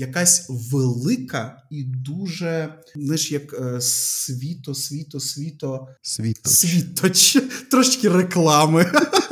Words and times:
якась 0.00 0.46
велика 0.48 1.62
і 1.70 1.84
дуже 1.84 2.74
знаєш, 2.96 3.32
як 3.32 3.52
е, 3.52 3.80
світо, 3.80 4.74
світо, 4.74 5.20
світо, 5.20 5.88
світоч. 6.02 6.52
світоч. 6.52 7.38
Трошки 7.70 8.08
реклами. 8.08 8.92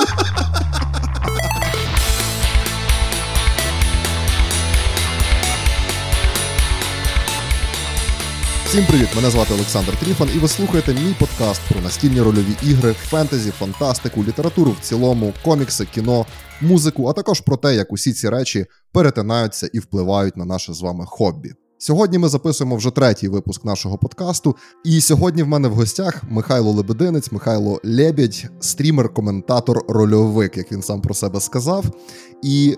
Всім 8.68 8.86
привіт! 8.86 9.08
Мене 9.16 9.30
звати 9.30 9.54
Олександр 9.54 9.96
Тріфан, 9.96 10.28
і 10.36 10.38
ви 10.38 10.48
слухаєте 10.48 10.94
мій 10.94 11.14
подкаст 11.18 11.60
про 11.72 11.80
настільні 11.80 12.20
рольові 12.20 12.56
ігри, 12.62 12.92
фентезі, 12.92 13.50
фантастику, 13.50 14.24
літературу 14.24 14.76
в 14.80 14.84
цілому, 14.84 15.32
комікси, 15.44 15.84
кіно, 15.94 16.26
музику, 16.60 17.06
а 17.06 17.12
також 17.12 17.40
про 17.40 17.56
те, 17.56 17.74
як 17.74 17.92
усі 17.92 18.12
ці 18.12 18.28
речі 18.28 18.66
перетинаються 18.92 19.70
і 19.72 19.78
впливають 19.78 20.36
на 20.36 20.44
наше 20.44 20.72
з 20.74 20.80
вами 20.80 21.04
хобі. 21.06 21.52
Сьогодні 21.78 22.18
ми 22.18 22.28
записуємо 22.28 22.76
вже 22.76 22.90
третій 22.90 23.28
випуск 23.28 23.64
нашого 23.64 23.98
подкасту. 23.98 24.56
І 24.84 25.00
сьогодні 25.00 25.42
в 25.42 25.48
мене 25.48 25.68
в 25.68 25.74
гостях 25.74 26.22
Михайло 26.30 26.72
Лебединець, 26.72 27.32
Михайло 27.32 27.80
Лебідь, 27.84 28.46
стрімер, 28.60 29.14
коментатор, 29.14 29.84
рольовик, 29.88 30.56
як 30.56 30.72
він 30.72 30.82
сам 30.82 31.00
про 31.00 31.14
себе 31.14 31.40
сказав. 31.40 31.84
І 32.42 32.76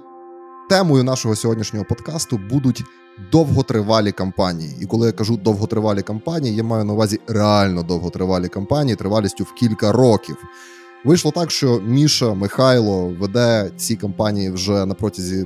темою 0.71 1.05
нашого 1.05 1.37
сьогоднішнього 1.37 1.85
подкасту 1.85 2.41
будуть 2.51 2.85
довготривалі 3.33 4.13
кампанії. 4.13 4.77
І 4.81 4.87
коли 4.87 5.07
я 5.07 5.13
кажу 5.13 5.37
довготривалі 5.37 6.03
кампанії, 6.03 6.57
я 6.57 6.63
маю 6.63 6.85
на 6.85 6.93
увазі 6.93 7.21
реально 7.29 7.83
довготривалі 7.83 8.49
кампанії 8.49 8.97
тривалістю 8.97 9.45
в 9.45 9.53
кілька 9.55 9.93
років. 9.93 10.37
Вийшло 11.05 11.31
так, 11.31 11.51
що 11.51 11.81
Міша 11.81 12.35
Михайло 12.35 13.15
веде 13.21 13.71
ці 13.77 13.97
кампанії 13.97 14.51
вже 14.51 14.87
на 14.87 14.95
протязі 14.95 15.45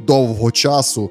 довгого 0.00 0.50
часу. 0.50 1.10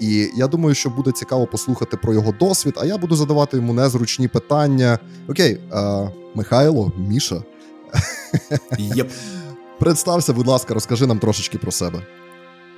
І 0.00 0.30
я 0.36 0.46
думаю, 0.46 0.74
що 0.74 0.90
буде 0.90 1.12
цікаво 1.12 1.46
послухати 1.46 1.96
про 1.96 2.14
його 2.14 2.32
досвід, 2.32 2.74
а 2.76 2.86
я 2.86 2.98
буду 2.98 3.16
задавати 3.16 3.56
йому 3.56 3.72
незручні 3.72 4.28
питання. 4.28 4.98
Окей, 5.28 5.60
а, 5.70 6.08
Михайло, 6.34 6.92
Міша. 6.98 7.42
Yep. 8.78 9.10
Представся, 9.78 10.32
будь 10.32 10.46
ласка, 10.46 10.74
розкажи 10.74 11.06
нам 11.06 11.18
трошечки 11.18 11.58
про 11.58 11.72
себе. 11.72 12.02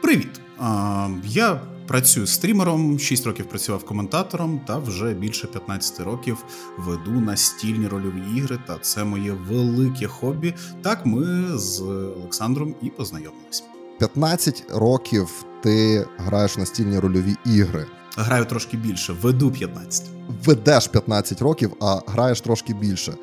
Привіт! 0.02 0.40
А, 0.58 1.08
Я 1.24 1.60
працюю 1.86 2.26
стрімером, 2.26 2.98
6 2.98 3.26
років 3.26 3.48
працював 3.48 3.84
коментатором, 3.84 4.60
та 4.66 4.78
вже 4.78 5.14
більше 5.14 5.46
15 5.46 6.00
років 6.00 6.44
веду 6.78 7.20
настільні 7.20 7.88
рольові 7.88 8.22
ігри. 8.36 8.58
Та 8.66 8.78
це 8.80 9.04
моє 9.04 9.32
велике 9.32 10.06
хобі. 10.06 10.54
Так 10.82 11.06
ми 11.06 11.58
з 11.58 11.80
Олександром 12.16 12.74
і 12.82 12.90
познайомились. 12.90 13.64
15 13.98 14.64
років 14.74 15.44
ти 15.62 16.06
граєш 16.16 16.56
настільні 16.56 16.98
рольові 16.98 17.36
ігри. 17.44 17.86
Граю 18.16 18.44
трошки 18.44 18.76
більше, 18.76 19.12
веду 19.12 19.50
15. 19.50 20.06
Ведеш 20.44 20.88
15 20.88 21.42
років, 21.42 21.72
а 21.80 22.00
граєш 22.06 22.40
трошки 22.40 22.74
більше. 22.74 23.14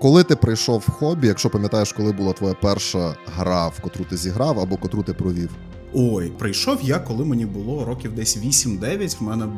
Коли 0.00 0.24
ти 0.24 0.36
прийшов 0.36 0.84
в 0.88 0.90
хобі, 0.90 1.26
якщо 1.26 1.50
пам'ятаєш, 1.50 1.92
коли 1.92 2.12
була 2.12 2.32
твоя 2.32 2.54
перша 2.62 3.16
гра, 3.36 3.68
в 3.68 3.80
котру 3.80 4.04
ти 4.04 4.16
зіграв 4.16 4.60
або 4.60 4.76
котру 4.76 5.02
ти 5.02 5.14
провів? 5.14 5.50
Ой, 5.94 6.32
прийшов 6.38 6.78
я, 6.82 6.98
коли 6.98 7.24
мені 7.24 7.46
було 7.46 7.84
років 7.84 8.14
десь 8.14 8.38
8-9. 8.38 9.18
В 9.18 9.22
мене 9.22 9.48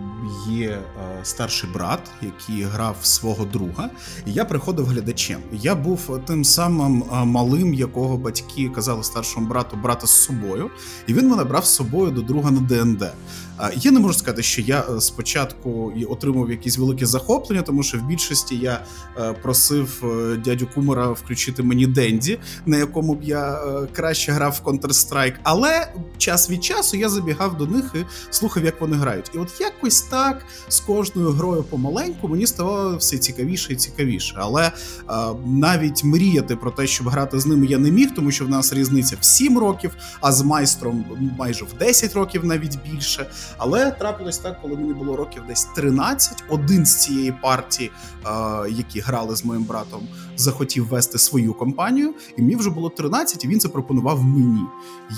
є 0.48 0.68
е, 0.68 0.80
старший 1.22 1.70
брат, 1.74 2.00
який 2.22 2.62
грав 2.62 2.96
свого 3.02 3.44
друга, 3.44 3.90
і 4.26 4.32
я 4.32 4.44
приходив 4.44 4.86
глядачем. 4.86 5.40
Я 5.52 5.74
був 5.74 6.20
тим 6.26 6.44
самим 6.44 7.02
е, 7.12 7.24
малим, 7.24 7.74
якого 7.74 8.16
батьки 8.16 8.68
казали 8.68 9.02
старшому 9.04 9.48
брату 9.48 9.76
брати 9.76 10.06
з 10.06 10.10
собою, 10.10 10.70
і 11.06 11.14
він 11.14 11.28
мене 11.28 11.44
брав 11.44 11.64
з 11.64 11.74
собою 11.74 12.10
до 12.10 12.22
друга 12.22 12.50
на 12.50 12.60
ДНД. 12.60 13.12
Я 13.76 13.90
не 13.90 14.00
можу 14.00 14.14
сказати, 14.14 14.42
що 14.42 14.62
я 14.62 14.84
е, 14.96 15.00
спочатку 15.00 15.92
і 15.96 16.04
отримав 16.04 16.50
якісь 16.50 16.78
велике 16.78 17.06
захоплення, 17.06 17.62
тому 17.62 17.82
що 17.82 17.98
в 17.98 18.02
більшості 18.02 18.56
я 18.56 18.84
е, 19.18 19.32
просив 19.32 20.04
е, 20.04 20.36
дядю 20.36 20.68
Кумара 20.74 21.08
включити 21.08 21.62
мені 21.62 21.86
Денді, 21.86 22.38
на 22.66 22.76
якому 22.76 23.14
б 23.14 23.22
я 23.22 23.60
краще 23.92 24.32
грав 24.32 24.60
в 24.64 24.68
Counter-Strike, 24.68 25.34
але 25.42 25.92
час 26.18 26.50
від 26.50 26.64
часу 26.64 26.96
я 26.96 27.08
забігав 27.08 27.56
до 27.56 27.66
них 27.66 27.84
і 27.94 27.98
слухав, 28.30 28.64
як 28.64 28.80
вони 28.80 28.96
грають. 28.96 29.30
І 29.34 29.38
от 29.38 29.60
якось 29.60 30.02
так 30.02 30.46
з 30.68 30.80
кожною 30.80 31.30
грою 31.30 31.62
помаленьку 31.62 32.28
мені 32.28 32.46
ставало 32.46 32.96
все 32.96 33.18
цікавіше 33.18 33.72
і 33.72 33.76
цікавіше. 33.76 34.34
Але 34.38 34.72
навіть 35.46 36.04
мріяти 36.04 36.56
про 36.56 36.70
те, 36.70 36.86
щоб 36.86 37.08
грати 37.08 37.40
з 37.40 37.46
ними, 37.46 37.66
я 37.66 37.78
не 37.78 37.90
міг, 37.90 38.14
тому 38.14 38.30
що 38.30 38.44
в 38.44 38.48
нас 38.48 38.72
різниця 38.72 39.16
в 39.20 39.24
7 39.24 39.58
років, 39.58 39.90
а 40.20 40.32
з 40.32 40.42
майстром 40.42 41.04
майже 41.38 41.64
в 41.64 41.72
10 41.78 42.14
років 42.14 42.44
навіть 42.44 42.78
більше. 42.90 43.26
Але 43.58 43.90
трапилось 43.90 44.38
так, 44.38 44.60
коли 44.62 44.76
мені 44.76 44.94
було 44.94 45.16
років 45.16 45.42
десь 45.48 45.64
13, 45.64 46.44
один 46.48 46.86
з 46.86 46.96
цієї 47.04 47.32
партії, 47.32 47.90
е, 48.26 48.30
які 48.70 49.00
грали 49.00 49.36
з 49.36 49.44
моїм 49.44 49.64
братом, 49.64 50.08
захотів 50.42 50.88
вести 50.88 51.18
свою 51.18 51.54
компанію, 51.54 52.14
і 52.36 52.42
мені 52.42 52.56
вже 52.56 52.70
було 52.70 52.90
13, 52.90 53.44
і 53.44 53.48
він 53.48 53.60
це 53.60 53.68
пропонував 53.68 54.24
мені. 54.24 54.62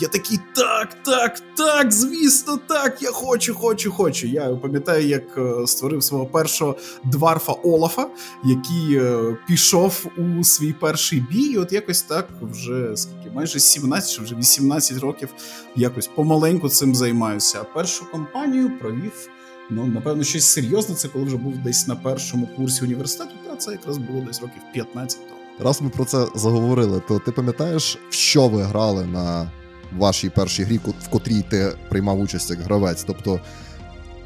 Я 0.00 0.08
такий 0.08 0.38
так, 0.54 1.02
так, 1.02 1.40
так, 1.56 1.92
звісно, 1.92 2.58
так. 2.66 3.02
Я 3.02 3.10
хочу, 3.10 3.54
хочу, 3.54 3.92
хочу. 3.92 4.26
Я 4.26 4.48
пам'ятаю, 4.48 5.06
як 5.06 5.38
е, 5.38 5.66
створив 5.66 6.02
свого 6.02 6.26
першого 6.26 6.76
дварфа 7.04 7.52
Олафа, 7.52 8.06
який 8.44 8.96
е, 8.96 9.36
пішов 9.48 10.06
у 10.16 10.44
свій 10.44 10.72
перший 10.72 11.20
бій. 11.30 11.44
І 11.44 11.58
От 11.58 11.72
якось 11.72 12.02
так 12.02 12.28
вже 12.42 12.92
скільки 12.96 13.30
майже 13.34 13.60
17 13.60 14.16
чи 14.16 14.22
вже 14.22 14.34
18 14.34 14.98
років 14.98 15.28
якось 15.76 16.06
помаленьку 16.06 16.68
цим 16.68 16.94
займаюся. 16.94 17.58
А 17.60 17.64
першу 17.64 18.10
компанію 18.10 18.78
провів. 18.78 19.28
Ну, 19.70 19.86
напевно, 19.86 20.24
щось 20.24 20.44
серйозне. 20.44 20.94
Це 20.94 21.08
коли 21.08 21.24
вже 21.24 21.36
був 21.36 21.58
десь 21.58 21.86
на 21.86 21.96
першому 21.96 22.46
курсі 22.46 22.84
університету, 22.84 23.30
та 23.46 23.56
це 23.56 23.70
якраз 23.70 23.98
було 23.98 24.20
десь 24.20 24.40
років 24.40 24.62
15 24.72 25.18
тому. 25.18 25.40
Раз 25.60 25.82
ми 25.82 25.88
про 25.88 26.04
це 26.04 26.26
заговорили, 26.34 27.02
то 27.08 27.18
ти 27.18 27.32
пам'ятаєш, 27.32 27.98
в 28.10 28.14
що 28.14 28.48
ви 28.48 28.62
грали 28.62 29.06
на 29.06 29.50
вашій 29.98 30.28
першій 30.28 30.62
грі, 30.62 30.80
в 31.04 31.08
котрій 31.08 31.44
ти 31.50 31.72
приймав 31.88 32.20
участь 32.20 32.50
як 32.50 32.60
гравець? 32.60 33.04
Тобто 33.04 33.40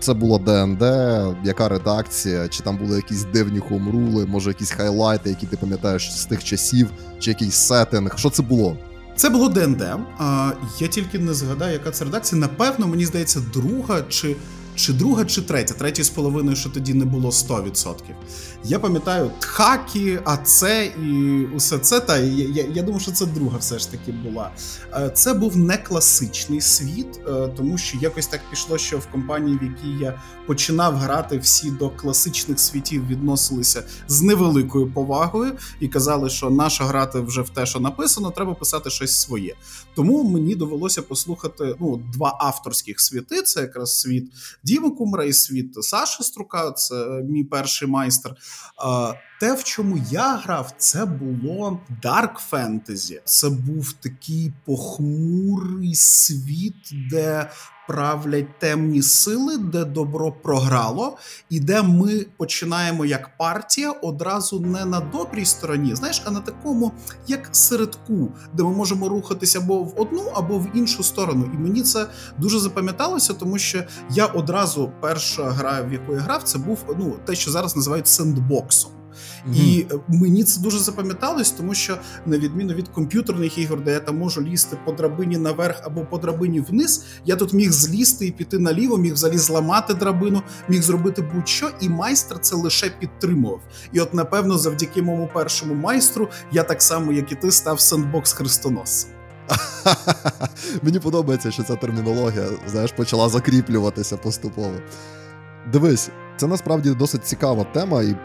це 0.01 0.15
було 0.15 0.39
ДНД, 0.39 0.83
яка 1.45 1.69
редакція, 1.69 2.49
чи 2.49 2.63
там 2.63 2.77
були 2.77 2.97
якісь 2.97 3.25
дивні 3.25 3.59
хомрули, 3.59 4.27
може 4.27 4.51
якісь 4.51 4.71
хайлайти, 4.71 5.31
які 5.31 5.47
ти 5.47 5.57
пам'ятаєш 5.57 6.13
з 6.13 6.25
тих 6.25 6.45
часів, 6.45 6.91
чи 7.19 7.31
якийсь 7.31 7.55
сеттинг? 7.55 8.19
Що 8.19 8.31
це 8.31 8.43
було? 8.43 8.77
Це 9.17 9.31
було 9.31 9.49
ДНД. 9.49 9.85
Я 10.81 10.89
тільки 10.89 11.19
не 11.19 11.35
згадаю, 11.35 11.73
яка 11.73 11.91
це 11.91 12.05
редакція. 12.05 12.41
Напевно, 12.41 12.87
мені 12.87 13.07
здається, 13.07 13.41
друга 13.55 14.03
чи 14.09 14.37
чи 14.79 14.93
друга, 14.93 15.25
чи 15.25 15.43
третя, 15.43 15.75
третій 15.75 16.03
з 16.03 16.11
половиною, 16.11 16.57
що 16.57 16.71
тоді 16.71 16.95
не 16.95 17.05
було 17.05 17.31
100%. 17.31 17.95
Я 18.69 18.79
пам'ятаю 18.79 19.31
тхакі, 19.39 20.21
а 20.25 20.37
це 20.37 20.87
і 20.87 21.45
усе 21.45 21.79
це. 21.79 22.01
Та 22.01 22.19
я, 22.19 22.49
я 22.49 22.65
я, 22.75 22.83
думаю, 22.83 23.01
що 23.01 23.13
це 23.13 23.27
друга 23.27 23.59
все 23.59 23.79
ж 23.79 23.91
таки 23.91 24.13
була. 24.13 24.51
Е, 24.93 25.11
це 25.15 25.35
був 25.35 25.57
не 25.57 25.77
класичний 25.77 26.61
світ, 26.61 27.21
е, 27.29 27.49
тому 27.57 27.79
що 27.79 27.99
якось 27.99 28.27
так 28.27 28.41
пішло, 28.51 28.79
що 28.79 28.99
в 28.99 29.07
компанії, 29.07 29.59
в 29.59 29.63
якій 29.63 30.05
я 30.05 30.23
починав 30.47 30.95
грати, 30.95 31.39
всі 31.39 31.71
до 31.71 31.91
класичних 31.91 32.61
світів 32.61 33.07
відносилися 33.07 33.83
з 34.09 34.23
невеликою 34.23 34.93
повагою 34.93 35.53
і 35.81 35.89
казали, 35.89 36.31
що 36.31 36.51
наша 36.51 36.85
грати 36.85 37.21
вже 37.21 37.43
в 37.43 37.49
те, 37.49 37.67
що 37.67 37.81
написано, 37.81 38.31
треба 38.31 38.55
писати 38.55 38.91
щось 38.91 39.21
своє. 39.21 39.55
Тому 39.95 40.23
мені 40.23 40.55
довелося 40.55 41.03
послухати 41.03 41.77
ну, 41.81 42.03
два 42.13 42.37
авторських 42.41 43.01
світи. 43.01 43.43
Це 43.43 43.61
якраз 43.61 44.01
світ 44.01 44.33
Діми 44.65 44.91
Кумра 44.91 45.25
і 45.25 45.33
світ 45.33 45.85
Саші 45.85 46.23
Струка. 46.23 46.73
Це 46.73 46.95
мій 47.29 47.45
перший 47.45 47.89
майстер. 47.89 48.37
Те, 49.41 49.55
в 49.55 49.65
чому 49.65 49.99
я 50.11 50.37
грав, 50.37 50.73
це 50.79 51.05
було 51.05 51.81
Dark 52.03 52.51
Fantasy. 52.51 53.21
Це 53.25 53.49
був 53.49 53.93
такий 53.93 54.53
похмурий 54.65 55.95
світ, 55.95 56.91
де 57.11 57.51
правлять 57.89 58.59
темні 58.59 59.03
сили, 59.03 59.59
де 59.59 59.85
добро 59.85 60.33
програло, 60.33 61.17
і 61.51 61.61
де 61.61 61.83
ми 61.83 62.27
починаємо 62.37 63.05
як 63.05 63.37
партія 63.37 63.91
одразу 63.91 64.61
не 64.61 64.85
на 64.85 65.01
добрій 65.01 65.45
стороні, 65.45 65.95
знаєш, 65.95 66.23
а 66.27 66.31
на 66.31 66.41
такому, 66.41 66.93
як 67.27 67.49
середку, 67.53 68.29
де 68.55 68.63
ми 68.63 68.71
можемо 68.71 69.09
рухатися 69.09 69.59
або 69.59 69.79
в 69.79 70.01
одну, 70.01 70.23
або 70.35 70.59
в 70.59 70.77
іншу 70.77 71.03
сторону. 71.03 71.51
І 71.55 71.59
мені 71.59 71.83
це 71.83 72.07
дуже 72.39 72.59
запам'яталося, 72.59 73.35
тому 73.35 73.59
що 73.59 73.83
я 74.11 74.27
одразу 74.27 74.93
перша 75.01 75.51
гра, 75.51 75.83
в 75.83 75.93
яку 75.93 76.13
я 76.13 76.19
грав, 76.19 76.43
це 76.43 76.59
був 76.59 76.79
ну 76.99 77.17
те, 77.25 77.35
що 77.35 77.51
зараз 77.51 77.77
називають 77.77 78.09
сендбоксом. 78.09 78.98
Mm-hmm. 79.49 79.55
І 79.55 79.87
е, 79.91 79.99
мені 80.09 80.45
це 80.45 80.61
дуже 80.61 80.79
запам'яталось, 80.79 81.51
тому 81.51 81.75
що 81.75 81.99
на 82.27 82.39
відміну 82.39 82.75
від 82.75 82.89
комп'ютерних 82.89 83.59
ігор, 83.59 83.85
де 83.85 83.93
я 83.93 84.01
там 84.01 84.19
можу 84.19 84.43
лізти 84.43 84.79
по 84.85 84.93
драбині 84.93 85.37
наверх 85.37 85.83
або 85.85 86.05
по 86.05 86.19
драбині 86.19 86.61
вниз, 86.61 87.05
я 87.25 87.37
тут 87.37 87.53
міг 87.53 87.73
злізти 87.73 88.27
і 88.27 88.31
піти 88.31 88.59
наліво, 88.59 88.97
міг 88.97 89.13
взагалі 89.13 89.39
зламати 89.39 89.95
драбину, 89.95 90.43
міг 90.69 90.83
зробити 90.83 91.23
будь-що, 91.35 91.71
і 91.81 91.89
майстер 91.89 92.39
це 92.41 92.57
лише 92.57 92.91
підтримував. 92.91 93.61
І 93.93 94.01
от, 94.01 94.15
напевно, 94.15 94.59
завдяки 94.59 95.03
моєму 95.03 95.29
першому 95.35 95.75
майстру 95.75 96.29
я 96.53 96.63
так 96.63 96.83
само, 96.83 97.13
як 97.13 97.33
і 97.33 97.35
ти, 97.35 97.51
став 97.51 97.81
сендбокс 97.81 98.33
хрестоносцем. 98.33 99.11
Мені 100.83 100.99
подобається, 100.99 101.51
що 101.51 101.63
ця 101.63 101.77
термінологія, 101.77 102.47
знаєш, 102.67 102.93
почала 102.93 103.29
закріплюватися 103.29 104.17
поступово. 104.17 104.75
Дивись, 105.73 106.11
це 106.37 106.47
насправді 106.47 106.91
досить 106.91 107.27
цікава 107.27 107.65
тема, 107.65 108.03
і 108.03 108.17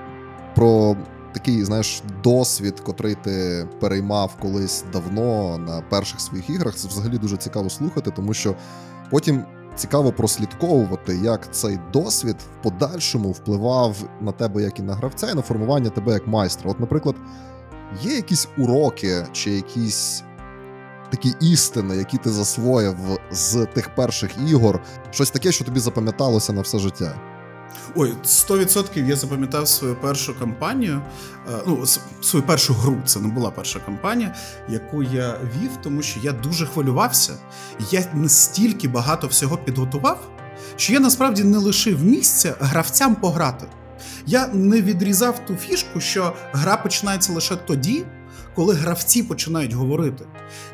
про 0.55 0.95
такий, 1.33 1.63
знаєш, 1.63 2.03
досвід, 2.23 2.79
котрий 2.79 3.15
ти 3.15 3.67
переймав 3.79 4.35
колись 4.41 4.85
давно 4.93 5.57
на 5.57 5.81
перших 5.81 6.21
своїх 6.21 6.49
іграх. 6.49 6.75
Це 6.75 6.87
взагалі 6.87 7.17
дуже 7.17 7.37
цікаво 7.37 7.69
слухати, 7.69 8.11
тому 8.15 8.33
що 8.33 8.55
потім 9.09 9.43
цікаво 9.75 10.11
прослідковувати, 10.11 11.19
як 11.23 11.53
цей 11.53 11.79
досвід 11.93 12.35
в 12.39 12.63
подальшому 12.63 13.31
впливав 13.31 13.95
на 14.21 14.31
тебе 14.31 14.61
як 14.61 14.79
і 14.79 14.81
на 14.81 14.93
гравця, 14.93 15.31
і 15.31 15.33
на 15.33 15.41
формування 15.41 15.89
тебе 15.89 16.13
як 16.13 16.27
майстра. 16.27 16.71
От, 16.71 16.79
наприклад, 16.79 17.15
є 18.01 18.15
якісь 18.15 18.47
уроки 18.57 19.25
чи 19.31 19.51
якісь. 19.51 20.23
Такі 21.11 21.33
істини, 21.39 21.95
які 21.95 22.17
ти 22.17 22.29
засвоїв 22.29 22.95
з 23.31 23.65
тих 23.65 23.95
перших 23.95 24.31
ігор, 24.47 24.81
щось 25.11 25.31
таке, 25.31 25.51
що 25.51 25.65
тобі 25.65 25.79
запам'яталося 25.79 26.53
на 26.53 26.61
все 26.61 26.79
життя. 26.79 27.32
Ой, 27.95 28.13
100% 28.23 29.07
я 29.07 29.15
запам'ятав 29.15 29.67
свою 29.67 29.95
першу 29.95 30.39
кампанію, 30.39 31.01
е, 31.49 31.57
ну, 31.67 31.85
свою 32.21 32.45
першу 32.45 32.73
гру. 32.73 32.97
Це 33.05 33.19
не 33.19 33.27
була 33.27 33.51
перша 33.51 33.79
кампанія, 33.79 34.35
яку 34.69 35.03
я 35.03 35.35
вів, 35.57 35.71
тому 35.83 36.01
що 36.01 36.19
я 36.23 36.31
дуже 36.31 36.65
хвилювався. 36.65 37.33
Я 37.91 38.05
настільки 38.13 38.87
багато 38.87 39.27
всього 39.27 39.57
підготував, 39.57 40.29
що 40.75 40.93
я 40.93 40.99
насправді 40.99 41.43
не 41.43 41.57
лишив 41.57 42.03
місця 42.03 42.55
гравцям 42.59 43.15
пограти. 43.15 43.65
Я 44.25 44.47
не 44.47 44.81
відрізав 44.81 45.45
ту 45.45 45.55
фішку, 45.55 45.99
що 45.99 46.33
гра 46.53 46.77
починається 46.77 47.33
лише 47.33 47.55
тоді 47.55 48.05
коли 48.55 48.73
гравці 48.73 49.23
починають 49.23 49.73
говорити. 49.73 50.25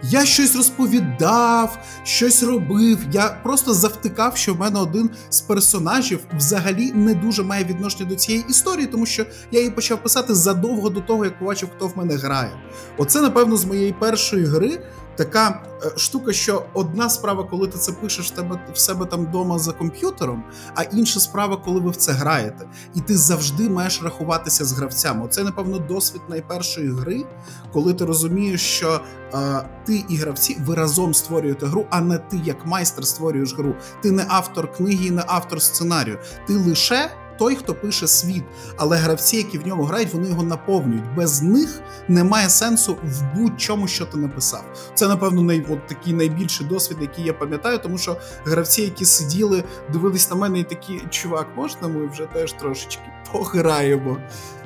Я 0.03 0.25
щось 0.25 0.55
розповідав, 0.55 1.79
щось 2.03 2.43
робив. 2.43 2.97
Я 3.11 3.37
просто 3.43 3.73
завтикав, 3.73 4.37
що 4.37 4.53
в 4.53 4.59
мене 4.59 4.79
один 4.79 5.09
з 5.29 5.41
персонажів 5.41 6.19
взагалі 6.37 6.91
не 6.91 7.13
дуже 7.13 7.43
має 7.43 7.63
відношення 7.63 8.09
до 8.09 8.15
цієї 8.15 8.45
історії, 8.49 8.87
тому 8.87 9.05
що 9.05 9.25
я 9.51 9.59
її 9.59 9.71
почав 9.71 10.03
писати 10.03 10.35
задовго 10.35 10.89
до 10.89 11.01
того, 11.01 11.25
як 11.25 11.39
побачив, 11.39 11.69
хто 11.75 11.87
в 11.87 11.97
мене 11.97 12.15
грає. 12.15 12.51
Оце, 12.97 13.21
напевно, 13.21 13.57
з 13.57 13.65
моєї 13.65 13.93
першої 13.93 14.45
гри 14.45 14.79
така 15.19 15.61
е, 15.83 15.91
штука, 15.97 16.33
що 16.33 16.65
одна 16.73 17.09
справа, 17.09 17.43
коли 17.43 17.67
ти 17.67 17.77
це 17.77 17.91
пишеш 17.91 18.31
в 18.31 18.35
тебе 18.35 18.59
в 18.73 18.77
себе 18.77 19.05
там 19.05 19.25
вдома 19.25 19.59
за 19.59 19.71
комп'ютером, 19.71 20.43
а 20.75 20.83
інша 20.83 21.19
справа, 21.19 21.57
коли 21.57 21.79
ви 21.79 21.91
в 21.91 21.95
це 21.95 22.11
граєте. 22.11 22.69
І 22.95 23.01
ти 23.01 23.17
завжди 23.17 23.69
маєш 23.69 24.03
рахуватися 24.03 24.65
з 24.65 24.73
гравцями. 24.73 25.25
Оце, 25.25 25.43
напевно, 25.43 25.79
досвід 25.79 26.21
найпершої 26.29 26.91
гри, 26.91 27.25
коли 27.73 27.93
ти 27.93 28.05
розумієш, 28.05 28.61
що 28.61 29.01
е, 29.33 29.69
ти 29.85 30.03
і 30.09 30.15
гравці 30.15 30.57
ви 30.65 30.75
разом 30.75 31.13
створюєте 31.13 31.65
гру, 31.65 31.85
а 31.89 32.01
не 32.01 32.17
ти 32.17 32.41
як 32.45 32.65
майстер 32.65 33.05
створюєш 33.05 33.55
гру. 33.55 33.75
Ти 34.01 34.11
не 34.11 34.25
автор 34.27 34.71
книги, 34.71 35.11
не 35.11 35.23
автор 35.27 35.61
сценарію. 35.61 36.17
Ти 36.47 36.53
лише 36.53 37.11
той, 37.39 37.55
хто 37.55 37.73
пише 37.73 38.07
світ, 38.07 38.43
але 38.77 38.97
гравці, 38.97 39.37
які 39.37 39.57
в 39.57 39.67
ньому 39.67 39.83
грають, 39.83 40.13
вони 40.13 40.27
його 40.27 40.43
наповнюють. 40.43 41.15
Без 41.15 41.41
них 41.41 41.81
немає 42.07 42.49
сенсу 42.49 42.97
в 43.03 43.23
будь-чому, 43.35 43.87
що 43.87 44.05
ти 44.05 44.17
написав. 44.17 44.63
Це, 44.93 45.07
напевно, 45.07 45.41
най, 45.41 45.65
от 45.69 45.87
такий 45.87 46.13
найбільший 46.13 46.67
досвід, 46.67 46.97
який 47.01 47.25
я 47.25 47.33
пам'ятаю, 47.33 47.77
тому 47.77 47.97
що 47.97 48.17
гравці, 48.45 48.81
які 48.81 49.05
сиділи, 49.05 49.63
дивились 49.93 50.29
на 50.29 50.35
мене, 50.35 50.59
і 50.59 50.63
такі 50.63 51.01
чувак, 51.09 51.47
можна 51.57 51.87
ми 51.87 52.07
вже 52.07 52.25
теж 52.25 52.53
трошечки 52.53 53.03
пограємо. 53.31 54.17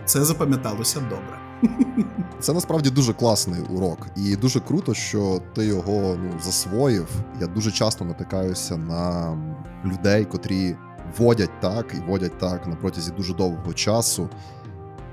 Це 0.06 0.26
запам'яталося 0.26 1.00
добре. 1.00 1.40
Це 2.40 2.54
насправді 2.54 2.90
дуже 2.90 3.14
класний 3.14 3.62
урок, 3.62 4.08
і 4.16 4.36
дуже 4.36 4.60
круто, 4.60 4.94
що 4.94 5.42
ти 5.56 5.66
його 5.66 6.18
ну 6.24 6.40
засвоїв. 6.44 7.08
Я 7.42 7.48
дуже 7.48 7.72
часто 7.72 8.06
натикаюся 8.06 8.78
на 8.78 9.38
людей, 9.86 10.26
котрі 10.26 10.76
водять 11.18 11.62
так 11.62 11.94
і 11.98 12.12
водять 12.12 12.38
так 12.38 12.68
на 12.68 12.76
протязі 12.76 13.12
дуже 13.12 13.34
довгого 13.34 13.74
часу, 13.74 14.30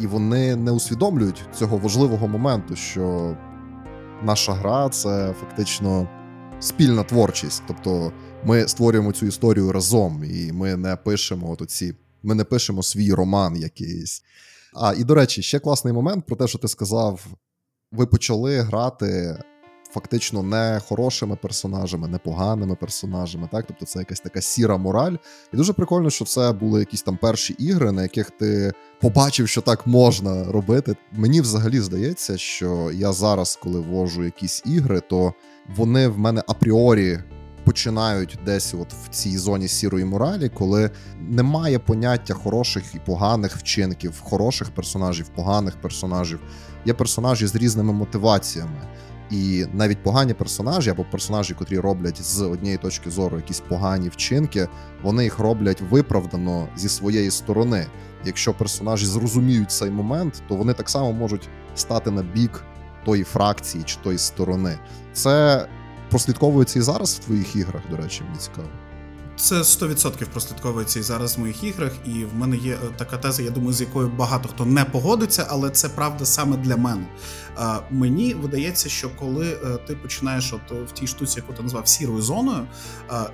і 0.00 0.06
вони 0.06 0.56
не 0.56 0.70
усвідомлюють 0.70 1.44
цього 1.54 1.76
важливого 1.76 2.28
моменту, 2.28 2.76
що 2.76 3.36
наша 4.22 4.52
гра 4.52 4.88
це 4.88 5.34
фактично 5.40 6.08
спільна 6.60 7.02
творчість. 7.02 7.62
Тобто 7.68 8.12
ми 8.44 8.68
створюємо 8.68 9.12
цю 9.12 9.26
історію 9.26 9.72
разом, 9.72 10.24
і 10.24 10.52
ми 10.52 10.76
не 10.76 10.96
пишемо 10.96 11.50
от 11.50 11.62
оці, 11.62 11.94
ми 12.22 12.34
не 12.34 12.44
пишемо 12.44 12.82
свій 12.82 13.12
роман 13.12 13.56
якийсь. 13.56 14.22
А 14.74 14.94
і 14.94 15.04
до 15.04 15.14
речі, 15.14 15.42
ще 15.42 15.58
класний 15.58 15.94
момент 15.94 16.26
про 16.26 16.36
те, 16.36 16.48
що 16.48 16.58
ти 16.58 16.68
сказав: 16.68 17.26
ви 17.92 18.06
почали 18.06 18.60
грати 18.60 19.38
фактично 19.92 20.42
не 20.42 20.80
хорошими 20.88 21.36
персонажами, 21.36 22.08
не 22.08 22.18
поганими 22.18 22.74
персонажами. 22.74 23.48
Так, 23.52 23.64
тобто 23.68 23.86
це 23.86 23.98
якась 23.98 24.20
така 24.20 24.40
сіра 24.40 24.76
мораль. 24.76 25.16
І 25.52 25.56
дуже 25.56 25.72
прикольно, 25.72 26.10
що 26.10 26.24
це 26.24 26.52
були 26.52 26.80
якісь 26.80 27.02
там 27.02 27.16
перші 27.16 27.52
ігри, 27.52 27.92
на 27.92 28.02
яких 28.02 28.30
ти 28.30 28.72
побачив, 29.00 29.48
що 29.48 29.60
так 29.60 29.86
можна 29.86 30.44
робити. 30.44 30.96
Мені 31.12 31.40
взагалі 31.40 31.80
здається, 31.80 32.38
що 32.38 32.90
я 32.94 33.12
зараз, 33.12 33.58
коли 33.62 33.80
ввожу 33.80 34.24
якісь 34.24 34.62
ігри, 34.66 35.00
то 35.00 35.34
вони 35.76 36.08
в 36.08 36.18
мене 36.18 36.42
апріорі. 36.46 37.18
Починають 37.64 38.38
десь 38.44 38.74
от 38.74 38.92
в 38.92 39.08
цій 39.08 39.38
зоні 39.38 39.68
сірої 39.68 40.04
моралі, 40.04 40.48
коли 40.48 40.90
немає 41.20 41.78
поняття 41.78 42.34
хороших 42.34 42.94
і 42.94 42.98
поганих 42.98 43.56
вчинків, 43.56 44.20
хороших 44.20 44.70
персонажів, 44.70 45.28
поганих 45.28 45.80
персонажів. 45.80 46.40
Є 46.84 46.94
персонажі 46.94 47.46
з 47.46 47.56
різними 47.56 47.92
мотиваціями. 47.92 48.80
І 49.30 49.66
навіть 49.72 50.02
погані 50.02 50.34
персонажі 50.34 50.90
або 50.90 51.04
персонажі, 51.04 51.54
котрі 51.54 51.78
роблять 51.78 52.22
з 52.22 52.40
однієї 52.40 52.78
точки 52.78 53.10
зору 53.10 53.36
якісь 53.36 53.60
погані 53.60 54.08
вчинки, 54.08 54.68
вони 55.02 55.24
їх 55.24 55.38
роблять 55.38 55.80
виправдано 55.90 56.68
зі 56.76 56.88
своєї 56.88 57.30
сторони. 57.30 57.86
Якщо 58.24 58.54
персонажі 58.54 59.06
зрозуміють 59.06 59.70
цей 59.70 59.90
момент, 59.90 60.42
то 60.48 60.54
вони 60.54 60.72
так 60.72 60.90
само 60.90 61.12
можуть 61.12 61.48
стати 61.74 62.10
на 62.10 62.22
бік 62.22 62.64
тої 63.04 63.24
фракції 63.24 63.84
чи 63.84 63.96
тої 63.96 64.18
сторони. 64.18 64.78
Це 65.12 65.66
прослідковується 66.10 66.78
і 66.78 66.82
зараз 66.82 67.14
в 67.14 67.24
твоїх 67.24 67.56
іграх, 67.56 67.82
до 67.90 67.96
речі, 67.96 68.22
мені 68.22 68.38
цікаво. 68.38 68.68
Це 69.36 69.54
100% 69.54 70.24
прослідковується 70.24 71.00
і 71.00 71.02
зараз 71.02 71.36
в 71.36 71.40
моїх 71.40 71.64
іграх, 71.64 71.92
і 72.06 72.24
в 72.24 72.34
мене 72.34 72.56
є 72.56 72.72
е, 72.72 72.76
така 72.96 73.16
теза, 73.16 73.42
я 73.42 73.50
думаю, 73.50 73.72
з 73.72 73.80
якою 73.80 74.08
багато 74.08 74.48
хто 74.48 74.64
не 74.64 74.84
погодиться, 74.84 75.46
але 75.48 75.70
це 75.70 75.88
правда 75.88 76.24
саме 76.24 76.56
для 76.56 76.76
мене. 76.76 77.06
Мені 77.90 78.34
видається, 78.34 78.88
що 78.88 79.10
коли 79.10 79.52
е, 79.52 79.76
ти 79.86 79.96
починаєш 79.96 80.52
от 80.52 80.90
в 80.90 80.92
тій 80.92 81.06
штуці, 81.06 81.40
яку 81.40 81.52
ти 81.52 81.62
назвав 81.62 81.88
сірою 81.88 82.22
зоною, 82.22 82.66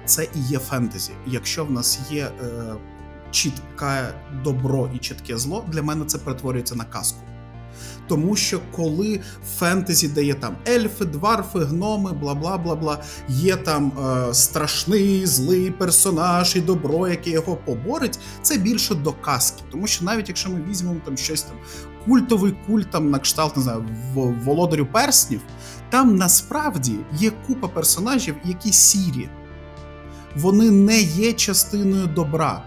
це 0.04 0.24
і 0.24 0.40
є 0.40 0.58
фентезі. 0.58 1.12
Якщо 1.26 1.64
в 1.64 1.70
нас 1.70 2.00
є 2.10 2.24
е, 2.24 2.74
чітке 3.30 4.14
добро 4.44 4.90
і 4.94 4.98
чітке 4.98 5.38
зло, 5.38 5.64
для 5.68 5.82
мене 5.82 6.04
це 6.04 6.18
перетворюється 6.18 6.74
на 6.74 6.84
казку. 6.84 7.18
Тому 8.08 8.36
що 8.36 8.60
коли 8.72 9.20
фентезі 9.58 10.08
дає 10.08 10.34
там 10.34 10.56
ельфи, 10.68 11.04
дварфи, 11.04 11.58
гноми, 11.58 12.12
бла 12.12 12.34
бла 12.34 12.58
бла 12.58 12.74
бла, 12.74 13.02
є 13.28 13.56
там 13.56 13.92
е, 13.98 14.34
страшний 14.34 15.26
злий 15.26 15.70
персонаж 15.70 16.56
і 16.56 16.60
добро, 16.60 17.08
яке 17.08 17.30
його 17.30 17.56
поборить, 17.56 18.18
це 18.42 18.56
більше 18.56 18.94
до 18.94 19.12
казки. 19.12 19.62
Тому 19.70 19.86
що 19.86 20.04
навіть 20.04 20.28
якщо 20.28 20.50
ми 20.50 20.64
візьмемо 20.68 21.00
там 21.04 21.16
щось 21.16 21.42
там 21.42 21.56
культовий 22.06 22.54
культ 22.66 22.90
там 22.90 23.10
на 23.10 23.18
кшталт 23.18 23.56
не 23.56 23.62
знаю, 23.62 23.84
володарю 24.14 24.86
перснів, 24.86 25.40
там 25.90 26.16
насправді 26.16 26.96
є 27.12 27.32
купа 27.46 27.68
персонажів, 27.68 28.34
які 28.44 28.72
сірі. 28.72 29.28
Вони 30.36 30.70
не 30.70 31.00
є 31.00 31.32
частиною 31.32 32.06
добра. 32.06 32.62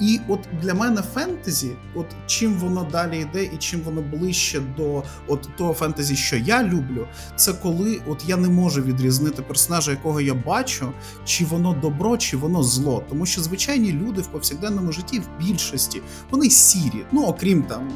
І 0.00 0.20
от 0.28 0.40
для 0.62 0.74
мене 0.74 1.02
фентезі, 1.14 1.72
от 1.94 2.06
чим 2.26 2.54
воно 2.54 2.88
далі 2.92 3.20
йде, 3.20 3.44
і 3.44 3.56
чим 3.58 3.80
воно 3.80 4.02
ближче 4.02 4.60
до 4.76 5.02
от 5.26 5.48
того 5.56 5.74
фентезі, 5.74 6.16
що 6.16 6.36
я 6.36 6.64
люблю, 6.64 7.08
це 7.36 7.52
коли 7.52 8.00
от 8.06 8.24
я 8.26 8.36
не 8.36 8.48
можу 8.48 8.82
відрізнити 8.82 9.42
персонажа, 9.42 9.90
якого 9.90 10.20
я 10.20 10.34
бачу, 10.34 10.92
чи 11.24 11.44
воно 11.44 11.72
добро, 11.82 12.16
чи 12.16 12.36
воно 12.36 12.62
зло. 12.62 13.04
Тому 13.08 13.26
що 13.26 13.42
звичайні 13.42 13.92
люди 13.92 14.20
в 14.20 14.26
повсякденному 14.26 14.92
житті 14.92 15.18
в 15.18 15.44
більшості 15.44 16.02
вони 16.30 16.50
сірі, 16.50 17.06
ну 17.12 17.24
окрім 17.24 17.62
там, 17.62 17.88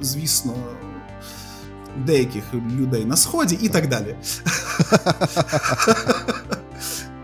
звісно. 0.00 0.54
Деяких 1.96 2.44
людей 2.54 3.04
на 3.04 3.16
сході 3.16 3.58
і 3.62 3.68
так 3.68 3.88
далі. 3.88 4.16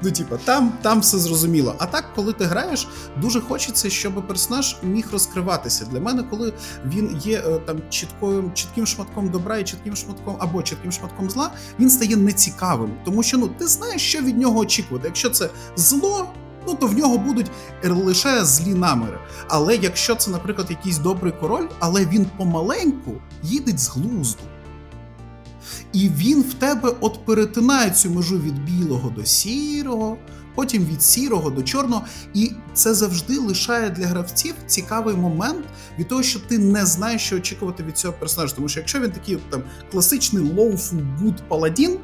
Ну, 0.02 0.10
типа, 0.10 0.36
там 0.36 0.72
там 0.82 1.00
все 1.00 1.18
зрозуміло. 1.18 1.74
А 1.78 1.86
так, 1.86 2.04
коли 2.14 2.32
ти 2.32 2.44
граєш, 2.44 2.88
дуже 3.16 3.40
хочеться, 3.40 3.90
щоб 3.90 4.26
персонаж 4.26 4.76
міг 4.82 5.08
розкриватися. 5.12 5.84
Для 5.84 6.00
мене, 6.00 6.22
коли 6.22 6.52
він 6.84 7.20
є 7.24 7.38
е, 7.38 7.58
там 7.58 7.80
чіткою, 7.90 8.50
чітким 8.54 8.86
шматком 8.86 9.28
добра 9.28 9.58
і 9.58 9.64
чітким 9.64 9.96
шматком 9.96 10.36
або 10.38 10.62
чітким 10.62 10.92
шматком 10.92 11.30
зла, 11.30 11.50
він 11.80 11.90
стає 11.90 12.16
нецікавим. 12.16 12.90
Тому 13.04 13.22
що 13.22 13.38
ну 13.38 13.48
ти 13.48 13.66
знаєш, 13.66 14.02
що 14.02 14.20
від 14.20 14.38
нього 14.38 14.58
очікувати. 14.58 15.08
Якщо 15.08 15.30
це 15.30 15.50
зло. 15.76 16.28
Ну, 16.66 16.74
то 16.74 16.86
в 16.86 16.98
нього 16.98 17.18
будуть 17.18 17.50
лише 17.84 18.44
злі 18.44 18.74
наміри. 18.74 19.18
Але 19.48 19.76
якщо 19.76 20.14
це, 20.14 20.30
наприклад, 20.30 20.66
якийсь 20.70 20.98
добрий 20.98 21.32
король, 21.40 21.66
але 21.78 22.06
він 22.06 22.26
помаленьку 22.36 23.12
їде 23.42 23.78
з 23.78 23.88
глузду. 23.88 24.42
І 25.92 26.08
він 26.08 26.42
в 26.42 26.54
тебе 26.54 26.92
от 27.00 27.24
перетинає 27.24 27.90
цю 27.90 28.10
межу 28.10 28.38
від 28.38 28.64
білого 28.64 29.10
до 29.10 29.24
сірого, 29.24 30.16
потім 30.54 30.84
від 30.84 31.02
сірого 31.02 31.50
до 31.50 31.62
чорного. 31.62 32.04
І 32.34 32.52
це 32.74 32.94
завжди 32.94 33.38
лишає 33.38 33.90
для 33.90 34.06
гравців 34.06 34.54
цікавий 34.66 35.16
момент 35.16 35.64
від 35.98 36.08
того, 36.08 36.22
що 36.22 36.40
ти 36.40 36.58
не 36.58 36.86
знаєш, 36.86 37.22
що 37.22 37.36
очікувати 37.36 37.82
від 37.82 37.98
цього 37.98 38.14
персонажа. 38.20 38.54
Тому 38.54 38.68
що 38.68 38.80
якщо 38.80 39.00
він 39.00 39.10
такий 39.10 39.38
там 39.50 39.62
класичний 39.90 40.44
lawful 40.44 41.18
good 41.22 41.36
паладін, 41.48 41.98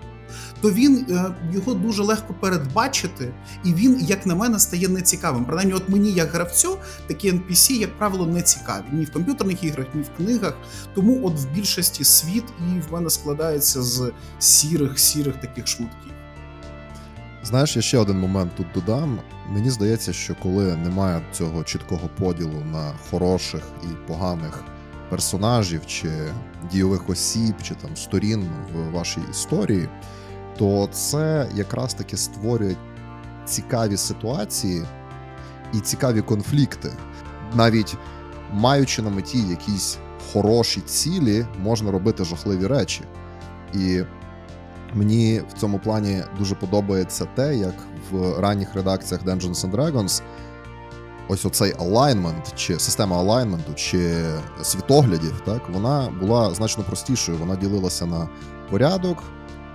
то 0.66 0.72
він 0.72 1.06
е, 1.10 1.34
його 1.52 1.74
дуже 1.74 2.02
легко 2.02 2.34
передбачити, 2.40 3.34
і 3.64 3.74
він, 3.74 4.00
як 4.00 4.26
на 4.26 4.34
мене, 4.34 4.58
стає 4.58 4.88
нецікавим. 4.88 5.44
Принаймні, 5.44 5.74
от 5.74 5.88
мені, 5.88 6.12
як 6.12 6.30
гравцю, 6.30 6.78
такі 7.06 7.32
NPC, 7.32 7.72
як 7.72 7.98
правило, 7.98 8.26
не 8.26 8.42
цікаві 8.42 8.84
ні 8.92 9.04
в 9.04 9.12
комп'ютерних 9.12 9.64
іграх, 9.64 9.86
ні 9.94 10.02
в 10.02 10.16
книгах. 10.16 10.56
Тому 10.94 11.26
от 11.26 11.34
в 11.34 11.48
більшості 11.48 12.04
світ 12.04 12.44
і 12.58 12.80
в 12.80 12.92
мене 12.92 13.10
складається 13.10 13.82
з 13.82 14.12
сірих, 14.38 14.98
сірих 14.98 15.36
таких 15.36 15.66
шматків. 15.66 16.12
Знаєш, 17.42 17.76
я 17.76 17.82
ще 17.82 17.98
один 17.98 18.18
момент 18.18 18.52
тут 18.56 18.66
додам. 18.74 19.18
Мені 19.48 19.70
здається, 19.70 20.12
що 20.12 20.36
коли 20.42 20.76
немає 20.76 21.22
цього 21.32 21.64
чіткого 21.64 22.10
поділу 22.18 22.64
на 22.72 22.92
хороших 23.10 23.62
і 23.82 24.08
поганих 24.08 24.64
персонажів, 25.10 25.86
чи 25.86 26.10
дійових 26.72 27.10
осіб, 27.10 27.54
чи 27.62 27.74
там 27.74 27.96
сторін 27.96 28.48
в 28.74 28.90
вашій 28.90 29.20
історії, 29.30 29.88
то 30.58 30.88
це 30.92 31.48
якраз 31.54 31.94
таки 31.94 32.16
створює 32.16 32.76
цікаві 33.44 33.96
ситуації 33.96 34.84
і 35.74 35.80
цікаві 35.80 36.22
конфлікти. 36.22 36.92
Навіть 37.54 37.96
маючи 38.52 39.02
на 39.02 39.10
меті 39.10 39.38
якісь 39.38 39.98
хороші 40.32 40.80
цілі, 40.80 41.46
можна 41.62 41.90
робити 41.90 42.24
жахливі 42.24 42.66
речі. 42.66 43.02
І 43.74 44.02
Мені 44.94 45.42
в 45.48 45.52
цьому 45.60 45.78
плані 45.78 46.22
дуже 46.38 46.54
подобається 46.54 47.24
те, 47.34 47.56
як 47.56 47.74
в 48.10 48.40
ранніх 48.40 48.74
редакціях 48.74 49.24
Dungeons 49.24 49.70
and 49.70 49.70
Dragons 49.70 50.22
ось 51.28 51.44
оцей 51.44 51.74
алайнмент, 51.78 52.52
чи 52.56 52.78
система 52.78 53.18
алайнменту, 53.18 53.74
чи 53.74 54.24
світоглядів, 54.62 55.42
так, 55.44 55.62
вона 55.72 56.08
була 56.20 56.54
значно 56.54 56.84
простішою. 56.84 57.38
Вона 57.38 57.56
ділилася 57.56 58.06
на 58.06 58.28
порядок, 58.70 59.22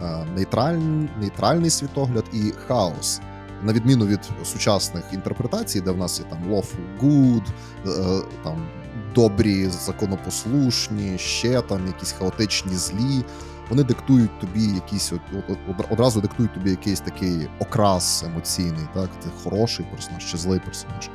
е, 0.01 0.25
нейтральний, 0.35 1.09
нейтральний 1.19 1.69
світогляд 1.69 2.25
і 2.33 2.51
хаос. 2.67 3.21
На 3.63 3.73
відміну 3.73 4.05
від 4.05 4.19
сучасних 4.43 5.03
інтерпретацій, 5.13 5.81
де 5.81 5.91
в 5.91 5.97
нас 5.97 6.19
є 6.19 6.25
там 6.29 6.53
lawful 6.53 6.99
good, 7.01 7.43
е, 7.87 8.23
там 8.43 8.67
добрі, 9.15 9.69
законопослушні, 9.69 11.17
ще 11.17 11.61
там 11.61 11.87
якісь 11.87 12.11
хаотичні 12.11 12.75
злі 12.75 13.23
вони 13.71 13.83
диктують 13.83 14.39
тобі 14.39 14.63
якісь 14.63 15.13
одразу 15.89 16.21
диктують 16.21 16.53
тобі 16.53 16.69
якийсь 16.69 16.99
такий 16.99 17.49
окрас 17.59 18.23
емоційний, 18.23 18.87
так 18.93 19.09
ти 19.23 19.29
хороший 19.43 19.85
персонаж 19.91 20.31
чи 20.31 20.37
злий 20.37 20.59
персонаж. 20.59 21.09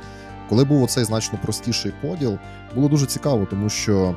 Коли 0.49 0.63
був 0.63 0.83
оцей 0.83 1.03
значно 1.03 1.39
простіший 1.43 1.93
поділ, 2.01 2.37
було 2.75 2.89
дуже 2.89 3.05
цікаво, 3.05 3.47
тому 3.49 3.69
що 3.69 4.15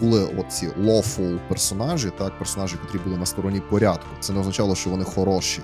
були 0.00 0.24
оці 0.24 0.68
lawful 0.68 1.38
персонажі, 1.48 2.10
так, 2.18 2.38
персонажі, 2.38 2.76
які 2.86 3.04
були 3.04 3.18
на 3.18 3.26
стороні 3.26 3.60
порядку. 3.70 4.08
Це 4.20 4.32
не 4.32 4.40
означало, 4.40 4.74
що 4.74 4.90
вони 4.90 5.04
хороші, 5.04 5.60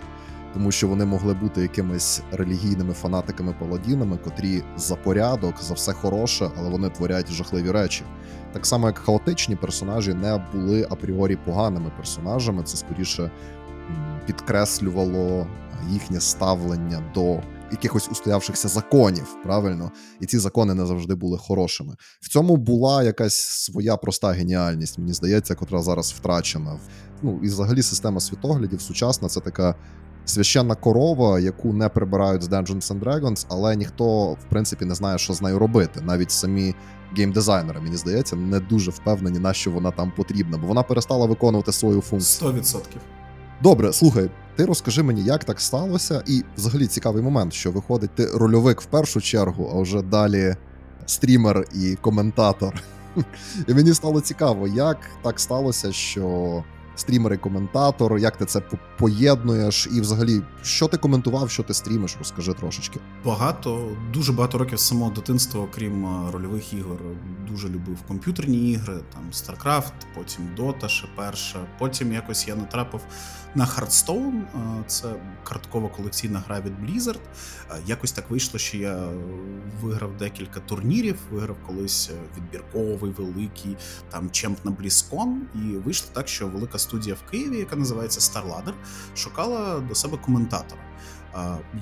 тому 0.55 0.71
що 0.71 0.89
вони 0.89 1.05
могли 1.05 1.35
бути 1.35 1.63
якимись 1.63 2.23
релігійними 2.33 2.95
фанатиками-паладінами, 2.95 4.19
котрі 4.25 4.63
за 4.77 4.97
порядок, 4.97 5.63
за 5.63 5.75
все 5.75 5.93
хороше, 5.93 6.51
але 6.59 6.71
вони 6.71 6.89
творять 6.89 7.33
жахливі 7.33 7.71
речі. 7.71 8.05
Так 8.53 8.67
само, 8.67 8.87
як 8.87 8.99
хаотичні 8.99 9.57
персонажі 9.57 10.15
не 10.15 10.45
були 10.53 10.87
апріорі 10.91 11.37
поганими 11.37 11.93
персонажами, 11.97 12.63
це 12.63 12.77
скоріше 12.77 13.31
підкреслювало 14.27 15.47
їхнє 15.91 16.21
ставлення 16.21 17.03
до 17.15 17.41
якихось 17.73 18.09
устоявшихся 18.11 18.69
законів, 18.69 19.37
правильно, 19.45 19.93
і 20.21 20.27
ці 20.27 20.39
закони 20.39 20.75
не 20.75 20.87
завжди 20.87 21.15
були 21.15 21.39
хорошими. 21.39 21.97
В 22.21 22.29
цьому 22.29 22.57
була 22.57 23.03
якась 23.03 23.37
своя 23.37 23.97
проста 23.97 24.31
геніальність, 24.31 24.99
мені 24.99 25.13
здається, 25.13 25.55
котра 25.55 25.83
зараз 25.83 26.13
втрачена. 26.13 26.79
Ну 27.23 27.41
і 27.43 27.47
взагалі 27.47 27.83
система 27.83 28.21
світоглядів 28.21 28.81
сучасна 28.81 29.29
це 29.29 29.41
така. 29.41 29.75
Священна 30.25 30.75
корова, 30.75 31.41
яку 31.41 31.73
не 31.73 31.89
прибирають 31.89 32.43
з 32.43 32.49
Dungeons 32.49 32.93
and 32.93 33.01
Dragons, 33.01 33.47
але 33.49 33.77
ніхто, 33.77 34.33
в 34.33 34.45
принципі, 34.49 34.85
не 34.85 34.95
знає, 34.95 35.19
що 35.19 35.33
з 35.33 35.43
нею 35.43 35.59
робити. 35.59 36.01
Навіть 36.01 36.31
самі 36.31 36.75
геймдизайнери, 37.17 37.81
мені 37.81 37.97
здається, 37.97 38.37
не 38.37 38.61
дуже 38.61 38.91
впевнені, 38.91 39.39
на 39.39 39.53
що 39.53 39.71
вона 39.71 39.91
там 39.91 40.13
потрібна, 40.17 40.59
бо 40.59 40.67
вона 40.67 40.83
перестала 40.83 41.27
виконувати 41.27 41.73
свою 41.73 42.01
функцію. 42.01 42.51
100%. 42.51 42.81
Добре, 43.63 43.93
слухай, 43.93 44.31
ти 44.57 44.65
розкажи 44.65 45.03
мені, 45.03 45.23
як 45.23 45.45
так 45.45 45.61
сталося, 45.61 46.23
і 46.27 46.43
взагалі 46.57 46.87
цікавий 46.87 47.23
момент, 47.23 47.53
що 47.53 47.71
виходить 47.71 48.15
ти 48.15 48.27
рольовик 48.27 48.81
в 48.81 48.85
першу 48.85 49.21
чергу, 49.21 49.73
а 49.75 49.81
вже 49.81 50.03
далі 50.03 50.57
стрімер 51.07 51.65
і 51.75 51.95
коментатор. 52.01 52.75
І 53.69 53.75
мені 53.75 53.95
стало 53.95 54.21
цікаво, 54.21 54.69
як 54.69 54.99
так 55.23 55.41
сталося, 55.41 55.93
що 55.93 56.65
стрімер 56.97 57.33
і 57.33 57.37
коментатор, 57.37 58.19
як 58.19 58.37
ти 58.37 58.45
це 58.45 58.63
поєднуєш, 58.99 59.89
і 59.93 60.01
взагалі, 60.01 60.43
що 60.63 60.89
ти 60.89 60.97
коментував, 60.97 61.51
що 61.51 61.63
ти 61.63 61.75
стрімиш, 61.75 62.17
розкажи 62.19 62.53
трошечки. 62.53 63.01
Багато, 63.25 63.89
дуже 64.13 64.33
багато 64.33 64.59
років 64.59 64.79
самого 64.79 65.11
дитинства, 65.11 65.61
окрім 65.61 66.07
рольових 66.33 66.73
ігор, 66.73 66.99
дуже 67.51 67.69
любив 67.69 67.97
комп'ютерні 68.09 68.71
ігри, 68.71 68.95
там 69.15 69.23
StarCraft, 69.33 69.93
потім 70.15 70.49
Dota 70.59 70.89
ще 70.89 71.07
перша. 71.17 71.59
Потім 71.79 72.13
якось 72.13 72.49
я 72.49 72.57
натрапив 72.57 73.01
на 73.59 73.67
Hearthstone, 73.67 74.43
е, 74.43 74.85
це 74.87 75.15
карткова 75.45 75.89
колекційна 75.89 76.43
гра 76.47 76.61
від 76.61 76.73
Blizzard. 76.73 77.19
Е, 77.71 77.75
якось 77.87 78.13
так 78.13 78.31
вийшло, 78.31 78.59
що 78.59 78.77
я 78.77 79.09
виграв 79.81 80.17
декілька 80.17 80.61
турнірів, 80.61 81.19
виграв 81.31 81.57
колись 81.67 82.11
відбірковий, 82.37 83.13
великий 83.13 83.77
там 84.11 84.31
чемп 84.31 84.65
на 84.65 84.71
BlizzCon, 84.71 85.37
і 85.55 85.59
вийшло 85.59 86.11
так, 86.13 86.29
що 86.29 86.49
велика 86.49 86.79
студія 86.79 87.15
в 87.15 87.31
Києві, 87.31 87.59
яка 87.59 87.77
називається 87.77 88.21
StarLadder, 88.21 88.73
шукала 89.17 89.81
до 89.81 89.95
себе 89.95 90.17
коментатора. 90.17 90.88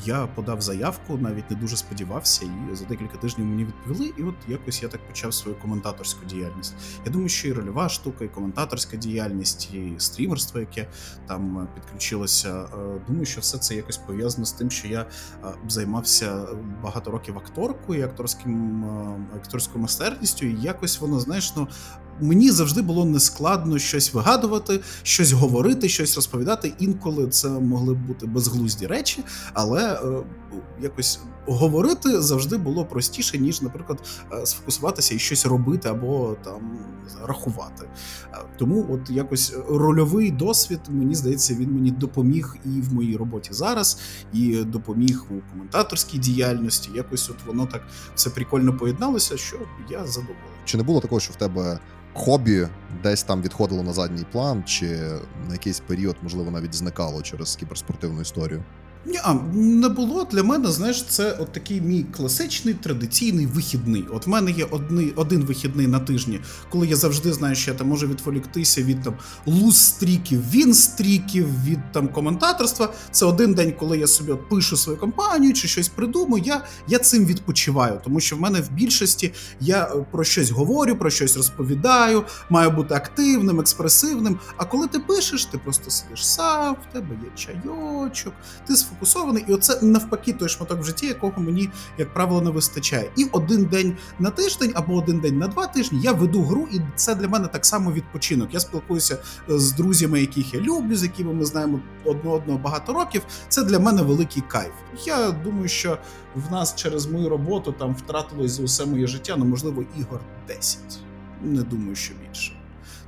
Я 0.04 0.26
подав 0.26 0.60
заявку, 0.60 1.18
навіть 1.18 1.50
не 1.50 1.56
дуже 1.56 1.76
сподівався, 1.76 2.44
і 2.44 2.76
за 2.76 2.84
декілька 2.84 3.16
тижнів 3.16 3.46
мені 3.46 3.64
відповіли. 3.64 4.12
І 4.18 4.22
от 4.22 4.34
якось 4.48 4.82
я 4.82 4.88
так 4.88 5.08
почав 5.08 5.34
свою 5.34 5.56
коментаторську 5.58 6.26
діяльність. 6.26 6.74
Я 7.04 7.12
думаю, 7.12 7.28
що 7.28 7.48
і 7.48 7.52
рольова 7.52 7.88
штука, 7.88 8.24
і 8.24 8.28
коментаторська 8.28 8.96
діяльність, 8.96 9.74
і 9.74 9.94
стрімерство, 9.98 10.60
яке 10.60 10.88
там 11.26 11.68
підключилося. 11.74 12.68
Думаю, 13.08 13.26
що 13.26 13.40
все 13.40 13.58
це 13.58 13.74
якось 13.74 13.96
пов'язано 13.96 14.46
з 14.46 14.52
тим, 14.52 14.70
що 14.70 14.88
я 14.88 15.06
займався 15.68 16.46
багато 16.82 17.10
років 17.10 17.38
акторкою, 17.38 18.00
і 18.00 18.02
акторським 18.02 18.84
акторською 19.36 19.80
майстерністю, 19.80 20.46
і 20.46 20.60
якось 20.60 21.00
воно 21.00 21.20
знаєш, 21.20 21.52
ну 21.56 21.68
мені 22.20 22.50
завжди 22.50 22.82
було 22.82 23.04
нескладно 23.04 23.78
щось 23.78 24.14
вигадувати, 24.14 24.80
щось 25.02 25.32
говорити, 25.32 25.88
щось 25.88 26.16
розповідати. 26.16 26.72
Інколи 26.78 27.28
це 27.28 27.48
могли 27.48 27.94
бути 27.94 28.26
безглузді 28.26 28.86
речі, 28.86 29.24
але 29.54 29.94
е, 29.94 30.22
якось 30.82 31.20
говорити 31.46 32.22
завжди 32.22 32.56
було 32.56 32.84
простіше, 32.84 33.38
ніж, 33.38 33.62
наприклад, 33.62 34.02
е, 34.32 34.46
сфокусуватися 34.46 35.14
і 35.14 35.18
щось 35.18 35.46
робити 35.46 35.88
або 35.88 36.36
там 36.44 36.78
рахувати. 37.24 37.88
Е, 38.32 38.36
тому, 38.58 38.86
от 38.90 39.10
якось 39.10 39.54
рольовий 39.68 40.30
досвід, 40.30 40.80
мені 40.88 41.14
здається, 41.14 41.54
він 41.54 41.72
мені 41.72 41.90
допоміг 41.90 42.56
і 42.64 42.80
в 42.80 42.94
моїй 42.94 43.16
роботі 43.16 43.52
зараз, 43.52 43.98
і 44.32 44.56
допоміг 44.56 45.24
у 45.30 45.50
коментаторській 45.52 46.18
діяльності. 46.18 46.90
Якось 46.94 47.30
от 47.30 47.46
воно 47.46 47.66
так 47.66 47.82
все 48.14 48.30
прикольно 48.30 48.76
поєдналося, 48.76 49.36
що 49.36 49.56
я 49.90 50.06
задоволений. 50.06 50.55
Чи 50.66 50.76
не 50.76 50.82
було 50.82 51.00
такого, 51.00 51.20
що 51.20 51.32
в 51.32 51.36
тебе 51.36 51.78
хобі 52.14 52.68
десь 53.02 53.22
там 53.22 53.42
відходило 53.42 53.82
на 53.82 53.92
задній 53.92 54.24
план, 54.32 54.64
чи 54.64 54.86
на 55.48 55.52
якийсь 55.52 55.80
період, 55.80 56.16
можливо, 56.22 56.50
навіть 56.50 56.74
зникало 56.74 57.22
через 57.22 57.56
кіберспортивну 57.56 58.20
історію? 58.20 58.64
Ні, 59.08 59.18
не 59.54 59.88
було 59.88 60.24
для 60.30 60.42
мене, 60.42 60.70
знаєш, 60.70 61.04
це 61.04 61.32
от 61.32 61.52
такий 61.52 61.80
мій 61.80 62.06
класичний 62.16 62.74
традиційний 62.74 63.46
вихідний. 63.46 64.04
От 64.12 64.26
в 64.26 64.30
мене 64.30 64.50
є 64.50 64.64
одни, 64.70 65.12
один 65.16 65.44
вихідний 65.44 65.86
на 65.86 66.00
тижні, 66.00 66.40
коли 66.70 66.86
я 66.86 66.96
завжди 66.96 67.32
знаю, 67.32 67.54
що 67.54 67.70
я 67.70 67.76
там 67.76 67.88
можу 67.88 68.06
відволіктися 68.06 68.82
від 68.82 69.02
там 69.02 69.14
луз-стріків, 69.46 70.42
він-стріків, 70.50 71.64
від 71.64 71.92
там 71.92 72.08
коментаторства. 72.08 72.92
Це 73.10 73.26
один 73.26 73.54
день, 73.54 73.72
коли 73.78 73.98
я 73.98 74.06
собі 74.06 74.32
от 74.32 74.48
пишу 74.48 74.76
свою 74.76 74.98
компанію 74.98 75.52
чи 75.52 75.68
щось 75.68 75.88
придумаю. 75.88 76.42
Я 76.46 76.64
я 76.88 76.98
цим 76.98 77.26
відпочиваю, 77.26 78.00
тому 78.04 78.20
що 78.20 78.36
в 78.36 78.40
мене 78.40 78.60
в 78.60 78.70
більшості 78.70 79.32
я 79.60 79.84
е, 79.84 80.06
про 80.10 80.24
щось 80.24 80.50
говорю, 80.50 80.96
про 80.96 81.10
щось 81.10 81.36
розповідаю, 81.36 82.24
маю 82.50 82.70
бути 82.70 82.94
активним, 82.94 83.60
експресивним. 83.60 84.38
А 84.56 84.64
коли 84.64 84.86
ти 84.86 84.98
пишеш, 84.98 85.44
ти 85.44 85.58
просто 85.58 85.90
сидиш 85.90 86.26
сам, 86.26 86.76
в 86.90 86.92
тебе 86.92 87.14
є 87.24 87.30
чайочок, 87.36 88.32
ти 88.66 88.76
сфокусований, 88.76 88.95
і 89.48 89.52
оце 89.52 89.82
навпаки 89.82 90.32
той 90.32 90.48
шматок 90.48 90.80
в 90.80 90.84
житті, 90.84 91.06
якого 91.06 91.42
мені, 91.42 91.70
як 91.98 92.14
правило, 92.14 92.40
не 92.40 92.50
вистачає. 92.50 93.10
І 93.16 93.24
один 93.32 93.64
день 93.64 93.96
на 94.18 94.30
тиждень 94.30 94.72
або 94.74 94.94
один 94.94 95.20
день 95.20 95.38
на 95.38 95.48
два 95.48 95.66
тижні 95.66 96.00
я 96.02 96.12
веду 96.12 96.42
гру, 96.42 96.68
і 96.72 96.80
це 96.96 97.14
для 97.14 97.28
мене 97.28 97.48
так 97.48 97.66
само 97.66 97.92
відпочинок. 97.92 98.54
Я 98.54 98.60
спілкуюся 98.60 99.18
е, 99.50 99.58
з 99.58 99.72
друзями, 99.72 100.20
яких 100.20 100.54
я 100.54 100.60
люблю, 100.60 100.96
з 100.96 101.02
якими 101.02 101.34
ми 101.34 101.44
знаємо 101.44 101.80
одне 102.04 102.30
одного 102.30 102.58
багато 102.58 102.92
років. 102.92 103.22
Це 103.48 103.62
для 103.62 103.78
мене 103.78 104.02
великий 104.02 104.42
кайф. 104.48 104.72
Я 105.06 105.30
думаю, 105.30 105.68
що 105.68 105.98
в 106.34 106.52
нас 106.52 106.74
через 106.74 107.06
мою 107.06 107.28
роботу 107.28 107.72
там 107.72 107.94
втратилось 107.94 108.50
за 108.52 108.62
усе 108.62 108.86
моє 108.86 109.06
життя, 109.06 109.36
ну 109.38 109.44
можливо, 109.44 109.84
ігор 109.98 110.20
10. 110.48 110.78
Не 111.42 111.62
думаю, 111.62 111.96
що 111.96 112.14
більше. 112.28 112.55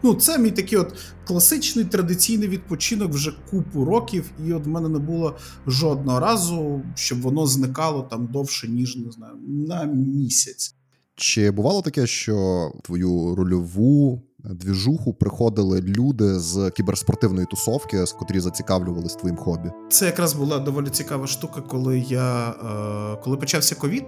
Ну, 0.03 0.15
це 0.15 0.39
мій 0.39 0.51
такий 0.51 0.79
от 0.79 0.95
класичний 1.27 1.85
традиційний 1.85 2.49
відпочинок 2.49 3.13
вже 3.13 3.33
купу 3.51 3.85
років, 3.85 4.31
і 4.47 4.53
от 4.53 4.67
в 4.67 4.69
мене 4.69 4.89
не 4.89 4.99
було 4.99 5.37
жодного 5.67 6.21
разу, 6.21 6.83
щоб 6.95 7.21
воно 7.21 7.47
зникало 7.47 8.03
там 8.03 8.27
довше, 8.27 8.69
ніж 8.69 8.97
не 8.97 9.13
знаю, 9.13 9.35
на 9.49 9.85
місяць. 9.85 10.75
Чи 11.15 11.51
бувало 11.51 11.83
таке, 11.83 12.07
що 12.07 12.71
твою 12.83 13.35
рольову 13.35 14.23
двіжуху 14.45 15.15
приходили 15.15 15.81
люди 15.81 16.39
з 16.39 16.71
кіберспортивної 16.71 17.47
тусовки, 17.51 18.07
з 18.07 18.13
котрі 18.13 18.41
зацікавлювались 18.41 19.15
твоїм 19.15 19.37
хобі? 19.37 19.71
Це 19.91 20.07
якраз 20.07 20.35
була 20.35 20.59
доволі 20.59 20.91
цікава 20.91 21.27
штука, 21.27 21.61
коли 21.61 21.99
я 21.99 22.49
е, 22.51 23.23
коли 23.25 23.37
почався 23.37 23.75
ковід, 23.75 24.05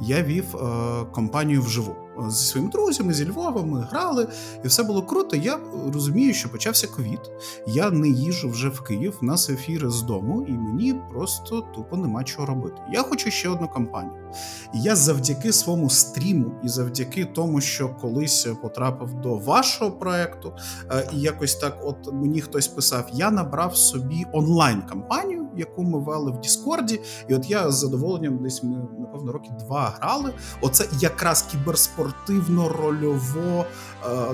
я 0.00 0.22
вів 0.22 0.56
е, 0.56 1.04
компанію 1.12 1.62
вживу 1.62 1.96
зі 2.28 2.46
своїми 2.46 2.72
друзями 2.72 3.14
зі 3.14 3.28
Львова. 3.28 3.62
Ми 3.62 3.80
грали, 3.80 4.28
і 4.64 4.68
все 4.68 4.82
було 4.82 5.02
круто. 5.02 5.36
Я 5.36 5.58
розумію, 5.92 6.34
що 6.34 6.48
почався 6.48 6.86
ковід. 6.86 7.20
Я 7.66 7.90
не 7.90 8.08
їжу 8.08 8.50
вже 8.50 8.68
в 8.68 8.80
Київ. 8.80 9.18
У 9.22 9.24
нас 9.24 9.50
ефіри 9.50 9.90
з 9.90 10.02
дому, 10.02 10.46
і 10.48 10.52
мені 10.52 10.94
просто 11.12 11.60
тупо 11.60 11.96
нема 11.96 12.24
чого 12.24 12.46
робити. 12.46 12.76
Я 12.92 13.02
хочу 13.02 13.30
ще 13.30 13.48
одну 13.48 13.68
компанію. 13.68 14.12
І 14.74 14.80
я 14.82 14.96
завдяки 14.96 15.52
своєму 15.52 15.90
стріму, 15.90 16.52
і 16.64 16.68
завдяки 16.68 17.24
тому, 17.24 17.60
що 17.60 17.88
колись 17.88 18.48
потрапив 18.62 19.14
до 19.14 19.36
вашого 19.36 19.90
проекту, 19.90 20.52
е, 20.90 21.08
і 21.12 21.20
якось 21.20 21.54
так, 21.54 21.78
от 21.84 22.12
мені 22.12 22.40
хтось 22.40 22.68
писав: 22.68 23.08
я 23.12 23.30
набрав 23.30 23.76
собі 23.76 24.26
онлайн 24.32 24.82
кампанію, 24.82 25.43
яку 25.56 25.82
ми 25.82 25.98
вели 25.98 26.30
в 26.30 26.40
Діскорді. 26.40 27.00
І 27.28 27.34
от 27.34 27.50
я 27.50 27.70
з 27.70 27.78
задоволенням 27.78 28.38
десь 28.38 28.62
ми 28.62 28.76
напевно 28.98 29.32
роки 29.32 29.50
два 29.58 29.94
грали. 30.00 30.32
Оце 30.60 30.88
якраз 31.00 31.48
кіберспортивно-рольово, 31.54 33.60
е, 33.60 33.64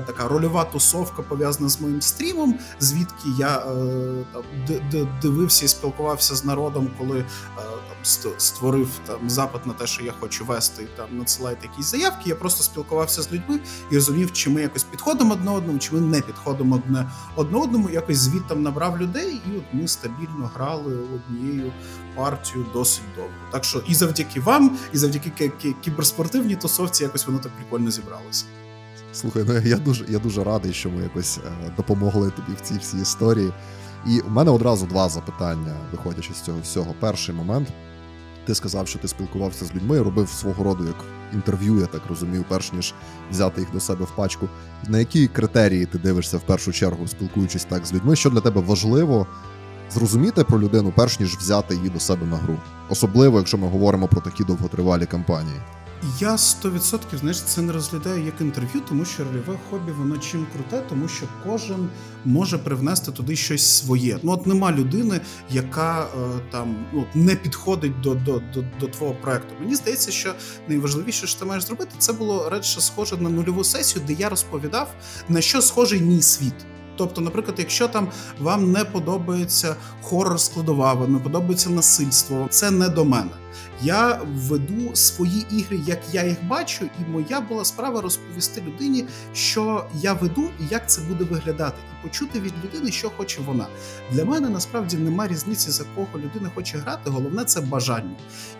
така 0.06 0.28
рольова 0.28 0.64
тусовка 0.64 1.22
пов'язана 1.22 1.68
з 1.68 1.80
моїм 1.80 2.02
стрімом, 2.02 2.54
звідки 2.80 3.28
я 3.38 3.58
е, 3.58 4.24
там 4.32 4.42
дивився 5.22 5.64
і 5.64 5.68
спілкувався 5.68 6.34
з 6.34 6.44
народом, 6.44 6.88
коли 6.98 7.18
е, 7.18 7.24
там 7.56 8.04
створив 8.38 8.88
там 9.06 9.30
запит 9.30 9.66
на 9.66 9.72
те, 9.72 9.86
що 9.86 10.04
я 10.04 10.12
хочу 10.20 10.44
вести, 10.44 10.88
там 10.96 11.18
надсилайте 11.18 11.66
якісь 11.66 11.86
заявки. 11.86 12.28
Я 12.28 12.34
просто 12.34 12.62
спілкувався 12.62 13.22
з 13.22 13.32
людьми 13.32 13.60
і 13.90 13.94
розумів, 13.94 14.32
чи 14.32 14.50
ми 14.50 14.62
якось 14.62 14.84
підходимо 14.84 15.32
одне 15.32 15.50
одному, 15.50 15.78
чи 15.78 15.94
ми 15.94 16.00
не 16.00 16.20
підходимо 16.20 16.74
одне 16.74 17.10
одному. 17.36 17.90
Якось 17.90 18.16
звідтам 18.16 18.62
набрав 18.62 18.98
людей, 18.98 19.40
і 19.46 19.56
от 19.56 19.64
ми 19.72 19.88
стабільно 19.88 20.50
грали 20.54 20.98
однією 21.14 21.72
партією 22.16 22.66
досить 22.72 23.04
довго. 23.16 23.30
Так 23.52 23.64
що 23.64 23.82
і 23.88 23.94
завдяки 23.94 24.40
вам, 24.40 24.78
і 24.92 24.96
завдяки 24.96 25.52
кіберспортивній 25.80 26.56
тусовці, 26.56 27.02
якось 27.02 27.26
воно 27.26 27.38
так 27.38 27.52
прикольно 27.52 27.90
зібралося. 27.90 28.44
Слухай, 29.12 29.44
ну 29.46 29.58
я 29.58 29.76
дуже 29.76 30.04
я 30.08 30.18
дуже 30.18 30.44
радий, 30.44 30.72
що 30.72 30.90
ми 30.90 31.02
якось 31.02 31.38
е, 31.38 31.72
допомогли 31.76 32.30
тобі 32.30 32.52
в 32.56 32.60
цій 32.60 32.78
всій 32.78 33.00
історії. 33.00 33.52
І 34.06 34.20
у 34.20 34.30
мене 34.30 34.50
одразу 34.50 34.86
два 34.86 35.08
запитання, 35.08 35.76
виходячи 35.92 36.34
з 36.34 36.40
цього 36.40 36.58
всього. 36.60 36.94
Перший 37.00 37.34
момент. 37.34 37.68
Ти 38.44 38.54
сказав, 38.54 38.88
що 38.88 38.98
ти 38.98 39.08
спілкувався 39.08 39.64
з 39.64 39.74
людьми, 39.74 40.02
робив 40.02 40.28
свого 40.28 40.64
роду 40.64 40.86
як 40.86 41.04
інтерв'ю, 41.32 41.80
я 41.80 41.86
так 41.86 42.02
розумів, 42.08 42.44
перш 42.48 42.72
ніж 42.72 42.94
взяти 43.30 43.60
їх 43.60 43.72
до 43.72 43.80
себе 43.80 44.04
в 44.04 44.16
пачку. 44.16 44.48
На 44.88 44.98
які 44.98 45.28
критерії 45.28 45.86
ти 45.86 45.98
дивишся 45.98 46.36
в 46.36 46.40
першу 46.40 46.72
чергу, 46.72 47.08
спілкуючись 47.08 47.64
так 47.64 47.86
з 47.86 47.92
людьми? 47.92 48.16
Що 48.16 48.30
для 48.30 48.40
тебе 48.40 48.60
важливо 48.60 49.26
зрозуміти 49.90 50.44
про 50.44 50.60
людину, 50.60 50.92
перш 50.96 51.20
ніж 51.20 51.36
взяти 51.36 51.74
її 51.74 51.88
до 51.88 52.00
себе 52.00 52.26
на 52.26 52.36
гру, 52.36 52.56
особливо 52.88 53.38
якщо 53.38 53.58
ми 53.58 53.68
говоримо 53.68 54.08
про 54.08 54.20
такі 54.20 54.44
довготривалі 54.44 55.06
кампанії. 55.06 55.60
Я 56.20 56.36
100% 56.36 56.98
знаєш, 57.20 57.42
це 57.42 57.62
не 57.62 57.72
розглядаю 57.72 58.24
як 58.24 58.40
інтерв'ю, 58.40 58.82
тому 58.88 59.04
що 59.04 59.24
рольове 59.24 59.58
хобі 59.70 59.92
воно 59.92 60.18
чим 60.18 60.46
круте, 60.52 60.84
тому 60.88 61.08
що 61.08 61.26
кожен 61.46 61.88
може 62.24 62.58
привнести 62.58 63.12
туди 63.12 63.36
щось 63.36 63.78
своє. 63.78 64.18
Ну 64.22 64.32
от 64.32 64.46
нема 64.46 64.72
людини, 64.72 65.20
яка 65.50 66.04
е, 66.04 66.08
там 66.50 66.86
ну 66.92 67.04
не 67.14 67.36
підходить 67.36 68.00
до 68.00 68.14
до, 68.14 68.42
до, 68.54 68.64
до 68.80 68.86
твого 68.86 69.14
проекту. 69.14 69.54
Мені 69.60 69.74
здається, 69.74 70.10
що 70.10 70.34
найважливіше, 70.68 71.26
що 71.26 71.38
ти 71.40 71.44
маєш 71.44 71.64
зробити, 71.64 71.90
це 71.98 72.12
було 72.12 72.48
радше 72.48 72.80
схоже 72.80 73.16
на 73.16 73.28
нульову 73.28 73.64
сесію, 73.64 74.04
де 74.06 74.12
я 74.12 74.28
розповідав 74.28 74.94
на 75.28 75.40
що 75.40 75.62
схожий 75.62 76.00
мій 76.00 76.22
світ. 76.22 76.54
Тобто, 77.00 77.20
наприклад, 77.20 77.58
якщо 77.58 77.88
там 77.88 78.08
вам 78.40 78.72
не 78.72 78.84
подобається 78.84 79.76
хорор 80.02 80.40
складова, 80.40 80.94
вам 80.94 81.12
не 81.12 81.18
подобається 81.18 81.70
насильство, 81.70 82.46
це 82.50 82.70
не 82.70 82.88
до 82.88 83.04
мене. 83.04 83.30
Я 83.82 84.20
веду 84.24 84.94
свої 84.94 85.46
ігри, 85.50 85.80
як 85.86 85.98
я 86.12 86.24
їх 86.24 86.44
бачу, 86.44 86.84
і 86.84 87.10
моя 87.10 87.40
була 87.40 87.64
справа 87.64 88.00
розповісти 88.00 88.60
людині, 88.60 89.04
що 89.32 89.86
я 89.94 90.12
веду 90.12 90.50
і 90.60 90.66
як 90.70 90.90
це 90.90 91.00
буде 91.00 91.24
виглядати, 91.24 91.76
і 91.92 92.08
почути 92.08 92.40
від 92.40 92.52
людини, 92.64 92.92
що 92.92 93.10
хоче 93.10 93.40
вона. 93.46 93.66
Для 94.12 94.24
мене 94.24 94.48
насправді 94.48 94.96
нема 94.96 95.28
різниці, 95.28 95.70
за 95.70 95.84
кого 95.94 96.18
людина 96.18 96.50
хоче 96.54 96.78
грати. 96.78 97.10
Головне 97.10 97.44
це 97.44 97.60
бажання. 97.60 98.16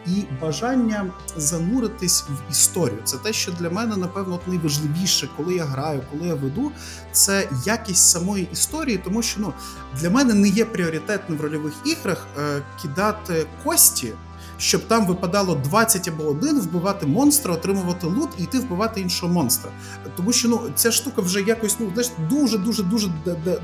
І 0.07 0.25
бажання 0.41 1.13
зануритись 1.37 2.25
в 2.29 2.51
історію. 2.51 2.99
Це 3.05 3.17
те, 3.17 3.33
що 3.33 3.53
для 3.53 3.71
мене, 3.71 3.97
напевно, 3.97 4.41
найважливіше, 4.47 5.29
коли 5.37 5.55
я 5.55 5.65
граю, 5.65 6.03
коли 6.11 6.27
я 6.29 6.35
веду, 6.35 6.73
це 7.13 7.49
якість 7.65 8.11
самої 8.11 8.49
історії, 8.53 9.01
тому 9.05 9.23
що 9.23 9.41
ну 9.41 9.53
для 10.01 10.11
мене 10.11 10.35
не 10.35 10.49
є 10.49 10.65
пріоритетним 10.65 11.39
в 11.39 11.41
рольових 11.41 11.75
іграх 11.85 12.27
е, 12.39 12.63
кидати 12.83 13.47
кості 13.65 14.13
щоб 14.61 14.89
там 14.89 15.07
випадало 15.07 15.55
20 15.55 16.09
або 16.09 16.25
1, 16.25 16.61
вбивати 16.61 17.07
монстра, 17.07 17.55
отримувати 17.55 18.07
лут 18.07 18.29
і 18.39 18.43
йти 18.43 18.59
вбивати 18.59 19.01
іншого 19.01 19.33
монстра. 19.33 19.71
Тому 20.17 20.33
що 20.33 20.49
ну 20.49 20.61
ця 20.75 20.93
штука 20.93 21.23
вже 21.23 21.41
якось 21.43 21.77
ну 21.81 21.91
знаєш, 21.95 22.11
дуже 22.31 22.59
дуже 22.59 22.83
дуже 22.83 23.09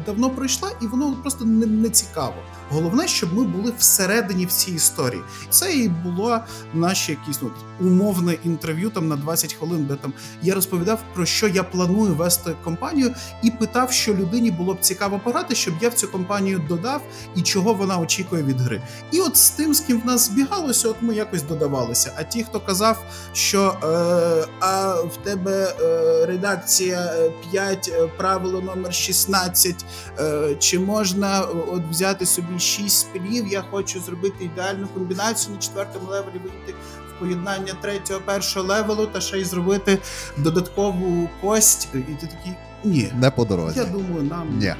давно 0.07 0.31
пройшла, 0.31 0.71
і 0.83 0.87
воно 0.87 1.13
просто 1.13 1.45
не, 1.45 1.67
не 1.67 1.89
цікаво. 1.89 2.35
Головне, 2.71 3.09
щоб 3.09 3.35
ми 3.35 3.45
були 3.45 3.73
всередині 3.79 4.47
в 4.47 4.53
цій 4.53 4.73
історії. 4.73 5.23
Це 5.51 5.73
і 5.77 5.89
було 5.89 6.41
наше 6.75 7.13
якісь 7.13 7.39
ну, 7.43 7.51
умовне 7.81 8.37
інтерв'ю 8.45 8.91
там 8.91 9.09
на 9.09 9.17
20 9.17 9.55
хвилин, 9.55 9.87
де 9.87 9.95
там 9.95 10.13
я 10.43 10.55
розповідав 10.55 10.99
про 11.15 11.27
що 11.27 11.49
я 11.49 11.63
планую 11.63 12.15
вести 12.15 12.55
компанію, 12.65 13.15
і 13.43 13.51
питав, 13.51 13.93
що 13.93 14.15
людині 14.15 14.51
було 14.51 14.75
б 14.75 14.81
цікаво 14.81 15.21
пограти, 15.25 15.55
щоб 15.55 15.75
я 15.81 15.89
в 15.89 15.95
цю 15.95 16.09
компанію 16.09 16.63
додав 16.69 17.03
і 17.35 17.43
чого 17.43 17.75
вона 17.75 17.99
очікує 17.99 18.43
від 18.43 18.61
гри. 18.61 18.83
І 19.13 19.21
от 19.21 19.37
з 19.37 19.51
тим, 19.51 19.75
з 19.75 19.81
ким 19.81 20.01
в 20.01 20.07
нас 20.07 20.27
збігалося, 20.27 20.86
от 20.87 20.97
ми 21.01 21.15
якось 21.15 21.43
додавалися. 21.43 22.13
А 22.17 22.23
ті, 22.23 22.45
хто 22.45 22.61
казав, 22.61 23.05
що 23.33 23.77
е, 23.83 24.49
а 24.61 24.95
в 24.95 25.17
тебе 25.17 25.75
е, 25.81 26.27
редакція 26.27 27.13
5, 27.51 27.93
е, 27.95 28.07
правило 28.17 28.61
номер 28.61 28.95
16, 28.95 29.85
е, 30.19 30.57
чи 30.59 30.79
можна 30.79 31.41
от 31.41 31.83
взяти 31.91 32.27
собі 32.27 32.59
шість 32.59 32.99
спілів. 33.01 33.47
Я 33.49 33.65
хочу 33.71 34.01
зробити 34.01 34.45
ідеальну 34.45 34.87
комбінацію 34.95 35.55
на 35.55 35.61
четвертому 35.61 36.11
левелі 36.11 36.41
вийти 36.45 36.75
в 37.17 37.21
поєднання 37.21 37.73
третього, 37.83 38.21
першого 38.25 38.67
level 38.67 39.00
у 39.00 39.07
та 39.07 39.21
ще 39.21 39.39
й 39.39 39.45
зробити 39.45 39.99
додаткову 40.37 41.29
кость. 41.41 41.89
І 41.95 41.99
ти 41.99 42.27
такий 42.27 42.53
ні. 42.85 43.13
Не 43.15 43.31
по 43.31 43.45
дорозі. 43.45 43.79
Я 43.79 43.85
думаю, 43.85 44.23
нам 44.23 44.59
Ні. 44.59 44.75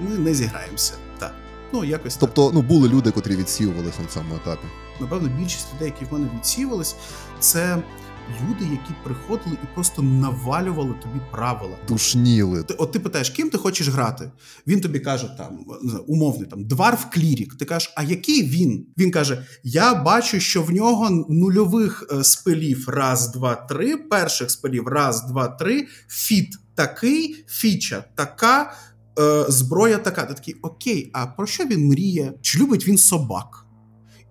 ми 0.00 0.18
не 0.18 0.34
зіграємося. 0.34 0.92
Так. 1.18 1.32
Ну, 1.72 1.84
якось 1.84 2.16
Тобто, 2.16 2.44
так. 2.46 2.54
ну 2.54 2.62
були 2.62 2.88
люди, 2.88 3.10
котрі 3.10 3.36
відсіювалися 3.36 4.02
на 4.02 4.08
цьому 4.08 4.34
етапі. 4.34 4.66
Напевно, 5.00 5.30
більшість 5.38 5.66
людей, 5.74 5.92
які 5.94 6.04
в 6.10 6.12
мене 6.12 6.30
відсіювались, 6.36 6.96
це 7.40 7.82
люди, 8.30 8.64
які 8.64 8.94
приходили 9.04 9.56
і 9.62 9.74
просто 9.74 10.02
навалювали 10.02 10.94
тобі 11.02 11.20
правила. 11.30 11.76
Душніли. 11.88 12.62
Ти, 12.62 12.74
от 12.74 12.92
ти 12.92 13.00
питаєш, 13.00 13.30
ким 13.30 13.50
ти 13.50 13.58
хочеш 13.58 13.88
грати? 13.88 14.30
Він 14.66 14.80
тобі 14.80 15.00
каже, 15.00 15.34
там 15.38 15.58
умовний 16.06 16.48
там 16.48 16.64
дварф 16.64 17.04
клірік. 17.12 17.54
Ти 17.54 17.64
кажеш, 17.64 17.92
а 17.96 18.02
який 18.02 18.42
він? 18.42 18.86
Він 18.98 19.10
каже: 19.10 19.46
Я 19.64 19.94
бачу, 19.94 20.40
що 20.40 20.62
в 20.62 20.70
нього 20.70 21.26
нульових 21.28 22.06
е, 22.12 22.24
spell 22.24 22.70
ів 22.70 22.88
раз, 22.88 23.32
два, 23.32 23.54
три, 23.54 23.96
перших 23.96 24.50
spell 24.50 24.77
ів 24.77 24.88
раз, 24.88 25.24
два, 25.28 25.48
три, 25.48 25.86
feat 26.08 26.56
такий, 26.74 27.44
фіча 27.48 28.04
така. 28.14 28.74
Е, 29.18 29.44
зброя 29.48 29.98
така, 29.98 30.24
ти 30.24 30.34
такий 30.34 30.54
окей, 30.62 31.10
а 31.12 31.26
про 31.26 31.46
що 31.46 31.64
він 31.64 31.88
мріє? 31.88 32.32
Чи 32.40 32.58
любить 32.58 32.88
він 32.88 32.98
собак? 32.98 33.66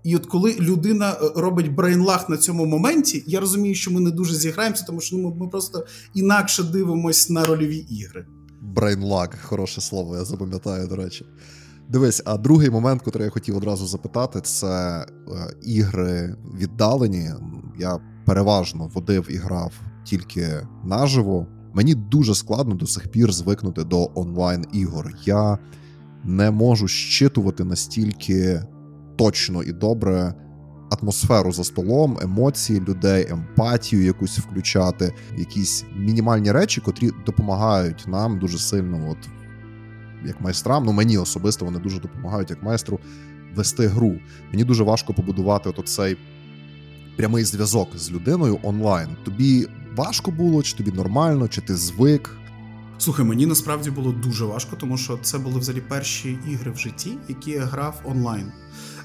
І 0.04 0.16
от 0.16 0.26
коли 0.26 0.56
людина 0.60 1.12
е, 1.12 1.32
робить 1.36 1.76
брейнлах 1.76 2.30
на 2.30 2.38
цьому 2.38 2.66
моменті, 2.66 3.24
я 3.28 3.40
розумію, 3.40 3.76
що 3.76 3.92
ми 3.92 4.00
не 4.00 4.12
дуже 4.12 4.36
зіграємося, 4.36 4.84
тому 4.88 5.02
що 5.02 5.18
ну, 5.18 5.36
ми 5.36 5.48
просто 5.48 5.86
інакше 6.14 6.64
дивимось 6.64 7.30
на 7.30 7.46
рольові 7.46 7.78
ігри. 7.78 8.26
Брейнлаг, 8.62 9.30
хороше 9.44 9.82
слово, 9.82 10.18
я 10.18 10.26
запам'ятаю, 10.26 10.88
до 10.88 10.96
речі. 10.96 11.26
Дивись, 11.90 12.22
а 12.26 12.38
другий 12.38 12.70
момент, 12.70 13.02
який 13.06 13.22
я 13.22 13.30
хотів 13.30 13.58
одразу 13.58 13.88
запитати, 13.88 14.42
це 14.42 14.68
е, 14.68 15.06
ігри 15.62 16.36
віддалені. 16.60 17.30
Я 17.80 18.00
переважно 18.26 18.92
водив 18.94 19.28
і 19.30 19.36
грав 19.36 19.74
тільки 20.04 20.68
наживо. 20.84 21.48
Мені 21.74 21.96
дуже 21.96 22.36
складно 22.36 22.76
до 22.76 22.88
сих 22.88 23.08
пір 23.08 23.32
звикнути 23.32 23.84
до 23.84 24.12
онлайн 24.16 24.66
ігор. 24.74 25.14
Я 25.26 25.58
не 26.24 26.52
можу 26.52 26.88
щитувати 26.88 27.64
настільки 27.64 28.62
точно 29.20 29.64
і 29.64 29.72
добре 29.72 30.34
атмосферу 30.92 31.52
за 31.52 31.64
столом, 31.64 32.18
емоції 32.22 32.80
людей, 32.80 33.28
емпатію 33.30 34.04
якусь 34.04 34.40
включати, 34.40 35.14
якісь 35.38 35.86
мінімальні 35.96 36.52
речі, 36.52 36.82
котрі 36.82 37.12
допомагають 37.26 38.04
нам 38.08 38.40
дуже 38.40 38.58
сильно, 38.58 39.10
от 39.12 39.18
як 40.26 40.42
майстрам. 40.42 40.86
Ну 40.86 40.92
мені 40.92 41.18
особисто 41.18 41.66
вони 41.66 41.80
дуже 41.80 42.00
допомагають 42.00 42.50
як 42.50 42.64
майстру 42.64 43.00
вести 43.56 43.88
гру. 43.88 44.16
Мені 44.52 44.64
дуже 44.64 44.84
важко 44.84 45.14
побудувати 45.14 45.70
от 45.70 45.88
цей 45.88 46.18
прямий 47.18 47.44
зв'язок 47.44 47.88
з 47.96 48.12
людиною 48.12 48.60
онлайн. 48.64 49.10
Тобі 49.26 49.68
важко 49.96 50.32
було, 50.32 50.64
чи 50.64 50.78
тобі 50.78 50.92
нормально, 50.92 51.48
чи 51.48 51.62
ти 51.62 51.76
звик? 51.76 52.38
Слухай, 52.98 53.26
мені 53.26 53.46
насправді 53.46 53.92
було 53.92 54.12
дуже 54.12 54.46
важко, 54.46 54.76
тому 54.76 54.98
що 54.98 55.18
це 55.22 55.38
були 55.38 55.60
взагалі 55.60 55.82
перші 55.82 56.40
ігри 56.48 56.72
в 56.72 56.78
житті, 56.78 57.18
які 57.30 57.52
я 57.52 57.66
грав 57.66 58.02
онлайн. 58.06 58.52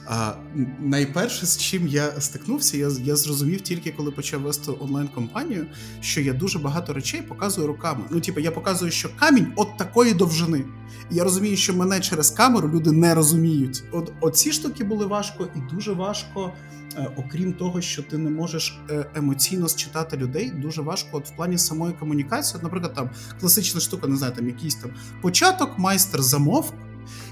А 0.07 0.33
найперше, 0.81 1.47
з 1.47 1.59
чим 1.59 1.88
я 1.88 2.21
стикнувся, 2.21 2.77
я 2.77 2.90
я 3.03 3.17
зрозумів 3.17 3.61
тільки 3.61 3.93
коли 3.93 4.11
почав 4.11 4.40
вести 4.40 4.73
онлайн-компанію, 4.81 5.67
що 6.01 6.21
я 6.21 6.33
дуже 6.33 6.59
багато 6.59 6.93
речей 6.93 7.23
показую 7.23 7.67
руками. 7.67 8.05
Ну, 8.11 8.21
типу, 8.21 8.40
я 8.40 8.51
показую, 8.51 8.90
що 8.90 9.17
камінь 9.17 9.53
от 9.57 9.77
такої 9.77 10.14
довжини. 10.14 10.64
І 11.11 11.14
я 11.14 11.25
розумію, 11.25 11.57
що 11.57 11.75
мене 11.75 12.01
через 12.01 12.31
камеру 12.31 12.69
люди 12.69 12.93
не 12.93 13.14
розуміють. 13.14 13.83
От 13.93 14.12
оці 14.21 14.53
штуки 14.53 14.85
були 14.85 15.07
важко, 15.07 15.49
і 15.57 15.75
дуже 15.75 15.93
важко, 15.93 16.53
е, 16.97 17.11
окрім 17.17 17.53
того, 17.53 17.81
що 17.81 18.03
ти 18.03 18.19
не 18.19 18.31
можеш 18.31 18.79
е, 18.90 19.07
емоційно 19.14 19.69
считати 19.69 20.17
людей, 20.17 20.51
дуже 20.51 20.83
важко 20.83 21.09
от 21.12 21.29
в 21.29 21.37
плані 21.37 21.59
самої 21.59 21.95
комунікації. 21.95 22.57
От, 22.57 22.62
наприклад, 22.62 22.95
там 22.95 23.11
класична 23.40 23.81
штука, 23.81 24.07
не 24.07 24.17
знаю, 24.17 24.33
там 24.37 24.47
якийсь 24.47 24.75
там 24.75 24.90
початок, 25.23 25.79
майстер 25.79 26.23
замовк 26.23 26.75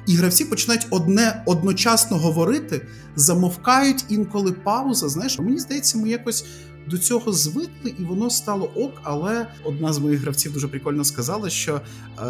і 0.07 0.15
гравці 0.15 0.45
починають 0.45 0.87
одне 0.91 1.43
одночасно 1.47 2.17
говорити, 2.17 2.87
замовкають 3.17 4.05
інколи 4.09 4.53
пауза. 4.53 5.09
Знаєш, 5.09 5.39
мені 5.39 5.59
здається, 5.59 5.99
ми 5.99 6.09
якось 6.09 6.45
до 6.91 6.99
цього 6.99 7.33
звикли, 7.33 7.95
і 7.99 8.05
воно 8.05 8.31
стало 8.31 8.71
ок. 8.77 8.93
Але 9.03 9.47
одна 9.65 9.93
з 9.93 9.99
моїх 9.99 10.21
гравців 10.21 10.53
дуже 10.53 10.69
прикольно 10.69 11.05
сказала, 11.05 11.51
що 11.51 11.81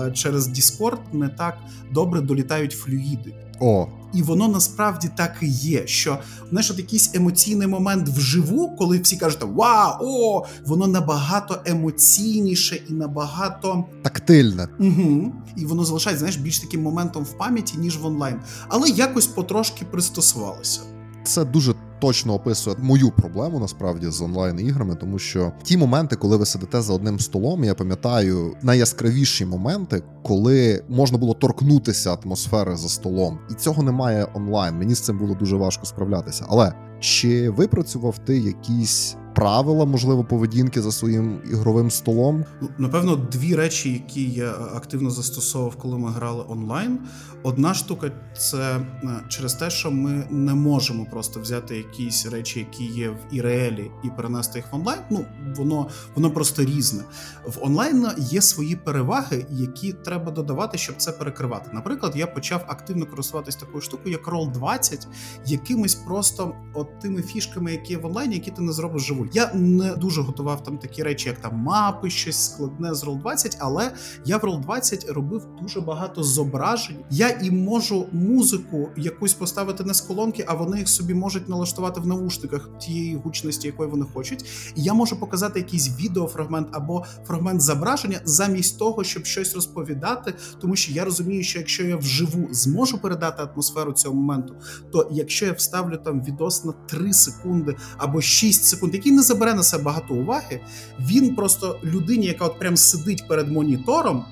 е, 0.07 0.13
через 0.13 0.49
Discord 0.49 1.01
не 1.13 1.29
так 1.29 1.59
добре 1.93 2.21
долітають 2.21 2.73
флюїди. 2.73 3.35
О, 3.61 3.87
і 4.15 4.23
воно 4.23 4.49
насправді 4.49 5.11
так 5.17 5.37
і 5.43 5.49
є. 5.49 5.87
Що 5.87 6.19
знаєш, 6.51 6.71
от 6.71 6.79
якийсь 6.79 7.15
емоційний 7.15 7.69
момент 7.69 8.09
вживу, 8.09 8.77
коли 8.79 8.99
всі 8.99 9.17
кажуть 9.17 9.43
Вау, 9.43 9.97
о, 10.01 10.47
воно 10.67 10.87
набагато 10.87 11.63
емоційніше 11.65 12.81
і 12.89 12.93
набагато 12.93 13.85
тактильне. 14.03 14.69
Угу. 14.79 15.33
І 15.57 15.67
воно 15.67 15.85
залишається 15.85 16.19
знаєш, 16.19 16.37
більш 16.37 16.59
таким 16.59 16.83
моментом 16.83 17.25
в 17.25 17.39
пам'яті, 17.39 17.79
ніж 17.79 17.99
в 17.99 18.07
онлайн. 18.07 18.41
Але 18.69 18.89
якось 18.89 19.27
потрошки 19.27 19.85
пристосувалося. 19.85 20.81
Це 21.25 21.45
дуже 21.45 21.75
точно 22.03 22.35
описує 22.35 22.77
мою 22.79 23.11
проблему 23.11 23.59
насправді 23.61 24.11
з 24.11 24.23
онлайн-іграми, 24.23 24.95
тому 24.95 25.19
що 25.19 25.53
ті 25.63 25.77
моменти, 25.77 26.17
коли 26.17 26.37
ви 26.37 26.47
сидите 26.47 26.83
за 26.83 26.93
одним 26.93 27.21
столом, 27.21 27.65
я 27.65 27.75
пам'ятаю 27.75 28.57
найяскравіші 28.63 29.47
моменти, 29.47 30.03
коли 30.23 30.85
можна 30.89 31.19
було 31.19 31.35
торкнутися 31.35 32.15
атмосфери 32.15 32.77
за 32.77 32.89
столом, 32.89 33.39
і 33.51 33.55
цього 33.55 33.83
немає 33.83 34.27
онлайн. 34.35 34.79
Мені 34.79 34.95
з 34.95 35.01
цим 35.01 35.19
було 35.19 35.35
дуже 35.35 35.57
важко 35.57 35.87
справлятися. 35.87 36.47
Але 36.49 36.73
чи 37.01 37.51
випрацював 37.51 38.19
ти 38.19 38.39
якісь 38.39 39.17
правила, 39.35 39.85
можливо, 39.85 40.25
поведінки 40.25 40.83
за 40.83 40.93
своїм 40.93 41.41
ігровим 41.51 41.91
столом? 41.91 42.45
Ну, 42.61 42.69
напевно, 42.79 43.17
дві 43.17 43.55
речі, 43.55 43.93
які 43.93 44.31
я 44.31 44.51
активно 44.51 45.11
застосовував, 45.11 45.77
коли 45.77 45.99
ми 45.99 46.11
грали 46.11 46.45
онлайн. 46.49 46.99
Одна 47.43 47.75
штука 47.75 48.11
це 48.39 48.77
е, 48.77 48.85
через 49.29 49.55
те, 49.55 49.71
що 49.71 49.91
ми 49.91 50.27
не 50.31 50.55
можемо 50.55 51.07
просто 51.11 51.41
взяти 51.41 51.77
якісь 51.93 52.27
речі, 52.27 52.59
які 52.59 52.85
є 52.85 53.11
в 53.11 53.19
іреелі, 53.31 53.91
і 54.05 54.11
перенести 54.11 54.59
їх 54.59 54.73
в 54.73 54.75
онлайн. 54.75 55.01
Ну 55.11 55.25
воно 55.57 55.89
воно 56.15 56.31
просто 56.31 56.65
різне. 56.65 57.05
В 57.47 57.59
онлайн 57.61 58.09
є 58.19 58.43
свої 58.43 58.77
переваги, 58.77 59.47
які 59.51 59.93
треба 59.93 60.33
додавати, 60.33 60.79
щоб 60.79 60.97
це 60.97 61.13
перекривати. 61.13 61.71
Наприклад, 61.73 62.13
я 62.17 62.27
почав 62.27 62.65
активно 62.69 63.07
користуватись 63.07 63.57
такою 63.57 63.81
штукою, 63.81 64.13
як 64.13 64.29
roll 64.29 64.53
20 64.53 65.09
якимись 65.47 65.95
просто 65.95 66.55
от 66.75 67.01
тими 67.01 67.23
фішками, 67.23 67.73
які 67.73 67.93
є 67.93 67.99
в 67.99 68.07
онлайні, 68.07 68.35
які 68.35 68.51
ти 68.51 68.63
не 68.63 68.73
зробиш 68.73 69.03
живу. 69.03 69.27
Я 69.33 69.51
не 69.55 69.97
дуже 69.97 70.23
готував 70.23 70.63
там 70.63 70.79
такі 70.79 71.03
речі, 71.03 71.29
як 71.29 71.39
там 71.39 71.57
мапи, 71.57 72.11
щось 72.11 72.45
складне 72.45 72.95
з 72.95 73.05
roll 73.05 73.19
20 73.19 73.57
але 73.61 73.93
я 74.25 74.37
в 74.37 74.41
roll 74.41 74.61
20 74.61 75.11
робив 75.11 75.47
дуже 75.63 75.81
багато 75.81 76.23
зображень. 76.23 76.97
Я 77.11 77.29
і 77.29 77.51
можу 77.51 78.07
музику 78.13 78.89
якусь 78.97 79.35
поставити 79.35 79.85
не 79.85 79.95
з 79.95 80.01
колонки, 80.01 80.45
а 80.49 80.55
вони 80.55 80.79
їх 80.79 80.89
собі 80.89 81.15
можуть 81.15 81.49
налаштувати 81.49 81.82
в 81.91 82.07
наушниках 82.07 82.71
тієї 82.79 83.17
гучності, 83.17 83.67
якої 83.67 83.91
вони 83.91 84.07
хочуть. 84.15 84.45
І 84.77 84.83
я 84.83 84.95
можу 84.95 85.21
показати 85.21 85.59
якийсь 85.59 85.91
відеофрагмент 86.01 86.69
або 86.73 87.05
фрагмент 87.27 87.61
зображення 87.61 88.21
замість 88.25 88.79
того, 88.79 89.05
щоб 89.05 89.27
щось 89.27 89.55
розповідати, 89.55 90.35
тому 90.61 90.77
що 90.77 90.93
я 90.93 91.05
розумію, 91.05 91.45
що 91.45 91.59
якщо 91.59 91.85
я 91.85 91.97
вживу 91.97 92.49
зможу 92.51 92.99
передати 92.99 93.43
атмосферу 93.43 93.93
цього 93.93 94.15
моменту, 94.15 94.55
то 94.93 95.09
якщо 95.13 95.47
я 95.47 95.53
вставлю 95.53 95.97
там 95.97 96.25
відос 96.25 96.65
на 96.65 96.73
3 96.73 97.13
секунди 97.13 97.77
або 97.97 98.21
6 98.21 98.65
секунд, 98.65 98.95
який 98.95 99.13
не 99.13 99.23
забере 99.23 99.55
на 99.55 99.63
себе 99.63 99.83
багато 99.83 100.15
уваги, 100.15 100.61
він 101.01 101.35
просто 101.35 101.79
людині, 101.85 102.27
яка 102.27 102.47
от 102.47 102.59
прям 102.59 102.77
сидить 102.77 103.29
перед 103.29 103.53
монітором 103.53 104.25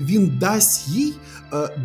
він 0.00 0.38
дасть 0.38 0.88
їй 0.88 1.14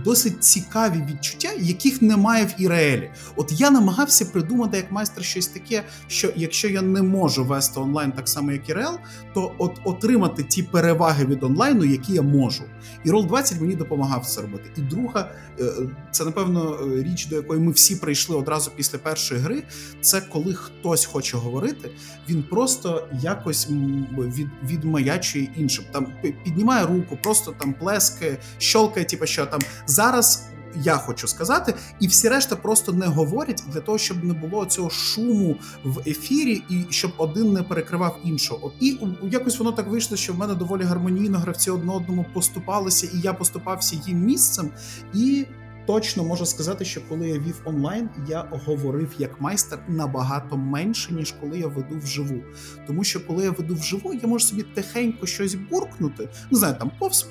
досить 0.04 0.43
цікаві 0.43 1.04
відчуття, 1.10 1.49
яких 1.58 2.01
немає 2.01 2.45
в 2.45 2.54
Іреелі. 2.58 3.12
От 3.36 3.51
я 3.51 3.71
намагався 3.71 4.25
придумати 4.25 4.78
як 4.78 4.91
майстер 4.91 5.23
щось 5.23 5.47
таке, 5.47 5.84
що 6.08 6.30
якщо 6.36 6.67
я 6.67 6.82
не 6.82 7.01
можу 7.01 7.45
вести 7.45 7.80
онлайн 7.80 8.12
так 8.12 8.30
само, 8.30 8.51
як 8.51 8.69
Ірел, 8.69 8.99
то 9.34 9.51
от 9.58 9.80
отримати 9.84 10.43
ті 10.43 10.63
переваги 10.63 11.25
від 11.25 11.43
онлайну, 11.43 11.86
які 11.86 12.13
я 12.13 12.21
можу. 12.21 12.63
І 13.04 13.12
Roll 13.12 13.28
20 13.28 13.62
мені 13.62 13.75
допомагав 13.75 14.25
це 14.25 14.41
робити. 14.41 14.69
І 14.78 14.82
друга, 14.82 15.32
е, 15.60 15.63
це 16.12 16.25
напевно 16.25 16.78
річ, 17.04 17.25
до 17.25 17.36
якої 17.36 17.60
ми 17.62 17.71
всі 17.71 17.95
прийшли 17.95 18.36
одразу 18.36 18.71
після 18.75 18.97
першої 18.97 19.41
гри. 19.41 19.63
Це 20.01 20.21
коли 20.21 20.54
хтось 20.54 21.06
хоче 21.06 21.38
говорити, 21.38 21.91
він 22.30 22.43
просто 22.43 23.08
якось 23.21 23.69
від, 24.17 24.47
відмаячує 24.63 25.49
іншим. 25.58 25.86
Там 25.91 26.08
піднімає 26.43 26.86
руку, 26.86 27.17
просто 27.23 27.56
там 27.60 27.73
плескає, 27.73 28.38
щолкає, 28.58 29.06
типу, 29.06 29.25
що 29.25 29.45
там 29.58 29.70
зараз. 29.86 30.44
Я 30.84 30.98
хочу 30.98 31.28
сказати, 31.28 31.74
і 32.00 32.08
всі 32.08 32.30
решта 32.30 32.56
просто 32.56 32.94
не 32.94 33.06
говорять 33.06 33.63
для 33.74 33.80
того, 33.80 33.98
щоб 33.98 34.24
не 34.24 34.34
було 34.34 34.65
цього 34.65 34.89
шуму 34.89 35.56
в 35.84 36.00
ефірі, 36.00 36.63
і 36.70 36.86
щоб 36.89 37.12
один 37.18 37.54
не 37.54 37.63
перекривав 37.63 38.20
іншого. 38.24 38.72
І 38.80 38.98
якось 39.24 39.60
воно 39.60 39.72
так 39.72 39.88
вийшло, 39.88 40.18
що 40.18 40.34
в 40.34 40.38
мене 40.38 40.56
доволі 40.56 40.84
гармонійно 40.84 41.39
гравці 41.39 41.72
одне 41.72 41.94
одному 41.94 42.26
поступалися, 42.34 43.08
і 43.13 43.20
я 43.20 43.34
поступався 43.34 43.96
їм 44.06 44.20
місцем. 44.20 44.72
І 45.13 45.46
точно 45.88 46.24
можу 46.24 46.46
сказати, 46.46 46.86
що 46.86 47.02
коли 47.10 47.30
я 47.30 47.39
вів 47.39 47.62
онлайн, 47.65 48.10
я 48.28 48.48
говорив 48.65 49.15
як 49.18 49.41
майстер 49.41 49.80
набагато 49.88 50.58
менше, 50.58 51.13
ніж 51.13 51.32
коли 51.41 51.60
я 51.60 51.68
веду 51.68 51.98
вживу. 51.98 52.41
Тому 52.88 53.04
що 53.04 53.28
коли 53.28 53.44
я 53.44 53.52
веду 53.52 53.76
вживу, 53.76 54.13
я 54.13 54.28
можу 54.28 54.46
собі 54.46 54.63
тихенько 54.63 55.26
щось 55.26 55.56
буркнути, 55.56 56.30
не 56.52 56.58
знаю, 56.58 56.76
там 56.80 56.91
повз 57.00 57.28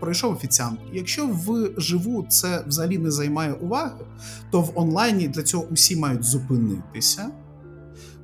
пройшов 0.00 0.32
офіціант. 0.32 0.80
Якщо 0.92 1.30
вживу 1.76 2.26
це 2.28 2.64
взагалі 2.66 2.98
не 2.98 3.10
займає 3.10 3.52
уваги, 3.52 4.04
то 4.50 4.60
в 4.60 4.72
онлайні 4.74 5.28
для 5.28 5.42
цього 5.42 5.64
усі 5.70 5.96
мають 5.96 6.24
зупинитися. 6.24 7.30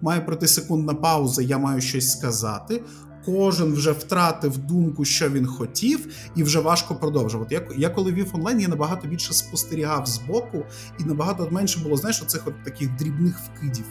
Має 0.02 0.20
пройти 0.20 0.48
секундна 0.48 0.94
пауза, 0.94 1.42
я 1.42 1.58
маю 1.58 1.80
щось 1.80 2.12
сказати. 2.12 2.82
Кожен 3.24 3.72
вже 3.72 3.92
втратив 3.92 4.58
думку, 4.58 5.04
що 5.04 5.28
він 5.28 5.46
хотів, 5.46 6.08
і 6.36 6.42
вже 6.42 6.60
важко 6.60 6.94
продовжувати. 6.94 7.54
Я, 7.54 7.62
я 7.76 7.90
коли 7.90 8.12
вів 8.12 8.30
онлайн, 8.32 8.60
я 8.60 8.68
набагато 8.68 9.08
більше 9.08 9.34
спостерігав 9.34 10.06
з 10.06 10.18
боку, 10.18 10.64
і 11.00 11.04
набагато 11.04 11.48
менше 11.50 11.80
було 11.80 11.96
знаєш, 11.96 12.22
оцих 12.22 12.46
от 12.46 12.64
таких 12.64 12.96
дрібних 12.96 13.38
вкидів. 13.38 13.84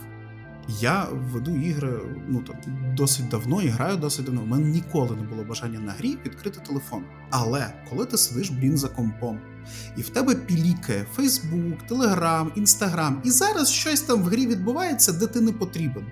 Я 0.68 1.08
веду 1.12 1.56
ігри 1.56 2.00
ну 2.28 2.42
там 2.42 2.56
досить 2.96 3.28
давно 3.28 3.62
і 3.62 3.68
граю 3.68 3.98
досить 3.98 4.26
давно. 4.26 4.42
У 4.42 4.46
мене 4.46 4.70
ніколи 4.70 5.16
не 5.16 5.24
було 5.24 5.44
бажання 5.44 5.80
на 5.80 5.92
грі 5.92 6.18
відкрити 6.26 6.60
телефон. 6.68 7.04
Але 7.30 7.74
коли 7.90 8.06
ти 8.06 8.18
сидиш 8.18 8.50
блін 8.50 8.78
за 8.78 8.88
компом, 8.88 9.40
і 9.98 10.02
в 10.02 10.10
тебе 10.10 10.36
пілікає 10.36 11.06
Фейсбук, 11.16 11.88
Телеграм, 11.88 12.52
Інстаграм, 12.56 13.22
і 13.26 13.32
зараз 13.32 13.72
щось 13.72 14.02
там 14.02 14.24
в 14.24 14.26
грі 14.26 14.48
відбувається, 14.48 15.14
де 15.14 15.28
ти 15.28 15.42
не 15.42 15.52
потрібен. 15.52 16.06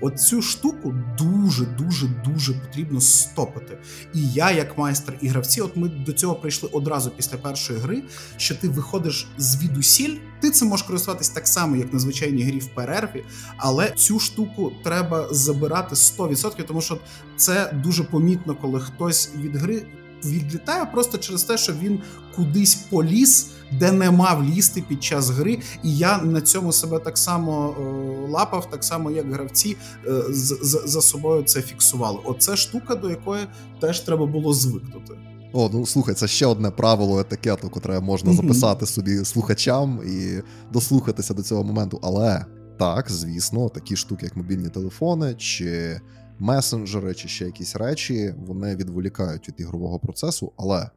От 0.00 0.20
цю 0.20 0.42
штуку 0.42 0.94
дуже, 1.18 1.64
дуже, 1.64 2.06
дуже 2.24 2.52
потрібно 2.52 3.00
стопити. 3.00 3.78
І 4.14 4.28
я, 4.28 4.50
як 4.50 4.78
майстер 4.78 5.18
і 5.20 5.28
гравці, 5.28 5.60
от 5.60 5.76
ми 5.76 5.88
до 5.88 6.12
цього 6.12 6.34
прийшли 6.34 6.68
одразу 6.72 7.10
після 7.10 7.38
першої 7.38 7.78
гри, 7.78 8.02
що 8.36 8.54
ти 8.54 8.68
виходиш 8.68 9.26
звідусіль, 9.38 10.16
ти 10.40 10.50
це 10.50 10.64
можеш 10.64 10.86
користуватись 10.86 11.28
так 11.28 11.46
само, 11.46 11.76
як 11.76 11.92
на 11.92 11.98
звичайній 11.98 12.42
грі 12.42 12.58
в 12.58 12.74
перерві, 12.74 13.24
але 13.56 13.90
цю 13.90 14.18
штуку 14.20 14.72
треба 14.84 15.28
забирати 15.30 15.94
100%, 15.94 16.64
тому 16.64 16.80
що 16.80 17.00
це 17.36 17.72
дуже 17.84 18.04
помітно, 18.04 18.56
коли 18.60 18.80
хтось 18.80 19.30
від 19.36 19.56
гри 19.56 19.86
відлітає 20.24 20.86
просто 20.86 21.18
через 21.18 21.42
те, 21.42 21.58
що 21.58 21.72
він 21.72 22.00
кудись 22.36 22.74
поліз, 22.74 23.50
де 23.72 23.92
не 23.92 24.10
мав 24.10 24.44
лізти 24.44 24.84
під 24.88 25.04
час 25.04 25.30
гри. 25.30 25.58
І 25.82 25.96
я 25.96 26.18
на 26.18 26.40
цьому 26.40 26.72
себе 26.72 26.98
так 26.98 27.18
само 27.18 27.74
е, 27.78 27.82
лапав, 28.30 28.70
так 28.70 28.84
само 28.84 29.10
як 29.10 29.32
гравці 29.32 29.76
е, 30.06 30.22
з, 30.30 30.58
з, 30.62 30.82
за 30.84 31.02
собою 31.02 31.42
це 31.42 31.62
фіксували. 31.62 32.18
Оце 32.24 32.56
штука, 32.56 32.94
до 32.94 33.10
якої 33.10 33.46
теж 33.80 34.00
треба 34.00 34.26
було 34.26 34.54
звикнути. 34.54 35.12
О, 35.52 35.70
ну 35.72 35.86
слухай, 35.86 36.14
це 36.14 36.28
ще 36.28 36.46
одне 36.46 36.70
правило 36.70 37.20
етикету, 37.20 37.70
котре 37.70 38.00
можна 38.00 38.32
записати 38.32 38.86
собі 38.86 39.24
слухачам 39.24 40.00
і 40.06 40.42
дослухатися 40.72 41.34
до 41.34 41.42
цього 41.42 41.64
моменту. 41.64 42.00
Але 42.02 42.44
так, 42.78 43.10
звісно, 43.10 43.68
такі 43.68 43.96
штуки, 43.96 44.26
як 44.26 44.36
мобільні 44.36 44.68
телефони 44.68 45.34
чи 45.34 46.00
месенджери, 46.38 47.14
чи 47.14 47.28
ще 47.28 47.44
якісь 47.44 47.76
речі, 47.76 48.34
вони 48.46 48.76
відволікають 48.76 49.48
від 49.48 49.54
ігрового 49.58 49.98
процесу. 49.98 50.52
Але 50.56 50.90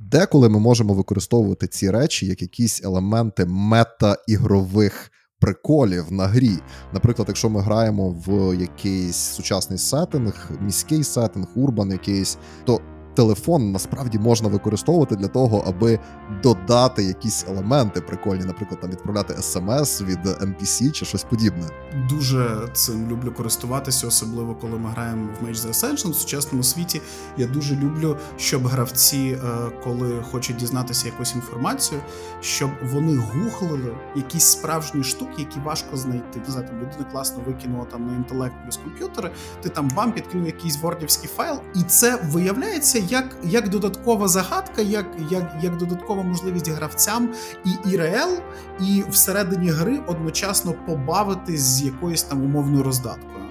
деколи 0.00 0.48
ми 0.48 0.58
можемо 0.58 0.94
використовувати 0.94 1.66
ці 1.66 1.90
речі 1.90 2.26
як 2.26 2.42
якісь 2.42 2.84
елементи 2.84 3.44
мета-ігрових 3.44 5.10
приколів 5.38 6.12
на 6.12 6.26
грі. 6.26 6.58
Наприклад, 6.92 7.28
якщо 7.28 7.50
ми 7.50 7.60
граємо 7.60 8.10
в 8.26 8.56
якийсь 8.60 9.16
сучасний 9.16 9.78
сеттинг, 9.78 10.50
міський 10.60 11.04
сеттинг, 11.04 11.46
урбан 11.54 11.90
якийсь, 11.90 12.38
то 12.64 12.80
телефон 13.14 13.72
насправді 13.72 14.18
можна 14.18 14.48
використовувати 14.48 15.16
для 15.16 15.28
того, 15.28 15.64
аби 15.66 15.98
додати 16.42 17.04
якісь 17.04 17.44
елементи 17.48 18.00
прикольні, 18.00 18.44
наприклад, 18.44 18.80
там 18.80 18.90
відправляти 18.90 19.34
смс 19.42 20.02
від 20.02 20.26
NPC 20.26 20.90
чи 20.90 21.04
щось 21.04 21.24
подібне. 21.24 21.68
Дуже 22.08 22.68
цим 22.72 23.10
люблю 23.10 23.32
користуватися, 23.32 24.06
особливо 24.06 24.54
коли 24.54 24.78
ми 24.78 24.90
граємо 24.90 25.28
в 25.40 25.46
Mage 25.46 25.54
the 25.54 25.68
Ascension 25.68 26.10
в 26.10 26.14
сучасному 26.14 26.62
світі. 26.62 27.00
Я 27.36 27.46
дуже 27.46 27.76
люблю, 27.76 28.16
щоб 28.36 28.66
гравці, 28.66 29.38
е, 29.44 29.70
коли 29.84 30.24
хочуть 30.30 30.56
дізнатися 30.56 31.06
якусь 31.06 31.34
інформацію, 31.34 32.00
щоб 32.40 32.70
вони 32.92 33.16
гуглили 33.16 33.96
якісь 34.16 34.44
справжні 34.44 35.04
штуки, 35.04 35.34
які 35.38 35.60
важко 35.60 35.96
знайти. 35.96 36.40
Не 36.46 36.52
знаю, 36.52 36.66
там 36.68 36.76
людина 36.76 37.04
класно 37.12 37.42
викинула 37.46 37.84
там 37.84 38.06
на 38.06 38.16
інтелект 38.16 38.54
плюс 38.64 38.76
комп'ютери. 38.76 39.30
Ти 39.62 39.68
там 39.68 39.90
бам 39.96 40.12
підкинув 40.12 40.46
якийсь 40.46 40.78
вордівський 40.82 41.30
файл, 41.36 41.60
і 41.74 41.82
це 41.82 42.20
виявляється 42.24 42.98
як, 43.08 43.36
як 43.44 43.68
додаткова 43.68 44.28
загадка, 44.28 44.82
як, 44.82 45.06
як, 45.30 45.56
як 45.62 45.76
додаткова 45.76 46.22
можливість 46.22 46.70
гравцям 46.70 47.28
і 47.64 47.90
ІРЛ, 47.90 48.38
і 48.80 49.04
всередині 49.10 49.68
гри 49.70 50.00
одночасно 50.06 50.74
побавитись 50.86 51.60
з 51.60 51.82
якоюсь 51.82 52.22
там 52.22 52.42
умовною 52.42 52.82
роздаткою. 52.82 53.44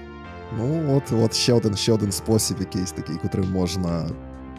Ну, 0.58 0.96
от, 0.96 1.12
от 1.12 1.34
ще 1.34 1.52
один, 1.52 1.76
ще 1.76 1.92
один 1.92 2.12
спосіб, 2.12 2.56
якийсь 2.60 2.92
такий, 2.92 3.16
котрим 3.16 3.50
можна 3.50 4.08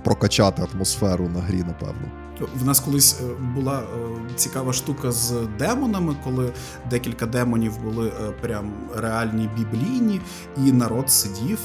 прокачати 0.06 0.68
атмосферу 0.74 1.30
на 1.30 1.40
грі, 1.40 1.64
напевно. 1.68 2.12
В 2.56 2.66
нас 2.66 2.80
колись 2.80 3.20
е, 3.22 3.26
була 3.56 3.80
е, 3.80 3.86
цікава 4.36 4.74
штука 4.74 5.12
з 5.12 5.34
демонами, 5.60 6.16
коли 6.24 6.52
декілька 6.90 7.26
демонів 7.26 7.78
були 7.84 8.08
е, 8.08 8.32
прям 8.42 8.74
реальні 8.96 9.50
біблійні, 9.58 10.22
і 10.66 10.72
народ 10.72 11.10
сидів 11.12 11.60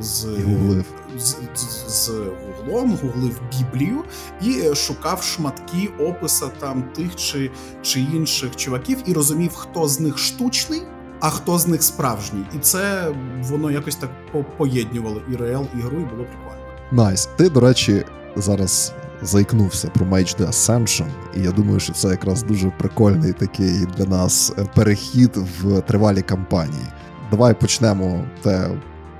з, 0.00 0.24
гуглив. 0.24 0.84
з, 1.18 1.36
з, 1.54 1.88
з 1.88 2.10
гуглом, 2.46 2.98
гуглив 3.02 3.40
Біблію 3.58 4.04
і 4.42 4.74
шукав 4.74 5.22
шматки 5.22 5.88
описа 6.00 6.48
там 6.60 6.82
тих 6.82 7.16
чи, 7.16 7.50
чи 7.82 8.00
інших 8.00 8.56
чуваків, 8.56 8.98
і 9.06 9.12
розумів, 9.12 9.54
хто 9.54 9.88
з 9.88 10.00
них 10.00 10.18
штучний. 10.18 10.82
А 11.20 11.30
хто 11.30 11.58
з 11.58 11.66
них 11.66 11.82
справжній, 11.82 12.44
і 12.56 12.58
це 12.58 13.14
воно 13.42 13.70
якось 13.70 13.96
так 13.96 14.10
по- 14.32 14.44
поєднувало 14.44 15.22
і 15.32 15.36
реал, 15.36 15.66
і 15.78 15.80
гру, 15.80 16.00
і 16.00 16.04
було 16.04 16.24
прикольно. 16.24 16.45
Nice. 16.92 17.28
Ти, 17.36 17.48
до 17.50 17.60
речі, 17.60 18.04
зараз 18.36 18.92
заікнувся 19.22 19.88
про 19.88 20.06
Mage 20.06 20.38
the 20.40 20.46
Ascension, 20.48 21.06
і 21.36 21.40
я 21.40 21.50
думаю, 21.50 21.80
що 21.80 21.92
це 21.92 22.08
якраз 22.08 22.42
дуже 22.42 22.70
прикольний 22.78 23.32
такий 23.32 23.86
для 23.96 24.04
нас 24.04 24.52
перехід 24.74 25.36
в 25.36 25.80
тривалі 25.80 26.22
кампанії. 26.22 26.86
Давай 27.30 27.54
почнемо 27.54 28.24
те, 28.42 28.70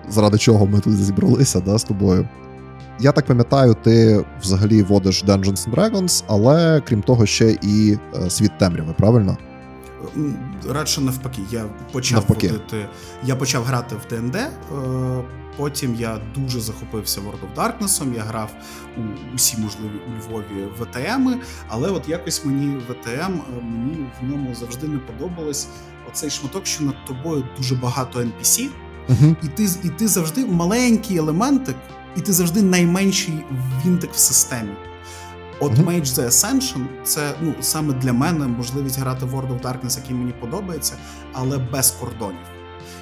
заради 0.08 0.38
чого 0.38 0.66
ми 0.66 0.80
тут 0.80 0.96
зібралися 0.96 1.60
да, 1.60 1.78
з 1.78 1.84
тобою. 1.84 2.28
Я 3.00 3.12
так 3.12 3.26
пам'ятаю, 3.26 3.76
ти 3.82 4.24
взагалі 4.42 4.82
водиш 4.82 5.24
Dungeons 5.24 5.68
and 5.70 5.74
Dragons, 5.74 6.24
але 6.26 6.80
крім 6.80 7.02
того, 7.02 7.26
ще 7.26 7.50
і 7.62 7.98
е, 8.14 8.30
світ 8.30 8.58
темряви, 8.58 8.94
правильно? 8.98 9.36
Радше 10.70 11.00
навпаки, 11.00 11.42
я 11.50 11.64
почав 11.92 12.16
Навпаки. 12.18 12.48
водити. 12.48 12.86
Я 13.24 13.36
почав 13.36 13.62
грати 13.64 13.94
в 13.96 14.14
ДНД. 14.14 14.36
Потім 15.56 15.94
я 15.94 16.20
дуже 16.34 16.60
захопився 16.60 17.20
World 17.20 17.40
of 17.54 17.54
Darkness, 17.56 18.14
Я 18.16 18.22
грав 18.22 18.50
у 18.96 19.34
усі 19.34 19.56
можливі 19.58 20.00
у 20.08 20.10
Львові 20.32 20.68
ВТМи, 20.80 21.36
але 21.68 21.90
от 21.90 22.08
якось 22.08 22.44
мені 22.44 22.76
ВТМ 22.76 23.32
е, 23.32 23.62
мені 23.62 24.06
в 24.20 24.24
ньому 24.24 24.54
завжди 24.54 24.88
не 24.88 24.98
подобалось 24.98 25.68
оцей 26.10 26.30
шматок, 26.30 26.66
що 26.66 26.84
над 26.84 26.94
тобою 27.06 27.44
дуже 27.56 27.74
багато 27.74 28.18
NPC, 28.18 28.68
Угу. 29.08 29.36
і 29.42 29.48
ти 29.48 29.64
і 29.84 29.88
ти 29.88 30.08
завжди 30.08 30.46
маленький 30.46 31.16
елементик, 31.16 31.76
і 32.16 32.20
ти 32.20 32.32
завжди 32.32 32.62
найменший 32.62 33.44
вінтик 33.84 34.12
в 34.12 34.18
системі. 34.18 34.70
От 35.60 35.72
Мгм. 35.72 35.88
Mage 35.88 36.04
the 36.04 36.26
Ascension 36.26 36.86
це 37.04 37.34
ну 37.40 37.54
саме 37.60 37.94
для 37.94 38.12
мене 38.12 38.46
можливість 38.46 38.98
грати 38.98 39.26
в 39.26 39.34
World 39.34 39.48
of 39.48 39.62
Darkness, 39.62 39.98
який 39.98 40.16
мені 40.16 40.32
подобається, 40.40 40.94
але 41.32 41.58
без 41.58 41.90
кордонів. 41.90 42.38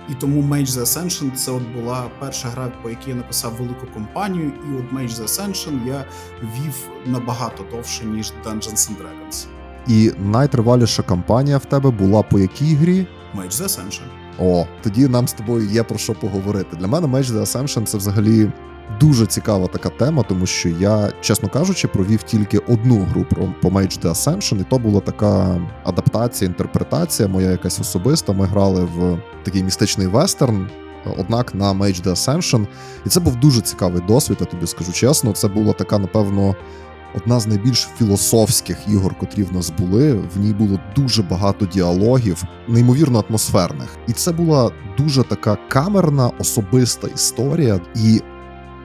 І 0.09 0.15
тому 0.15 0.43
Mage 0.43 0.67
the 0.67 0.81
Ascension 0.81 1.31
це 1.33 1.51
от 1.51 1.63
була 1.77 2.05
перша 2.21 2.49
гра, 2.49 2.73
по 2.83 2.91
якій 2.91 3.11
я 3.11 3.17
написав 3.17 3.53
велику 3.59 3.87
компанію, 3.95 4.47
і 4.47 4.77
от 4.79 5.01
Mage 5.01 5.11
the 5.11 5.23
Ascension 5.23 5.87
я 5.87 6.05
вів 6.43 6.75
набагато 7.07 7.65
довше, 7.71 8.05
ніж 8.05 8.33
Dungeons 8.47 8.91
and 8.91 8.97
Dragons. 8.97 9.47
І 9.87 10.13
найтриваліша 10.19 11.03
кампанія 11.03 11.59
в 11.59 11.65
тебе 11.65 11.91
була 11.91 12.23
по 12.23 12.39
якій 12.39 12.75
грі? 12.75 13.07
Mage 13.37 13.53
the 13.53 13.65
Ascension. 13.65 14.03
О, 14.39 14.67
тоді 14.83 15.09
нам 15.09 15.29
з 15.29 15.33
тобою 15.33 15.69
є 15.69 15.83
про 15.83 15.99
що 15.99 16.15
поговорити. 16.15 16.77
Для 16.77 16.87
мене 16.87 17.07
Mage 17.07 17.33
the 17.33 17.41
Ascension 17.41 17.85
це 17.85 17.99
взагалі 17.99 18.51
дуже 19.01 19.27
цікава 19.27 19.67
така 19.67 19.89
тема, 19.89 20.23
тому 20.29 20.47
що 20.47 20.69
я, 20.69 21.13
чесно 21.21 21.49
кажучи, 21.49 21.89
провів 21.89 22.23
тільки 22.23 22.59
одну 22.59 22.99
гру 22.99 23.25
про 23.31 23.55
по 23.63 23.69
Mage 23.69 24.03
the 24.03 24.09
Ascension, 24.09 24.61
і 24.61 24.65
то 24.65 24.79
була 24.79 25.01
така 25.01 25.61
адаптація, 25.85 26.49
інтерпретація 26.49 27.29
моя 27.29 27.51
якась 27.51 27.81
особиста. 27.81 28.33
Ми 28.33 28.47
грали 28.47 28.85
в 28.85 29.19
такий 29.45 29.63
містичний 29.63 30.07
вестерн. 30.07 30.69
Однак 31.19 31.55
на 31.55 31.73
Mage 31.73 32.03
the 32.03 32.11
Ascension. 32.11 32.67
І 33.07 33.09
це 33.09 33.21
був 33.21 33.37
дуже 33.37 33.61
цікавий 33.61 34.03
досвід, 34.09 34.37
я 34.41 34.47
тобі 34.47 34.67
скажу 34.67 34.93
чесно. 34.93 35.33
Це 35.33 35.49
була 35.49 35.73
така, 35.73 35.99
напевно, 35.99 36.55
одна 37.15 37.41
з 37.41 37.47
найбільш 37.47 37.89
філософських 37.99 38.79
ігор, 38.89 39.15
котрі 39.21 39.43
в 39.43 39.53
нас 39.53 39.71
були. 39.71 40.13
В 40.13 40.39
ній 40.39 40.53
було 40.53 40.81
дуже 40.97 41.23
багато 41.23 41.67
діалогів, 41.67 42.43
неймовірно 42.69 43.25
атмосферних. 43.29 43.97
І 44.09 44.13
це 44.13 44.33
була 44.33 44.71
дуже 44.99 45.23
така 45.23 45.57
камерна, 45.69 46.31
особиста 46.39 47.09
історія. 47.09 47.81
І 47.95 48.23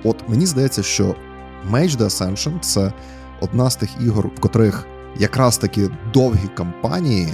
от 0.04 0.30
мені 0.30 0.46
здається, 0.46 0.84
що 0.84 1.16
Mage 1.72 1.98
the 1.98 2.04
Ascension 2.04 2.60
це 2.60 2.94
одна 3.42 3.70
з 3.70 3.76
тих 3.76 3.90
ігор, 4.02 4.28
в 4.28 4.40
котрих 4.40 4.88
якраз 5.18 5.58
таки 5.58 5.90
довгі 6.14 6.48
кампанії 6.56 7.30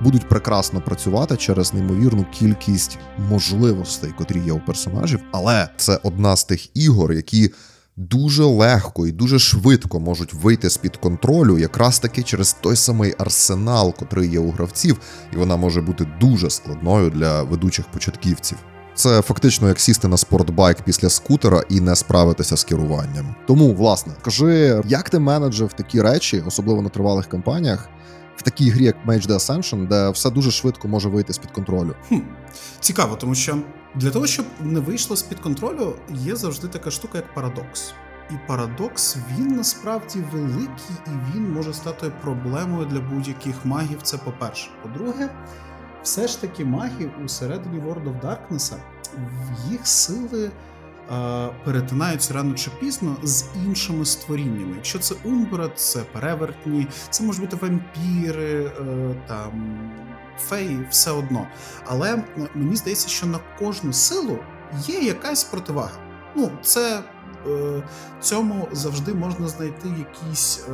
будуть 0.00 0.28
прекрасно 0.28 0.80
працювати 0.80 1.36
через 1.36 1.74
неймовірну 1.74 2.26
кількість 2.32 2.98
можливостей, 3.30 4.12
котрі 4.18 4.40
є 4.40 4.52
у 4.52 4.60
персонажів. 4.60 5.20
Але 5.32 5.68
це 5.76 6.00
одна 6.02 6.36
з 6.36 6.44
тих 6.44 6.76
ігор, 6.76 7.12
які 7.12 7.50
дуже 7.96 8.44
легко 8.44 9.06
і 9.06 9.12
дуже 9.12 9.38
швидко 9.38 10.00
можуть 10.00 10.34
вийти 10.34 10.70
з-під 10.70 10.96
контролю, 10.96 11.58
якраз 11.58 11.98
таки 11.98 12.22
через 12.22 12.52
той 12.52 12.76
самий 12.76 13.14
арсенал, 13.18 13.94
котрий 13.94 14.30
є 14.30 14.38
у 14.38 14.50
гравців, 14.50 14.96
і 15.32 15.36
вона 15.36 15.56
може 15.56 15.80
бути 15.80 16.06
дуже 16.20 16.50
складною 16.50 17.10
для 17.10 17.42
ведучих 17.42 17.84
початківців. 17.86 18.58
Це 18.94 19.22
фактично 19.22 19.68
як 19.68 19.80
сісти 19.80 20.08
на 20.08 20.16
спортбайк 20.16 20.82
після 20.82 21.08
скутера 21.08 21.62
і 21.68 21.80
не 21.80 21.96
справитися 21.96 22.56
з 22.56 22.64
керуванням. 22.64 23.34
Тому, 23.46 23.74
власне, 23.74 24.12
кажи, 24.22 24.82
як 24.86 25.10
ти 25.10 25.18
менеджив 25.18 25.72
такі 25.72 26.02
речі, 26.02 26.42
особливо 26.46 26.82
на 26.82 26.88
тривалих 26.88 27.26
кампаніях, 27.26 27.88
в 28.36 28.42
такій 28.42 28.70
грі, 28.70 28.84
як 28.84 28.96
Mage 29.06 29.26
the 29.26 29.34
Ascension, 29.34 29.88
де 29.88 30.10
все 30.10 30.30
дуже 30.30 30.50
швидко 30.50 30.88
може 30.88 31.08
вийти 31.08 31.32
з-під 31.32 31.50
контролю. 31.50 31.94
Хм. 32.08 32.18
Цікаво, 32.80 33.16
тому 33.16 33.34
що 33.34 33.58
для 33.94 34.10
того, 34.10 34.26
щоб 34.26 34.46
не 34.60 34.80
вийшло 34.80 35.16
з-під 35.16 35.40
контролю, 35.40 35.96
є 36.10 36.36
завжди 36.36 36.68
така 36.68 36.90
штука, 36.90 37.18
як 37.18 37.34
парадокс. 37.34 37.94
І 38.30 38.34
парадокс 38.46 39.16
він 39.38 39.46
насправді 39.46 40.18
великий 40.32 40.96
і 41.06 41.10
він 41.34 41.52
може 41.52 41.74
стати 41.74 42.12
проблемою 42.22 42.86
для 42.86 43.00
будь-яких 43.00 43.64
магів. 43.64 43.98
Це 44.02 44.18
по-перше. 44.18 44.70
По-друге, 44.82 45.28
все 46.02 46.28
ж 46.28 46.40
таки 46.40 46.64
маги 46.64 47.10
у 47.24 47.28
середині 47.28 47.78
World 47.78 48.04
of 48.04 48.20
Darkness, 48.20 48.74
їх 49.70 49.86
сили 49.86 50.50
перетинаються 51.64 52.34
рано 52.34 52.54
чи 52.54 52.70
пізно 52.80 53.16
з 53.22 53.44
іншими 53.64 54.04
створіннями. 54.04 54.72
Якщо 54.76 54.98
це 54.98 55.14
Умбра, 55.24 55.68
це 55.74 56.02
перевертні, 56.12 56.86
це 57.10 57.24
можуть 57.24 57.40
бути 57.40 57.56
вампіри, 57.56 58.64
е, 58.64 59.14
там 59.26 59.78
феї, 60.38 60.86
все 60.90 61.10
одно. 61.10 61.46
Але 61.86 62.14
е, 62.14 62.24
мені 62.54 62.76
здається, 62.76 63.08
що 63.08 63.26
на 63.26 63.38
кожну 63.58 63.92
силу 63.92 64.38
є 64.86 65.00
якась 65.00 65.44
противага. 65.44 65.98
Ну, 66.36 66.50
це 66.62 66.98
е, 66.98 67.02
цьому 68.20 68.68
завжди 68.72 69.14
можна 69.14 69.48
знайти 69.48 69.88
якийсь 69.88 70.64
е, 70.68 70.72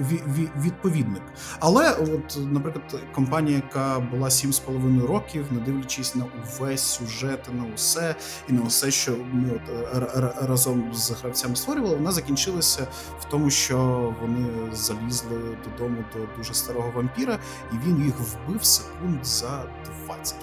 ві- 0.00 0.22
ві- 0.34 0.62
відповідник. 0.62 1.22
Але, 1.60 1.92
от, 1.92 2.38
наприклад, 2.52 3.02
компанія, 3.14 3.56
яка 3.56 4.00
була 4.00 4.28
7,5 4.28 5.06
років, 5.06 5.46
не 5.50 5.60
дивлячись 5.60 6.14
на 6.14 6.24
увесь 6.24 6.82
сюжет, 6.82 7.48
на 7.52 7.64
усе 7.74 8.14
і 8.48 8.52
на 8.52 8.62
усе, 8.62 8.90
що 8.90 9.12
ми 9.32 9.50
от 9.50 9.94
р- 9.96 10.10
р- 10.16 10.34
разом 10.48 10.94
з 10.94 11.10
гравцями 11.10 11.56
створювали, 11.56 11.96
вона 11.96 12.12
закінчилася 12.12 12.86
в 13.20 13.24
тому, 13.24 13.50
що 13.50 13.78
вони 14.22 14.46
залізли 14.72 15.56
додому 15.64 16.04
до 16.16 16.36
дуже 16.36 16.54
старого 16.54 16.90
вампіра, 16.96 17.38
і 17.72 17.74
він 17.88 18.04
їх 18.04 18.14
вбив 18.20 18.64
секунд 18.64 19.26
за 19.26 19.64
20 20.06 20.34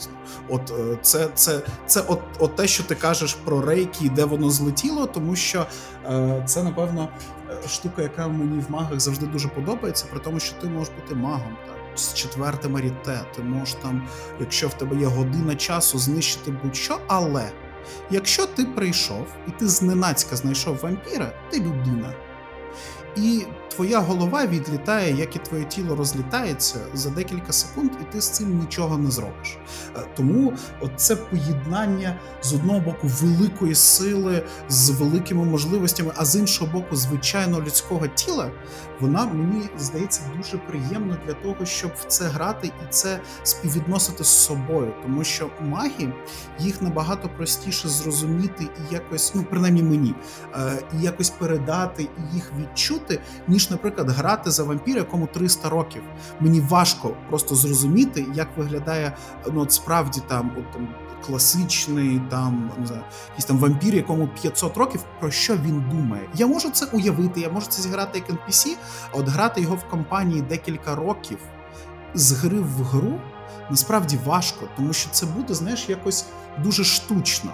приблизно. 0.00 0.12
От 0.48 0.70
е, 0.70 0.98
це, 1.02 1.28
це, 1.34 1.60
це 1.86 2.00
от, 2.00 2.20
от 2.38 2.56
те, 2.56 2.66
що 2.66 2.82
ти 2.82 2.94
кажеш 2.94 3.34
про 3.34 3.60
рейки, 3.60 4.08
де 4.08 4.24
воно 4.24 4.50
злетіло, 4.50 5.06
тому 5.06 5.36
що 5.36 5.66
е, 6.06 6.42
це, 6.46 6.62
напевно, 6.62 7.08
е, 7.50 7.68
штука, 7.68 8.02
яка 8.02 8.28
мені 8.28 8.60
в 8.60 8.70
магах 8.70 9.00
завжди 9.00 9.26
дуже 9.26 9.48
подобається, 9.48 10.06
при 10.10 10.20
тому, 10.20 10.40
що 10.40 10.54
ти 10.60 10.68
можеш 10.68 10.94
бути 10.94 11.14
магом 11.14 11.56
з 11.94 12.14
четвертим 12.14 12.76
аріте, 12.76 13.20
ти 13.36 13.42
можеш 13.42 13.74
там, 13.74 14.08
якщо 14.40 14.68
в 14.68 14.74
тебе 14.74 14.96
є 14.96 15.06
година 15.06 15.54
часу, 15.54 15.98
знищити 15.98 16.50
будь-що, 16.62 16.98
але 17.06 17.50
якщо 18.10 18.46
ти 18.46 18.64
прийшов 18.64 19.26
і 19.48 19.50
ти 19.50 19.68
зненацька 19.68 20.36
знайшов 20.36 20.76
вампіра, 20.76 21.32
ти 21.50 21.60
людина. 21.60 22.14
І 23.16 23.46
твоя 23.70 23.98
голова 23.98 24.46
відлітає, 24.46 25.16
як 25.16 25.36
і 25.36 25.38
твоє 25.38 25.64
тіло 25.64 25.96
розлітається 25.96 26.78
за 26.94 27.10
декілька 27.10 27.52
секунд, 27.52 27.90
і 28.00 28.12
ти 28.12 28.20
з 28.20 28.28
цим 28.28 28.58
нічого 28.58 28.98
не 28.98 29.10
зробиш. 29.10 29.58
Е, 29.96 30.00
Тому 30.16 30.52
це 30.96 31.16
поєднання 31.16 32.18
з 32.42 32.54
одного 32.54 32.80
боку 32.80 33.06
великої 33.06 33.74
сили 33.74 34.42
з 34.68 34.90
великими 34.90 35.44
можливостями, 35.44 36.12
а 36.16 36.24
з 36.24 36.36
іншого 36.36 36.72
боку, 36.72 36.96
звичайно, 36.96 37.60
людського 37.60 38.06
тіла, 38.06 38.50
вона 39.00 39.26
мені 39.26 39.62
здається 39.78 40.22
дуже 40.36 40.58
приємна 40.58 41.18
для 41.26 41.32
того, 41.34 41.66
щоб 41.66 41.90
в 42.00 42.04
це 42.04 42.24
грати 42.24 42.66
і 42.66 42.86
це 42.90 43.20
співвідносити 43.42 44.24
з 44.24 44.28
собою, 44.28 44.92
тому 45.02 45.24
що 45.24 45.50
маги 45.60 46.12
їх 46.58 46.82
набагато 46.82 47.28
простіше 47.28 47.88
зрозуміти 47.88 48.64
і 48.64 48.94
якось, 48.94 49.34
ну 49.34 49.44
принаймні 49.50 49.82
мені, 49.82 50.14
е, 50.54 50.82
і 50.98 51.02
якось 51.02 51.30
передати 51.30 52.02
і 52.02 52.34
їх 52.34 52.52
відчути, 52.58 53.20
ніж, 53.48 53.59
наприклад, 53.70 54.10
грати 54.10 54.50
за 54.50 54.64
вампіра, 54.64 54.98
якому 54.98 55.26
300 55.26 55.68
років. 55.68 56.02
Мені 56.40 56.60
важко 56.60 57.16
просто 57.28 57.54
зрозуміти, 57.54 58.26
як 58.34 58.48
виглядає 58.56 59.16
ну 59.52 59.60
от 59.60 59.72
справді 59.72 60.20
там, 60.28 60.52
от, 60.58 60.72
там 60.72 60.88
класичний 61.26 62.22
там 62.30 62.70
не 62.78 62.86
знаю, 62.86 63.02
якийсь 63.28 63.44
там 63.44 63.58
вампір, 63.58 63.94
якому 63.94 64.28
500 64.28 64.76
років, 64.76 65.04
про 65.20 65.30
що 65.30 65.56
він 65.56 65.84
думає. 65.90 66.28
Я 66.34 66.46
можу 66.46 66.70
це 66.70 66.86
уявити, 66.86 67.40
я 67.40 67.50
можу 67.50 67.66
це 67.66 67.82
зіграти 67.82 68.18
як 68.18 68.38
NPC, 68.38 68.76
а 69.12 69.16
от 69.16 69.28
грати 69.28 69.60
його 69.60 69.76
в 69.76 69.84
компанії 69.84 70.42
декілька 70.42 70.94
років 70.94 71.38
з 72.14 72.32
гри 72.32 72.60
в 72.60 72.82
гру 72.82 73.20
насправді 73.70 74.18
важко, 74.24 74.68
тому 74.76 74.92
що 74.92 75.10
це 75.10 75.26
буде, 75.26 75.54
знаєш, 75.54 75.88
якось 75.88 76.24
дуже 76.62 76.84
штучно. 76.84 77.50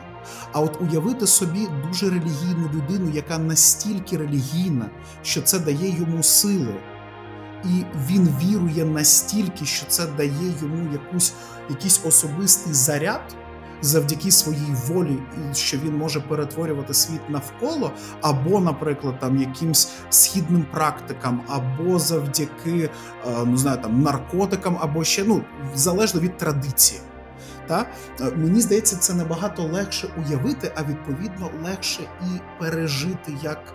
А 0.52 0.60
от 0.60 0.80
уявити 0.80 1.26
собі 1.26 1.68
дуже 1.88 2.10
релігійну 2.10 2.70
людину, 2.74 3.10
яка 3.14 3.38
настільки 3.38 4.16
релігійна, 4.16 4.90
що 5.22 5.42
це 5.42 5.58
дає 5.58 5.98
йому 5.98 6.22
сили, 6.22 6.74
і 7.64 7.84
він 8.08 8.28
вірує 8.42 8.84
настільки, 8.84 9.64
що 9.64 9.86
це 9.86 10.06
дає 10.06 10.54
йому 10.62 10.92
якусь, 10.92 11.34
якийсь 11.70 12.00
особистий 12.04 12.74
заряд 12.74 13.36
завдяки 13.80 14.30
своїй 14.30 14.74
волі, 14.86 15.18
що 15.54 15.78
він 15.78 15.96
може 15.96 16.20
перетворювати 16.20 16.94
світ 16.94 17.20
навколо, 17.28 17.92
або, 18.22 18.60
наприклад, 18.60 19.20
там 19.20 19.40
якимсь 19.40 19.92
східним 20.10 20.66
практикам, 20.72 21.42
або 21.48 21.98
завдяки 21.98 22.90
е, 23.26 23.44
ну 23.46 23.56
знаю, 23.56 23.78
там 23.82 24.02
наркотикам, 24.02 24.78
або 24.80 25.04
ще 25.04 25.24
ну 25.24 25.42
залежно 25.74 26.20
від 26.20 26.36
традиції. 26.36 27.00
Та 27.66 27.86
Е, 28.20 28.30
мені 28.36 28.60
здається, 28.60 28.96
це 28.96 29.14
набагато 29.14 29.62
легше 29.62 30.08
уявити, 30.18 30.72
а 30.74 30.82
відповідно 30.82 31.50
легше 31.64 32.00
і 32.02 32.40
пережити 32.58 33.32
як 33.42 33.74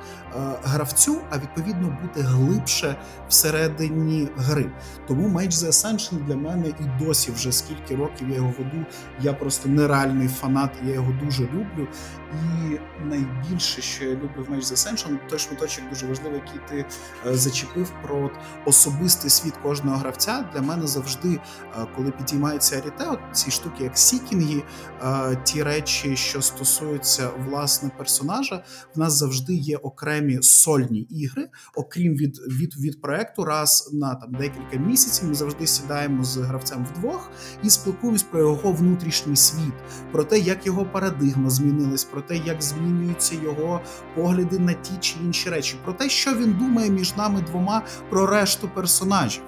гравцю, 0.64 1.22
а 1.30 1.38
відповідно 1.38 1.98
бути 2.02 2.22
глибше 2.22 2.96
всередині 3.30 4.28
гри. 4.38 4.72
Тому 5.08 5.40
Mage 5.40 5.52
the 5.52 5.68
Ascension 5.68 6.26
для 6.26 6.36
мене 6.36 6.68
і 6.68 7.04
досі 7.06 7.32
вже 7.32 7.52
скільки 7.52 7.96
років 7.96 8.30
я 8.30 8.36
його 8.36 8.54
веду. 8.60 8.86
Я 9.22 9.34
просто 9.34 9.70
нереальний 9.70 10.28
фанат, 10.28 10.72
я 10.84 10.94
його 10.94 11.14
дуже 11.24 11.44
люблю. 11.44 11.88
І 12.34 12.80
найбільше, 13.06 13.82
що 13.82 14.06
я 14.06 14.12
люблю 14.12 14.46
в 14.50 14.54
Mage 14.54 14.64
the 14.64 14.74
Ascension, 14.74 15.30
той 15.30 15.40
шматочок 15.40 15.90
дуже 15.90 16.08
важливий, 16.08 16.42
який 16.46 16.62
ти 16.70 16.86
е, 17.28 17.36
зачепив 17.36 17.94
про 18.04 18.32
особистий 18.66 19.30
світ 19.30 19.54
кожного 19.58 19.98
гравця. 19.98 20.46
Для 20.54 20.62
мене 20.62 20.88
завжди, 20.88 21.30
е, 21.30 21.88
коли 21.96 22.12
підіймається 22.12 22.78
аріте, 22.78 23.18
ці 23.32 23.52
штуки, 23.52 23.84
як 23.84 23.98
сікінги, 23.98 24.64
е, 25.04 25.36
ті 25.44 25.64
речі, 25.64 26.16
що 26.16 26.42
стосуються 26.42 27.30
власне 27.50 27.90
персонажа, 27.98 28.64
в 28.96 29.00
нас 29.00 29.14
завжди 29.14 29.54
є 29.54 29.78
окремі 29.78 30.21
сольні 30.42 31.00
ігри, 31.00 31.50
окрім 31.76 32.14
від, 32.16 32.38
від, 32.38 32.76
від 32.80 33.02
проекту, 33.02 33.46
раз 33.46 33.90
на 33.94 34.16
там 34.16 34.32
декілька 34.32 34.78
місяців. 34.88 35.28
Ми 35.28 35.34
завжди 35.34 35.68
сідаємо 35.68 36.24
з 36.24 36.38
гравцем 36.38 36.88
вдвох 36.92 37.32
і 37.64 37.70
спілкуємось 37.70 38.24
про 38.24 38.40
його 38.40 38.72
внутрішній 38.72 39.36
світ, 39.36 39.74
про 40.12 40.24
те, 40.24 40.40
як 40.40 40.66
його 40.66 40.86
парадигма 40.86 41.50
змінилась, 41.50 42.04
про 42.04 42.22
те, 42.22 42.38
як 42.38 42.62
змінюються 42.62 43.36
його 43.44 43.82
погляди 44.16 44.60
на 44.60 44.74
ті 44.74 44.94
чи 45.00 45.16
інші 45.24 45.50
речі, 45.50 45.76
про 45.84 45.94
те, 45.94 46.10
що 46.10 46.36
він 46.36 46.54
думає 46.54 46.90
між 46.90 47.16
нами 47.16 47.42
двома 47.42 47.86
про 48.10 48.28
решту 48.28 48.70
персонажів. 48.76 49.44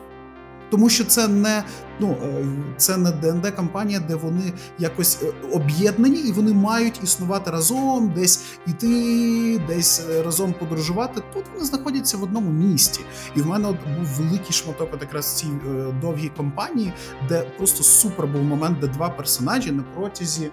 Тому 0.74 0.90
що 0.90 1.06
це 1.06 1.28
не 1.28 1.64
ну 2.00 2.18
е, 2.24 2.46
це 2.78 2.98
не 2.98 3.12
ДНД 3.12 3.50
кампанія, 3.50 4.00
де 4.00 4.16
вони 4.16 4.54
якось 4.80 5.18
е, 5.24 5.34
об'єднані 5.52 6.20
і 6.20 6.32
вони 6.32 6.54
мають 6.54 7.04
існувати 7.04 7.52
разом, 7.52 8.14
десь 8.16 8.44
іти, 8.68 9.62
десь 9.68 10.06
е, 10.10 10.24
разом 10.24 10.54
подорожувати. 10.54 11.22
Тут 11.34 11.44
вони 11.54 11.66
знаходяться 11.66 12.18
в 12.18 12.24
одному 12.24 12.52
місті. 12.52 13.02
І 13.36 13.42
в 13.42 13.48
мене 13.48 13.68
от 13.68 13.78
був 13.98 14.06
великий 14.06 14.52
шматок 14.52 14.90
от 14.94 15.02
якраз 15.02 15.38
цій 15.38 15.48
довгій 16.02 16.32
кампанії, 16.38 16.94
де 17.30 17.42
просто 17.58 17.84
супер 17.84 18.28
був 18.28 18.44
момент, 18.44 18.80
де 18.80 18.88
два 18.88 19.10
персонажі 19.10 19.72
на 19.72 19.84
протязі 19.84 20.52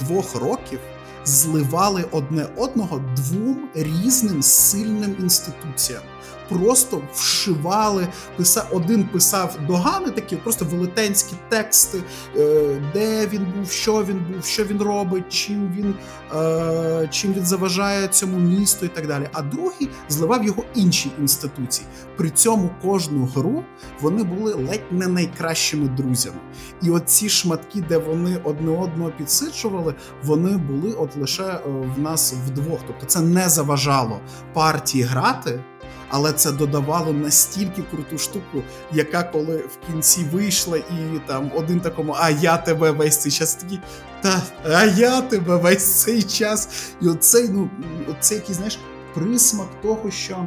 двох 0.00 0.34
років 0.34 0.78
зливали 1.24 2.04
одне 2.10 2.46
одного 2.56 3.02
двом 3.16 3.68
різним 3.74 4.42
сильним 4.42 5.16
інституціям. 5.20 6.02
Просто 6.50 7.02
вшивали, 7.14 8.08
писав, 8.36 8.66
один 8.72 9.04
писав 9.04 9.56
догани, 9.66 10.10
такі 10.10 10.36
просто 10.36 10.64
велетенські 10.64 11.34
тексти, 11.48 12.02
е, 12.36 12.82
де 12.92 13.26
він 13.26 13.46
був, 13.56 13.70
що 13.70 14.04
він 14.04 14.24
був, 14.32 14.44
що 14.44 14.64
він 14.64 14.82
робить, 14.82 15.24
чим 15.28 15.72
він, 15.76 15.94
е, 16.34 17.08
чим 17.10 17.32
він 17.32 17.46
заважає 17.46 18.08
цьому 18.08 18.38
місту 18.38 18.86
і 18.86 18.88
так 18.88 19.06
далі. 19.06 19.28
А 19.32 19.42
другий 19.42 19.88
зливав 20.08 20.44
його 20.44 20.64
інші 20.74 21.10
інституції. 21.20 21.86
При 22.16 22.30
цьому 22.30 22.70
кожну 22.82 23.28
гру 23.34 23.64
вони 24.00 24.24
були 24.24 24.54
ледь 24.54 24.84
не 24.90 25.06
найкращими 25.06 25.88
друзями. 25.88 26.38
І 26.82 26.90
от 26.90 27.08
ці 27.08 27.28
шматки, 27.28 27.84
де 27.88 27.98
вони 27.98 28.40
одне 28.44 28.70
одного 28.78 29.10
підсиджували, 29.10 29.94
вони 30.24 30.56
були 30.56 30.92
от 30.92 31.16
лише 31.16 31.42
е, 31.42 31.60
в 31.96 32.00
нас 32.00 32.34
вдвох. 32.46 32.80
Тобто 32.86 33.06
це 33.06 33.20
не 33.20 33.48
заважало 33.48 34.20
партії 34.52 35.04
грати. 35.04 35.60
Але 36.10 36.32
це 36.32 36.52
додавало 36.52 37.12
настільки 37.12 37.82
круту 37.82 38.18
штуку, 38.18 38.62
яка 38.92 39.22
коли 39.22 39.56
в 39.56 39.86
кінці 39.86 40.24
вийшла, 40.24 40.76
і 40.76 41.20
там 41.26 41.50
один 41.56 41.80
такому, 41.80 42.16
а 42.18 42.30
я 42.30 42.56
тебе 42.56 42.90
весь 42.90 43.16
цей 43.16 43.32
час 43.32 43.54
такий, 43.54 43.80
та 44.22 44.42
а 44.64 44.84
я 44.84 45.20
тебе 45.20 45.56
весь 45.56 45.92
цей 45.94 46.22
час. 46.22 46.68
І 47.02 47.08
оцей, 47.08 47.48
ну, 47.48 47.70
оцей 48.08 48.38
який, 48.38 48.54
знаєш, 48.54 48.78
присмак 49.14 49.68
того, 49.82 50.10
що 50.10 50.46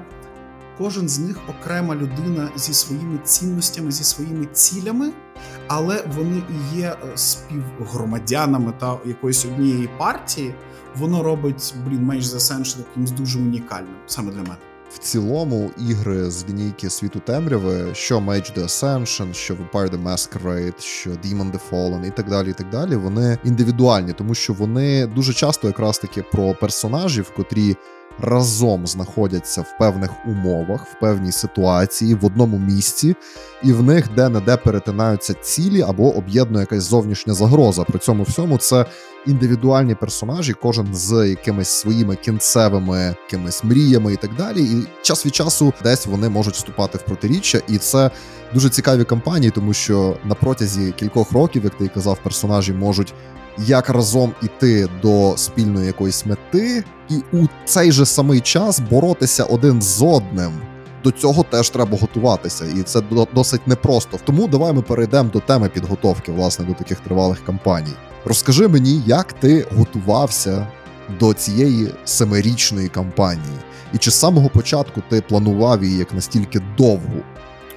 Кожен 0.77 1.09
з 1.09 1.19
них 1.19 1.37
окрема 1.49 1.95
людина 1.95 2.49
зі 2.55 2.73
своїми 2.73 3.19
цінностями, 3.23 3.91
зі 3.91 4.03
своїми 4.03 4.45
цілями, 4.45 5.11
але 5.67 6.03
вони 6.15 6.43
і 6.49 6.77
є 6.77 6.87
е, 6.87 7.17
співгромадянами 7.17 8.73
та 8.79 8.97
якоїсь 9.05 9.45
однієї 9.45 9.89
партії. 9.97 10.55
Воно 10.95 11.23
робить 11.23 11.73
блін 11.87 12.03
менш 12.03 12.25
за 12.25 12.37
Ascension 12.37 12.77
якимось 12.77 13.11
дуже 13.11 13.39
унікальним 13.39 13.95
саме 14.05 14.31
для 14.31 14.41
мене. 14.41 14.72
В 14.93 14.97
цілому 14.97 15.71
ігри 15.89 16.31
з 16.31 16.45
лінійки 16.49 16.89
світу 16.89 17.19
темряви, 17.19 17.95
що 17.95 18.19
Mage 18.19 18.57
the 18.57 18.63
Ascension, 18.63 19.33
що 19.33 19.53
Vampire 19.53 19.89
the 19.89 20.03
Masquerade, 20.03 20.79
що 20.79 21.09
Demon 21.09 21.51
the 21.51 21.59
Fallen 21.71 22.07
і 22.07 22.11
так 22.11 22.29
далі, 22.29 22.49
і 22.49 22.53
так 22.53 22.69
далі, 22.69 22.95
вони 22.95 23.37
індивідуальні, 23.43 24.13
тому 24.13 24.35
що 24.35 24.53
вони 24.53 25.07
дуже 25.07 25.33
часто 25.33 25.67
якраз 25.67 25.99
таки 25.99 26.23
про 26.31 26.53
персонажів, 26.53 27.31
котрі 27.35 27.75
разом 28.19 28.87
знаходяться 28.87 29.61
в 29.61 29.77
певних 29.79 30.11
умовах, 30.25 30.85
в 30.85 30.99
певній 30.99 31.31
ситуації, 31.31 32.15
в 32.15 32.25
одному 32.25 32.57
місці, 32.57 33.15
і 33.63 33.73
в 33.73 33.83
них 33.83 34.09
де-не-де 34.15 34.57
перетинаються 34.57 35.33
цілі 35.33 35.81
або 35.81 36.15
об'єднує 36.15 36.61
якась 36.61 36.83
зовнішня 36.83 37.33
загроза. 37.33 37.83
При 37.83 37.99
цьому 37.99 38.23
всьому 38.23 38.57
це 38.57 38.85
індивідуальні 39.27 39.95
персонажі, 39.95 40.53
кожен 40.53 40.95
з 40.95 41.29
якимись 41.29 41.69
своїми 41.69 42.15
кінцевими 42.15 43.15
якимись 43.23 43.63
мріями 43.63 44.13
і 44.13 44.15
так 44.15 44.35
далі. 44.37 44.63
І 44.63 44.87
час 45.01 45.25
від 45.25 45.35
часу 45.35 45.73
десь 45.83 46.05
вони 46.05 46.29
можуть 46.29 46.53
вступати 46.53 46.97
в 46.97 47.01
протиріччя, 47.01 47.61
і 47.67 47.77
це 47.77 48.11
дуже 48.53 48.69
цікаві 48.69 49.03
кампанії, 49.03 49.51
тому 49.55 49.73
що 49.73 50.17
на 50.23 50.35
протязі 50.35 50.91
кількох 50.91 51.31
років, 51.31 51.63
як 51.63 51.75
ти 51.77 51.87
казав, 51.87 52.19
персонажі 52.23 52.73
можуть 52.73 53.13
як 53.57 53.89
разом 53.89 54.33
іти 54.41 54.87
до 55.01 55.33
спільної 55.37 55.87
якоїсь 55.87 56.25
мети, 56.25 56.83
і 57.09 57.15
у 57.33 57.47
цей 57.65 57.91
же 57.91 58.05
самий 58.05 58.41
час 58.41 58.79
боротися 58.79 59.43
один 59.43 59.81
з 59.81 60.01
одним. 60.01 60.51
До 61.03 61.11
цього 61.11 61.43
теж 61.43 61.69
треба 61.69 61.97
готуватися, 61.97 62.65
і 62.65 62.83
це 62.83 63.01
досить 63.35 63.67
непросто. 63.67 64.19
Тому 64.25 64.47
давай 64.47 64.73
ми 64.73 64.81
перейдемо 64.81 65.29
до 65.29 65.39
теми 65.39 65.69
підготовки, 65.69 66.31
власне, 66.31 66.65
до 66.65 66.73
таких 66.73 66.99
тривалих 66.99 67.45
кампаній. 67.45 67.93
Розкажи 68.25 68.67
мені, 68.67 69.03
як 69.05 69.33
ти 69.33 69.67
готувався 69.77 70.67
до 71.19 71.33
цієї 71.33 71.91
семирічної 72.05 72.87
кампанії, 72.89 73.57
і 73.93 73.97
чи 73.97 74.11
з 74.11 74.19
самого 74.19 74.49
початку 74.49 75.01
ти 75.09 75.21
планував 75.21 75.83
її 75.83 75.97
як 75.97 76.13
настільки 76.13 76.61
довгу? 76.77 77.23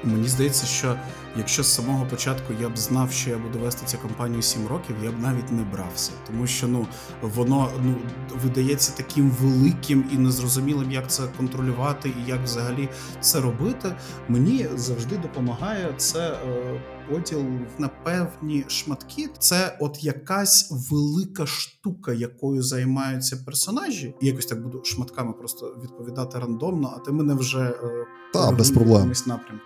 Мені 0.04 0.28
здається, 0.28 0.66
що 0.66 0.96
якщо 1.38 1.62
з 1.62 1.74
самого 1.74 2.06
початку 2.06 2.52
я 2.60 2.68
б 2.68 2.78
знав, 2.78 3.12
що 3.12 3.30
я 3.30 3.38
буду 3.38 3.58
вести 3.58 3.86
цю 3.86 3.98
кампанію 3.98 4.42
7 4.42 4.66
років, 4.66 4.96
я 5.04 5.10
б 5.10 5.20
навіть 5.22 5.52
не 5.52 5.62
брався, 5.62 6.12
тому 6.26 6.46
що 6.46 6.68
ну 6.68 6.86
воно 7.22 7.70
ну 7.82 7.94
видається 8.42 8.92
таким 8.96 9.30
великим 9.30 10.04
і 10.12 10.18
незрозумілим, 10.18 10.90
як 10.90 11.10
це 11.10 11.22
контролювати 11.36 12.08
і 12.08 12.30
як 12.30 12.44
взагалі 12.44 12.88
це 13.20 13.40
робити. 13.40 13.94
Мені 14.28 14.66
завжди 14.74 15.16
допомагає 15.16 15.94
це. 15.96 16.30
Е, 16.30 16.80
поділ 17.08 17.44
на 17.78 17.88
певні 17.88 18.64
шматки 18.68 19.28
це 19.38 19.78
от 19.80 20.04
якась 20.04 20.88
велика 20.90 21.46
штука, 21.46 22.12
якою 22.12 22.62
займаються 22.62 23.36
персонажі. 23.46 24.14
І 24.20 24.26
якось 24.26 24.46
так 24.46 24.62
буду 24.62 24.84
шматками 24.84 25.32
просто 25.32 25.76
відповідати 25.82 26.38
рандомно, 26.38 26.94
а 26.96 26.98
ти 26.98 27.12
мене 27.12 27.34
вже 27.34 27.60
е, 27.60 28.06
Та, 28.32 28.52
без 28.52 28.70
проблем. 28.70 29.12
напрямку. 29.26 29.64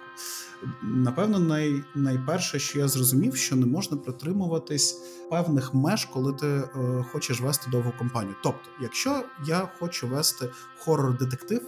Напевно, 0.83 1.39
най, 1.39 1.83
найперше, 1.95 2.59
що 2.59 2.79
я 2.79 2.89
зрозумів, 2.89 3.37
що 3.37 3.57
не 3.57 3.67
можна 3.67 3.97
притримуватись 3.97 5.01
певних 5.31 5.75
меж, 5.75 6.05
коли 6.05 6.33
ти 6.33 6.47
е, 6.47 6.69
хочеш 7.13 7.41
вести 7.41 7.71
довгу 7.71 7.93
компанію. 7.99 8.35
Тобто, 8.43 8.69
якщо 8.83 9.23
я 9.47 9.69
хочу 9.79 10.09
вести 10.09 10.49
хорор-детектив, 10.79 11.63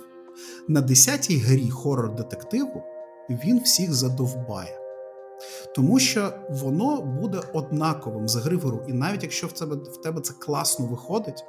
на 0.68 0.82
10-й 0.82 1.38
грі 1.38 1.70
хорор-детективу 1.70 2.82
він 3.30 3.62
всіх 3.62 3.94
задовбає. 3.94 4.78
Тому 5.74 5.98
що 5.98 6.32
воно 6.50 7.02
буде 7.02 7.40
однаковим 7.52 8.28
з 8.28 8.36
гри 8.36 8.56
в 8.56 8.60
гру. 8.60 8.82
І 8.88 8.92
навіть 8.92 9.22
якщо 9.22 9.46
в 9.46 9.52
тебе 9.52 9.76
в 9.76 10.00
тебе 10.02 10.20
це 10.20 10.34
класно 10.38 10.86
виходить, 10.86 11.44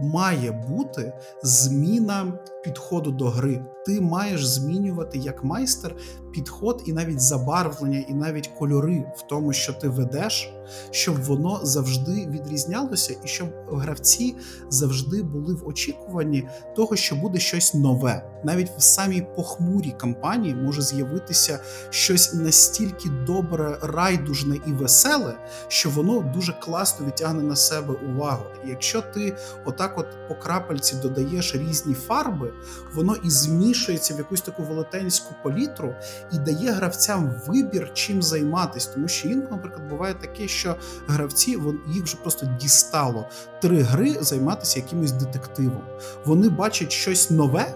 має 0.00 0.52
бути 0.52 1.12
зміна 1.42 2.38
підходу 2.64 3.10
до 3.10 3.30
гри. 3.30 3.64
Ти 3.86 4.00
маєш 4.00 4.46
змінювати 4.46 5.18
як 5.18 5.44
майстер 5.44 5.96
підход 6.32 6.82
і 6.86 6.92
навіть 6.92 7.20
забарвлення, 7.20 8.04
і 8.08 8.14
навіть 8.14 8.46
кольори 8.46 9.04
в 9.16 9.22
тому, 9.22 9.52
що 9.52 9.72
ти 9.72 9.88
ведеш, 9.88 10.52
щоб 10.90 11.22
воно 11.22 11.60
завжди 11.62 12.26
відрізнялося, 12.26 13.16
і 13.24 13.28
щоб 13.28 13.48
гравці 13.72 14.36
завжди 14.68 15.22
були 15.22 15.54
в 15.54 15.68
очікуванні 15.68 16.48
того, 16.76 16.96
що 16.96 17.16
буде 17.16 17.38
щось 17.38 17.74
нове. 17.74 18.32
Навіть 18.44 18.70
в 18.78 18.82
самій 18.82 19.26
похмурій 19.36 19.94
кампанії 19.98 20.54
може 20.54 20.82
з'явитися 20.82 21.58
щось 21.90 22.34
настільки 22.34 23.08
добре, 23.26 23.78
райдужне 23.82 24.56
і 24.66 24.72
веселе, 24.72 25.34
що 25.68 25.90
воно 25.90 26.32
дуже 26.34 26.52
класно 26.52 27.06
відтягне 27.06 27.42
на 27.42 27.56
себе 27.56 27.94
увагу. 27.94 28.44
І 28.66 28.68
якщо 28.68 29.02
ти 29.02 29.36
отак, 29.64 29.98
от 29.98 30.06
по 30.28 30.34
крапельці 30.34 30.96
додаєш 30.96 31.54
різні 31.54 31.94
фарби, 31.94 32.52
воно 32.94 33.16
і 33.24 33.30
змішується 33.30 34.14
в 34.14 34.18
якусь 34.18 34.40
таку 34.40 34.62
велетенську 34.62 35.34
палітру 35.42 35.94
і 36.32 36.38
дає 36.38 36.70
гравцям 36.70 37.34
вибір, 37.46 37.90
чим 37.94 38.22
займатися. 38.22 38.90
Тому 38.94 39.08
що 39.08 39.28
інколи, 39.28 39.50
наприклад, 39.50 39.88
буває 39.88 40.14
таке, 40.14 40.48
що 40.48 40.76
гравці 41.06 41.58
їх 41.88 42.04
вже 42.04 42.16
просто 42.16 42.46
дістало 42.60 43.28
три 43.60 43.80
гри 43.80 44.16
займатися 44.20 44.80
якимось 44.80 45.12
детективом. 45.12 45.82
Вони 46.24 46.48
бачать 46.48 46.92
щось 46.92 47.30
нове 47.30 47.74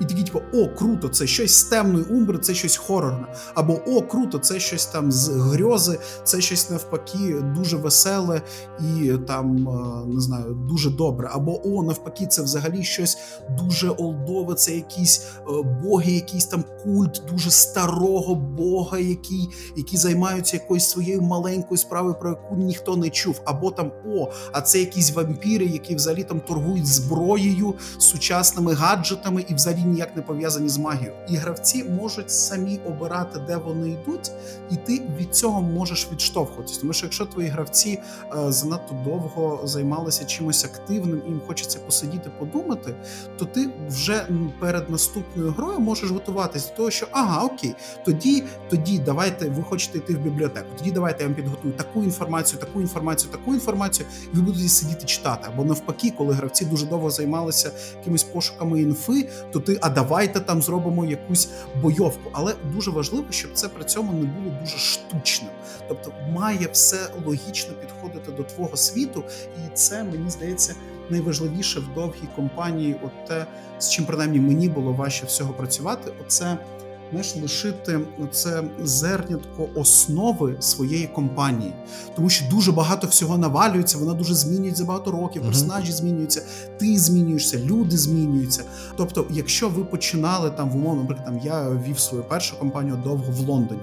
і 0.00 0.04
такі, 0.04 0.22
типу, 0.22 0.40
о, 0.52 0.68
круто, 0.68 1.08
це 1.08 1.26
щось 1.26 1.58
з 1.58 1.64
темної 1.64 2.04
умбри, 2.04 2.38
це 2.38 2.54
щось 2.54 2.76
хорорне. 2.76 3.26
Або 3.54 3.80
о, 3.86 4.02
круто, 4.02 4.38
це 4.38 4.60
щось 4.60 4.86
там 4.86 5.12
з 5.12 5.28
грьози, 5.28 5.98
це 6.24 6.40
щось 6.40 6.70
навпаки 6.70 7.44
дуже 7.54 7.76
веселе 7.76 8.42
і 8.80 9.12
там 9.26 9.68
е, 9.68 10.06
не 10.14 10.20
знаю, 10.20 10.54
дуже 10.68 10.90
добре. 10.90 11.30
Або 11.32 11.68
о, 11.68 11.82
навпаки, 11.82 12.26
це 12.26 12.42
взагалі 12.42 12.84
щось 12.84 13.18
дуже 13.58 13.90
олдове, 13.90 14.54
це 14.54 14.74
якісь 14.74 15.26
е, 15.36 15.62
боги, 15.82 16.12
якийсь 16.12 16.46
там 16.46 16.64
культ 16.82 17.22
дуже 17.32 17.50
старого 17.50 18.34
бога, 18.34 18.98
який 18.98 19.48
які 19.76 19.96
займаються 19.96 20.56
якоюсь 20.56 20.88
своєю 20.88 21.22
маленькою 21.22 21.78
справою, 21.78 22.14
про 22.20 22.30
яку 22.30 22.56
ніхто 22.56 22.96
не 22.96 23.10
чув. 23.10 23.40
Або 23.44 23.70
там 23.70 23.92
о, 24.16 24.28
а 24.52 24.60
це 24.60 24.80
якісь 24.80 25.14
вампіри, 25.14 25.66
які 25.66 25.94
взагалі 25.94 26.24
там 26.24 26.40
торгують 26.40 26.86
зброєю, 26.86 27.74
сучасними 27.98 28.74
гаджетами 28.74 29.44
і 29.48 29.54
взагалі 29.54 29.84
ніяк 29.90 30.16
не 30.16 30.22
пов'язані 30.22 30.68
з 30.68 30.78
магією. 30.78 31.12
І 31.28 31.36
гравці 31.36 31.84
можуть 31.84 32.30
самі 32.30 32.80
обирати, 32.86 33.38
де 33.46 33.56
вони 33.56 33.88
йдуть, 33.88 34.30
і 34.70 34.76
ти 34.76 35.02
від 35.18 35.34
цього 35.34 35.62
можеш 35.62 36.08
відштовхуватись. 36.12 36.78
Тому 36.78 36.92
що 36.92 37.06
якщо 37.06 37.26
твої 37.26 37.48
гравці 37.48 38.00
е, 38.36 38.52
занадто 38.52 38.94
довго 39.04 39.60
займалися 39.64 40.24
чимось 40.24 40.64
активним, 40.64 41.22
і 41.26 41.28
їм 41.28 41.40
хочеться 41.46 41.78
посидіти, 41.78 42.30
подумати, 42.38 42.94
то 43.38 43.44
ти 43.44 43.70
вже 43.88 44.26
перед 44.60 44.90
наступною 44.90 45.50
грою 45.50 45.80
можеш 45.80 46.10
готуватись 46.10 46.68
до 46.68 46.76
того, 46.76 46.90
що 46.90 47.06
ага, 47.10 47.44
окей, 47.44 47.74
тоді, 48.04 48.44
тоді 48.70 48.98
давайте 48.98 49.48
ви 49.48 49.62
хочете 49.62 49.98
йти 49.98 50.14
в 50.14 50.18
бібліотеку. 50.18 50.66
Тоді 50.78 50.90
давайте 50.90 51.22
я 51.22 51.28
вам 51.28 51.36
підготую 51.36 51.74
таку 51.74 52.02
інформацію, 52.02 52.60
таку 52.60 52.80
інформацію, 52.80 53.32
таку 53.32 53.54
інформацію, 53.54 54.06
і 54.34 54.36
ви 54.36 54.42
будете 54.42 54.68
сидіти 54.68 55.04
читати. 55.04 55.48
Або 55.54 55.64
навпаки, 55.64 56.12
коли 56.18 56.34
гравці 56.34 56.64
дуже 56.64 56.86
довго 56.86 57.10
займалися 57.10 57.70
якимись 57.98 58.22
пошуками 58.22 58.82
інфи, 58.82 59.28
то 59.52 59.60
ти 59.60 59.78
а 59.80 59.88
давайте 59.88 60.40
там 60.40 60.62
зробимо 60.62 61.04
якусь 61.04 61.48
бойовку. 61.82 62.30
Але 62.32 62.54
дуже 62.74 62.90
важливо, 62.90 63.26
щоб 63.30 63.50
це 63.54 63.68
при 63.68 63.84
цьому 63.84 64.12
не 64.12 64.26
було 64.26 64.56
дуже 64.60 64.78
штучним. 64.78 65.50
Тобто 65.88 66.12
має 66.32 66.68
все 66.72 67.10
логічно 67.26 67.74
підходити 67.74 68.32
до 68.32 68.42
твого 68.42 68.76
світу, 68.76 69.24
і 69.56 69.74
це 69.74 70.04
мені 70.04 70.30
здається 70.30 70.74
найважливіше 71.10 71.80
в 71.80 71.94
довгій 71.94 72.28
компанії. 72.36 72.96
От 73.02 73.26
те, 73.28 73.46
з 73.78 73.90
чим 73.90 74.04
принаймні 74.04 74.40
мені 74.40 74.68
було 74.68 74.92
важче 74.92 75.26
всього 75.26 75.52
працювати, 75.52 76.12
оце 76.26 76.58
знаєш, 77.10 77.36
лишити 77.36 78.00
це 78.30 78.62
зернятко 78.82 79.68
основи 79.74 80.56
своєї 80.60 81.06
компанії, 81.06 81.72
тому 82.16 82.30
що 82.30 82.44
дуже 82.50 82.72
багато 82.72 83.06
всього 83.06 83.38
навалюється, 83.38 83.98
вона 83.98 84.14
дуже 84.14 84.34
змінюється 84.34 84.84
багато 84.84 85.10
років. 85.10 85.42
Персонажі 85.42 85.92
змінюються, 85.92 86.42
ти 86.78 86.98
змінюєшся, 86.98 87.58
люди 87.58 87.98
змінюються. 87.98 88.64
Тобто, 88.96 89.26
якщо 89.30 89.68
ви 89.68 89.84
починали 89.84 90.50
там 90.50 90.70
в 90.70 90.76
умовно, 90.76 91.00
наприклад, 91.00 91.26
там 91.26 91.38
я 91.38 91.70
вів 91.70 91.98
свою 91.98 92.24
першу 92.24 92.58
компанію 92.58 92.96
довго 93.04 93.32
в 93.32 93.48
Лондоні. 93.48 93.82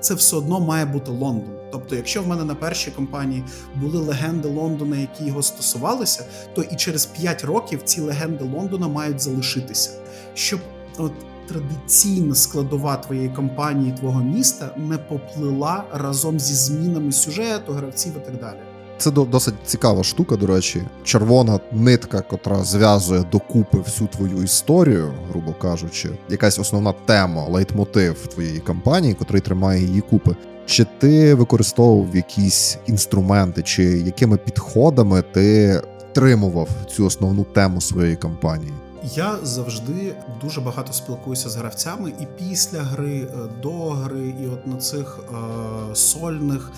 Це 0.00 0.14
все 0.14 0.36
одно 0.36 0.60
має 0.60 0.84
бути 0.84 1.10
Лондон. 1.10 1.50
Тобто, 1.72 1.96
якщо 1.96 2.22
в 2.22 2.28
мене 2.28 2.44
на 2.44 2.54
першій 2.54 2.90
компанії 2.90 3.44
були 3.74 3.98
легенди 3.98 4.48
Лондона, 4.48 4.96
які 4.96 5.24
його 5.24 5.42
стосувалися, 5.42 6.24
то 6.54 6.62
і 6.62 6.76
через 6.76 7.06
5 7.06 7.44
років 7.44 7.80
ці 7.84 8.00
легенди 8.00 8.44
Лондона 8.44 8.88
мають 8.88 9.20
залишитися, 9.20 9.90
щоб 10.34 10.60
от 10.98 11.12
традиційна 11.48 12.34
складова 12.34 12.96
твоєї 12.96 13.28
компанії, 13.28 13.94
твого 14.00 14.20
міста 14.20 14.74
не 14.76 14.98
поплила 14.98 15.84
разом 15.92 16.40
зі 16.40 16.54
змінами 16.54 17.12
сюжету, 17.12 17.72
гравців 17.72 18.12
і 18.22 18.26
так 18.26 18.40
далі. 18.40 18.58
Це 18.98 19.10
досить 19.10 19.54
цікава 19.66 20.04
штука, 20.04 20.36
до 20.36 20.46
речі. 20.46 20.82
Червона 21.04 21.60
нитка, 21.72 22.20
котра 22.20 22.64
зв'язує 22.64 23.24
докупи 23.32 23.78
всю 23.78 24.08
твою 24.08 24.42
історію, 24.42 25.12
грубо 25.30 25.52
кажучи, 25.52 26.10
якась 26.28 26.58
основна 26.58 26.94
тема, 27.06 27.44
лейтмотив 27.48 28.26
твоєї 28.26 28.58
кампанії, 28.58 29.14
котрий 29.14 29.40
тримає 29.40 29.84
її 29.84 30.00
купи. 30.00 30.36
Чи 30.66 30.86
ти 30.98 31.34
використовував 31.34 32.16
якісь 32.16 32.78
інструменти, 32.86 33.62
чи 33.62 33.82
якими 33.84 34.36
підходами 34.36 35.22
ти 35.32 35.80
тримував 36.12 36.68
цю 36.90 37.06
основну 37.06 37.44
тему 37.44 37.80
своєї 37.80 38.16
кампанії? 38.16 38.72
Я 39.14 39.38
завжди 39.42 40.16
дуже 40.40 40.60
багато 40.60 40.92
спілкуюся 40.92 41.48
з 41.48 41.56
гравцями, 41.56 42.12
і 42.20 42.26
після 42.38 42.82
гри, 42.82 43.20
е, 43.20 43.48
до 43.62 43.90
гри, 43.90 44.34
і 44.42 44.46
от 44.46 44.66
на 44.66 44.76
цих 44.76 45.18
е, 45.18 45.94
сольних 45.94 46.70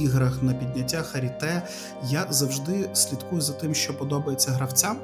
іграх 0.00 0.42
на 0.42 0.54
підняття 0.54 1.02
Харіте 1.02 1.62
я 2.04 2.26
завжди 2.30 2.90
слідкую 2.92 3.40
за 3.40 3.52
тим, 3.52 3.74
що 3.74 3.98
подобається 3.98 4.50
гравцям. 4.50 4.96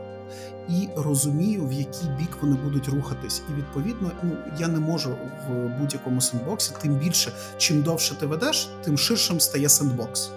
І 0.68 0.88
розумію, 0.96 1.66
в 1.66 1.72
який 1.72 2.08
бік 2.18 2.38
вони 2.42 2.56
будуть 2.56 2.88
рухатись. 2.88 3.42
І 3.50 3.52
відповідно, 3.52 4.10
ну 4.22 4.36
я 4.58 4.68
не 4.68 4.78
можу 4.78 5.10
в 5.48 5.78
будь-якому 5.80 6.20
сендбоксі, 6.20 6.72
тим 6.82 6.94
більше, 6.94 7.32
чим 7.58 7.82
довше 7.82 8.14
ти 8.14 8.26
ведеш, 8.26 8.68
тим 8.84 8.98
ширшим 8.98 9.40
стає 9.40 9.68
сендбокс. 9.68 10.30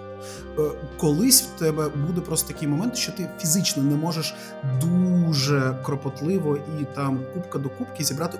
Е, 0.58 0.62
Колись 0.96 1.42
в 1.42 1.58
тебе 1.58 1.88
буде 1.88 2.20
просто 2.20 2.52
такий 2.52 2.68
момент, 2.68 2.96
що 2.96 3.12
ти 3.12 3.30
фізично 3.40 3.82
не 3.82 3.96
можеш 3.96 4.34
дуже 4.80 5.78
кропотливо 5.82 6.56
і 6.56 6.84
там 6.94 7.20
кубка 7.34 7.58
до 7.58 7.68
кубки 7.68 8.04
зібрати 8.04 8.38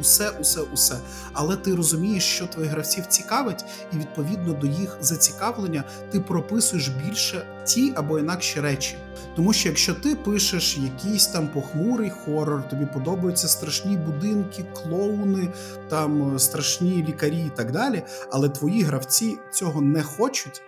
усе, 0.00 0.30
усе, 0.40 0.60
усе. 0.60 0.96
Але 1.32 1.56
ти 1.56 1.74
розумієш, 1.74 2.24
що 2.24 2.46
твоїх 2.46 2.70
гравців 2.70 3.06
цікавить, 3.06 3.64
і 3.92 3.96
відповідно 3.96 4.52
до 4.52 4.66
їх 4.66 4.96
зацікавлення 5.00 5.84
ти 6.10 6.20
прописуєш 6.20 6.88
більше 6.88 7.46
ті 7.64 7.92
або 7.96 8.18
інакші 8.18 8.60
речі. 8.60 8.96
Тому 9.36 9.52
що 9.52 9.68
якщо 9.68 9.94
ти 9.94 10.16
пишеш 10.16 10.78
якийсь 10.78 11.26
там 11.26 11.48
похмурий 11.48 12.10
хорор, 12.10 12.68
тобі 12.68 12.86
подобаються 12.86 13.48
страшні 13.48 13.96
будинки, 13.96 14.64
клоуни, 14.74 15.48
там 15.88 16.34
е, 16.34 16.38
страшні 16.38 17.04
лікарі 17.08 17.38
і 17.46 17.50
так 17.56 17.72
далі, 17.72 18.02
але 18.30 18.48
твої 18.48 18.82
гравці 18.82 19.38
цього 19.52 19.80
не 19.80 20.02
хочуть, 20.02 20.62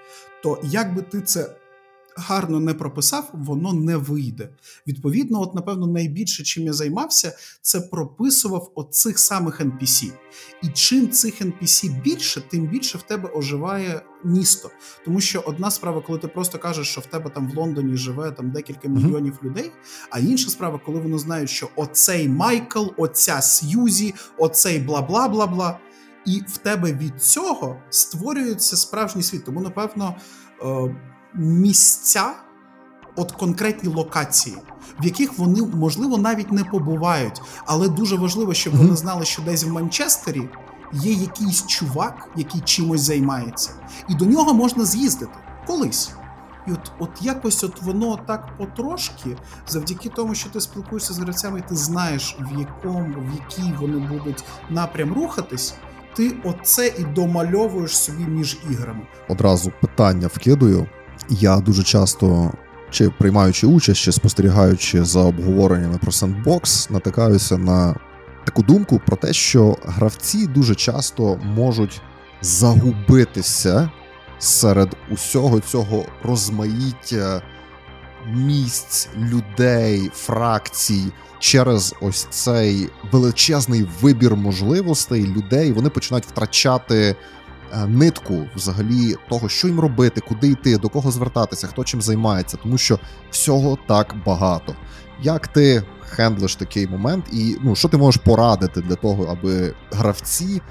то 0.46 0.58
як 0.62 0.94
би 0.94 1.02
ти 1.02 1.20
це 1.20 1.56
гарно 2.16 2.60
не 2.60 2.74
прописав, 2.74 3.30
воно 3.32 3.72
не 3.72 3.96
вийде. 3.96 4.48
Відповідно, 4.86 5.42
от 5.42 5.54
напевно, 5.54 5.86
найбільше 5.86 6.42
чим 6.42 6.64
я 6.64 6.72
займався, 6.72 7.36
це 7.62 7.80
прописував 7.80 8.72
оцих 8.74 9.18
самих 9.18 9.60
NPC. 9.60 10.12
І 10.62 10.68
чим 10.68 11.10
цих 11.10 11.42
NPC 11.42 12.02
більше, 12.02 12.40
тим 12.40 12.66
більше 12.66 12.98
в 12.98 13.02
тебе 13.02 13.30
оживає 13.34 14.02
місто. 14.24 14.70
Тому 15.04 15.20
що 15.20 15.40
одна 15.40 15.70
справа, 15.70 16.02
коли 16.06 16.18
ти 16.18 16.28
просто 16.28 16.58
кажеш, 16.58 16.88
що 16.88 17.00
в 17.00 17.06
тебе 17.06 17.30
там 17.30 17.50
в 17.50 17.56
Лондоні 17.56 17.96
живе 17.96 18.30
там 18.30 18.50
декілька 18.50 18.88
мільйонів 18.88 19.38
людей. 19.44 19.70
А 20.10 20.18
інша 20.18 20.50
справа, 20.50 20.80
коли 20.86 21.00
вони 21.00 21.18
знають, 21.18 21.50
що 21.50 21.68
оцей 21.76 22.28
Майкл, 22.28 22.86
оця 22.96 23.42
Сьюзі, 23.42 24.14
оцей 24.38 24.78
бла 24.78 25.02
бла 25.02 25.28
бла 25.28 25.46
бла. 25.46 25.78
І 26.26 26.42
в 26.48 26.56
тебе 26.56 26.92
від 26.92 27.22
цього 27.22 27.76
створюється 27.90 28.76
справжній 28.76 29.22
світ. 29.22 29.44
Тому, 29.44 29.60
напевно, 29.60 30.16
е, 30.62 30.96
місця, 31.34 32.32
от 33.16 33.32
конкретні 33.32 33.94
локації, 33.94 34.56
в 35.00 35.04
яких 35.04 35.38
вони 35.38 35.62
можливо 35.62 36.18
навіть 36.18 36.52
не 36.52 36.64
побувають, 36.64 37.42
але 37.66 37.88
дуже 37.88 38.16
важливо, 38.16 38.54
щоб 38.54 38.76
вони 38.76 38.96
знали, 38.96 39.24
що 39.24 39.42
десь 39.42 39.64
в 39.64 39.72
Манчестері 39.72 40.48
є 40.92 41.12
якийсь 41.12 41.66
чувак, 41.66 42.28
який 42.36 42.60
чимось 42.60 43.00
займається, 43.00 43.70
і 44.08 44.14
до 44.14 44.24
нього 44.24 44.54
можна 44.54 44.84
з'їздити 44.84 45.32
колись. 45.66 46.10
І 46.66 46.72
от, 46.72 46.92
от 46.98 47.10
якось 47.20 47.64
от 47.64 47.82
воно 47.82 48.16
так 48.26 48.58
потрошки, 48.58 49.36
завдяки 49.68 50.08
тому, 50.08 50.34
що 50.34 50.50
ти 50.50 50.60
спілкуєшся 50.60 51.12
з 51.12 51.18
гравцями, 51.18 51.62
ти 51.68 51.76
знаєш, 51.76 52.36
в 52.40 52.58
якому, 52.58 53.14
в 53.20 53.34
який 53.34 53.72
вони 53.72 54.08
будуть 54.08 54.44
напрям 54.70 55.12
рухатись, 55.12 55.74
ти 56.16 56.32
оце 56.44 56.86
і 56.98 57.04
домальовуєш 57.04 57.98
собі 57.98 58.24
між 58.24 58.58
іграми. 58.70 59.00
одразу 59.28 59.72
питання 59.80 60.26
вкидую. 60.26 60.86
Я 61.30 61.56
дуже 61.56 61.82
часто, 61.82 62.52
чи 62.90 63.10
приймаючи 63.10 63.66
участь, 63.66 64.00
чи 64.00 64.12
спостерігаючи 64.12 65.04
за 65.04 65.20
обговореннями 65.20 65.98
про 65.98 66.12
сендбокс, 66.12 66.90
натикаюся 66.90 67.58
на 67.58 67.94
таку 68.44 68.62
думку 68.62 69.00
про 69.06 69.16
те, 69.16 69.32
що 69.32 69.76
гравці 69.84 70.46
дуже 70.46 70.74
часто 70.74 71.36
можуть 71.44 72.00
загубитися 72.40 73.90
серед 74.38 74.96
усього 75.10 75.60
цього 75.60 76.04
розмаїття 76.22 77.42
місць, 78.34 79.08
людей, 79.16 80.10
фракцій 80.14 81.12
через 81.38 81.94
ось 82.00 82.26
цей 82.30 82.88
величезний 83.12 83.86
вибір 84.00 84.36
можливостей 84.36 85.26
людей. 85.26 85.72
Вони 85.72 85.88
починають 85.90 86.26
втрачати 86.26 87.16
е, 87.72 87.86
нитку 87.86 88.46
взагалі 88.54 89.14
того, 89.28 89.48
що 89.48 89.68
їм 89.68 89.80
робити, 89.80 90.20
куди 90.28 90.48
йти, 90.48 90.78
до 90.78 90.88
кого 90.88 91.10
звертатися, 91.10 91.66
хто 91.66 91.84
чим 91.84 92.02
займається, 92.02 92.56
тому 92.56 92.78
що 92.78 92.98
всього 93.30 93.78
так 93.88 94.14
багато. 94.26 94.74
Як 95.22 95.48
ти 95.48 95.82
хендлиш 96.00 96.56
такий 96.56 96.88
момент, 96.88 97.24
і 97.32 97.56
ну 97.62 97.76
що 97.76 97.88
ти 97.88 97.96
можеш 97.96 98.22
порадити 98.22 98.80
для 98.80 98.94
того, 98.94 99.24
аби 99.24 99.74
гравці 99.92 100.62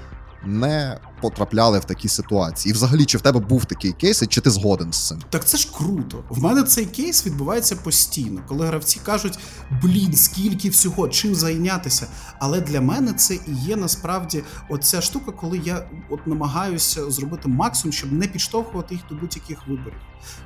не 0.44 0.98
потрапляли 1.22 1.78
в 1.78 1.84
такі 1.84 2.08
ситуації? 2.08 2.70
І 2.70 2.74
взагалі, 2.74 3.04
чи 3.04 3.18
в 3.18 3.20
тебе 3.20 3.40
був 3.40 3.64
такий 3.64 3.92
кейс, 3.92 4.22
і 4.22 4.26
чи 4.26 4.40
ти 4.40 4.50
згоден 4.50 4.92
з 4.92 5.08
цим? 5.08 5.18
Так 5.30 5.44
це 5.44 5.56
ж 5.56 5.72
круто. 5.78 6.24
В 6.28 6.42
мене 6.42 6.62
цей 6.62 6.86
кейс 6.86 7.26
відбувається 7.26 7.76
постійно, 7.76 8.40
коли 8.48 8.66
гравці 8.66 9.00
кажуть: 9.04 9.38
блін, 9.82 10.14
скільки 10.14 10.68
всього, 10.68 11.08
чим 11.08 11.34
зайнятися. 11.34 12.06
Але 12.38 12.60
для 12.60 12.80
мене 12.80 13.12
це 13.12 13.34
і 13.34 13.54
є 13.66 13.76
насправді 13.76 14.44
оця 14.68 15.00
штука, 15.00 15.32
коли 15.32 15.60
я 15.64 15.90
от 16.10 16.26
намагаюся 16.26 17.10
зробити 17.10 17.48
максимум, 17.48 17.92
щоб 17.92 18.12
не 18.12 18.26
підштовхувати 18.26 18.94
їх 18.94 19.04
до 19.08 19.14
будь-яких 19.14 19.68
виборів. 19.68 19.98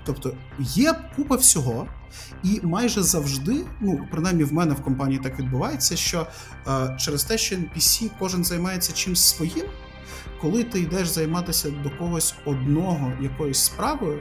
Тобто 0.04 0.32
є 0.58 0.94
купа 1.16 1.36
всього, 1.36 1.86
і 2.42 2.60
майже 2.62 3.02
завжди, 3.02 3.64
ну 3.80 4.00
принаймні 4.10 4.44
в 4.44 4.52
мене 4.52 4.74
в 4.74 4.82
компанії 4.82 5.20
так 5.22 5.38
відбувається, 5.38 5.96
що 5.96 6.26
е, 6.68 6.96
через 6.98 7.24
те, 7.24 7.38
що 7.38 7.56
NPC 7.56 8.10
кожен 8.18 8.44
займається 8.44 8.92
чимсь 8.92 9.20
своїм. 9.20 9.66
Коли 10.40 10.64
ти 10.64 10.80
йдеш 10.80 11.08
займатися 11.08 11.70
до 11.70 11.90
когось 11.90 12.34
одного 12.44 13.12
якоюсь 13.20 13.62
справою, 13.64 14.20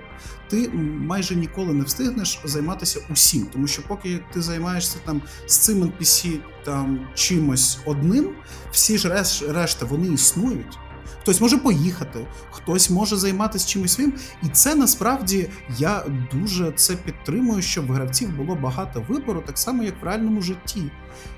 ти 0.50 0.70
майже 1.00 1.36
ніколи 1.36 1.74
не 1.74 1.84
встигнеш 1.84 2.40
займатися 2.44 3.00
усім, 3.10 3.46
тому 3.54 3.68
що 3.68 3.82
поки 3.88 4.20
ти 4.34 4.42
займаєшся 4.42 4.98
там 5.06 5.22
з 5.48 5.58
цим 5.58 5.84
NPC 5.84 6.40
там 6.66 7.08
чимось 7.14 7.80
одним, 7.86 8.30
всі 8.72 8.98
ж 8.98 9.10
реш, 9.10 9.44
решта 9.50 9.86
вони 9.86 10.14
існують. 10.14 10.78
Хтось 11.22 11.42
може 11.42 11.58
поїхати, 11.58 12.28
хтось 12.52 12.90
може 12.90 13.18
займатися 13.18 13.68
чимось 13.68 13.94
своїм, 13.94 14.14
і 14.44 14.48
це 14.48 14.76
насправді 14.76 15.50
я 15.78 16.06
дуже 16.34 16.72
це 16.72 16.96
підтримую, 16.96 17.62
щоб 17.62 17.88
в 17.88 17.92
гравців 17.92 18.38
було 18.38 18.56
багато 18.56 19.06
вибору, 19.08 19.44
так 19.46 19.58
само 19.58 19.84
як 19.84 20.02
в 20.02 20.06
реальному 20.06 20.42
житті. 20.42 20.84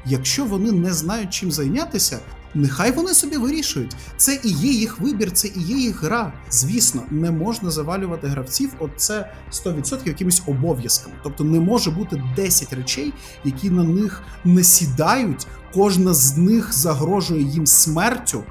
Якщо 0.06 0.46
вони 0.46 0.72
не 0.72 0.94
знають 0.94 1.30
чим 1.30 1.52
зайнятися, 1.52 2.20
нехай 2.54 2.92
вони 2.92 3.14
собі 3.14 3.38
вирішують. 3.38 3.96
Це 4.18 4.40
і 4.44 4.50
є 4.50 4.72
їх 4.72 5.00
вибір, 5.00 5.32
це 5.32 5.48
і 5.48 5.62
є 5.62 5.78
їх 5.78 6.04
гра. 6.04 6.34
Звісно, 6.52 7.02
не 7.12 7.32
можна 7.32 7.72
завалювати 7.72 8.28
гравців. 8.28 8.74
От 8.80 8.92
це 8.98 9.32
100% 9.52 10.08
якимись 10.08 10.42
обов'язками. 10.48 11.16
Тобто 11.24 11.44
не 11.44 11.60
може 11.60 11.92
бути 11.92 12.24
10 12.36 12.74
речей, 12.74 13.14
які 13.44 13.70
на 13.70 13.84
них 13.84 14.24
не 14.46 14.64
сідають. 14.64 15.48
Кожна 15.74 16.14
з 16.14 16.38
них 16.38 16.74
загрожує 16.74 17.44
їм 17.44 17.66
смертю. 17.66 18.44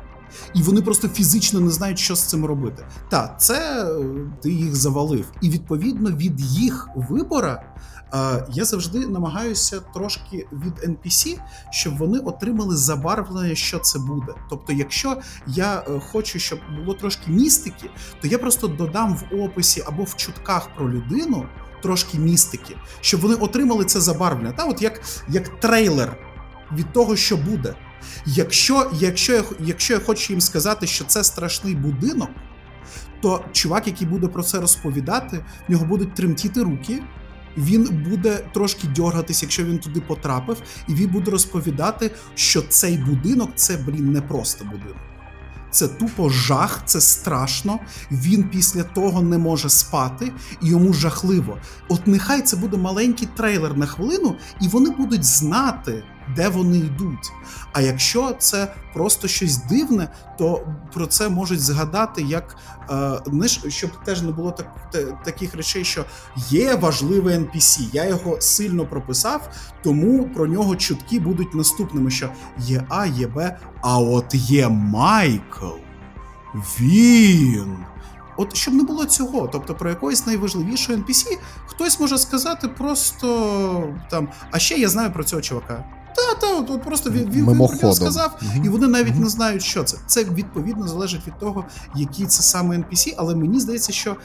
І 0.55 0.63
вони 0.63 0.83
просто 0.83 1.09
фізично 1.09 1.61
не 1.61 1.71
знають, 1.71 1.99
що 1.99 2.17
з 2.17 2.23
цим 2.23 2.45
робити. 2.45 2.85
Та 3.09 3.37
це 3.39 3.85
е, 3.85 4.05
ти 4.43 4.51
їх 4.51 4.77
завалив. 4.77 5.25
І 5.41 5.51
відповідно 5.51 6.11
від 6.11 6.41
їх 6.41 6.89
вибора 6.97 7.63
я 8.53 8.65
завжди 8.65 9.07
намагаюся 9.07 9.81
трошки 9.81 10.47
від 10.53 10.79
NPC, 10.79 11.39
щоб 11.71 11.97
вони 11.97 12.19
отримали 12.19 12.77
забарвлення, 12.77 13.55
що 13.55 13.79
це 13.79 13.99
буде. 13.99 14.33
Тобто, 14.51 14.73
якщо 14.73 15.17
я 15.47 15.79
е, 15.79 16.01
хочу, 16.01 16.39
щоб 16.39 16.59
було 16.81 16.95
трошки 16.95 17.31
містики, 17.31 17.91
то 18.21 18.29
я 18.29 18.39
просто 18.39 18.69
додам 18.69 19.17
в 19.17 19.43
описі 19.43 19.83
або 19.87 20.03
в 20.05 20.17
чутках 20.17 20.75
про 20.77 20.91
людину 20.91 21.47
трошки 21.83 22.19
містики, 22.19 22.77
щоб 23.01 23.21
вони 23.21 23.35
отримали 23.35 23.85
це 23.85 24.01
забарвлення. 24.01 24.53
Та, 24.53 24.65
от 24.65 24.83
як, 24.83 25.01
як 25.29 25.61
трейлер 25.61 26.17
від 26.73 26.93
того, 26.93 27.17
що 27.17 27.37
буде. 27.37 27.75
Якщо, 28.27 28.91
якщо, 28.93 29.33
я, 29.33 29.45
якщо 29.61 29.95
я 29.95 30.01
хочу 30.01 30.33
їм 30.33 30.41
сказати, 30.41 30.87
що 30.87 31.05
це 31.05 31.25
страшний 31.25 31.75
будинок, 31.75 32.29
то 33.23 33.45
чувак, 33.53 33.87
який 33.87 34.07
буде 34.07 34.29
про 34.29 34.43
це 34.43 34.61
розповідати, 34.61 35.45
в 35.69 35.73
нього 35.73 35.87
будуть 35.87 36.15
тремтіти 36.15 36.63
руки. 36.63 37.03
Він 37.57 38.05
буде 38.11 38.45
трошки 38.53 38.89
дьоргатись, 38.89 39.43
якщо 39.43 39.65
він 39.65 39.79
туди 39.79 40.01
потрапив, 40.01 40.63
і 40.89 40.95
він 40.95 41.11
буде 41.11 41.31
розповідати, 41.31 42.11
що 42.35 42.63
цей 42.63 42.99
будинок 42.99 43.51
це, 43.55 43.77
блін, 43.77 44.13
не 44.13 44.21
просто 44.21 44.65
будинок. 44.65 44.97
Це 45.71 45.89
тупо 45.89 46.29
жах, 46.29 46.83
це 46.85 47.01
страшно. 47.01 47.79
Він 48.11 48.45
після 48.45 48.83
того 48.83 49.23
не 49.23 49.39
може 49.39 49.69
спати, 49.69 50.33
і 50.63 50.69
йому 50.69 50.93
жахливо. 50.93 51.59
От 51.89 52.07
нехай 52.07 52.43
це 52.43 52.57
буде 52.57 52.77
маленький 52.77 53.29
трейлер 53.37 53.77
на 53.77 53.87
хвилину, 53.87 54.37
і 54.61 54.69
вони 54.69 54.91
будуть 54.91 55.25
знати, 55.25 56.03
де 56.37 56.49
вони 56.49 56.77
йдуть. 56.79 57.33
А 57.73 57.81
якщо 57.81 58.33
це 58.39 58.75
просто 58.95 59.29
щось 59.29 59.57
дивне, 59.57 60.09
то 60.39 60.67
про 60.95 61.07
це 61.07 61.29
можуть 61.29 61.61
згадати 61.61 62.23
як 62.23 62.57
е, 62.91 63.69
щоб 63.69 63.91
теж 64.05 64.23
не 64.23 64.33
було 64.33 64.51
так, 64.51 64.91
та- 64.93 65.03
таких 65.03 65.55
речей, 65.55 65.85
що 65.85 66.05
є 66.37 66.75
важливий 66.75 67.35
NPC, 67.39 67.81
я 67.93 68.05
його 68.05 68.41
сильно 68.41 68.87
прописав, 68.87 69.49
тому 69.83 70.29
про 70.35 70.47
нього 70.47 70.77
чутки 70.77 71.21
будуть 71.21 71.55
наступними: 71.55 72.11
що 72.11 72.29
є 72.59 72.85
А, 72.89 73.07
є 73.07 73.27
Б, 73.27 73.59
а 73.83 73.99
от 73.99 74.35
є 74.35 74.69
Майкл. 74.69 75.67
Він. 76.81 77.77
От 78.37 78.57
щоб 78.57 78.75
не 78.75 78.83
було 78.83 79.05
цього, 79.05 79.49
тобто 79.53 79.75
про 79.75 79.91
якогось 79.91 80.27
найважливішого 80.27 80.99
NPC 80.99 81.39
хтось 81.67 82.01
може 82.01 82.19
сказати 82.19 82.69
просто 82.69 83.95
там, 84.11 84.29
а 84.51 84.59
ще 84.59 84.75
я 84.75 84.89
знаю 84.89 85.13
про 85.13 85.25
цього 85.25 85.43
чувака. 85.43 85.85
От, 86.43 86.71
от 86.71 86.83
просто 86.83 87.11
він, 87.11 87.31
він, 87.31 87.45
про 87.81 87.93
сказав, 87.95 88.41
і 88.65 88.69
вони 88.69 88.87
навіть 88.87 89.13
Мгм. 89.15 89.23
не 89.23 89.29
знають, 89.29 89.63
що 89.63 89.85
це. 89.85 89.99
Це 90.07 90.25
відповідно 90.25 90.89
залежить 90.89 91.27
від 91.27 91.39
того, 91.39 91.65
який 91.97 92.27
це 92.27 92.43
саме 92.43 92.77
NPC, 92.79 93.15
але 93.17 93.35
мені 93.35 93.61
здається, 93.61 93.93
що 93.93 94.17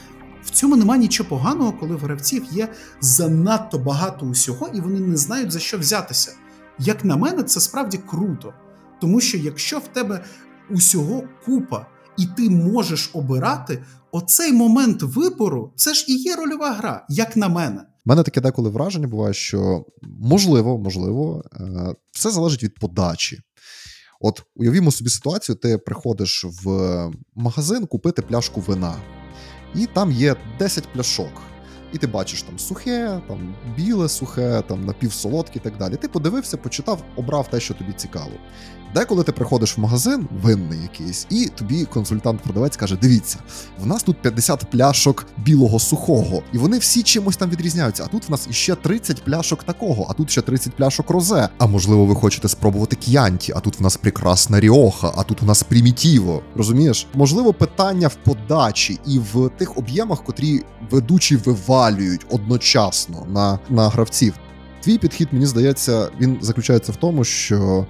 в 0.43 0.49
цьому 0.49 0.75
немає 0.75 1.01
нічого 1.01 1.29
поганого, 1.29 1.73
коли 1.79 1.95
в 1.95 1.99
гравців 1.99 2.45
є 2.51 2.67
занадто 3.01 3.79
багато 3.79 4.25
усього, 4.25 4.69
і 4.73 4.81
вони 4.81 4.99
не 4.99 5.17
знають 5.17 5.51
за 5.51 5.59
що 5.59 5.77
взятися. 5.77 6.31
Як 6.79 7.05
на 7.05 7.17
мене, 7.17 7.43
це 7.43 7.59
справді 7.59 7.97
круто. 7.97 8.53
Тому 9.01 9.21
що 9.21 9.37
якщо 9.37 9.79
в 9.79 9.87
тебе 9.87 10.23
усього 10.69 11.23
купа, 11.45 11.85
і 12.17 12.25
ти 12.25 12.49
можеш 12.49 13.09
обирати, 13.13 13.83
оцей 14.11 14.53
момент 14.53 15.01
вибору 15.03 15.71
це 15.75 15.93
ж 15.93 16.05
і 16.07 16.15
є 16.15 16.35
рольова 16.35 16.71
гра, 16.71 17.05
як 17.09 17.37
на 17.37 17.49
мене. 17.49 17.81
У 18.05 18.09
мене 18.09 18.23
таке 18.23 18.41
деколи 18.41 18.69
враження 18.69 19.07
буває, 19.07 19.33
що 19.33 19.85
можливо, 20.01 20.77
можливо, 20.77 21.43
е, 21.53 21.95
все 22.11 22.31
залежить 22.31 22.63
від 22.63 22.79
подачі. 22.79 23.39
От 24.21 24.43
уявімо 24.55 24.91
собі 24.91 25.09
ситуацію: 25.09 25.55
ти 25.55 25.77
приходиш 25.77 26.45
в 26.63 26.69
магазин 27.35 27.85
купити 27.85 28.21
пляшку 28.21 28.61
вина, 28.61 28.95
і 29.75 29.85
там 29.85 30.11
є 30.11 30.35
10 30.59 30.87
пляшок. 30.93 31.41
І 31.93 31.97
ти 31.97 32.07
бачиш 32.07 32.41
там 32.41 32.59
сухе, 32.59 33.21
там 33.27 33.55
біле, 33.77 34.09
сухе, 34.09 34.63
там 34.67 34.85
напівсолодке 34.85 35.59
і 35.59 35.61
так 35.61 35.77
далі. 35.77 35.95
Ти 35.95 36.07
подивився, 36.07 36.57
почитав, 36.57 37.03
обрав 37.15 37.49
те, 37.49 37.59
що 37.59 37.73
тобі 37.73 37.93
цікаво. 37.93 38.31
Деколи 38.95 39.23
ти 39.23 39.31
приходиш 39.31 39.77
в 39.77 39.81
магазин, 39.81 40.27
винний 40.41 40.79
якийсь, 40.81 41.27
і 41.29 41.45
тобі 41.45 41.85
консультант-продавець 41.85 42.77
каже: 42.77 42.97
дивіться, 43.01 43.39
в 43.79 43.85
нас 43.87 44.03
тут 44.03 44.21
50 44.21 44.71
пляшок 44.71 45.27
білого 45.37 45.79
сухого, 45.79 46.43
і 46.53 46.57
вони 46.57 46.77
всі 46.77 47.03
чимось 47.03 47.37
там 47.37 47.49
відрізняються. 47.49 48.03
А 48.03 48.07
тут 48.07 48.29
в 48.29 48.31
нас 48.31 48.47
іще 48.49 48.75
30 48.75 49.23
пляшок 49.23 49.63
такого, 49.63 50.07
а 50.09 50.13
тут 50.13 50.31
ще 50.31 50.41
30 50.41 50.75
пляшок 50.75 51.09
розе. 51.09 51.49
А 51.57 51.67
можливо, 51.67 52.05
ви 52.05 52.15
хочете 52.15 52.47
спробувати 52.47 52.95
к'янті, 52.95 53.53
а 53.55 53.59
тут 53.59 53.79
в 53.79 53.83
нас 53.83 53.97
прекрасна 53.97 54.59
ріоха, 54.59 55.13
а 55.17 55.23
тут 55.23 55.43
у 55.43 55.45
нас 55.45 55.63
примітіво. 55.63 56.41
Розумієш? 56.55 57.07
Можливо, 57.13 57.53
питання 57.53 58.07
в 58.07 58.15
подачі 58.15 58.99
і 59.07 59.19
в 59.19 59.49
тих 59.57 59.77
об'ємах, 59.77 60.23
котрі 60.23 60.63
ведучі 60.91 61.35
вивалюють 61.35 62.25
одночасно 62.29 63.25
на, 63.29 63.59
на 63.69 63.89
гравців. 63.89 64.33
Твій 64.81 64.97
підхід, 64.97 65.27
мені 65.31 65.45
здається, 65.45 66.09
він 66.21 66.37
заключається 66.41 66.91
в 66.91 66.95
тому, 66.95 67.23
що 67.23 67.85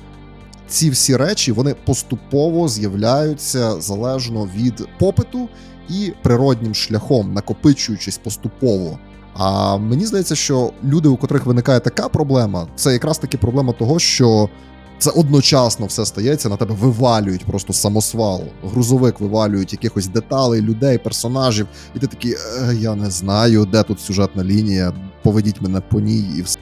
ці 0.67 0.89
всі 0.89 1.17
речі 1.17 1.51
вони 1.51 1.75
поступово 1.85 2.67
з'являються 2.67 3.81
залежно 3.81 4.49
від 4.55 4.87
попиту 4.99 5.49
і 5.89 6.13
природнім 6.23 6.75
шляхом, 6.75 7.33
накопичуючись 7.33 8.17
поступово. 8.17 8.99
А 9.33 9.77
мені 9.77 10.05
здається, 10.05 10.35
що 10.35 10.71
люди, 10.83 11.09
у 11.09 11.17
котрих 11.17 11.45
виникає 11.45 11.79
така 11.79 12.09
проблема, 12.09 12.67
це 12.75 12.93
якраз 12.93 13.17
таки 13.17 13.37
проблема 13.37 13.73
того, 13.73 13.99
що 13.99 14.49
це 14.97 15.11
одночасно 15.11 15.85
все 15.85 16.05
стається, 16.05 16.49
на 16.49 16.57
тебе 16.57 16.75
вивалюють 16.75 17.45
просто 17.45 17.73
самосвал, 17.73 18.41
грузовик 18.63 19.19
вивалюють 19.19 19.73
якихось 19.73 20.07
деталей, 20.07 20.61
людей, 20.61 20.97
персонажів, 20.97 21.67
і 21.95 21.99
ти 21.99 22.07
такий, 22.07 22.33
е, 22.33 22.75
я 22.75 22.95
не 22.95 23.09
знаю, 23.09 23.65
де 23.65 23.83
тут 23.83 23.99
сюжетна 23.99 24.43
лінія, 24.43 24.93
поведіть 25.23 25.61
мене 25.61 25.81
по 25.81 25.99
ній 25.99 26.25
і 26.37 26.41
все. 26.41 26.59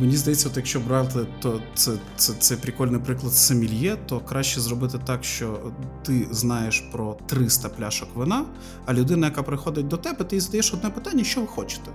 Мені 0.00 0.16
здається, 0.16 0.48
от 0.48 0.56
якщо 0.56 0.80
брати, 0.80 1.26
то 1.40 1.60
це, 1.74 1.92
це, 2.16 2.32
це 2.38 2.56
прикольний 2.56 3.00
приклад 3.00 3.32
Семільє, 3.32 3.96
то 4.06 4.20
краще 4.20 4.60
зробити 4.60 4.98
так, 5.06 5.24
що 5.24 5.72
ти 6.04 6.28
знаєш 6.30 6.80
про 6.92 7.16
300 7.26 7.68
пляшок 7.68 8.08
вина, 8.14 8.44
а 8.86 8.94
людина, 8.94 9.26
яка 9.26 9.42
приходить 9.42 9.88
до 9.88 9.96
тебе, 9.96 10.24
ти 10.24 10.36
їй 10.36 10.40
задаєш 10.40 10.74
одне 10.74 10.90
питання, 10.90 11.24
що 11.24 11.40
ви 11.40 11.46
хочете. 11.46 11.90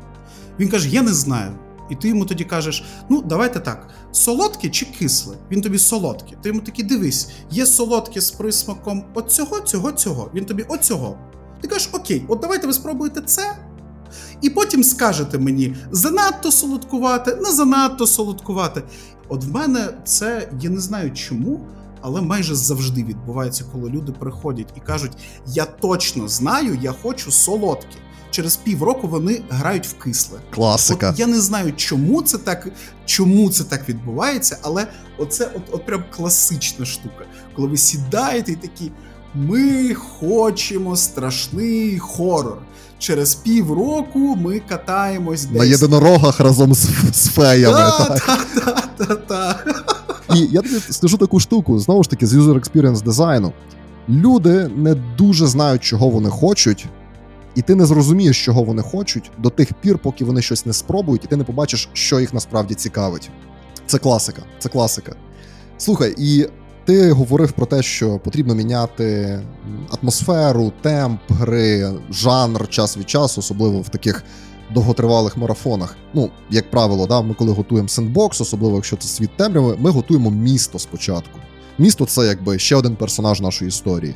Він 0.60 0.70
каже: 0.70 0.90
Я 0.90 1.02
не 1.02 1.14
знаю. 1.14 1.52
І 1.90 1.96
ти 1.96 2.08
йому 2.08 2.26
тоді 2.26 2.44
кажеш: 2.44 2.84
ну, 3.10 3.22
давайте 3.22 3.60
так, 3.60 3.88
солодке 4.12 4.70
чи 4.70 4.86
кисле? 4.86 5.36
Він 5.52 5.62
тобі 5.62 5.78
солодке. 5.78 6.36
Ти 6.42 6.50
йому 6.50 6.62
такий 6.62 6.86
дивись, 6.86 7.32
є 7.52 7.66
солодке 7.66 8.22
з 8.22 8.32
присмаком 8.32 9.04
от 9.14 9.32
цього, 9.32 9.60
цього, 9.60 9.92
цього. 9.92 10.32
Він 10.34 10.46
тобі 10.46 10.64
оцього. 10.64 11.18
Ти 11.62 11.68
кажеш, 11.68 11.90
окей, 11.94 12.26
от 12.28 12.40
давайте 12.40 12.68
ви 12.68 12.74
спробуєте 12.74 13.22
це, 13.22 13.56
і 14.42 14.50
потім 14.50 14.84
скажете 14.84 15.38
мені 15.38 15.76
занадто 15.92 16.52
солодкувати, 16.52 17.36
не 17.36 17.52
занадто 17.52 18.08
солодкувати. 18.08 18.84
От 19.30 19.44
в 19.44 19.52
мене 19.52 19.88
це 20.06 20.50
я 20.62 20.70
не 20.70 20.80
знаю 20.80 21.14
чому, 21.14 21.60
але 22.02 22.22
майже 22.22 22.56
завжди 22.56 23.04
відбувається, 23.04 23.64
коли 23.72 23.90
люди 23.90 24.12
приходять 24.12 24.68
і 24.78 24.80
кажуть: 24.80 25.12
Я 25.48 25.66
точно 25.66 26.28
знаю, 26.28 26.80
я 26.82 26.92
хочу 27.04 27.32
солодке. 27.32 27.98
Через 28.32 28.56
півроку 28.56 29.08
вони 29.08 29.42
грають 29.50 29.88
в 29.88 29.98
кисле. 29.98 30.40
Класика. 30.54 31.10
От 31.10 31.20
я 31.20 31.28
не 31.28 31.42
знаю, 31.42 31.74
чому 31.76 32.22
це 32.22 32.38
так, 32.38 32.68
чому 33.06 33.50
це 33.50 33.64
так 33.64 33.90
відбувається, 33.90 34.58
але 34.62 34.88
оце 35.18 35.52
от, 35.56 35.62
от 35.72 35.86
прям 35.86 36.04
класична 36.16 36.86
штука, 36.86 37.26
коли 37.56 37.68
ви 37.68 37.78
сідаєте 37.78 38.52
і 38.52 38.56
такі. 38.56 38.92
Ми 39.34 39.94
хочемо 39.94 40.96
страшний 40.96 42.00
хорор. 42.00 42.62
Через 43.00 43.36
півроку 43.36 44.36
ми 44.36 44.60
катаємось 44.60 45.46
десь. 45.46 45.60
На 45.60 45.66
єдинорогах 45.66 46.40
разом 46.40 46.74
з, 46.74 46.90
з 47.14 47.28
феями. 47.28 47.74
Та, 47.76 48.06
так. 48.06 48.48
та, 48.56 49.06
та, 49.06 49.06
та, 49.06 49.16
та. 49.16 49.64
І 50.36 50.40
я 50.52 50.62
тобі 50.62 50.80
скажу 50.90 51.18
таку 51.18 51.40
штуку, 51.40 51.80
знову 51.80 52.04
ж 52.04 52.10
таки, 52.10 52.28
з 52.28 52.34
user 52.36 52.54
experience 52.54 53.04
дизайну. 53.04 53.54
Люди 54.10 54.68
не 54.76 54.96
дуже 54.96 55.48
знають, 55.48 55.84
чого 55.84 56.10
вони 56.10 56.30
хочуть, 56.30 56.86
і 57.56 57.62
ти 57.62 57.76
не 57.76 57.86
зрозумієш, 57.86 58.46
чого 58.46 58.64
вони 58.64 58.82
хочуть 58.82 59.32
до 59.38 59.50
тих 59.50 59.74
пір, 59.74 59.98
поки 59.98 60.26
вони 60.26 60.42
щось 60.42 60.66
не 60.66 60.74
спробують, 60.74 61.24
і 61.24 61.28
ти 61.28 61.36
не 61.36 61.44
побачиш, 61.44 61.90
що 61.94 62.20
їх 62.20 62.34
насправді 62.34 62.74
цікавить. 62.74 63.30
Це 63.88 63.98
класика, 63.98 64.42
це 64.60 64.70
класика. 64.70 65.16
Слухай, 65.78 66.16
і 66.18 66.48
ти 66.90 67.12
говорив 67.12 67.52
про 67.52 67.66
те, 67.66 67.82
що 67.84 68.20
потрібно 68.20 68.56
міняти 68.56 69.40
атмосферу, 70.02 70.72
темп 70.82 71.22
гри, 71.30 71.92
жанр 72.12 72.70
час 72.70 72.98
від 72.98 73.10
часу, 73.10 73.40
особливо 73.40 73.82
в 73.82 73.90
таких 73.90 74.24
довготривалих 74.74 75.38
марафонах. 75.38 75.98
Ну, 76.14 76.30
як 76.50 76.72
правило, 76.72 77.08
да, 77.08 77.22
ми 77.22 77.34
коли 77.34 77.52
готуємо 77.52 77.88
сендбокс, 77.88 78.42
особливо 78.42 78.76
якщо 78.76 78.96
це 78.96 79.08
світ 79.08 79.30
темряви, 79.38 79.78
ми 79.80 79.90
готуємо 79.90 80.32
місто 80.32 80.80
спочатку. 80.80 81.40
Місто 81.78 82.06
це 82.06 82.26
якби 82.26 82.60
ще 82.60 82.76
один 82.76 82.96
персонаж 82.96 83.42
нашої 83.42 83.70
історії. 83.70 84.16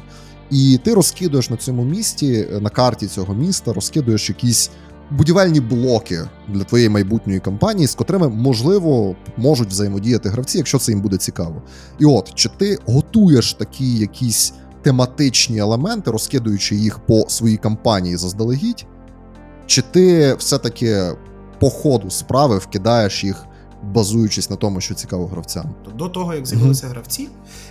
І 0.51 0.79
ти 0.83 0.93
розкидуєш 0.93 1.49
на 1.49 1.57
цьому 1.57 1.83
місті, 1.83 2.47
на 2.61 2.69
карті 2.69 3.07
цього 3.07 3.33
міста, 3.33 3.73
розкидуєш 3.73 4.29
якісь 4.29 4.69
будівельні 5.13 5.59
блоки 5.59 6.21
для 6.47 6.63
твоєї 6.63 6.89
майбутньої 6.89 7.39
кампанії, 7.39 7.87
з 7.87 7.95
котрими, 7.95 8.29
можливо, 8.29 9.15
можуть 9.37 9.69
взаємодіяти 9.69 10.29
гравці, 10.29 10.57
якщо 10.57 10.79
це 10.79 10.91
їм 10.91 11.01
буде 11.01 11.17
цікаво. 11.17 11.61
І 11.99 12.05
от, 12.05 12.33
чи 12.33 12.49
ти 12.57 12.77
готуєш 12.85 13.53
такі 13.53 13.97
якісь 13.97 14.53
тематичні 14.81 15.57
елементи, 15.57 16.11
розкидуючи 16.11 16.75
їх 16.75 16.99
по 16.99 17.25
своїй 17.27 17.57
кампанії 17.57 18.17
заздалегідь, 18.17 18.85
чи 19.65 19.81
ти 19.81 20.35
все-таки 20.35 21.01
по 21.59 21.69
ходу 21.69 22.09
справи 22.09 22.57
вкидаєш 22.57 23.23
їх, 23.23 23.45
базуючись 23.83 24.49
на 24.49 24.55
тому, 24.55 24.81
що 24.81 24.93
цікаво 24.93 25.27
гравцям? 25.27 25.75
До 25.97 26.09
того, 26.09 26.33
як 26.33 26.45
з'явилися 26.45 26.87
гравці, 26.87 27.29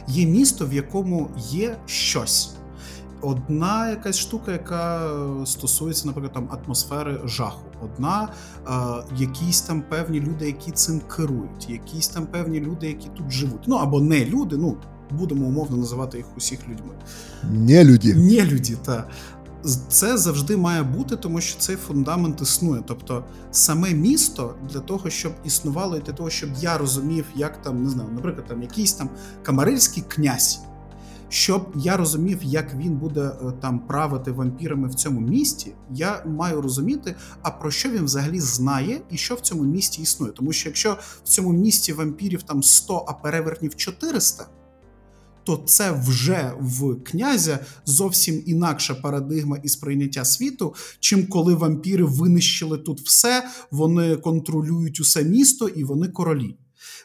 є 0.09 0.27
місто, 0.27 0.67
в 0.67 0.73
якому 0.73 1.29
є 1.51 1.77
щось. 1.87 2.51
Одна 3.23 3.91
якась 3.91 4.19
штука, 4.19 4.53
яка 4.53 5.11
стосується, 5.47 6.07
наприклад, 6.07 6.33
там 6.33 6.49
атмосфери 6.65 7.21
жаху. 7.25 7.67
Одна 7.83 8.29
е, 8.67 8.71
якісь 9.17 9.61
там 9.61 9.83
певні 9.83 10.21
люди, 10.21 10.47
які 10.47 10.71
цим 10.71 11.01
керують, 11.17 11.71
якісь 11.71 12.09
там 12.09 12.27
певні 12.27 12.61
люди, 12.61 12.87
які 12.87 13.09
тут 13.09 13.31
живуть. 13.31 13.63
Ну 13.67 13.77
або 13.77 14.01
не 14.01 14.25
люди, 14.25 14.57
ну 14.57 14.77
будемо 15.11 15.47
умовно 15.47 15.77
називати 15.77 16.19
їх 16.19 16.27
усіх 16.37 16.69
людьми. 16.69 16.95
Не 17.51 17.85
люди. 17.85 18.15
Не 18.15 18.45
люди, 18.45 18.77
та 18.85 19.09
це 19.89 20.19
завжди 20.19 20.57
має 20.57 20.83
бути, 20.83 21.17
тому 21.17 21.41
що 21.41 21.59
цей 21.59 21.77
фундамент 21.77 22.43
існує. 22.43 22.83
Тобто, 22.87 23.25
саме 23.51 23.95
місто 23.95 24.55
для 24.73 24.81
того, 24.81 25.11
щоб 25.11 25.33
існувало, 25.45 25.97
і 25.97 26.01
для 26.01 26.13
того, 26.13 26.31
щоб 26.31 26.51
я 26.61 26.79
розумів, 26.79 27.25
як 27.35 27.63
там 27.63 27.85
не 27.85 27.91
знаю, 27.91 28.09
наприклад, 28.15 28.47
там 28.47 28.63
якийсь 28.63 28.93
там 28.93 29.11
камарильський 29.43 30.05
князь. 30.09 30.61
Щоб 31.33 31.73
я 31.77 31.97
розумів, 31.97 32.39
як 32.43 32.75
він 32.75 32.97
буде 32.97 33.21
е, 33.21 33.53
там 33.61 33.79
правити 33.79 34.33
вампірами 34.33 34.89
в 34.89 34.95
цьому 34.95 35.21
місті, 35.21 35.75
я 35.91 36.25
маю 36.27 36.61
розуміти, 36.61 37.15
а 37.43 37.51
про 37.51 37.71
що 37.71 37.91
він 37.91 38.05
взагалі 38.05 38.41
знає 38.41 39.01
і 39.11 39.17
що 39.17 39.35
в 39.35 39.41
цьому 39.41 39.63
місті 39.63 40.03
існує. 40.03 40.33
Тому 40.33 40.53
що 40.53 40.69
якщо 40.69 40.99
в 41.25 41.29
цьому 41.29 41.53
місті 41.53 41.93
вампірів 41.93 42.43
там 42.43 42.63
100, 42.63 43.05
а 43.09 43.13
перевертнів 43.13 43.77
400, 43.77 44.47
то 45.45 45.63
це 45.67 45.93
вже 46.07 46.53
в 46.61 46.95
князя 47.05 47.59
зовсім 47.85 48.43
інакша 48.47 48.95
парадигма 48.95 49.59
і 49.63 49.69
сприйняття 49.69 50.25
світу, 50.25 50.75
чим 51.01 51.27
коли 51.27 51.55
вампіри 51.55 52.05
винищили 52.05 52.79
тут 52.79 53.01
все, 53.01 53.49
вони 53.71 54.17
контролюють 54.17 55.01
усе 55.01 55.25
місто 55.25 55.69
і 55.69 55.85
вони 55.85 56.09
королі. 56.09 56.57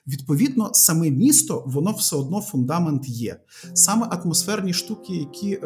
Відповідно, 0.08 0.70
саме 0.74 1.10
місто, 1.10 1.64
воно 1.66 1.92
все 1.92 2.16
одно 2.16 2.42
фундамент 2.42 3.10
є. 3.10 3.40
Саме 3.74 4.08
атмосферні 4.10 4.74
штуки, 4.74 5.14
які, 5.16 5.54
е, 5.54 5.60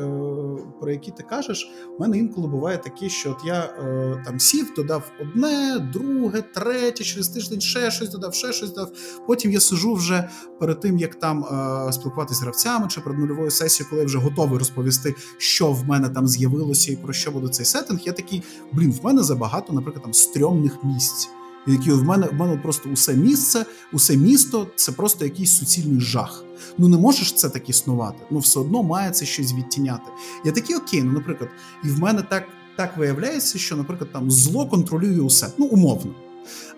про 0.81 0.91
які 0.91 1.11
ти 1.11 1.23
кажеш, 1.23 1.71
у 1.97 2.01
мене 2.01 2.17
інколи 2.17 2.47
буває 2.47 2.77
таке, 2.77 3.09
що 3.09 3.31
от 3.31 3.37
я 3.45 3.59
е, 3.59 4.23
там 4.25 4.39
сів, 4.39 4.73
додав 4.75 5.11
одне, 5.21 5.89
друге, 5.93 6.41
третє, 6.41 7.03
через 7.03 7.29
тиждень 7.29 7.61
ще 7.61 7.91
щось 7.91 8.09
додав, 8.09 8.33
ще 8.33 8.53
щось 8.53 8.69
додав. 8.69 8.91
Потім 9.27 9.51
я 9.51 9.59
сижу 9.59 9.93
вже 9.93 10.29
перед 10.59 10.79
тим, 10.79 10.97
як 10.97 11.15
там 11.15 11.43
е, 11.43 11.93
спілкуватися 11.93 12.39
з 12.39 12.43
гравцями 12.43 12.87
чи 12.87 13.01
перед 13.01 13.19
нульовою 13.19 13.51
сесією, 13.51 13.89
коли 13.89 14.01
я 14.01 14.05
вже 14.05 14.17
готовий 14.17 14.59
розповісти, 14.59 15.15
що 15.37 15.71
в 15.71 15.87
мене 15.87 16.09
там 16.09 16.27
з'явилося 16.27 16.91
і 16.91 16.95
про 16.95 17.13
що 17.13 17.31
буде 17.31 17.47
цей 17.47 17.65
сеттинг. 17.65 17.99
Я 18.05 18.13
такий, 18.13 18.43
блін, 18.73 18.91
в 18.91 19.05
мене 19.05 19.23
забагато, 19.23 19.73
наприклад, 19.73 20.03
там 20.03 20.13
стрьомних 20.13 20.83
місць. 20.83 21.29
Які 21.67 21.91
в 21.91 22.03
мене 22.03 22.27
в 22.27 22.33
мене 22.33 22.57
просто 22.57 22.89
усе 22.89 23.13
місце, 23.13 23.65
усе 23.93 24.17
місто 24.17 24.67
це 24.75 24.91
просто 24.91 25.25
якийсь 25.25 25.57
суцільний 25.57 26.01
жах. 26.01 26.43
Ну 26.77 26.87
не 26.87 26.97
можеш 26.97 27.33
це 27.33 27.49
так 27.49 27.69
існувати. 27.69 28.17
Ну 28.31 28.39
все 28.39 28.59
одно 28.59 28.83
має 28.83 29.11
це 29.11 29.25
щось 29.25 29.53
відтіняти. 29.53 30.11
Я 30.45 30.51
такий 30.51 30.75
окей, 30.75 31.03
ну 31.03 31.11
наприклад, 31.11 31.49
і 31.83 31.87
в 31.87 31.99
мене 31.99 32.21
так 32.21 32.43
так 32.75 32.97
виявляється, 32.97 33.59
що, 33.59 33.75
наприклад, 33.75 34.11
там 34.13 34.31
зло 34.31 34.67
контролює 34.67 35.19
усе, 35.19 35.47
ну 35.57 35.65
умовно. 35.65 36.15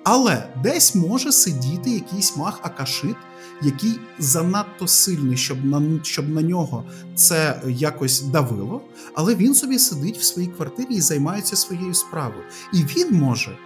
Але 0.03 0.53
десь 0.63 0.95
може 0.95 1.31
сидіти 1.31 1.89
якийсь 1.89 2.37
мах 2.37 2.59
Акашит, 2.63 3.15
який 3.61 3.99
занадто 4.19 4.87
сильний, 4.87 5.37
щоб 5.37 5.65
на 5.65 5.99
щоб 6.03 6.29
на 6.29 6.41
нього 6.41 6.83
це 7.15 7.61
якось 7.67 8.21
давило. 8.21 8.81
Але 9.15 9.35
він 9.35 9.55
собі 9.55 9.79
сидить 9.79 10.17
в 10.17 10.23
своїй 10.23 10.47
квартирі 10.47 10.95
і 10.95 11.01
займається 11.01 11.55
своєю 11.55 11.93
справою. 11.93 12.43
І 12.73 12.77
він 12.77 13.13
може 13.13 13.57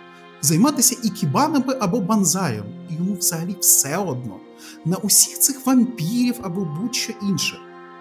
займатися 0.42 0.96
ікібанами 1.04 1.78
або 1.80 2.00
банзаєм, 2.00 2.66
і 2.90 2.94
йому 2.94 3.16
взагалі 3.16 3.56
все 3.60 3.98
одно 3.98 4.40
на 4.86 4.98
усіх 4.98 5.40
цих 5.40 5.66
вампірів 5.66 6.36
або 6.42 6.66
будь-що 6.66 7.14
інше. 7.22 7.58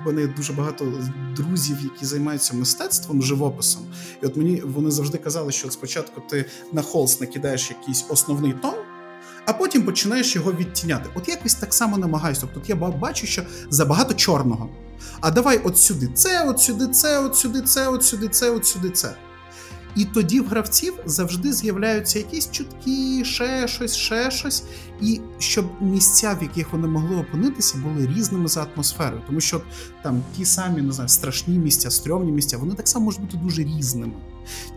Мене 0.06 0.26
дуже 0.26 0.52
багато 0.52 0.92
друзів, 1.36 1.76
які 1.82 2.06
займаються 2.06 2.56
мистецтвом, 2.56 3.22
живописом. 3.22 3.82
І 4.22 4.26
от 4.26 4.36
мені 4.36 4.60
вони 4.60 4.90
завжди 4.90 5.18
казали, 5.18 5.52
що 5.52 5.70
спочатку 5.70 6.22
ти 6.30 6.44
на 6.72 6.82
холст 6.82 7.20
накидаєш 7.20 7.70
якийсь 7.70 8.04
основний 8.08 8.52
тон, 8.52 8.74
а 9.46 9.52
потім 9.52 9.82
починаєш 9.82 10.36
його 10.36 10.52
відтіняти. 10.52 11.10
От 11.14 11.28
якось 11.28 11.54
так 11.54 11.74
само 11.74 11.98
намагаюся. 11.98 12.48
Тобто 12.54 12.68
я 12.68 12.74
бачу, 12.74 13.26
що 13.26 13.42
забагато 13.70 14.14
чорного. 14.14 14.68
А 15.20 15.30
давай 15.30 15.60
от 15.64 15.78
сюди 15.78 16.08
це, 16.14 16.48
от 16.48 16.60
сюди 16.60 16.86
це, 16.86 17.18
от 17.18 17.36
сюди 17.36 17.60
це, 17.60 17.88
от 17.88 18.04
сюди 18.04 18.28
це, 18.28 18.50
от 18.50 18.66
сюди 18.66 18.90
це. 18.90 19.14
І 19.96 20.04
тоді 20.04 20.40
в 20.40 20.46
гравців 20.46 20.94
завжди 21.06 21.52
з'являються 21.52 22.18
якісь 22.18 22.50
чутки, 22.50 23.24
ще 23.24 23.68
щось, 23.68 23.94
ще 23.94 24.30
щось. 24.30 24.62
І 25.02 25.20
щоб 25.38 25.66
місця, 25.80 26.36
в 26.40 26.42
яких 26.42 26.72
вони 26.72 26.88
могли 26.88 27.16
опинитися, 27.16 27.78
були 27.78 28.06
різними 28.06 28.48
за 28.48 28.66
атмосферою. 28.74 29.22
Тому 29.26 29.40
що 29.40 29.60
там 30.02 30.22
ті 30.36 30.44
самі 30.44 30.82
не 30.82 30.92
знаю, 30.92 31.08
страшні 31.08 31.58
місця, 31.58 31.90
стрьомні 31.90 32.32
місця, 32.32 32.58
вони 32.58 32.74
так 32.74 32.88
само 32.88 33.04
можуть 33.04 33.20
бути 33.20 33.36
дуже 33.36 33.64
різними. 33.64 34.12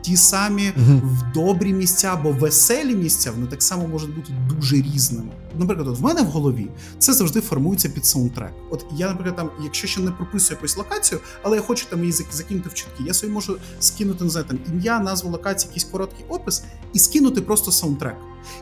Ті 0.01 0.17
самі 0.17 0.71
угу. 0.77 1.01
в 1.03 1.33
добрі 1.33 1.73
місця 1.73 2.07
або 2.13 2.31
веселі 2.31 2.95
місця, 2.95 3.31
вони 3.31 3.47
так 3.47 3.63
само 3.63 3.87
можуть 3.87 4.15
бути 4.15 4.33
дуже 4.49 4.75
різними. 4.75 5.31
Наприклад, 5.59 5.87
от 5.87 5.99
в 5.99 6.03
мене 6.03 6.21
в 6.21 6.25
голові 6.25 6.67
це 6.99 7.13
завжди 7.13 7.41
формується 7.41 7.89
під 7.89 8.05
саундтрек. 8.05 8.51
От 8.69 8.85
я, 8.95 9.07
наприклад, 9.07 9.35
там, 9.35 9.49
якщо 9.63 9.87
ще 9.87 10.01
не 10.01 10.11
прописую 10.11 10.57
якусь 10.57 10.77
локацію, 10.77 11.21
але 11.43 11.55
я 11.55 11.61
хочу 11.63 11.85
там 11.89 11.99
її 11.99 12.11
закинути 12.11 12.69
в 12.69 12.73
чутки, 12.73 13.03
я 13.05 13.13
собі 13.13 13.33
можу 13.33 13.57
скинути 13.79 14.23
не 14.23 14.29
знаю, 14.29 14.45
там 14.47 14.59
ім'я, 14.67 14.99
назву 14.99 15.31
локації, 15.31 15.69
якийсь 15.69 15.83
короткий 15.83 16.25
опис 16.29 16.63
і 16.93 16.99
скинути 16.99 17.41
просто 17.41 17.71
саундтрек. 17.71 18.15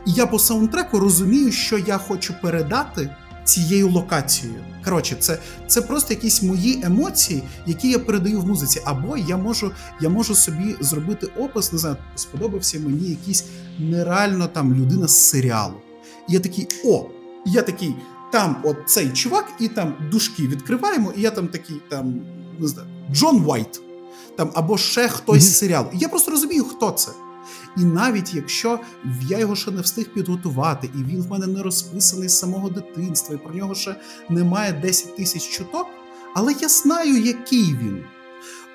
І 0.06 0.12
я 0.12 0.26
по 0.26 0.38
саундтреку 0.38 0.98
розумію, 0.98 1.52
що 1.52 1.78
я 1.78 1.98
хочу 1.98 2.34
передати 2.42 3.10
цією 3.48 3.88
локацією. 3.88 4.64
Коротше, 4.84 5.16
це 5.20 5.38
це 5.66 5.82
просто 5.82 6.14
якісь 6.14 6.42
мої 6.42 6.82
емоції, 6.84 7.42
які 7.66 7.90
я 7.90 7.98
передаю 7.98 8.40
в 8.40 8.46
музиці. 8.46 8.82
Або 8.84 9.16
я 9.16 9.36
можу 9.36 9.72
я 10.00 10.08
можу 10.08 10.34
собі 10.34 10.76
зробити 10.80 11.26
опис, 11.38 11.72
не 11.72 11.78
знаю, 11.78 11.96
сподобався 12.14 12.80
мені 12.80 13.08
якийсь 13.08 13.44
нереально 13.78 14.46
там 14.46 14.74
людина 14.74 15.08
з 15.08 15.28
серіалу. 15.28 15.74
І 16.28 16.32
я 16.32 16.40
такий, 16.40 16.68
о, 16.84 17.06
я 17.46 17.62
такий, 17.62 17.94
там 18.32 18.56
от 18.64 18.76
цей 18.86 19.10
чувак, 19.10 19.44
і 19.60 19.68
там 19.68 19.94
дужки 20.10 20.42
відкриваємо, 20.42 21.12
і 21.16 21.20
я 21.20 21.30
там 21.30 21.48
такий, 21.48 21.76
там, 21.88 22.20
не 22.58 22.68
знаю, 22.68 22.88
Джон 23.12 23.42
Вайт. 23.42 23.80
Там 24.36 24.50
або 24.54 24.78
ще 24.78 25.08
хтось 25.08 25.42
з 25.42 25.58
серіалу. 25.58 25.88
І 25.94 25.98
я 25.98 26.08
просто 26.08 26.30
розумію, 26.30 26.64
хто 26.64 26.90
це. 26.90 27.10
І 27.78 27.84
навіть 27.84 28.34
якщо 28.34 28.80
я 29.28 29.38
його 29.38 29.56
ще 29.56 29.70
не 29.70 29.80
встиг 29.80 30.08
підготувати, 30.14 30.90
і 30.94 31.04
він 31.04 31.22
в 31.22 31.30
мене 31.30 31.46
не 31.46 31.62
розписаний 31.62 32.28
з 32.28 32.38
самого 32.38 32.70
дитинства, 32.70 33.34
і 33.34 33.38
про 33.38 33.54
нього 33.54 33.74
ще 33.74 33.96
немає 34.28 34.72
10 34.72 35.16
тисяч 35.16 35.48
чуток, 35.48 35.86
але 36.34 36.54
я 36.60 36.68
знаю, 36.68 37.22
який 37.22 37.74
він. 37.74 38.04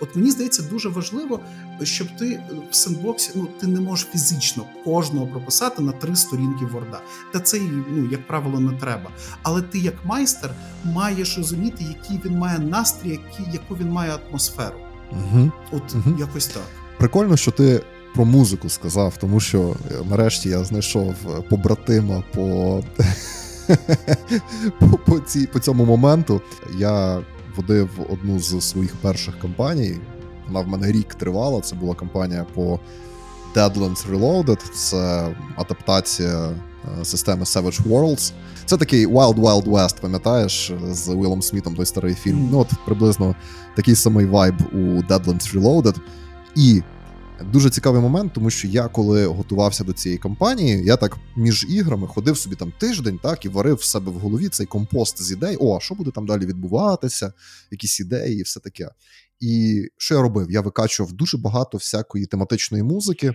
От 0.02 0.16
мені 0.16 0.32
здається, 0.32 0.64
дуже 0.64 0.90
важливо, 0.90 1.40
щоб 1.84 2.08
ти 2.18 2.44
в 2.72 2.76
сендбоксі 2.76 3.32
ну 3.36 3.48
ти 3.60 3.68
не 3.68 3.82
можеш 3.82 4.08
фізично 4.12 4.66
кожного 4.86 5.28
прописати 5.28 5.82
на 5.82 5.92
три 5.92 6.16
сторінки 6.16 6.66
Ворда. 6.66 7.02
Та 7.32 7.40
це 7.40 7.60
ну 7.90 8.10
як 8.12 8.28
правило 8.28 8.60
не 8.60 8.72
треба. 8.72 9.12
Але 9.44 9.62
ти, 9.62 9.80
як 9.80 10.06
майстер, 10.06 10.52
маєш 10.84 11.38
розуміти, 11.38 11.84
який 11.84 12.22
він 12.26 12.38
має 12.38 12.60
настрій, 12.60 13.10
який, 13.10 13.54
яку 13.54 13.76
він 13.76 13.90
має 13.90 14.12
атмосферу. 14.30 14.76
Угу. 15.12 15.52
От 15.72 15.96
угу. 15.96 16.18
якось 16.20 16.48
так. 16.48 16.64
Прикольно, 16.98 17.38
що 17.38 17.52
ти 17.52 17.84
про 18.14 18.26
музику 18.26 18.70
сказав, 18.70 19.18
тому 19.18 19.40
що 19.40 19.76
е, 19.92 19.96
нарешті 20.10 20.50
я 20.50 20.64
знайшов 20.64 21.14
е, 21.26 21.42
побратима 21.50 22.24
по 22.36 22.82
по, 24.80 24.88
по, 24.98 25.20
ці, 25.20 25.48
по 25.48 25.60
цьому 25.60 25.86
моменту. 25.86 26.42
Я 26.78 27.22
водив 27.56 27.90
одну 28.10 28.40
з 28.40 28.62
своїх 28.62 28.96
перших 28.96 29.40
кампаній. 29.40 29.98
Вона 30.48 30.60
в 30.60 30.68
мене 30.68 30.92
рік 30.92 31.16
тривала. 31.16 31.62
Це 31.62 31.76
була 31.76 31.96
кампанія 31.96 32.46
по 32.54 32.80
Deadlands 33.56 34.12
Reloaded. 34.12 34.60
Це 34.74 35.36
адаптація 35.56 36.50
е, 36.50 37.06
системи 37.06 37.44
Savage 37.44 37.84
Worlds. 37.84 38.32
Це 38.66 38.78
такий 38.78 39.08
Wild 39.08 39.36
Wild 39.36 39.64
West, 39.64 40.02
пам'ятаєш, 40.02 40.72
з 40.92 41.10
Уілом 41.10 41.42
Смітом 41.42 41.76
той 41.76 41.86
старий 41.86 42.14
фільм. 42.14 42.38
Mm. 42.38 42.48
Ну 42.52 42.60
от 42.60 42.70
приблизно 42.86 43.36
такий 43.76 43.96
самий 43.96 44.26
вайб 44.26 44.56
у 44.72 44.78
Deadlands 44.78 45.54
Reloaded. 45.54 45.96
І 46.56 46.82
Дуже 47.52 47.70
цікавий 47.70 48.02
момент, 48.02 48.34
тому 48.34 48.50
що 48.50 48.68
я, 48.68 48.88
коли 48.88 49.26
готувався 49.26 49.84
до 49.84 49.94
цієї 49.94 50.20
кампанії, 50.20 50.84
я 50.86 50.98
так 50.98 51.18
між 51.36 51.66
іграми 51.70 52.08
ходив 52.08 52.38
собі 52.38 52.56
там 52.56 52.74
тиждень, 52.80 53.20
так 53.24 53.46
і 53.46 53.50
варив 53.50 53.76
в 53.76 53.84
себе 53.84 54.12
в 54.12 54.16
голові 54.16 54.50
цей 54.50 54.66
компост 54.66 55.24
з 55.24 55.32
ідей. 55.32 55.58
О, 55.60 55.78
а 55.78 55.80
що 55.80 55.96
буде 55.96 56.12
там 56.12 56.26
далі 56.26 56.46
відбуватися, 56.46 57.34
якісь 57.72 58.00
ідеї, 58.00 58.40
і 58.40 58.44
все 58.44 58.60
таке. 58.60 58.90
І 59.40 59.84
що 59.98 60.16
я 60.16 60.22
робив? 60.22 60.52
Я 60.52 60.62
викачував 60.62 61.14
дуже 61.14 61.38
багато 61.38 61.78
всякої 61.78 62.26
тематичної 62.26 62.84
музики. 62.84 63.34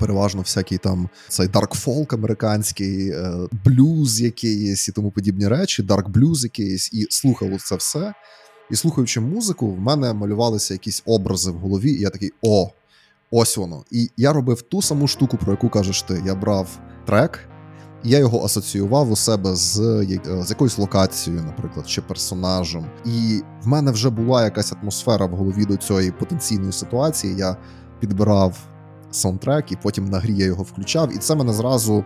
Переважно 0.00 0.42
всякий 0.42 0.78
там 0.78 1.08
цей 1.28 1.48
дарк 1.48 1.74
фолк 1.74 2.12
американський, 2.12 3.10
е, 3.10 3.48
блюз 3.64 4.20
якийсь 4.20 4.88
і 4.88 4.92
тому 4.92 5.10
подібні 5.10 5.48
речі, 5.48 5.82
дарк 5.82 6.08
блюз 6.08 6.44
якийсь, 6.44 6.92
і 6.92 7.06
слухав 7.10 7.62
це 7.62 7.76
все. 7.76 8.14
І 8.70 8.76
слухаючи 8.76 9.20
музику, 9.20 9.74
в 9.74 9.80
мене 9.80 10.12
малювалися 10.12 10.74
якісь 10.74 11.02
образи 11.06 11.50
в 11.50 11.54
голові, 11.54 11.92
і 11.92 12.00
я 12.00 12.10
такий: 12.10 12.32
о, 12.42 12.70
Ось 13.30 13.56
воно. 13.56 13.84
І 13.90 14.10
я 14.16 14.32
робив 14.32 14.62
ту 14.62 14.82
саму 14.82 15.08
штуку, 15.08 15.36
про 15.36 15.52
яку 15.52 15.68
кажеш 15.68 16.02
ти. 16.02 16.22
Я 16.26 16.34
брав 16.34 16.68
трек, 17.06 17.40
і 18.04 18.10
я 18.10 18.18
його 18.18 18.44
асоціював 18.44 19.10
у 19.10 19.16
себе 19.16 19.54
з 19.54 19.80
е, 19.80 20.42
з 20.42 20.50
якоюсь 20.50 20.78
локацією, 20.78 21.42
наприклад, 21.42 21.88
чи 21.88 22.02
персонажем. 22.02 22.86
І 23.04 23.40
в 23.62 23.68
мене 23.68 23.90
вже 23.90 24.10
була 24.10 24.44
якась 24.44 24.72
атмосфера 24.72 25.26
в 25.26 25.30
голові 25.30 25.64
до 25.64 25.76
цієї 25.76 26.10
потенційної 26.10 26.72
ситуації. 26.72 27.36
Я 27.36 27.56
підбирав 28.00 28.58
саундтрек, 29.10 29.72
і 29.72 29.76
потім 29.82 30.04
на 30.04 30.18
грі 30.18 30.34
я 30.36 30.46
його 30.46 30.62
включав, 30.62 31.14
і 31.14 31.18
це 31.18 31.34
мене 31.34 31.52
зразу. 31.52 32.04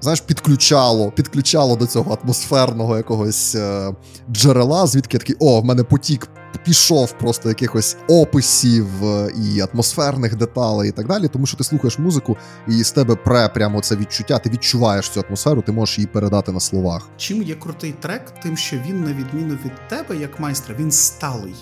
Знаєш, 0.00 0.20
підключало 0.20 1.10
підключало 1.10 1.76
до 1.76 1.86
цього 1.86 2.18
атмосферного 2.22 2.96
якогось 2.96 3.54
е, 3.54 3.94
джерела, 4.30 4.86
звідки 4.86 5.16
я 5.16 5.18
такий, 5.18 5.36
о, 5.38 5.60
в 5.60 5.64
мене 5.64 5.84
потік 5.84 6.28
пішов 6.58 7.12
просто 7.12 7.48
якихось 7.48 7.96
описів 8.08 9.04
е, 9.04 9.32
і 9.36 9.60
атмосферних 9.60 10.36
деталей, 10.36 10.88
і 10.88 10.92
так 10.92 11.06
далі, 11.06 11.28
тому 11.28 11.46
що 11.46 11.56
ти 11.56 11.64
слухаєш 11.64 11.98
музику, 11.98 12.36
і 12.68 12.84
з 12.84 12.92
тебе 12.92 13.16
пре 13.16 13.48
прямо 13.48 13.80
це 13.80 13.96
відчуття. 13.96 14.38
Ти 14.38 14.50
відчуваєш 14.50 15.10
цю 15.10 15.24
атмосферу, 15.28 15.62
ти 15.62 15.72
можеш 15.72 15.98
її 15.98 16.06
передати 16.06 16.52
на 16.52 16.60
словах. 16.60 17.08
Чим 17.16 17.42
є 17.42 17.54
крутий 17.54 17.94
трек, 18.00 18.34
тим, 18.42 18.56
що 18.56 18.76
він, 18.76 19.04
на 19.04 19.12
відміну 19.12 19.58
від 19.64 19.88
тебе, 19.88 20.16
як 20.16 20.40
майстра, 20.40 20.74
він 20.78 20.90
сталий. 20.90 21.54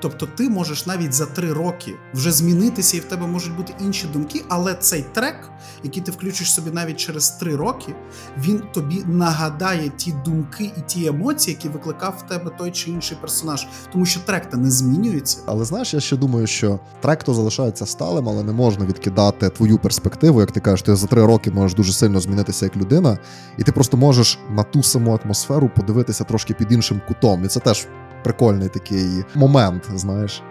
Тобто 0.00 0.26
ти 0.26 0.48
можеш 0.48 0.86
навіть 0.86 1.12
за 1.12 1.26
три 1.26 1.52
роки 1.52 1.94
вже 2.14 2.32
змінитися, 2.32 2.96
і 2.96 3.00
в 3.00 3.04
тебе 3.04 3.26
можуть 3.26 3.56
бути 3.56 3.74
інші 3.80 4.06
думки, 4.06 4.44
але 4.48 4.74
цей 4.74 5.04
трек, 5.12 5.50
який 5.82 6.02
ти 6.02 6.10
включиш 6.10 6.54
собі 6.54 6.70
навіть 6.70 6.96
через 6.96 7.30
три 7.30 7.56
роки, 7.56 7.94
він 8.38 8.62
тобі 8.72 9.02
нагадає 9.06 9.88
ті 9.88 10.14
думки 10.24 10.72
і 10.76 10.80
ті 10.86 11.06
емоції, 11.06 11.56
які 11.56 11.68
викликав 11.68 12.14
в 12.18 12.28
тебе 12.28 12.50
той 12.58 12.70
чи 12.70 12.90
інший 12.90 13.18
персонаж, 13.20 13.66
тому 13.92 14.06
що 14.06 14.20
трек 14.20 14.33
то 14.40 14.56
не 14.56 14.70
змінюється. 14.70 15.38
Але 15.46 15.64
знаєш, 15.64 15.94
я 15.94 16.00
ще 16.00 16.16
думаю, 16.16 16.46
що 16.46 16.80
трек 17.00 17.22
то 17.22 17.34
залишається 17.34 17.86
сталим, 17.86 18.28
але 18.28 18.42
не 18.42 18.52
можна 18.52 18.86
відкидати 18.86 19.48
твою 19.48 19.78
перспективу. 19.78 20.40
Як 20.40 20.52
ти 20.52 20.60
кажеш, 20.60 20.82
ти 20.82 20.96
за 20.96 21.06
три 21.06 21.26
роки 21.26 21.50
можеш 21.50 21.76
дуже 21.76 21.92
сильно 21.92 22.20
змінитися 22.20 22.66
як 22.66 22.76
людина, 22.76 23.18
і 23.58 23.62
ти 23.62 23.72
просто 23.72 23.96
можеш 23.96 24.38
на 24.50 24.62
ту 24.62 24.82
саму 24.82 25.18
атмосферу 25.24 25.70
подивитися 25.76 26.24
трошки 26.24 26.54
під 26.54 26.72
іншим 26.72 27.00
кутом. 27.08 27.44
І 27.44 27.48
це 27.48 27.60
теж 27.60 27.86
прикольний 28.24 28.68
такий 28.68 29.24
момент, 29.34 29.82
знаєш. 29.94 30.42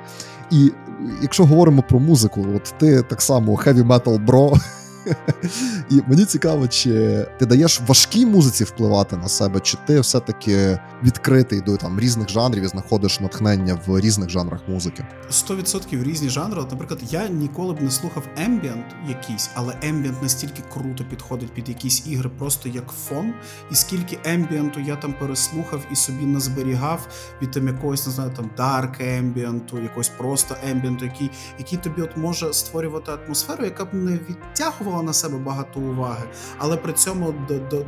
І 0.51 0.71
якщо 1.21 1.45
говоримо 1.45 1.83
про 1.89 1.99
музику, 1.99 2.45
от 2.55 2.73
ти 2.77 3.01
так 3.01 3.21
само 3.21 3.55
heavy 3.55 3.87
metal 3.87 4.25
bro, 4.25 4.61
і 5.89 6.01
мені 6.07 6.25
цікаво, 6.25 6.67
чи 6.67 7.25
ти 7.39 7.45
даєш 7.45 7.81
важкій 7.87 8.25
музиці 8.25 8.63
впливати 8.63 9.17
на 9.17 9.27
себе, 9.27 9.59
чи 9.59 9.77
ти 9.87 9.99
все-таки 9.99 10.79
відкритий 11.03 11.61
до 11.61 11.77
там 11.77 11.99
різних 11.99 12.29
жанрів 12.29 12.63
і 12.63 12.67
знаходиш 12.67 13.19
натхнення 13.19 13.79
в 13.87 13.99
різних 13.99 14.29
жанрах 14.29 14.59
музики. 14.67 15.05
100% 15.31 16.03
різні 16.03 16.29
жанри. 16.29 16.61
Наприклад, 16.71 16.99
я 17.09 17.27
ніколи 17.27 17.73
б 17.73 17.81
не 17.81 17.91
слухав 17.91 18.23
ембієнт 18.37 18.85
якийсь, 19.07 19.49
але 19.53 19.75
ембієнт 19.81 20.21
настільки 20.21 20.63
круто 20.73 21.03
підходить 21.09 21.53
під 21.53 21.69
якісь 21.69 22.07
ігри, 22.07 22.29
просто 22.37 22.69
як 22.69 22.87
фон. 22.87 23.33
І 23.71 23.75
скільки 23.75 24.19
ембієнту 24.23 24.79
я 24.79 24.95
там 24.95 25.13
переслухав 25.19 25.85
і 25.91 25.95
собі 25.95 26.25
назберігав 26.25 27.07
від 27.41 27.51
там 27.51 27.67
якогось, 27.67 28.07
не 28.07 28.13
знаю, 28.13 28.31
там 28.35 28.49
дарк 28.57 29.01
ембієнту, 29.01 29.79
якогось 29.81 30.09
просто 30.09 30.55
ембієнту, 30.69 31.05
який, 31.05 31.31
який 31.59 31.79
тобі 31.79 32.01
от 32.01 32.17
може 32.17 32.53
створювати 32.53 33.11
атмосферу, 33.11 33.65
яка 33.65 33.85
б 33.85 33.93
не 33.93 34.11
відтягувала 34.11 34.92
на 35.01 35.13
себе 35.13 35.37
багато 35.37 35.79
уваги, 35.79 36.23
але 36.57 36.77
при 36.77 36.93
цьому 36.93 37.33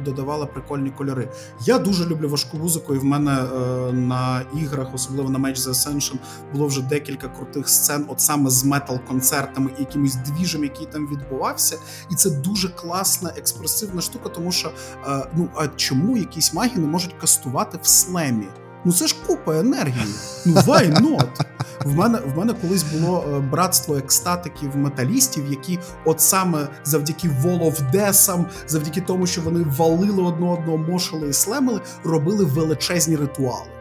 додавала 0.06 0.46
прикольні 0.46 0.90
кольори. 0.90 1.30
Я 1.62 1.80
дуже 1.80 2.06
люблю 2.06 2.30
важку 2.30 2.58
музику, 2.58 2.96
і 2.96 2.98
в 2.98 3.06
мене 3.06 3.32
е, 3.32 3.92
на 3.94 4.42
іграх, 4.62 4.88
особливо 4.94 5.30
на 5.30 5.40
Match 5.40 5.58
the 5.58 5.70
Ascension, 5.70 6.16
було 6.54 6.68
вже 6.68 6.82
декілька 6.82 7.28
крутих 7.28 7.70
сцен, 7.70 8.06
от 8.08 8.22
саме 8.22 8.50
з 8.50 8.64
метал-концертами 8.66 9.72
і 9.78 9.80
якимось 9.80 10.16
двіжем, 10.16 10.64
який 10.64 10.86
там 10.86 11.08
відбувався. 11.08 11.78
І 12.12 12.16
це 12.16 12.30
дуже 12.30 12.70
класна 12.70 13.34
експресивна 13.38 14.02
штука, 14.02 14.30
тому 14.30 14.52
що 14.52 14.72
е, 15.08 15.28
ну 15.36 15.50
а 15.56 15.68
чому 15.68 16.18
якісь 16.18 16.54
маги 16.54 16.78
не 16.78 16.88
можуть 16.88 17.14
кастувати 17.14 17.80
в 17.82 17.88
слемі? 17.88 18.48
Ну 18.86 18.94
це 18.94 19.08
ж 19.08 19.16
купа 19.28 19.60
енергії. 19.60 20.06
Ну 20.46 20.54
why 20.54 21.02
not? 21.02 21.28
В 21.86 21.96
мене 21.96 22.20
в 22.20 22.38
мене 22.38 22.54
колись 22.54 22.84
було 22.84 23.26
е, 23.28 23.40
братство 23.40 23.98
екстатиків 23.98 24.78
металістів, 24.78 25.46
які 25.50 25.80
от 26.06 26.22
саме 26.22 26.68
завдяки 26.84 27.30
воловдесам, 27.42 28.46
завдяки 28.68 29.02
тому, 29.02 29.28
що 29.28 29.42
вони 29.42 29.66
валили 29.78 30.24
одне 30.24 30.48
одного, 30.48 30.78
мошили 30.78 31.30
і 31.30 31.34
слемили, 31.34 31.82
робили 32.04 32.46
величезні 32.46 33.16
ритуали. 33.16 33.75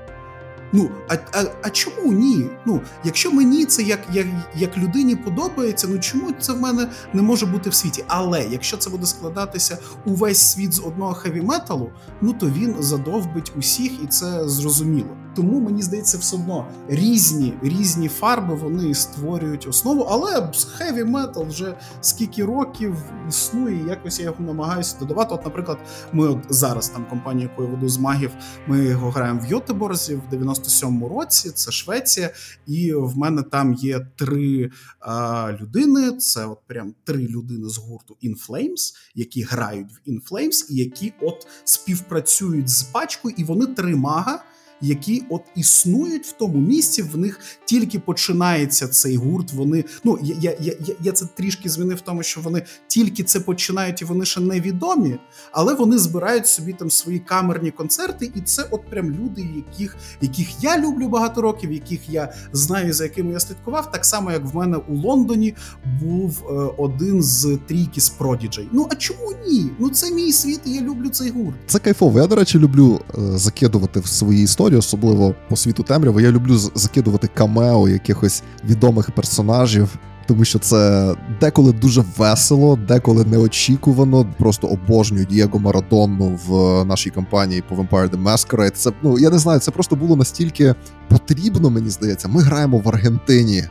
Ну, 0.73 0.91
а, 1.09 1.15
а, 1.15 1.45
а 1.63 1.71
чому 1.71 2.13
ні? 2.13 2.47
Ну, 2.67 2.81
якщо 3.05 3.33
мені 3.33 3.65
це 3.65 3.83
як, 3.83 4.01
як, 4.13 4.27
як 4.57 4.79
людині 4.79 5.17
подобається, 5.17 5.89
ну 5.91 5.99
чому 5.99 6.33
це 6.41 6.53
в 6.53 6.61
мене 6.61 6.91
не 7.13 7.23
може 7.23 7.47
бути 7.47 7.71
в 7.71 7.75
світі? 7.75 8.05
Але 8.09 8.47
якщо 8.51 8.77
це 8.77 8.91
буде 8.91 9.07
складатися 9.07 9.79
увесь 10.05 10.41
світ 10.41 10.73
з 10.73 10.81
одного 10.81 11.15
хеві 11.15 11.43
металу, 11.43 11.91
ну 12.21 12.33
то 12.33 12.47
він 12.47 12.77
задовбить 12.81 13.53
усіх, 13.57 13.93
і 14.05 14.07
це 14.07 14.49
зрозуміло. 14.49 15.17
Тому 15.35 15.61
мені 15.61 15.83
здається, 15.83 16.19
все 16.19 16.37
одно 16.37 16.67
різні 16.89 17.55
різні 17.63 18.09
фарби 18.09 18.55
вони 18.55 18.95
створюють 18.95 19.67
основу, 19.67 20.03
але 20.03 20.53
хеві 20.77 21.05
метал 21.05 21.47
вже 21.47 21.77
скільки 22.01 22.45
років 22.45 22.97
існує, 23.29 23.87
якось 23.89 24.19
я 24.19 24.25
його 24.25 24.45
намагаюся 24.45 24.97
додавати. 24.99 25.35
От, 25.35 25.45
наприклад, 25.45 25.79
ми 26.13 26.29
от 26.29 26.39
зараз 26.49 26.89
там 26.89 27.07
компанія, 27.11 27.49
яку 27.51 27.63
я 27.63 27.69
веду 27.69 27.89
з 27.89 27.99
магів, 27.99 28.31
ми 28.67 28.85
його 28.85 29.11
граємо 29.11 29.41
в 29.41 29.47
Йотеборзі 29.47 30.15
в 30.15 30.35
97-му 30.35 31.09
році. 31.09 31.51
Це 31.51 31.73
Швеція, 31.73 32.31
і 32.67 32.93
в 32.93 33.19
мене 33.19 33.43
там 33.43 33.75
є 33.75 34.07
три 34.17 34.71
а, 35.01 35.53
людини. 35.61 36.13
Це 36.13 36.47
от 36.47 36.59
прям 36.67 36.95
три 37.05 37.27
людини 37.27 37.69
з 37.69 37.79
гурту 37.79 38.17
In 38.25 38.49
Flames, 38.49 38.95
які 39.15 39.43
грають 39.43 39.89
в 39.93 40.11
In 40.11 40.29
Flames 40.31 40.71
і 40.71 40.75
які 40.77 41.13
от 41.21 41.47
співпрацюють 41.65 42.69
з 42.69 42.83
пачкою, 42.83 43.35
і 43.39 43.45
вони 43.45 43.67
три 43.67 43.97
мага. 43.97 44.45
Які 44.81 45.23
от 45.29 45.43
існують 45.55 46.27
в 46.27 46.33
тому 46.33 46.59
місці, 46.59 47.03
в 47.03 47.17
них 47.17 47.41
тільки 47.65 47.99
починається 47.99 48.89
цей 48.89 49.17
гурт. 49.17 49.53
Вони 49.53 49.85
ну 50.05 50.19
я, 50.23 50.37
я, 50.41 50.57
я, 50.61 50.95
я 51.01 51.13
це 51.13 51.27
трішки 51.35 51.69
змінив 51.69 52.01
тому, 52.01 52.23
що 52.23 52.41
вони 52.41 52.63
тільки 52.87 53.23
це 53.23 53.41
починають 53.41 54.03
і 54.03 54.05
вони 54.05 54.25
ще 54.25 54.41
невідомі, 54.41 55.17
але 55.53 55.75
вони 55.75 55.99
збирають 55.99 56.47
собі 56.47 56.73
там 56.73 56.91
свої 56.91 57.19
камерні 57.19 57.71
концерти, 57.71 58.33
і 58.35 58.41
це 58.41 58.69
от 58.71 58.91
прям 58.91 59.11
люди, 59.11 59.49
яких 59.57 59.97
яких 60.21 60.65
я 60.65 60.79
люблю 60.79 61.09
багато 61.09 61.43
років, 61.43 61.73
яких 61.73 62.09
я 62.09 62.33
знаю, 62.53 62.93
за 62.93 63.05
якими 63.05 63.33
я 63.33 63.41
слідкував. 63.41 63.93
Так 63.93 64.05
само, 64.05 64.33
як 64.33 64.45
в 64.45 64.57
мене 64.57 64.77
у 64.77 64.97
Лондоні 64.97 65.55
був 66.03 66.45
е, 66.49 66.53
один 66.79 67.23
з 67.23 67.59
трійки 67.67 68.01
з 68.01 68.13
Prodigy. 68.19 68.67
Ну 68.73 68.89
а 68.91 68.95
чому 68.95 69.33
ні? 69.47 69.71
Ну 69.79 69.91
це 69.91 70.11
мій 70.11 70.33
світ, 70.33 70.61
і 70.67 70.71
я 70.71 70.81
люблю 70.81 71.09
цей 71.09 71.31
гурт. 71.31 71.57
Це 71.67 71.79
кайфово. 71.79 72.21
Я, 72.21 72.27
до 72.27 72.37
речі, 72.37 72.59
люблю 72.59 73.01
е, 73.19 73.39
закидувати 73.39 74.01
в 74.01 74.07
свої 74.07 74.43
історії, 74.43 74.64
особливо 74.73 75.35
по 75.49 75.57
світу 75.57 75.83
темряви. 75.83 76.23
Я 76.23 76.31
люблю 76.31 76.57
закидувати 76.75 77.29
камео 77.35 77.89
якихось 77.89 78.43
відомих 78.65 79.11
персонажів. 79.11 79.99
Тому 80.27 80.45
що 80.45 80.59
це 80.59 81.15
деколи 81.41 81.73
дуже 81.73 82.05
весело, 82.17 82.79
деколи 82.89 83.25
неочікувано. 83.25 84.27
Просто 84.39 84.67
обожнюю 84.67 85.25
Дієго 85.25 85.59
Марадонну 85.59 86.39
в 86.47 86.85
нашій 86.85 87.11
кампанії 87.11 87.63
по 87.69 87.75
Vampire 87.75 88.11
the 88.11 88.23
Masquerade. 88.23 88.71
Це 88.71 88.93
ну 89.03 89.19
я 89.19 89.31
не 89.31 89.39
знаю, 89.39 89.61
це 89.61 89.71
просто 89.71 89.97
було 89.97 90.17
настільки 90.17 90.75
потрібно, 91.09 91.71
мені 91.71 91.91
здається. 91.91 92.29
Ми 92.29 92.43
граємо 92.43 92.79
в 92.79 92.89
Аргентині 92.89 93.65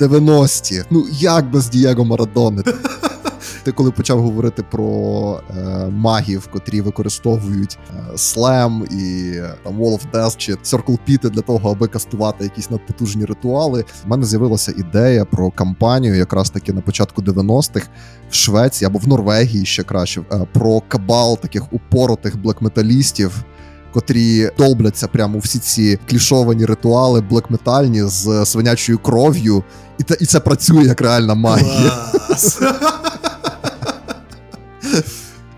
90-ті. 0.00 0.82
Ну 0.90 1.04
як 1.12 1.50
без 1.50 1.68
Дієго 1.68 2.04
Марадони? 2.04 2.62
Ти 3.66 3.72
коли 3.72 3.90
почав 3.90 4.22
говорити 4.22 4.62
про 4.70 5.40
е, 5.50 5.88
магів, 5.90 6.48
котрі 6.52 6.80
використовують 6.80 7.78
е, 7.90 8.18
слем 8.18 8.86
і 8.90 9.34
там 9.64 9.80
Wall 9.80 9.92
of 9.92 10.00
Death 10.12 10.36
чи 10.36 10.54
Circle 10.54 10.98
Pit 11.08 11.30
для 11.30 11.40
того, 11.40 11.70
аби 11.70 11.86
кастувати 11.86 12.44
якісь 12.44 12.70
надпотужні 12.70 13.24
ритуали, 13.24 13.84
в 14.04 14.08
мене 14.08 14.24
з'явилася 14.24 14.72
ідея 14.76 15.24
про 15.24 15.50
кампанію, 15.50 16.14
якраз 16.14 16.50
таки 16.50 16.72
на 16.72 16.80
початку 16.80 17.22
90-х 17.22 17.86
в 18.30 18.34
Швеції 18.34 18.86
або 18.86 18.98
в 18.98 19.08
Норвегії 19.08 19.66
ще 19.66 19.82
краще, 19.82 20.20
е, 20.32 20.46
про 20.52 20.82
кабал 20.88 21.38
таких 21.38 21.72
упоротих 21.72 22.42
блекметалістів. 22.42 23.44
Котрі 23.92 24.50
долбляться 24.58 25.08
прямо 25.08 25.38
всі 25.38 25.58
ці 25.58 25.98
клішовані 26.10 26.64
ритуали 26.64 27.20
блекметальні 27.20 28.02
з 28.02 28.44
свинячою 28.44 28.98
кров'ю, 28.98 29.64
і, 29.98 30.02
те, 30.02 30.16
і 30.20 30.26
це 30.26 30.40
працює 30.40 30.84
як 30.84 31.00
реальна 31.00 31.34
магія. 31.34 31.92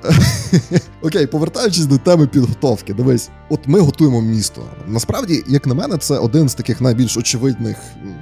Окей, 1.03 1.27
повертаючись 1.27 1.87
до 1.87 1.99
теми 1.99 2.27
підготовки, 2.27 2.95
дивись, 2.95 3.31
от 3.49 3.61
ми 3.69 3.81
готуємо 3.81 4.21
місто. 4.21 4.63
Насправді, 4.87 5.45
як 5.47 5.67
на 5.67 5.75
мене, 5.75 5.99
це 5.99 6.19
один 6.19 6.49
з 6.49 6.55
таких 6.55 6.81
найбільш 6.81 7.17
очевидних 7.17 7.77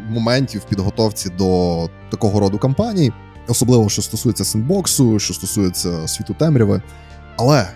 моментів 0.08 0.64
підготовці 0.68 1.30
до 1.30 1.90
такого 2.10 2.40
роду 2.40 2.58
кампаній, 2.58 3.12
особливо 3.48 3.88
що 3.88 4.02
стосується 4.02 4.44
сендбоксу, 4.44 5.18
що 5.18 5.34
стосується 5.34 6.08
світу 6.08 6.36
темряви. 6.38 6.82
Але 7.36 7.68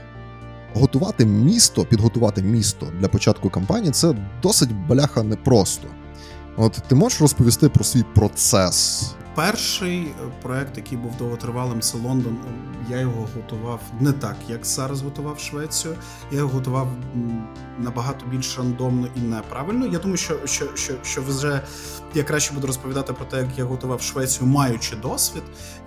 готувати 0.75 1.27
місто, 1.27 1.85
підготувати 1.85 2.43
місто 2.43 2.87
для 3.01 3.09
початку 3.09 3.51
кампанії 3.51 3.93
це 3.93 4.15
досить 4.43 4.73
бляха 4.89 5.23
непросто. 5.23 5.89
От 6.57 6.73
ти 6.89 6.95
можеш 6.95 7.21
розповісти 7.21 7.69
про 7.69 7.85
свій 7.85 8.05
процес 8.15 9.15
Перший 9.35 10.03
е, 10.03 10.13
проект, 10.43 10.77
який 10.77 10.99
був 10.99 11.17
довготривалим, 11.17 11.81
це 11.81 11.99
Лондон. 11.99 12.39
Я 12.89 13.01
його 13.01 13.29
готував 13.37 13.81
не 14.01 14.13
так, 14.13 14.37
як 14.49 14.67
зараз 14.67 15.03
готував 15.03 15.39
Швецію. 15.39 15.95
Я 16.31 16.39
його 16.39 16.53
готував 16.53 16.89
набагато 17.79 18.27
більш 18.27 18.59
рандомно 18.59 19.09
і 19.17 19.21
неправильно. 19.21 19.87
Я 19.87 19.99
думаю, 19.99 20.17
що, 20.17 20.47
що, 20.47 20.77
що, 20.77 20.95
що 21.03 21.23
вже 21.23 21.61
я 22.15 22.25
краще 22.25 22.55
буду 22.55 22.67
розповідати 22.67 23.13
про 23.13 23.25
те, 23.25 23.37
як 23.39 23.59
я 23.59 23.65
готував 23.65 24.03
Швецію, 24.03 24.47
маючи 24.47 24.97
досвід. 24.97 25.43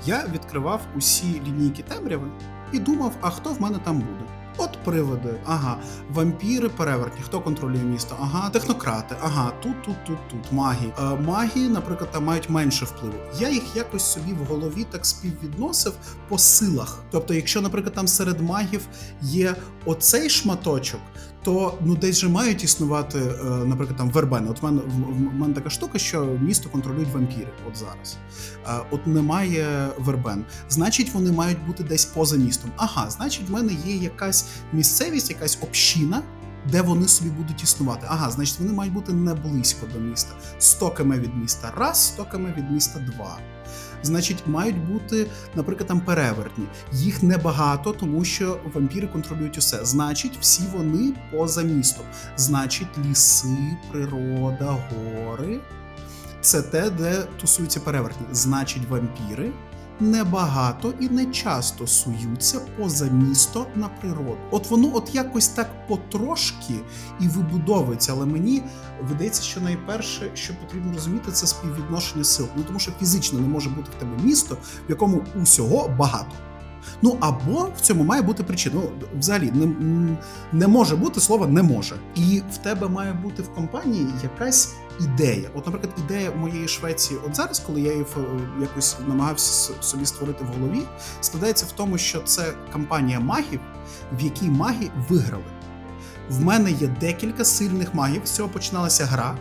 Я 0.06 0.26
відкривав 0.34 0.82
усі 0.98 1.42
лінійки 1.48 1.84
темряви 1.84 2.28
і 2.72 2.80
думав, 2.80 3.14
а 3.22 3.30
хто 3.30 3.50
в 3.50 3.62
мене 3.62 3.78
там 3.84 4.00
буде. 4.00 4.43
От 4.58 4.78
приводи, 4.84 5.34
ага, 5.46 5.78
вампіри, 6.10 6.70
перевертні, 6.70 7.24
хто 7.24 7.42
контролює 7.42 7.84
місто? 7.84 8.18
Ага, 8.22 8.50
технократи, 8.50 9.16
ага, 9.22 9.52
тут, 9.64 9.84
тут, 9.84 10.06
тут, 10.06 10.18
тут, 10.30 10.52
магії. 10.52 10.94
Е, 11.00 11.16
маги, 11.16 11.70
наприклад, 11.70 12.12
там 12.12 12.24
мають 12.24 12.50
менше 12.50 12.86
впливу. 12.86 13.16
Я 13.40 13.50
їх 13.50 13.76
якось 13.76 14.04
собі 14.04 14.34
в 14.34 14.46
голові 14.46 14.86
так 14.92 15.06
співвідносив 15.06 15.94
по 16.28 16.38
силах. 16.38 17.00
Тобто, 17.12 17.34
якщо, 17.34 17.62
наприклад, 17.62 17.94
там 17.94 18.08
серед 18.08 18.42
магів 18.42 18.88
є 19.22 19.56
оцей 19.86 20.30
шматочок, 20.30 21.00
то 21.44 21.78
ну 21.82 21.96
десь 21.96 22.18
же 22.18 22.30
мають 22.30 22.64
існувати, 22.64 23.20
е, 23.20 23.44
наприклад, 23.44 23.98
там 23.98 24.10
вербени. 24.10 24.50
От 24.50 24.62
в 24.62 24.66
мене 24.66 24.82
в, 24.82 25.34
мене 25.34 25.54
така 25.54 25.70
штука, 25.70 26.00
що 26.00 26.26
місто 26.26 26.70
контролюють 26.70 27.14
вампіри. 27.14 27.52
От 27.68 27.78
зараз. 27.78 28.18
Е, 28.68 28.86
от 28.92 29.08
немає 29.08 29.88
вербен. 29.98 30.46
Значить, 30.70 31.14
вони 31.14 31.32
мають 31.32 31.66
бути 31.68 31.84
десь 31.84 32.06
поза 32.06 32.38
містом. 32.38 32.72
Ага, 32.78 33.10
значить, 33.10 33.50
в 33.50 33.52
мене 33.52 33.74
є 33.86 33.96
якась 33.96 34.46
місцевість, 34.74 35.30
якась 35.30 35.58
община. 35.62 36.22
Де 36.72 36.82
вони 36.82 37.08
собі 37.08 37.30
будуть 37.30 37.64
існувати? 37.64 38.08
Ага, 38.10 38.32
значить, 38.32 38.60
вони 38.60 38.74
мають 38.74 38.94
бути 38.94 39.14
не 39.14 39.34
близько 39.34 39.88
до 39.94 40.00
міста. 40.00 40.32
100 40.60 40.90
км 40.90 41.14
від 41.14 41.36
міста 41.36 41.74
раз, 41.78 42.06
100 42.06 42.26
км 42.26 42.46
від 42.46 42.72
міста 42.72 43.00
два. 43.00 43.38
Значить, 44.04 44.44
мають 44.46 44.88
бути, 44.88 45.28
наприклад, 45.56 45.88
там 45.88 46.02
перевертні. 46.02 46.66
Їх 46.92 47.24
небагато, 47.24 47.92
тому 47.92 48.26
що 48.26 48.60
вампіри 48.74 49.08
контролюють 49.08 49.58
усе. 49.58 49.86
Значить, 49.86 50.38
всі 50.42 50.64
вони 50.74 51.14
поза 51.32 51.62
містом. 51.62 52.06
Значить, 52.38 52.98
ліси, 53.06 53.78
природа, 53.92 54.78
гори 54.90 55.60
це 56.42 56.62
те, 56.62 56.90
де 56.90 57.24
тусуються 57.42 57.80
перевертні. 57.80 58.28
Значить, 58.32 58.90
вампіри 58.90 59.52
небагато 60.00 60.94
і 61.00 61.10
не 61.10 61.26
часто 61.26 61.88
суються 61.88 62.60
поза 62.78 63.06
місто 63.06 63.66
на 63.76 63.90
природу. 63.90 64.38
От 64.52 64.70
воно 64.70 64.92
от 64.94 65.16
якось 65.16 65.48
так 65.48 65.88
потрошки 65.88 66.74
і 67.20 67.28
вибудовується. 67.28 68.12
Але 68.12 68.26
мені 68.26 68.64
видається, 69.02 69.44
що 69.44 69.62
найперше, 69.62 70.32
що 70.34 70.54
потрібно 70.54 70.94
розуміти, 70.94 71.32
це 71.32 71.48
співвідношення 71.48 72.24
сил. 72.24 72.48
Ну 72.56 72.64
тому 72.64 72.80
що 72.80 72.92
фізично 73.00 73.40
не 73.40 73.48
може 73.48 73.70
бути 73.70 73.92
в 73.98 74.00
тебе 74.00 74.24
місто, 74.24 74.58
в 74.88 74.90
якому 74.90 75.22
усього 75.42 75.90
багато. 75.98 76.32
Ну 77.02 77.18
або 77.20 77.70
в 77.78 77.82
цьому 77.82 78.04
має 78.04 78.22
бути 78.22 78.44
причина. 78.44 78.76
Ну, 78.76 79.08
взагалі 79.20 79.52
не, 79.52 79.68
не 80.52 80.68
може 80.68 80.96
бути 80.96 81.20
слова 81.20 81.48
не 81.48 81.64
може. 81.64 81.96
І 82.16 82.42
в 82.54 82.58
тебе 82.58 82.88
має 82.88 83.14
бути 83.14 83.44
в 83.44 83.54
компанії 83.54 84.08
якась 84.24 84.76
ідея. 85.00 85.50
От, 85.54 85.66
наприклад, 85.66 85.94
ідея 85.98 86.32
моєї 86.32 86.68
Швеції, 86.68 87.20
от 87.26 87.36
зараз, 87.36 87.60
коли 87.60 87.82
я 87.82 87.92
її 87.92 88.06
е, 88.18 88.22
якось 88.62 88.98
намагався 89.08 89.74
собі 89.82 90.06
створити 90.06 90.44
в 90.44 90.48
голові, 90.48 90.82
складається 91.22 91.66
в 91.66 91.72
тому, 91.72 91.98
що 91.98 92.22
це 92.22 92.54
кампанія 92.72 93.20
магів, 93.20 93.60
в 94.12 94.22
якій 94.22 94.50
маги 94.50 94.90
виграли. 95.10 95.44
В 96.30 96.42
мене 96.42 96.72
є 96.72 96.88
декілька 96.88 97.46
сильних 97.46 97.94
магів. 97.94 98.22
З 98.26 98.32
цього 98.32 98.50
починалася 98.50 99.06
гра, 99.06 99.38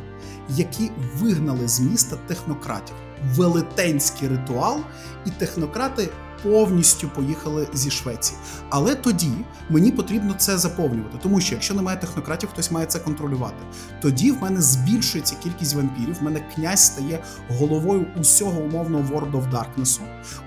які 0.48 0.90
вигнали 1.14 1.68
з 1.68 1.80
міста 1.80 2.16
технократів. 2.26 2.96
Велетенський 3.24 4.28
ритуал, 4.28 4.80
і 5.26 5.30
технократи 5.30 6.08
повністю 6.42 7.08
поїхали 7.08 7.68
зі 7.72 7.90
Швеції. 7.90 8.38
Але 8.70 8.94
тоді 8.94 9.32
мені 9.70 9.92
потрібно 9.92 10.34
це 10.38 10.58
заповнювати, 10.58 11.18
тому 11.22 11.40
що 11.40 11.54
якщо 11.54 11.74
немає 11.74 11.98
технократів, 11.98 12.48
хтось 12.48 12.70
має 12.70 12.86
це 12.86 12.98
контролювати. 12.98 13.56
Тоді 14.02 14.30
в 14.30 14.42
мене 14.42 14.60
збільшується 14.60 15.36
кількість 15.42 15.74
вампірів. 15.74 16.14
В 16.20 16.22
мене 16.22 16.40
князь 16.54 16.86
стає 16.86 17.24
головою 17.48 18.06
усього 18.20 18.60
умовного 18.60 19.04
World 19.04 19.32
of 19.32 19.50
Darkness. 19.50 20.00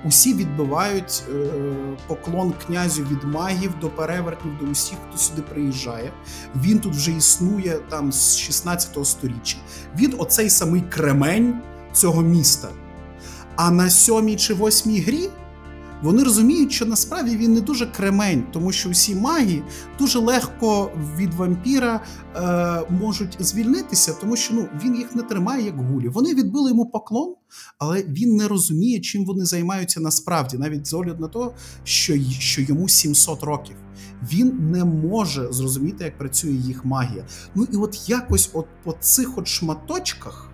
Усі 0.06 0.34
відбивають 0.34 1.24
е, 1.30 1.48
поклон 2.08 2.54
князю 2.66 3.04
від 3.04 3.24
магів 3.24 3.74
до 3.82 3.90
перевертнів, 3.90 4.58
до 4.58 4.66
усіх, 4.66 4.98
хто 5.10 5.18
сюди 5.18 5.42
приїжджає. 5.42 6.12
Він 6.56 6.80
тут 6.80 6.96
вже 6.96 7.12
існує 7.12 7.80
там 7.90 8.12
з 8.12 8.38
16 8.38 9.08
століття. 9.08 9.58
Він 9.98 10.16
оцей 10.18 10.50
самий 10.50 10.82
кремень 10.82 11.62
цього 11.94 12.22
міста. 12.22 12.68
А 13.56 13.72
на 13.72 13.90
сьомій 13.90 14.36
чи 14.36 14.54
восьмій 14.54 15.00
грі 15.00 15.30
вони 16.06 16.24
розуміють, 16.24 16.72
що 16.72 16.86
насправді 16.86 17.38
він 17.38 17.54
не 17.54 17.62
дуже 17.62 17.86
кремень, 17.86 18.44
тому 18.54 18.72
що 18.72 18.90
усі 18.90 19.16
маги 19.16 19.64
дуже 20.00 20.20
легко 20.20 20.92
від 21.18 21.34
вампіра 21.34 22.02
е, 22.36 22.82
можуть 22.90 23.38
звільнитися, 23.40 24.14
тому 24.22 24.36
що 24.36 24.54
ну 24.54 24.68
він 24.84 24.96
їх 24.96 25.16
не 25.16 25.24
тримає 25.24 25.66
як 25.66 25.78
гулі. 25.78 26.08
Вони 26.08 26.34
відбили 26.34 26.70
йому 26.70 26.86
поклон, 26.86 27.36
але 27.78 28.04
він 28.04 28.36
не 28.36 28.48
розуміє, 28.48 29.00
чим 29.00 29.26
вони 29.26 29.46
займаються 29.46 30.00
насправді, 30.00 30.58
навіть 30.58 30.88
з 30.88 30.94
огляду 30.94 31.22
на 31.22 31.28
те, 31.28 31.56
що, 31.84 32.18
що 32.40 32.62
йому 32.62 32.90
700 32.90 33.44
років. 33.44 33.76
Він 34.32 34.72
не 34.72 34.86
може 34.86 35.54
зрозуміти, 35.54 36.04
як 36.04 36.18
працює 36.18 36.52
їх 36.52 36.86
магія. 36.86 37.26
Ну 37.56 37.68
і 37.74 37.78
от 37.78 38.10
якось, 38.10 38.50
от 38.54 38.66
по 38.84 38.96
цих 39.00 39.38
от 39.38 39.48
шматочках, 39.48 40.50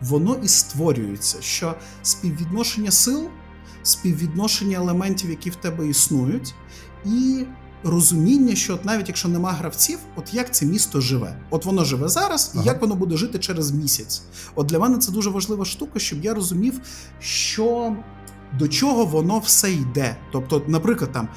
воно 0.00 0.36
і 0.42 0.48
створюється, 0.48 1.38
що 1.40 1.74
співвідношення 2.02 2.90
сил 2.90 3.28
співвідношення 3.82 4.76
елементів, 4.76 5.30
які 5.30 5.50
в 5.50 5.56
тебе 5.56 5.88
існують, 5.88 6.54
і 7.04 7.44
розуміння, 7.84 8.54
що 8.54 8.74
от 8.74 8.84
навіть 8.84 9.08
якщо 9.08 9.28
нема 9.28 9.52
гравців, 9.52 9.98
от 10.16 10.34
як 10.34 10.54
це 10.54 10.66
місто 10.66 11.00
живе. 11.00 11.36
От 11.50 11.64
воно 11.64 11.84
живе 11.84 12.08
зараз, 12.08 12.54
і 12.62 12.66
як 12.66 12.80
воно 12.80 12.94
буде 12.94 13.16
жити 13.16 13.38
через 13.38 13.70
місяць. 13.70 14.22
От 14.54 14.66
для 14.66 14.78
мене 14.78 14.98
це 14.98 15.12
дуже 15.12 15.30
важлива 15.30 15.64
штука, 15.64 15.98
щоб 15.98 16.24
я 16.24 16.34
розумів, 16.34 16.80
що 17.20 17.96
до 18.58 18.68
чого 18.68 19.04
воно 19.04 19.38
все 19.38 19.72
йде. 19.72 20.16
Тобто, 20.32 20.62
наприклад, 20.66 21.12
там. 21.12 21.28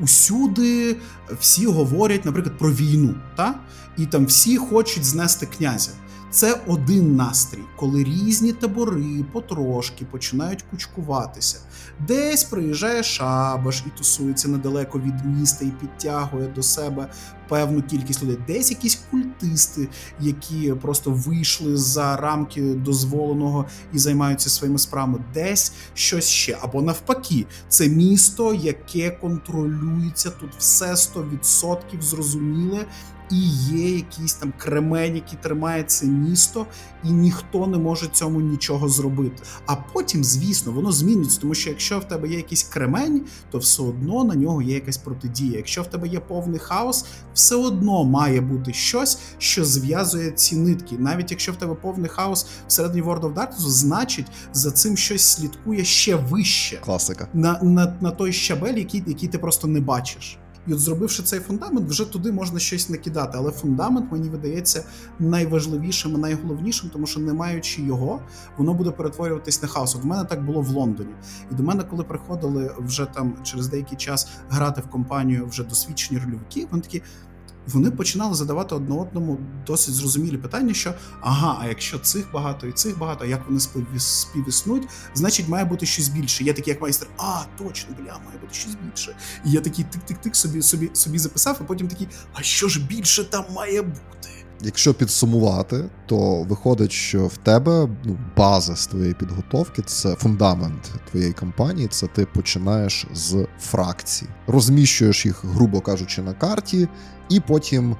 Усюди 0.00 0.96
всі 1.40 1.66
говорять, 1.66 2.24
наприклад, 2.24 2.58
про 2.58 2.72
війну, 2.72 3.14
та? 3.36 3.54
і 3.98 4.06
там 4.06 4.26
всі 4.26 4.56
хочуть 4.56 5.04
знести 5.04 5.46
князя. 5.46 5.90
Це 6.34 6.60
один 6.66 7.16
настрій, 7.16 7.62
коли 7.76 8.04
різні 8.04 8.52
табори 8.52 9.24
потрошки 9.32 10.04
починають 10.04 10.64
кучкуватися. 10.70 11.58
Десь 12.06 12.44
приїжджає 12.44 13.02
шабаш 13.02 13.84
і 13.86 13.98
тусується 13.98 14.48
недалеко 14.48 14.98
від 14.98 15.24
міста 15.24 15.64
і 15.64 15.70
підтягує 15.70 16.48
до 16.48 16.62
себе 16.62 17.08
певну 17.48 17.82
кількість 17.82 18.22
людей. 18.22 18.38
Десь 18.46 18.70
якісь 18.70 19.00
культисти, 19.10 19.88
які 20.20 20.74
просто 20.82 21.10
вийшли 21.10 21.76
за 21.76 22.16
рамки 22.16 22.62
дозволеного 22.62 23.66
і 23.92 23.98
займаються 23.98 24.50
своїми 24.50 24.78
справами. 24.78 25.18
Десь 25.34 25.72
щось 25.94 26.28
ще. 26.28 26.58
Або 26.62 26.82
навпаки, 26.82 27.46
це 27.68 27.88
місто, 27.88 28.54
яке 28.54 29.10
контролюється 29.10 30.30
тут 30.30 30.50
все 30.58 30.94
100% 30.94 32.00
зрозуміле 32.00 32.86
і 33.30 33.48
є 33.76 33.96
якийсь 33.96 34.34
там 34.34 34.52
кремень, 34.58 35.14
який 35.14 35.38
тримає 35.42 35.82
це 35.82 36.06
місто, 36.06 36.66
і 37.04 37.10
ніхто 37.10 37.66
не 37.66 37.78
може 37.78 38.06
цьому 38.06 38.40
нічого 38.40 38.88
зробити. 38.88 39.42
А 39.66 39.76
потім, 39.76 40.24
звісно, 40.24 40.72
воно 40.72 40.92
зміниться, 40.92 41.40
тому 41.40 41.54
що 41.54 41.70
якщо 41.70 41.98
в 41.98 42.04
тебе 42.04 42.28
є 42.28 42.36
якийсь 42.36 42.62
кремень, 42.62 43.26
то 43.50 43.58
все 43.58 43.82
одно 43.82 44.24
на 44.24 44.34
нього 44.34 44.62
є 44.62 44.74
якась 44.74 44.96
протидія. 44.96 45.56
Якщо 45.56 45.82
в 45.82 45.86
тебе 45.86 46.08
є 46.08 46.20
повний 46.20 46.58
хаос, 46.58 47.06
все 47.34 47.56
одно 47.56 48.04
має 48.04 48.40
бути 48.40 48.72
щось, 48.72 49.18
що 49.38 49.64
зв'язує 49.64 50.30
ці 50.30 50.56
нитки. 50.56 50.96
Навіть 50.98 51.30
якщо 51.30 51.52
в 51.52 51.56
тебе 51.56 51.74
повний 51.74 52.10
хаос 52.10 52.46
всередині 52.68 53.06
World 53.06 53.20
of 53.20 53.34
Darkness, 53.34 53.58
значить 53.58 54.26
за 54.52 54.70
цим 54.70 54.96
щось 54.96 55.22
слідкує 55.22 55.84
ще 55.84 56.14
вище. 56.14 56.76
Класика 56.76 57.28
на 57.34 57.60
на, 57.62 57.96
на 58.00 58.10
той 58.10 58.32
щабель, 58.32 58.74
який, 58.74 59.02
який 59.06 59.28
ти 59.28 59.38
просто 59.38 59.66
не 59.66 59.80
бачиш. 59.80 60.38
І 60.66 60.72
от 60.72 60.80
зробивши 60.80 61.22
цей 61.22 61.40
фундамент, 61.40 61.88
вже 61.88 62.12
туди 62.12 62.32
можна 62.32 62.58
щось 62.58 62.90
накидати. 62.90 63.38
Але 63.38 63.50
фундамент 63.50 64.12
мені 64.12 64.28
видається 64.28 64.84
найважливішим 65.18 66.14
і 66.14 66.18
найголовнішим, 66.18 66.90
тому 66.90 67.06
що 67.06 67.20
не 67.20 67.32
маючи 67.32 67.82
його, 67.82 68.20
воно 68.56 68.74
буде 68.74 68.90
перетворюватись 68.90 69.62
на 69.62 69.68
хаос. 69.68 69.96
От 69.96 70.02
в 70.02 70.06
мене 70.06 70.24
так 70.24 70.44
було 70.44 70.60
в 70.60 70.68
Лондоні. 70.68 71.14
І 71.52 71.54
до 71.54 71.62
мене, 71.62 71.82
коли 71.82 72.04
приходили 72.04 72.74
вже 72.78 73.06
там 73.06 73.34
через 73.42 73.68
деякий 73.68 73.98
час 73.98 74.28
грати 74.50 74.80
в 74.80 74.90
компанію 74.90 75.46
вже 75.46 75.64
досвідчені 75.64 76.20
рольовики, 76.20 76.66
вони 76.70 76.82
такі 76.82 77.02
вони 77.66 77.90
починали 77.90 78.34
задавати 78.34 78.74
одне 78.74 78.94
одному 78.94 79.38
досить 79.66 79.94
зрозумілі 79.94 80.36
питання, 80.36 80.74
що 80.74 80.94
ага, 81.20 81.58
а 81.62 81.68
якщо 81.68 81.98
цих 81.98 82.32
багато 82.32 82.66
і 82.66 82.72
цих 82.72 82.98
багато, 82.98 83.24
як 83.24 83.46
вони 83.46 83.60
співіснують, 83.98 84.88
значить 85.14 85.48
має 85.48 85.64
бути 85.64 85.86
щось 85.86 86.08
більше. 86.08 86.44
Я 86.44 86.52
такий, 86.52 86.72
як 86.72 86.82
майстер, 86.82 87.08
а 87.18 87.42
точно, 87.58 87.94
бля, 87.98 88.18
має 88.26 88.38
бути 88.40 88.54
щось 88.54 88.74
більше. 88.74 89.16
І 89.44 89.50
я 89.50 89.60
такий 89.60 89.84
тик-тик-тик 89.84 90.34
собі 90.34 90.62
собі 90.62 90.90
собі 90.92 91.18
записав, 91.18 91.56
а 91.60 91.64
потім 91.64 91.88
такий, 91.88 92.08
а 92.32 92.42
що 92.42 92.68
ж 92.68 92.80
більше 92.80 93.24
там 93.24 93.44
має 93.54 93.82
бути? 93.82 94.43
Якщо 94.62 94.94
підсумувати, 94.94 95.84
то 96.06 96.42
виходить, 96.42 96.92
що 96.92 97.26
в 97.26 97.36
тебе 97.36 97.88
ну, 98.04 98.18
база 98.36 98.76
з 98.76 98.86
твоєї 98.86 99.14
підготовки, 99.14 99.82
це 99.82 100.14
фундамент 100.14 100.92
твоєї 101.10 101.32
кампанії. 101.32 101.88
Це 101.88 102.06
ти 102.06 102.26
починаєш 102.26 103.06
з 103.14 103.46
фракцій, 103.60 104.26
розміщуєш 104.46 105.26
їх, 105.26 105.44
грубо 105.44 105.80
кажучи, 105.80 106.22
на 106.22 106.32
карті, 106.32 106.88
і 107.28 107.40
потім 107.40 107.96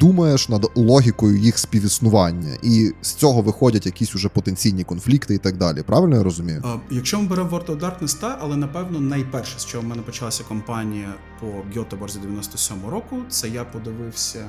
думаєш 0.00 0.48
над 0.48 0.70
логікою 0.74 1.38
їх 1.38 1.58
співіснування. 1.58 2.56
І 2.62 2.92
з 3.02 3.12
цього 3.12 3.42
виходять 3.42 3.86
якісь 3.86 4.14
уже 4.14 4.28
потенційні 4.28 4.84
конфлікти 4.84 5.34
і 5.34 5.38
так 5.38 5.56
далі. 5.56 5.82
Правильно 5.82 6.16
я 6.16 6.22
розумію? 6.22 6.62
А, 6.64 6.76
Якщо 6.90 7.20
ми 7.20 7.28
беремо 7.28 7.48
World 7.48 7.66
of 7.66 7.80
Darkness, 7.80 8.20
та, 8.20 8.38
але 8.40 8.56
напевно 8.56 9.00
найперше, 9.00 9.58
з 9.58 9.66
чого 9.66 9.84
в 9.84 9.86
мене 9.86 10.02
почалася 10.02 10.44
кампанія 10.48 11.14
по 11.40 11.46
Гьотеборзі 11.76 12.18
97 12.18 12.76
року, 12.90 13.16
це 13.28 13.48
я 13.48 13.64
подивився 13.64 14.46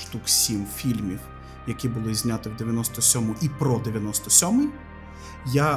штук 0.00 0.28
7 0.28 0.66
фільмів, 0.76 1.20
які 1.66 1.88
були 1.88 2.14
зняті 2.14 2.48
в 2.48 2.56
97 2.56 3.34
і 3.42 3.48
про 3.48 3.78
97 3.78 4.72
я 5.52 5.72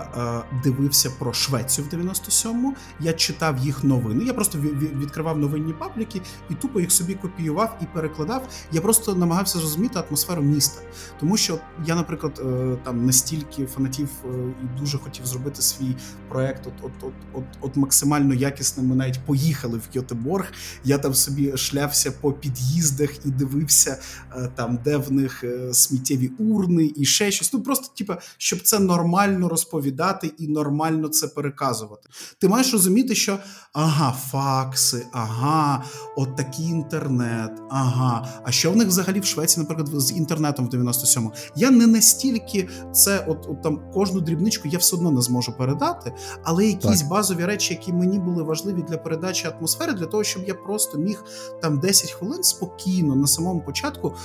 е, 0.48 0.60
дивився 0.64 1.10
про 1.20 1.34
Швецію 1.34 1.88
в 1.92 1.94
97-му, 1.94 2.76
я 3.00 3.14
читав 3.14 3.58
їх 3.58 3.84
новини. 3.84 4.24
Я 4.26 4.34
просто 4.34 4.58
ві- 4.58 4.80
ві- 4.80 5.00
відкривав 5.00 5.38
новинні 5.38 5.74
пабліки 5.74 6.22
і 6.50 6.54
тупо 6.54 6.80
їх 6.80 6.92
собі 6.92 7.14
копіював 7.16 7.78
і 7.82 7.86
перекладав. 7.94 8.48
Я 8.72 8.82
просто 8.82 9.16
намагався 9.16 9.60
зрозуміти 9.60 10.00
атмосферу 10.08 10.42
міста. 10.42 10.82
Тому 11.20 11.38
що 11.38 11.60
я, 11.86 11.96
наприклад, 11.96 12.42
е, 12.46 12.78
там 12.84 13.06
настільки 13.06 13.66
фанатів 13.66 14.10
е, 14.26 14.28
і 14.64 14.80
дуже 14.80 14.98
хотів 14.98 15.26
зробити 15.26 15.62
свій 15.62 15.96
проект, 16.30 16.68
от, 16.68 16.74
от, 16.82 16.92
от, 17.02 17.14
от, 17.34 17.44
от 17.62 17.76
максимально 17.76 18.34
якісним. 18.34 18.88
Ми 18.88 18.96
навіть 18.96 19.20
поїхали 19.26 19.78
в 19.78 19.98
Гьотеборг. 19.98 20.52
Я 20.84 20.98
там 20.98 21.14
собі 21.14 21.58
шлявся 21.58 22.12
по 22.12 22.32
під'їздах 22.32 23.26
і 23.26 23.30
дивився 23.32 24.00
е, 24.36 24.50
там, 24.56 24.80
де 24.84 24.98
в 24.98 25.12
них 25.12 25.44
е, 25.44 25.74
сміттєві 25.74 26.28
урни 26.40 26.92
і 26.96 27.06
ще 27.06 27.32
щось. 27.32 27.54
Ну 27.54 27.62
просто, 27.62 27.88
типа, 27.98 28.18
щоб 28.38 28.62
це 28.62 28.80
нормально 28.80 29.48
розповідати 29.58 30.32
і 30.38 30.48
нормально 30.48 31.08
це 31.08 31.28
переказувати. 31.28 32.10
Ти 32.40 32.48
маєш 32.48 32.74
розуміти, 32.74 33.16
що 33.16 33.40
ага, 33.74 34.12
факси, 34.12 35.08
ага, 35.12 35.84
от 36.18 36.36
такий 36.36 36.66
інтернет, 36.66 37.52
ага. 37.70 38.28
А 38.44 38.52
що 38.52 38.72
в 38.72 38.76
них 38.76 38.88
взагалі 38.88 39.20
в 39.20 39.26
Швеції, 39.26 39.68
наприклад, 39.70 40.02
з 40.02 40.12
інтернетом 40.12 40.66
в 40.68 40.70
97-му? 40.70 41.32
Я 41.56 41.72
не 41.72 41.88
настільки 41.88 42.70
це, 42.94 43.26
от, 43.28 43.46
от 43.50 43.64
там 43.64 43.92
кожну 43.94 44.22
дрібничку 44.22 44.68
я 44.68 44.78
все 44.78 44.96
одно 44.96 45.12
не 45.12 45.22
зможу 45.22 45.58
передати, 45.58 46.14
але 46.44 46.66
якісь 46.66 47.02
базові 47.02 47.46
речі, 47.46 47.74
які 47.74 47.94
мені 47.94 48.20
були 48.20 48.44
важливі 48.44 48.86
для 48.90 48.98
передачі 48.98 49.48
атмосфери, 49.48 49.94
для 49.94 50.06
того, 50.06 50.24
щоб 50.24 50.44
я 50.48 50.54
просто 50.54 50.98
міг 50.98 51.24
там 51.62 51.80
10 51.80 52.12
хвилин 52.12 52.44
спокійно 52.44 53.16
на 53.16 53.28
самому 53.28 53.62
початку 53.62 54.16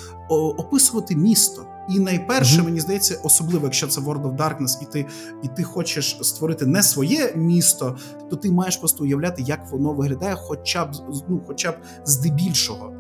описувати 0.59 1.17
місто. 1.17 1.67
І 1.89 1.99
найперше, 1.99 2.57
Мгм. 2.57 2.65
мені 2.65 2.81
здається, 2.81 3.21
особливо 3.23 3.65
якщо 3.65 3.87
це 3.87 4.01
World 4.01 4.23
of 4.23 4.37
Darkness, 4.37 4.83
і 4.83 4.85
ти, 4.85 5.07
і 5.43 5.49
ти 5.49 5.63
хочеш 5.63 6.19
створити 6.23 6.67
не 6.67 6.83
своє 6.83 7.33
місто, 7.37 7.97
то 8.31 8.37
ти 8.37 8.51
маєш 8.51 8.77
просто 8.77 9.05
уявляти, 9.05 9.43
як 9.43 9.71
воно 9.71 9.93
виглядає, 9.93 10.35
хоча 10.39 10.85
б 10.85 10.91
ну, 11.29 11.41
хоча 11.47 11.73
б 11.73 11.75
здебільшого. 12.05 12.93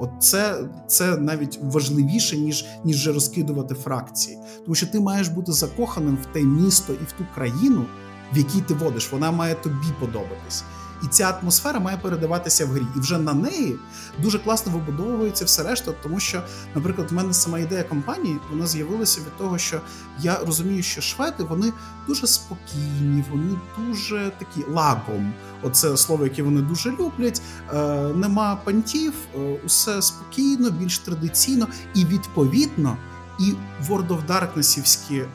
От 0.00 0.10
це, 0.20 0.64
це 0.86 1.16
навіть 1.16 1.58
важливіше, 1.62 2.36
ніж, 2.38 2.64
ніж 2.84 3.08
розкидувати 3.08 3.74
фракції. 3.74 4.38
Тому 4.64 4.74
що 4.74 4.86
ти 4.86 5.00
маєш 5.00 5.28
бути 5.28 5.52
закоханим 5.52 6.18
в 6.22 6.26
те 6.32 6.42
місто 6.42 6.92
і 6.92 7.04
в 7.04 7.12
ту 7.12 7.26
країну, 7.34 7.84
в 8.32 8.38
якій 8.38 8.60
ти 8.60 8.74
водиш. 8.74 9.12
Вона 9.12 9.30
має 9.30 9.54
тобі 9.54 9.86
подобатись. 10.00 10.64
І 11.02 11.06
ця 11.06 11.30
атмосфера 11.30 11.80
має 11.80 11.96
передаватися 11.96 12.66
в 12.66 12.68
грі. 12.68 12.86
І 12.96 13.00
вже 13.00 13.18
на 13.18 13.34
неї 13.34 13.78
дуже 14.22 14.38
класно 14.38 14.72
вибудовується 14.72 15.44
все 15.44 15.62
решта, 15.62 15.92
тому 16.02 16.20
що, 16.20 16.42
наприклад, 16.74 17.10
в 17.10 17.14
мене 17.14 17.32
сама 17.32 17.58
ідея 17.58 17.82
компанії 17.82 18.38
вона 18.50 18.66
з'явилася 18.66 19.20
від 19.20 19.36
того, 19.36 19.58
що 19.58 19.80
я 20.20 20.38
розумію, 20.46 20.82
що 20.82 21.00
шведи 21.00 21.44
вони 21.44 21.72
дуже 22.06 22.26
спокійні, 22.26 23.24
вони 23.30 23.58
дуже 23.78 24.32
такі 24.38 24.70
лагом. 24.70 25.32
Оце 25.62 25.96
слово, 25.96 26.24
яке 26.24 26.42
вони 26.42 26.60
дуже 26.60 26.90
люблять. 26.90 27.42
Е, 27.72 27.98
нема 28.14 28.56
пантів, 28.64 29.12
е, 29.34 29.58
усе 29.66 30.02
спокійно, 30.02 30.70
більш 30.70 30.98
традиційно, 30.98 31.66
і 31.94 32.04
відповідно, 32.04 32.96
і 33.40 33.54
World 33.88 34.08
of 34.08 34.26
Darknessівські 34.26 35.16
е, 35.16 35.26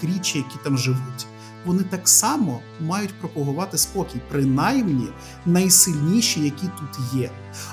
крічі, 0.00 0.38
які 0.38 0.58
там 0.64 0.78
живуть. 0.78 1.26
Вони 1.64 1.82
так 1.82 2.08
само 2.08 2.60
мають 2.80 3.14
пропагувати 3.20 3.78
спокій, 3.78 4.20
принаймні 4.30 5.08
найсильніші, 5.46 6.40
які 6.40 6.66
тут 6.66 7.20
є. 7.20 7.30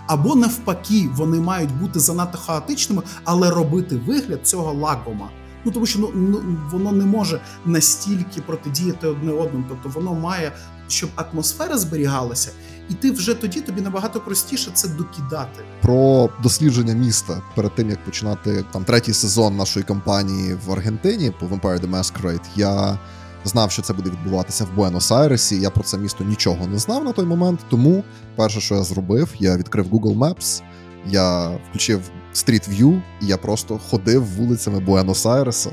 Або 0.08 0.36
навпаки, 0.36 1.10
вони 1.16 1.40
мають 1.40 1.80
бути 1.80 2.00
занадто 2.00 2.38
хаотичними, 2.38 3.02
але 3.24 3.50
робити 3.50 3.96
вигляд 3.96 4.48
цього 4.48 4.74
лагома. 4.74 5.30
Ну 5.66 5.72
тому 5.72 5.86
що 5.86 6.00
ну, 6.00 6.12
ну 6.14 6.58
воно 6.72 6.92
не 6.92 7.06
може 7.06 7.42
настільки 7.66 8.42
протидіяти 8.42 9.08
одне 9.08 9.32
одному. 9.32 9.66
Тобто 9.70 9.90
воно 10.00 10.14
має, 10.14 10.52
щоб 10.88 11.10
атмосфера 11.16 11.78
зберігалася, 11.78 12.52
і 12.90 12.94
ти 12.94 13.12
вже 13.12 13.34
тоді 13.34 13.62
тобі 13.62 13.82
набагато 13.82 14.20
простіше 14.20 14.72
це 14.74 14.88
докидати. 14.88 15.64
Про 15.82 16.30
дослідження 16.44 16.94
міста 16.94 17.42
перед 17.56 17.76
тим 17.76 17.90
як 17.90 18.06
починати 18.06 18.66
там 18.72 18.84
третій 18.84 19.14
сезон 19.14 19.58
нашої 19.58 19.86
кампанії 19.86 20.58
в 20.66 20.72
Аргентині 20.72 21.32
по 21.40 21.46
Vampire 21.46 21.80
the 21.80 21.90
Masquerade, 21.90 22.46
я 22.56 23.00
знав, 23.46 23.72
що 23.72 23.82
це 23.82 23.94
буде 23.94 24.10
відбуватися 24.10 24.66
в 24.66 24.80
Буенос-Айресі. 24.80 25.60
Я 25.60 25.70
про 25.70 25.84
це 25.84 25.98
місто 25.98 26.24
нічого 26.24 26.68
не 26.68 26.78
знав 26.78 27.04
на 27.04 27.12
той 27.12 27.26
момент. 27.26 27.60
Тому 27.70 28.04
перше, 28.36 28.62
що 28.62 28.76
я 28.76 28.84
зробив, 28.84 29.30
я 29.40 29.58
відкрив 29.58 29.88
Google 29.88 30.18
Maps, 30.18 30.62
я 31.08 31.48
включив 31.70 32.02
Street 32.34 32.70
View, 32.70 33.02
і 33.22 33.26
я 33.26 33.38
просто 33.38 33.80
ходив 33.90 34.26
вулицями 34.26 34.80
Буенос-Айреса. 34.80 35.72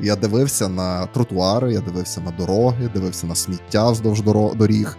Я 0.00 0.16
дивився 0.16 0.68
на 0.68 1.06
тротуари, 1.06 1.72
я 1.72 1.80
дивився 1.80 2.20
на 2.20 2.30
дороги, 2.30 2.90
дивився 2.94 3.26
на 3.26 3.34
сміття 3.34 3.90
вздовж 3.90 4.22
доріг, 4.56 4.96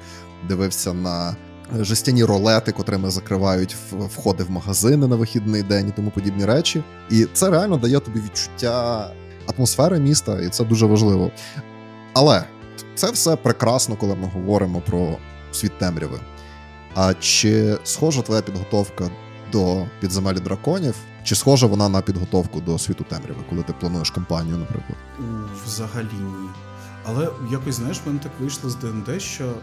дивився 0.48 0.94
на 0.94 1.36
жестяні 1.80 2.24
ролети, 2.24 2.72
котрими 2.72 3.10
закривають 3.10 3.76
входи 4.16 4.44
в 4.44 4.52
магазини 4.52 5.08
на 5.08 5.16
вихідний 5.16 5.64
день 5.64 5.88
і 5.88 5.92
тому 5.92 6.12
подібні 6.12 6.46
речі. 6.46 6.84
І 7.10 7.28
це 7.34 7.50
реально 7.50 7.78
дає 7.78 8.00
тобі 8.00 8.20
відчуття 8.20 9.08
атмосфери 9.58 10.00
міста, 10.00 10.42
і 10.42 10.50
це 10.50 10.64
дуже 10.64 10.86
важливо. 10.86 11.32
Але 12.14 12.44
це 12.96 13.12
все 13.12 13.36
прекрасно, 13.36 13.96
коли 13.96 14.16
ми 14.16 14.28
говоримо 14.28 14.82
про 14.82 15.18
світ 15.52 15.78
темряви. 15.78 16.20
А 16.96 17.14
чи 17.14 17.78
схожа 17.84 18.22
твоя 18.22 18.42
підготовка 18.42 19.10
до 19.52 19.86
підземелі 20.00 20.40
драконів? 20.40 20.96
Чи 21.24 21.36
схожа 21.36 21.68
вона 21.68 21.90
на 21.90 22.02
підготовку 22.02 22.62
до 22.62 22.80
світу 22.80 23.06
темряви, 23.10 23.42
коли 23.50 23.64
ти 23.64 23.74
плануєш 23.74 24.12
кампанію, 24.12 24.58
наприклад? 24.58 24.98
Взагалі 25.66 26.14
ні. 26.14 26.50
Але 27.06 27.30
якось 27.52 27.76
знаєш, 27.76 28.02
в 28.06 28.08
мене 28.08 28.20
так 28.20 28.32
вийшло 28.40 28.70
з 28.70 28.76
ДНД, 28.76 29.22
що 29.22 29.54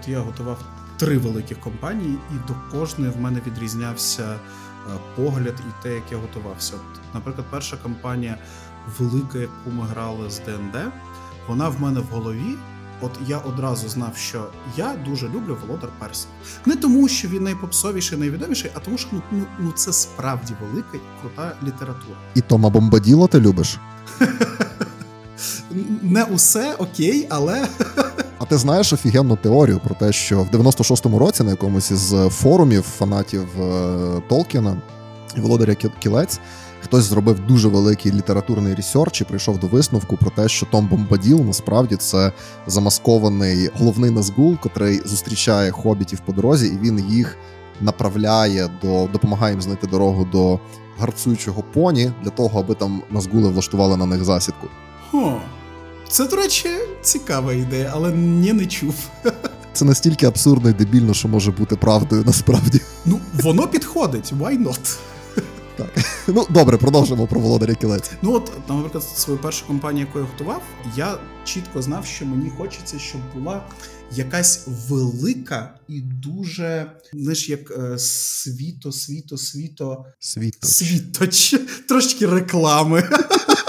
от 0.00 0.08
я 0.08 0.20
готував 0.20 0.58
три 0.96 1.18
великих 1.18 1.60
компанії, 1.60 2.18
і 2.30 2.48
до 2.48 2.78
кожної 2.78 3.12
в 3.12 3.20
мене 3.20 3.40
відрізнявся 3.46 4.22
е, 4.22 4.38
погляд 5.16 5.54
і 5.58 5.82
те, 5.82 5.94
як 5.94 6.04
я 6.12 6.18
готувався. 6.18 6.74
От, 6.74 7.14
наприклад, 7.14 7.46
перша 7.50 7.76
кампанія 7.76 8.38
велика, 8.98 9.38
яку 9.38 9.70
ми 9.70 9.86
грали 9.86 10.30
з 10.30 10.38
ДНД, 10.38 10.76
вона 11.48 11.68
в 11.68 11.80
мене 11.80 12.00
в 12.00 12.06
голові. 12.12 12.56
От 13.00 13.10
я 13.26 13.38
одразу 13.38 13.88
знав, 13.88 14.16
що 14.16 14.46
я 14.76 14.94
дуже 15.04 15.26
люблю 15.26 15.56
Володар 15.66 15.90
Персів. 15.98 16.28
Не 16.66 16.76
тому, 16.76 17.08
що 17.08 17.28
він 17.28 17.42
найпопсовіший, 17.42 18.18
найвідоміший, 18.18 18.70
а 18.74 18.78
тому, 18.78 18.98
що 18.98 19.08
ну, 19.12 19.22
ну, 19.32 19.44
ну 19.58 19.72
це 19.72 19.92
справді 19.92 20.54
велика 20.60 20.88
і 20.94 21.00
крута 21.20 21.52
література. 21.62 22.16
І 22.34 22.40
Тома 22.40 22.70
Бомбаділо 22.70 23.28
ти 23.28 23.40
любиш? 23.40 23.78
Не 26.02 26.24
усе 26.24 26.74
окей, 26.74 27.26
але 27.30 27.68
А 28.38 28.44
ти 28.44 28.58
знаєш 28.58 28.92
офігенну 28.92 29.36
теорію 29.36 29.80
про 29.84 29.94
те, 29.94 30.12
що 30.12 30.42
в 30.42 30.48
96-му 30.48 31.18
році 31.18 31.42
на 31.42 31.50
якомусь 31.50 31.90
із 31.90 32.14
форумів 32.30 32.82
фанатів 32.82 33.62
е, 33.62 34.22
Толкіна 34.28 34.76
і 35.36 35.40
Володаря 35.40 35.74
Кілець 35.74 36.40
хтось 36.86 37.04
зробив 37.04 37.40
дуже 37.40 37.68
великий 37.68 38.12
літературний 38.12 38.74
research 38.74 39.20
і 39.20 39.24
прийшов 39.24 39.58
до 39.58 39.66
висновку 39.66 40.16
про 40.16 40.30
те, 40.30 40.48
що 40.48 40.66
Том 40.66 40.88
Бомбаділ 40.88 41.40
насправді 41.40 41.96
це 41.96 42.32
замаскований 42.66 43.70
головний 43.78 44.10
Назгул, 44.10 44.56
котрий 44.62 45.00
зустрічає 45.04 45.70
хобітів 45.70 46.20
по 46.20 46.32
дорозі, 46.32 46.66
і 46.66 46.78
він 46.86 46.98
їх 47.10 47.36
направляє 47.80 48.68
до 48.82 49.08
допомагає 49.12 49.52
їм 49.52 49.62
знайти 49.62 49.86
дорогу 49.86 50.24
до 50.24 50.60
Гарцуючого 50.98 51.64
поні 51.72 52.12
для 52.22 52.30
того, 52.30 52.60
аби 52.60 52.74
там 52.74 53.02
Назгули 53.10 53.48
влаштували 53.48 53.96
на 53.96 54.06
них 54.06 54.24
засідку. 54.24 54.66
Хо. 55.10 55.40
Це, 56.08 56.24
до 56.24 56.36
речі, 56.36 56.68
цікава 57.02 57.52
ідея, 57.52 57.92
але 57.94 58.12
ні, 58.12 58.52
не 58.52 58.66
чув. 58.66 58.94
Це 59.72 59.84
настільки 59.84 60.26
абсурдно 60.26 60.70
і 60.70 60.72
дебільно, 60.72 61.14
що 61.14 61.28
може 61.28 61.50
бути 61.50 61.76
правдою 61.76 62.22
насправді. 62.26 62.80
Ну, 63.06 63.20
воно 63.42 63.68
підходить, 63.68 64.32
why 64.32 64.64
not? 64.64 64.98
Ну 66.28 66.46
добре, 66.50 66.76
продовжимо 66.76 67.26
про 67.26 67.40
володаря 67.40 67.74
кілець. 67.74 68.10
Ну, 68.22 68.32
от, 68.32 68.52
наприклад, 68.68 69.04
свою 69.04 69.38
першу 69.40 69.66
компанію, 69.66 70.06
яку 70.06 70.18
я 70.18 70.24
готував, 70.24 70.62
я 70.96 71.18
чітко 71.44 71.82
знав, 71.82 72.06
що 72.06 72.26
мені 72.26 72.50
хочеться, 72.50 72.98
щоб 72.98 73.20
була 73.34 73.64
якась 74.12 74.66
велика 74.88 75.74
і 75.88 76.00
дуже, 76.00 76.92
знаєш, 77.12 77.48
як 77.48 77.70
е, 77.70 77.98
світо, 77.98 78.92
світо, 78.92 79.36
світо, 79.38 80.04
Світоч. 80.20 80.70
світоч, 80.70 81.54
трошки 81.88 82.26
реклами. 82.26 83.10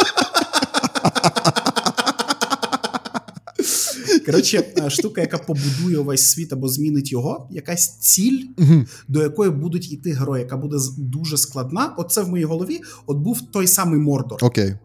Коротше, 4.28 4.64
е, 4.78 4.90
штука, 4.90 5.22
яка 5.22 5.38
побудує 5.38 5.98
увесь 5.98 6.32
світ 6.32 6.54
або 6.54 6.70
змінить 6.70 7.12
його, 7.12 7.50
якась 7.52 7.98
ціль, 7.98 8.44
до 9.08 9.22
якої 9.22 9.52
будуть 9.52 9.92
іти 9.92 10.12
герої, 10.12 10.44
яка 10.44 10.58
буде 10.58 10.78
дуже 10.98 11.38
складна. 11.38 11.94
Оце 11.98 12.22
в 12.22 12.30
моїй 12.30 12.46
голові. 12.46 12.80
От 13.06 13.18
був 13.18 13.42
той 13.52 13.68
самий 13.68 14.00
Мордор, 14.00 14.40
Окей. 14.42 14.76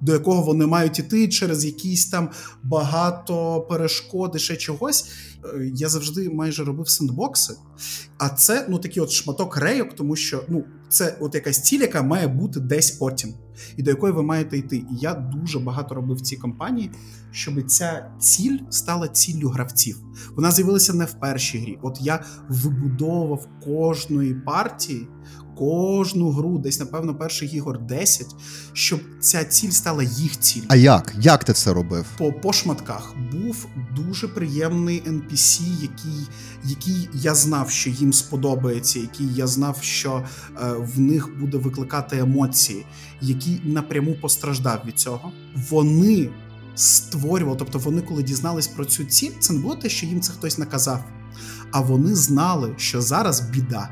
До 0.00 0.12
якого 0.12 0.42
вони 0.42 0.66
мають 0.66 0.98
іти 0.98 1.28
через 1.28 1.64
якісь 1.64 2.06
там 2.06 2.30
багато 2.62 3.60
перешкод 3.60 4.32
і 4.36 4.38
ще 4.38 4.56
чогось. 4.56 5.10
Е, 5.44 5.70
Я 5.74 5.88
завжди 5.88 6.30
майже 6.30 6.64
робив 6.64 6.88
сендбокси. 6.88 7.54
А 8.18 8.28
це 8.28 8.66
ну 8.68 8.78
такий 8.78 9.02
от 9.02 9.10
шматок 9.10 9.56
рейок, 9.56 9.94
тому 9.94 10.16
що 10.16 10.44
ну 10.48 10.64
це 10.88 11.16
от 11.20 11.34
якась 11.34 11.62
ціль, 11.62 11.80
яка 11.80 12.02
має 12.02 12.28
бути 12.28 12.60
десь 12.60 12.90
потім, 12.90 13.34
і 13.76 13.82
до 13.82 13.90
якої 13.90 14.12
ви 14.12 14.22
маєте 14.22 14.58
йти. 14.58 14.76
І 14.76 14.96
я 15.00 15.14
дуже 15.14 15.58
багато 15.58 15.94
робив 15.94 16.16
в 16.16 16.20
цій 16.20 16.36
компанії, 16.36 16.90
щоб 17.30 17.66
ця 17.66 18.10
ціль 18.20 18.58
стала 18.70 19.08
ціллю 19.08 19.48
гравців. 19.48 19.98
Вона 20.36 20.50
з'явилася 20.50 20.92
не 20.92 21.04
в 21.04 21.12
першій 21.12 21.58
грі. 21.58 21.78
От 21.82 21.98
я 22.00 22.24
вибудовував 22.48 23.48
кожної 23.64 24.34
партії. 24.34 25.08
Кожну 25.58 26.30
гру, 26.30 26.58
десь, 26.58 26.80
напевно, 26.80 27.14
перших 27.14 27.54
ігор 27.54 27.78
10, 27.80 28.26
щоб 28.72 29.00
ця 29.20 29.44
ціль 29.44 29.70
стала 29.70 30.02
їх 30.02 30.40
ціллю 30.40 30.64
А 30.68 30.76
як? 30.76 31.14
Як 31.20 31.44
ти 31.44 31.52
це 31.52 31.72
робив? 31.72 32.06
по, 32.18 32.32
по 32.32 32.52
шматках 32.52 33.14
був 33.32 33.66
дуже 33.96 34.28
приємний 34.28 35.02
NPC, 35.06 35.60
який, 35.82 36.28
який 36.64 37.08
я 37.14 37.34
знав, 37.34 37.70
що 37.70 37.90
їм 37.90 38.12
сподобається, 38.12 38.98
який 38.98 39.34
я 39.34 39.46
знав, 39.46 39.78
що 39.80 40.24
е, 40.62 40.72
в 40.78 41.00
них 41.00 41.38
буде 41.40 41.56
викликати 41.56 42.18
емоції, 42.18 42.86
який 43.20 43.60
напряму 43.64 44.14
постраждав 44.14 44.82
від 44.86 44.98
цього. 44.98 45.32
Вони 45.70 46.30
створювали, 46.74 47.56
тобто 47.58 47.78
вони, 47.78 48.02
коли 48.02 48.22
дізнались 48.22 48.66
про 48.66 48.84
цю 48.84 49.04
ціль, 49.04 49.30
це 49.40 49.52
не 49.52 49.60
було 49.60 49.76
те, 49.76 49.88
що 49.88 50.06
їм 50.06 50.20
це 50.20 50.32
хтось 50.32 50.58
наказав, 50.58 51.04
а 51.72 51.80
вони 51.80 52.14
знали, 52.14 52.74
що 52.76 53.02
зараз 53.02 53.40
біда. 53.40 53.88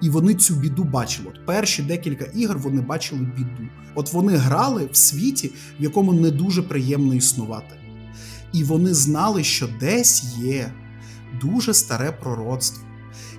І 0.00 0.10
вони 0.10 0.34
цю 0.34 0.54
біду 0.54 0.84
бачили. 0.84 1.28
От 1.34 1.46
перші 1.46 1.82
декілька 1.82 2.24
ігор 2.24 2.58
вони 2.58 2.80
бачили 2.82 3.20
біду. 3.36 3.68
От 3.94 4.12
вони 4.12 4.36
грали 4.36 4.88
в 4.92 4.96
світі, 4.96 5.50
в 5.80 5.82
якому 5.82 6.12
не 6.12 6.30
дуже 6.30 6.62
приємно 6.62 7.14
існувати. 7.14 7.74
І 8.52 8.64
вони 8.64 8.94
знали, 8.94 9.44
що 9.44 9.68
десь 9.80 10.24
є 10.38 10.72
дуже 11.40 11.74
старе 11.74 12.12
пророцтво, 12.12 12.82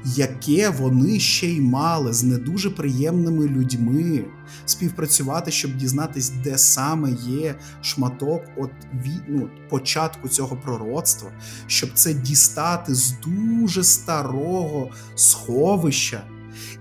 яке 0.05 0.69
вони 0.69 1.19
ще 1.19 1.47
й 1.47 1.61
мали 1.61 2.13
з 2.13 2.23
не 2.23 2.37
дуже 2.37 2.69
приємними 2.69 3.47
людьми 3.47 4.25
співпрацювати, 4.65 5.51
щоб 5.51 5.75
дізнатись, 5.77 6.29
де 6.43 6.57
саме 6.57 7.11
є 7.27 7.55
шматок 7.81 8.41
от 8.57 8.71
ві- 9.05 9.21
ну, 9.27 9.49
початку 9.69 10.27
цього 10.29 10.55
пророцтва, 10.55 11.31
щоб 11.67 11.89
це 11.93 12.13
дістати 12.13 12.95
з 12.95 13.13
дуже 13.25 13.83
старого 13.83 14.89
сховища 15.15 16.21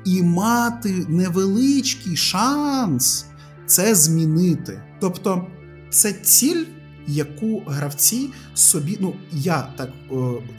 і 0.05 0.23
мати 0.23 1.07
невеличкий 1.09 2.17
шанс 2.17 3.27
це 3.67 3.95
змінити. 3.95 4.83
Тобто, 5.01 5.47
це 5.91 6.13
ціль, 6.13 6.65
яку 7.09 7.63
гравці 7.67 8.31
собі, 8.55 8.99
ну 9.01 9.15
я 9.33 9.69
так 9.77 9.91
е, 10.13 10.15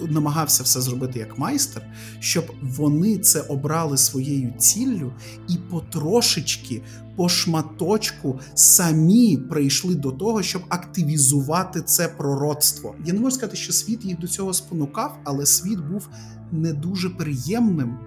намагався 0.10 0.64
все 0.64 0.82
зробити 0.82 1.20
як 1.20 1.38
майстер, 1.38 1.84
щоб 2.20 2.52
вони 2.62 3.18
це 3.18 3.42
обрали 3.42 3.98
своєю 3.98 4.54
ціллю 4.58 5.14
і 5.48 5.58
потрошечки, 5.70 6.82
по 7.16 7.30
шматочку 7.30 8.40
самі 8.54 9.38
прийшли 9.38 9.96
до 9.96 10.12
того, 10.12 10.44
щоб 10.44 10.62
активізувати 10.70 11.82
це 11.82 12.08
пророцтво. 12.08 12.96
Я 13.06 13.14
не 13.14 13.20
можу 13.20 13.36
сказати, 13.36 13.58
що 13.58 13.74
світ 13.74 14.06
їх 14.06 14.20
до 14.20 14.28
цього 14.28 14.54
спонукав, 14.54 15.20
але 15.24 15.46
світ 15.46 15.80
був 15.80 16.10
не 16.52 16.74
дуже 16.74 17.10
приємним. 17.10 17.98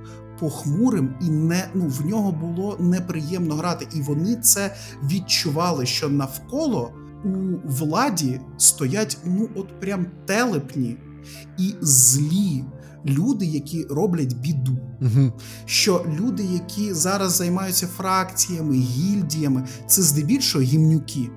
Похмурим 0.41 1.15
і 1.21 1.31
не 1.31 1.69
ну 1.75 1.87
в 1.87 2.07
нього 2.07 2.33
було 2.33 2.77
неприємно 2.81 3.55
грати, 3.55 3.87
і 3.95 4.01
вони 4.01 4.37
це 4.37 4.77
відчували, 5.03 5.87
що 5.87 6.09
навколо 6.09 6.93
у 7.25 7.61
владі 7.65 8.41
стоять 8.59 9.19
ну 9.25 9.49
от 9.55 9.81
прям 9.81 10.07
телепні 10.27 10.97
і 11.59 11.75
злі 11.81 12.65
люди, 13.07 13.47
які 13.47 13.85
роблять 13.91 14.37
біду. 14.37 14.79
Угу. 15.01 15.33
Що 15.65 16.07
люди, 16.21 16.43
які 16.43 16.95
зараз 16.95 17.33
займаються 17.33 17.87
фракціями, 17.87 18.75
гільдіями, 18.75 19.67
це 19.87 20.03
здебільшого 20.03 20.65
гімнюки, 20.65 21.31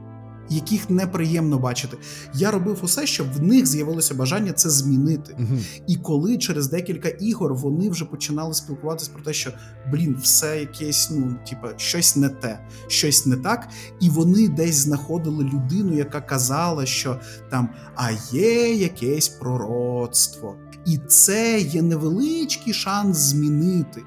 яких 0.49 0.89
неприємно 0.89 1.57
бачити. 1.57 1.97
Я 2.33 2.51
робив 2.51 2.79
усе, 2.81 3.07
щоб 3.07 3.33
в 3.33 3.41
них 3.41 3.65
з'явилося 3.65 4.13
бажання 4.13 4.51
це 4.51 4.69
змінити. 4.69 5.35
Угу. 5.39 5.57
І 5.87 5.95
коли 5.95 6.37
через 6.37 6.69
декілька 6.69 7.09
ігор 7.09 7.53
вони 7.53 7.89
вже 7.89 8.05
починали 8.05 8.53
спілкуватися 8.53 9.11
про 9.13 9.23
те, 9.23 9.33
що 9.33 9.51
блін, 9.91 10.17
все 10.21 10.59
якесь, 10.59 11.11
ну 11.11 11.35
типа, 11.49 11.73
щось 11.77 12.15
не 12.15 12.29
те, 12.29 12.59
щось 12.87 13.25
не 13.25 13.35
так, 13.35 13.67
і 13.99 14.09
вони 14.09 14.47
десь 14.47 14.75
знаходили 14.75 15.43
людину, 15.43 15.97
яка 15.97 16.21
казала, 16.21 16.85
що 16.85 17.19
там 17.49 17.69
а 17.95 18.11
є 18.31 18.73
якесь 18.75 19.29
пророцтво, 19.29 20.55
і 20.85 20.97
це 21.07 21.59
є 21.59 21.81
невеличкий 21.81 22.73
шанс 22.73 23.17
змінити. 23.17 24.01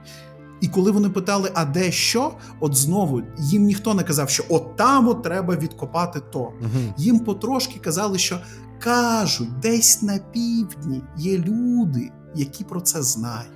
І 0.61 0.69
коли 0.69 0.91
вони 0.91 1.09
питали, 1.09 1.51
а 1.55 1.65
де 1.65 1.93
що, 1.93 2.33
от 2.61 2.77
знову 2.77 3.23
їм 3.39 3.63
ніхто 3.63 3.95
не 3.95 4.03
казав, 4.03 4.31
що 4.31 4.45
от 4.49 4.77
там 4.77 5.09
от 5.09 5.23
треба 5.23 5.57
відкопати 5.57 6.21
то. 6.33 6.39
Угу. 6.41 6.95
Їм 6.97 7.19
потрошки 7.19 7.81
казали, 7.81 8.19
що 8.19 8.41
кажуть, 8.81 9.59
десь 9.59 10.03
на 10.03 10.19
півдні 10.19 11.03
є 11.17 11.39
люди, 11.39 12.11
які 12.35 12.65
про 12.65 12.81
це 12.81 13.03
знають. 13.03 13.51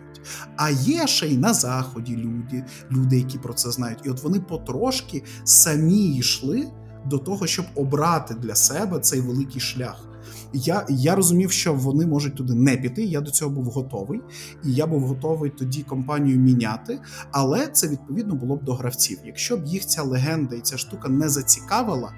А 0.56 0.70
є 0.70 1.06
ще 1.06 1.26
й 1.26 1.38
на 1.38 1.54
заході 1.54 2.16
люди, 2.16 2.64
люди, 2.90 3.16
які 3.18 3.38
про 3.38 3.54
це 3.54 3.70
знають. 3.70 3.98
І 4.04 4.10
от 4.10 4.22
вони 4.22 4.40
потрошки 4.40 5.24
самі 5.44 6.16
йшли 6.16 6.68
до 7.06 7.18
того, 7.18 7.46
щоб 7.46 7.66
обрати 7.74 8.34
для 8.34 8.54
себе 8.54 8.98
цей 8.98 9.20
великий 9.20 9.60
шлях. 9.60 10.11
Я, 10.52 10.86
я 10.88 11.14
розумів, 11.14 11.52
що 11.52 11.74
вони 11.74 12.06
можуть 12.06 12.34
туди 12.34 12.54
не 12.54 12.76
піти. 12.76 13.04
Я 13.04 13.20
до 13.20 13.30
цього 13.30 13.50
був 13.50 13.64
готовий, 13.64 14.20
і 14.64 14.72
я 14.72 14.86
був 14.86 15.02
готовий 15.02 15.50
тоді 15.50 15.82
компанію 15.82 16.38
міняти. 16.38 16.98
Але 17.30 17.66
це 17.66 17.88
відповідно 17.88 18.34
було 18.34 18.56
б 18.56 18.64
до 18.64 18.74
гравців. 18.74 19.18
Якщо 19.24 19.56
б 19.56 19.64
їх 19.66 19.86
ця 19.86 20.02
легенда 20.02 20.56
і 20.56 20.60
ця 20.60 20.76
штука 20.76 21.08
не 21.08 21.28
зацікавила, 21.28 22.12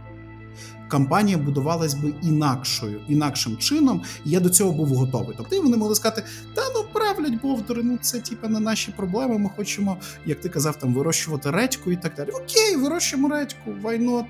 кампанія 0.89 1.39
будувалась 1.39 1.95
би 1.95 2.15
інакшою, 2.23 3.01
інакшим 3.09 3.57
чином, 3.57 4.03
і 4.25 4.31
я 4.31 4.41
до 4.41 4.49
цього 4.51 4.73
був 4.73 4.89
готовий. 4.89 5.35
Тобто 5.37 5.63
вони 5.63 5.77
могли 5.77 5.95
сказати: 5.95 6.23
та 6.55 6.63
ну 6.75 6.85
правлять 6.93 7.41
бовдори, 7.43 7.83
ну 7.83 7.99
це 8.01 8.21
типа 8.21 8.49
не 8.49 8.61
наші 8.61 8.93
проблеми. 8.93 9.39
Ми 9.39 9.51
хочемо, 9.57 9.97
як 10.27 10.41
ти 10.41 10.49
казав, 10.49 10.77
там 10.77 10.95
вирощувати 10.95 11.51
редьку 11.51 11.93
і 11.93 11.97
так 11.97 12.15
далі. 12.17 12.31
Окей, 12.31 12.77
вирощуємо 12.77 13.29
редьку, 13.29 13.71
not? 13.83 14.25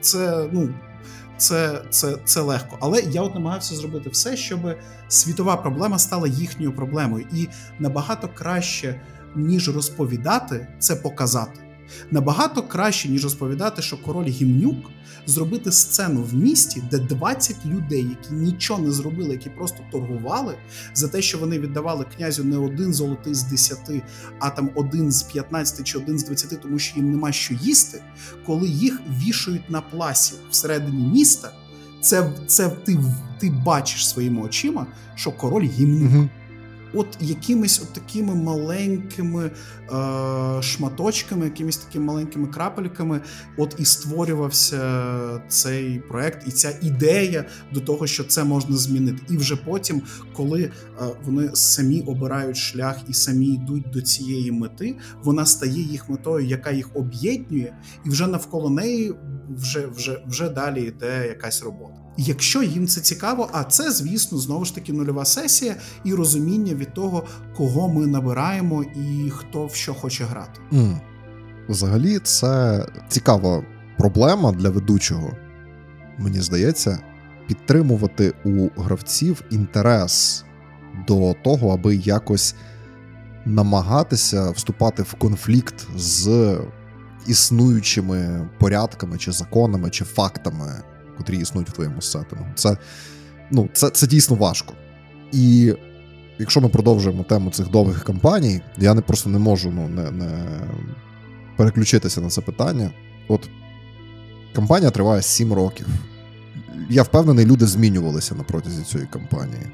Це 0.00 0.48
ну. 0.52 0.74
Це, 1.40 1.82
це, 1.90 2.16
це 2.24 2.40
легко, 2.40 2.78
але 2.80 3.00
я 3.00 3.22
от 3.22 3.34
намагався 3.34 3.74
зробити 3.74 4.10
все, 4.10 4.36
щоб 4.36 4.60
світова 5.08 5.56
проблема 5.56 5.98
стала 5.98 6.28
їхньою 6.28 6.72
проблемою, 6.72 7.26
і 7.32 7.48
набагато 7.78 8.28
краще, 8.34 9.00
ніж 9.36 9.74
розповідати, 9.74 10.68
це 10.78 10.96
показати. 10.96 11.60
Набагато 12.10 12.62
краще, 12.62 13.08
ніж 13.08 13.24
розповідати, 13.24 13.82
що 13.82 13.96
король 13.96 14.28
гімнюк, 14.28 14.90
зробити 15.26 15.72
сцену 15.72 16.22
в 16.22 16.34
місті, 16.34 16.82
де 16.90 16.98
20 16.98 17.56
людей, 17.66 18.06
які 18.08 18.34
нічого 18.34 18.82
не 18.82 18.90
зробили, 18.90 19.30
які 19.30 19.50
просто 19.50 19.78
торгували 19.92 20.54
за 20.94 21.08
те, 21.08 21.22
що 21.22 21.38
вони 21.38 21.58
віддавали 21.58 22.04
князю 22.16 22.44
не 22.44 22.56
один 22.56 22.94
золотий 22.94 23.34
з 23.34 23.42
10, 23.42 23.78
а 24.38 24.50
там 24.50 24.70
один 24.74 25.12
з 25.12 25.22
15 25.22 25.86
чи 25.86 25.98
один 25.98 26.18
з 26.18 26.24
20, 26.24 26.60
тому 26.60 26.78
що 26.78 26.96
їм 26.96 27.10
нема 27.10 27.32
що 27.32 27.54
їсти, 27.54 28.02
коли 28.46 28.68
їх 28.68 29.00
вішають 29.24 29.70
на 29.70 29.80
пласі 29.80 30.34
всередині 30.50 31.06
міста. 31.06 31.52
Це, 32.00 32.32
це 32.46 32.68
ти, 32.68 32.98
ти 33.40 33.50
бачиш 33.50 34.08
своїми 34.08 34.42
очима, 34.42 34.86
що 35.14 35.32
король 35.32 35.66
гімнюк. 35.66 36.28
От 36.94 37.06
якимись 37.20 37.82
от 37.82 37.92
такими 37.92 38.34
маленькими 38.34 39.44
е, 39.46 40.62
шматочками, 40.62 41.44
якимись 41.44 41.76
такими 41.76 42.04
маленькими 42.04 42.48
крапельками, 42.48 43.20
от 43.56 43.74
і 43.78 43.84
створювався 43.84 44.80
цей 45.48 45.98
проект, 45.98 46.48
і 46.48 46.50
ця 46.50 46.78
ідея 46.82 47.44
до 47.72 47.80
того, 47.80 48.06
що 48.06 48.24
це 48.24 48.44
можна 48.44 48.76
змінити. 48.76 49.22
І 49.30 49.36
вже 49.36 49.56
потім, 49.56 50.02
коли 50.32 50.62
е, 50.62 50.70
вони 51.24 51.50
самі 51.54 52.00
обирають 52.00 52.56
шлях 52.56 52.96
і 53.08 53.14
самі 53.14 53.46
йдуть 53.46 53.90
до 53.90 54.02
цієї 54.02 54.52
мети, 54.52 54.96
вона 55.22 55.46
стає 55.46 55.82
їх 55.82 56.08
метою, 56.08 56.46
яка 56.46 56.70
їх 56.70 56.90
об'єднує, 56.94 57.74
і 58.06 58.10
вже 58.10 58.26
навколо 58.26 58.70
неї 58.70 59.14
вже, 59.56 59.86
вже, 59.86 60.22
вже 60.26 60.48
далі 60.48 60.82
йде 60.82 61.26
якась 61.28 61.62
робота. 61.62 61.94
Якщо 62.22 62.62
їм 62.62 62.86
це 62.86 63.00
цікаво, 63.00 63.48
а 63.52 63.64
це, 63.64 63.90
звісно, 63.90 64.38
знову 64.38 64.64
ж 64.64 64.74
таки 64.74 64.92
нульова 64.92 65.24
сесія 65.24 65.76
і 66.04 66.14
розуміння 66.14 66.74
від 66.74 66.94
того, 66.94 67.24
кого 67.56 67.88
ми 67.88 68.06
набираємо 68.06 68.82
і 68.82 69.30
хто 69.30 69.66
в 69.66 69.74
що 69.74 69.94
хоче 69.94 70.24
грати. 70.24 70.60
Mm. 70.72 71.00
Взагалі, 71.68 72.18
це 72.18 72.86
цікава 73.08 73.64
проблема 73.98 74.52
для 74.52 74.70
ведучого, 74.70 75.30
мені 76.18 76.40
здається, 76.40 76.98
підтримувати 77.46 78.32
у 78.44 78.68
гравців 78.76 79.42
інтерес 79.50 80.44
до 81.08 81.34
того, 81.44 81.70
аби 81.70 81.96
якось 81.96 82.54
намагатися 83.44 84.50
вступати 84.50 85.02
в 85.02 85.14
конфлікт 85.14 85.86
з 85.96 86.56
існуючими 87.26 88.48
порядками, 88.58 89.18
чи 89.18 89.32
законами, 89.32 89.90
чи 89.90 90.04
фактами, 90.04 90.82
котрі 91.20 91.38
існують 91.38 91.68
в 91.68 91.72
твоєму 91.72 92.02
сеттингу. 92.02 92.46
Це, 92.54 92.76
ну, 93.50 93.68
це, 93.72 93.90
це 93.90 94.06
дійсно 94.06 94.36
важко. 94.36 94.74
І 95.32 95.74
якщо 96.38 96.60
ми 96.60 96.68
продовжуємо 96.68 97.22
тему 97.22 97.50
цих 97.50 97.70
довгих 97.70 98.04
кампаній, 98.04 98.60
я 98.78 98.94
не 98.94 99.00
просто 99.00 99.30
не 99.30 99.38
можу 99.38 99.70
ну, 99.70 99.88
не, 99.88 100.10
не 100.10 100.60
переключитися 101.56 102.20
на 102.20 102.28
це 102.28 102.40
питання. 102.40 102.90
От 103.28 103.48
кампанія 104.54 104.90
триває 104.90 105.22
7 105.22 105.52
років. 105.52 105.86
Я 106.90 107.02
впевнений, 107.02 107.46
люди 107.46 107.66
змінювалися 107.66 108.34
на 108.34 108.42
протязі 108.42 108.82
цієї 108.82 109.08
кампанії. 109.08 109.66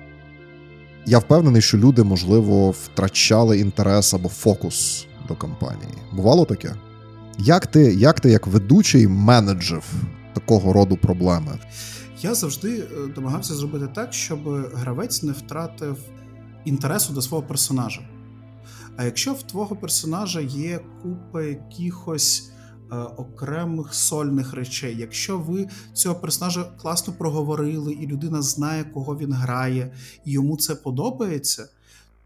Я 1.06 1.18
впевнений, 1.18 1.62
що 1.62 1.78
люди, 1.78 2.02
можливо, 2.02 2.70
втрачали 2.70 3.58
інтерес 3.58 4.14
або 4.14 4.28
фокус 4.28 5.06
до 5.28 5.34
кампанії. 5.34 5.94
Бувало 6.12 6.44
таке? 6.44 6.74
Як 7.38 7.66
ти, 7.66 7.94
як 7.94 8.20
ти 8.20 8.30
як 8.30 8.46
ведучий 8.46 9.08
менеджер 9.08 9.82
такого 10.40 10.72
роду 10.72 10.96
проблеми? 10.96 11.58
Я 12.20 12.34
завжди 12.34 12.78
е, 12.78 12.86
намагався 13.16 13.54
зробити 13.54 13.88
так, 13.94 14.12
щоб 14.12 14.40
гравець 14.74 15.22
не 15.22 15.32
втратив 15.32 15.98
інтересу 16.64 17.12
до 17.12 17.22
свого 17.22 17.42
персонажа. 17.42 18.08
А 18.96 19.04
якщо 19.04 19.32
в 19.32 19.42
твого 19.42 19.76
персонажа 19.76 20.40
є 20.40 20.80
купа 21.02 21.42
якихось 21.42 22.50
е, 22.92 22.96
окремих 22.96 23.94
сольних 23.94 24.54
речей, 24.54 24.96
якщо 24.98 25.38
ви 25.38 25.68
цього 25.92 26.14
персонажа 26.14 26.64
класно 26.82 27.12
проговорили, 27.12 27.92
і 27.92 28.06
людина 28.06 28.42
знає, 28.42 28.84
кого 28.84 29.16
він 29.16 29.32
грає, 29.32 29.94
і 30.24 30.32
йому 30.32 30.56
це 30.56 30.74
подобається, 30.74 31.68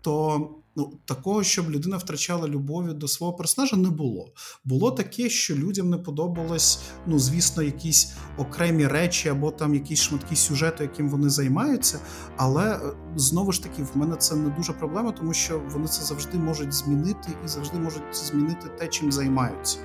то 0.01 0.49
ну, 0.77 0.93
такого, 1.05 1.43
щоб 1.43 1.71
людина 1.71 1.97
втрачала 1.97 2.49
любові 2.49 2.95
до 2.95 3.09
свого 3.09 3.33
персонажа, 3.33 3.77
не 3.77 3.91
було. 3.91 4.33
Було 4.65 4.91
таке, 4.91 5.31
що 5.31 5.55
людям 5.55 5.91
не 5.91 5.99
подобалось, 5.99 6.81
ну, 7.07 7.19
звісно, 7.19 7.63
якісь 7.63 8.13
окремі 8.39 8.87
речі 8.87 9.29
або 9.29 9.51
там 9.51 9.75
якісь 9.75 10.01
шматки 10.01 10.37
сюжету, 10.37 10.83
яким 10.83 11.09
вони 11.09 11.31
займаються. 11.31 12.01
Але 12.37 12.75
е, 12.75 12.81
знову 13.17 13.53
ж 13.53 13.63
таки, 13.63 13.83
в 13.83 13.91
мене 13.95 14.17
це 14.17 14.37
не 14.37 14.51
дуже 14.51 14.73
проблема, 14.73 15.13
тому 15.13 15.35
що 15.35 15.63
вони 15.71 15.87
це 15.87 16.05
завжди 16.05 16.39
можуть 16.39 16.73
змінити 16.73 17.29
і 17.45 17.49
завжди 17.49 17.79
можуть 17.79 18.03
змінити 18.13 18.69
те, 18.79 18.89
чим 18.89 19.13
займаються. 19.13 19.79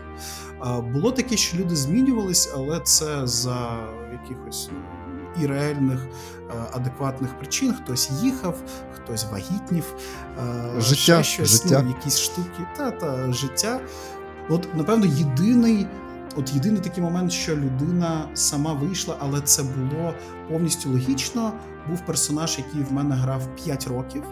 Було 0.93 1.11
таке, 1.11 1.37
що 1.37 1.57
люди 1.57 1.75
змінювались, 1.75 2.51
але 2.55 2.79
це 2.79 3.27
за 3.27 3.87
якихось 4.11 4.69
ну, 4.71 5.04
і 5.41 5.45
реальних 5.45 5.99
е, 6.49 6.53
адекватних 6.73 7.37
причин. 7.37 7.73
Хтось 7.73 8.11
їхав, 8.23 8.57
хтось 8.95 9.25
вагітнів, 9.31 9.95
е, 10.39 10.81
життя, 10.81 11.23
щось, 11.23 11.49
життя. 11.49 11.81
Ну, 11.83 11.89
якісь 11.89 12.19
штуки, 12.19 12.67
та 12.77 12.91
та 12.91 13.33
життя. 13.33 13.79
От, 14.49 14.75
напевно, 14.75 15.05
єдиний. 15.05 15.87
От 16.37 16.53
єдиний 16.53 16.81
такий 16.81 17.03
момент, 17.03 17.31
що 17.31 17.55
людина 17.55 18.29
сама 18.33 18.73
вийшла, 18.73 19.17
але 19.19 19.41
це 19.41 19.63
було 19.63 20.13
повністю 20.49 20.89
логічно. 20.89 21.53
Був 21.89 22.05
персонаж, 22.05 22.57
який 22.57 22.83
в 22.83 22.93
мене 22.93 23.15
грав 23.15 23.55
5 23.55 23.87
років, 23.87 24.23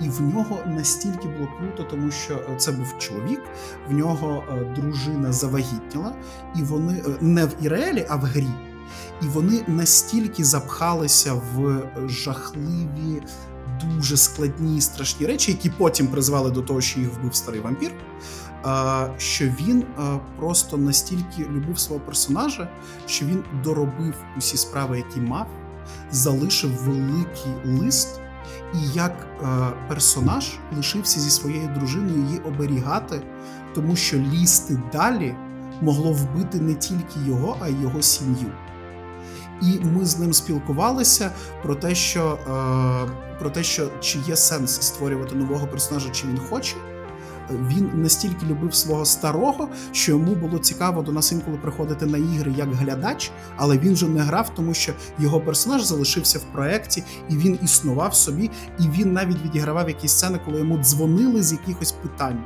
і 0.00 0.08
в 0.08 0.20
нього 0.20 0.58
настільки 0.66 1.28
було 1.28 1.48
круто, 1.58 1.82
тому 1.90 2.10
що 2.10 2.34
е, 2.34 2.56
це 2.56 2.72
був 2.72 2.98
чоловік, 2.98 3.40
в 3.88 3.92
нього 3.92 4.44
дружина 4.76 5.32
завагітніла, 5.32 6.12
і 6.56 6.62
вони 6.62 7.02
не 7.20 7.46
в 7.46 7.50
Ірелі, 7.60 8.06
а 8.08 8.16
в 8.16 8.20
грі 8.20 8.48
і 9.22 9.26
вони 9.26 9.64
настільки 9.66 10.44
запхалися 10.44 11.34
в 11.34 11.82
жахливі, 12.08 13.22
дуже 13.84 14.16
складні 14.16 14.80
страшні 14.80 15.26
речі, 15.26 15.52
які 15.52 15.70
потім 15.70 16.06
призвели 16.06 16.50
до 16.50 16.62
того, 16.62 16.80
що 16.80 17.00
їх 17.00 17.14
вбив 17.14 17.34
старий 17.34 17.60
вампір. 17.60 17.92
Що 19.18 19.44
він 19.44 19.84
просто 20.36 20.76
настільки 20.76 21.42
любив 21.50 21.78
свого 21.78 22.00
персонажа, 22.00 22.68
що 23.06 23.26
він 23.26 23.44
доробив 23.64 24.14
усі 24.38 24.56
справи, 24.56 24.96
які 24.96 25.20
мав, 25.20 25.46
залишив 26.10 26.70
великий 26.70 27.52
лист, 27.64 28.20
і 28.74 28.78
як 28.94 29.26
персонаж 29.88 30.58
лишився 30.76 31.20
зі 31.20 31.30
своєю 31.30 31.68
дружиною 31.68 32.24
її 32.24 32.38
оберігати, 32.38 33.22
тому 33.74 33.96
що 33.96 34.18
лізти 34.18 34.82
далі 34.92 35.36
могло 35.80 36.12
вбити 36.12 36.60
не 36.60 36.74
тільки 36.74 37.20
його, 37.26 37.56
а 37.60 37.68
й 37.68 37.82
його 37.82 38.02
сім'ю 38.02 38.52
і 39.62 39.80
ми 39.80 40.04
з 40.04 40.18
ним 40.18 40.32
спілкувалися 40.32 41.30
про 41.62 41.74
те, 41.74 41.94
що 41.94 42.38
е, 42.48 43.38
про 43.38 43.50
те, 43.50 43.62
що 43.62 43.90
чи 44.00 44.18
є 44.26 44.36
сенс 44.36 44.82
створювати 44.82 45.34
нового 45.34 45.66
персонажа, 45.66 46.10
чи 46.10 46.26
він 46.26 46.38
хоче. 46.38 46.76
Він 47.50 47.90
настільки 47.94 48.46
любив 48.46 48.74
свого 48.74 49.04
старого, 49.04 49.68
що 49.92 50.12
йому 50.12 50.34
було 50.34 50.58
цікаво 50.58 51.02
до 51.02 51.12
нас 51.12 51.32
інколи 51.32 51.56
приходити 51.56 52.06
на 52.06 52.18
ігри 52.18 52.54
як 52.56 52.74
глядач, 52.74 53.30
але 53.56 53.78
він 53.78 53.92
вже 53.92 54.08
не 54.08 54.20
грав, 54.20 54.54
тому 54.54 54.74
що 54.74 54.92
його 55.18 55.40
персонаж 55.40 55.82
залишився 55.82 56.38
в 56.38 56.42
проєкті, 56.42 57.02
і 57.28 57.36
він 57.36 57.58
існував 57.62 58.14
собі, 58.14 58.50
і 58.78 58.82
він 58.82 59.12
навіть 59.12 59.44
відігравав 59.44 59.88
якісь 59.88 60.12
сцени, 60.12 60.40
коли 60.44 60.58
йому 60.58 60.78
дзвонили 60.78 61.42
з 61.42 61.52
якихось 61.52 61.92
питань. 61.92 62.44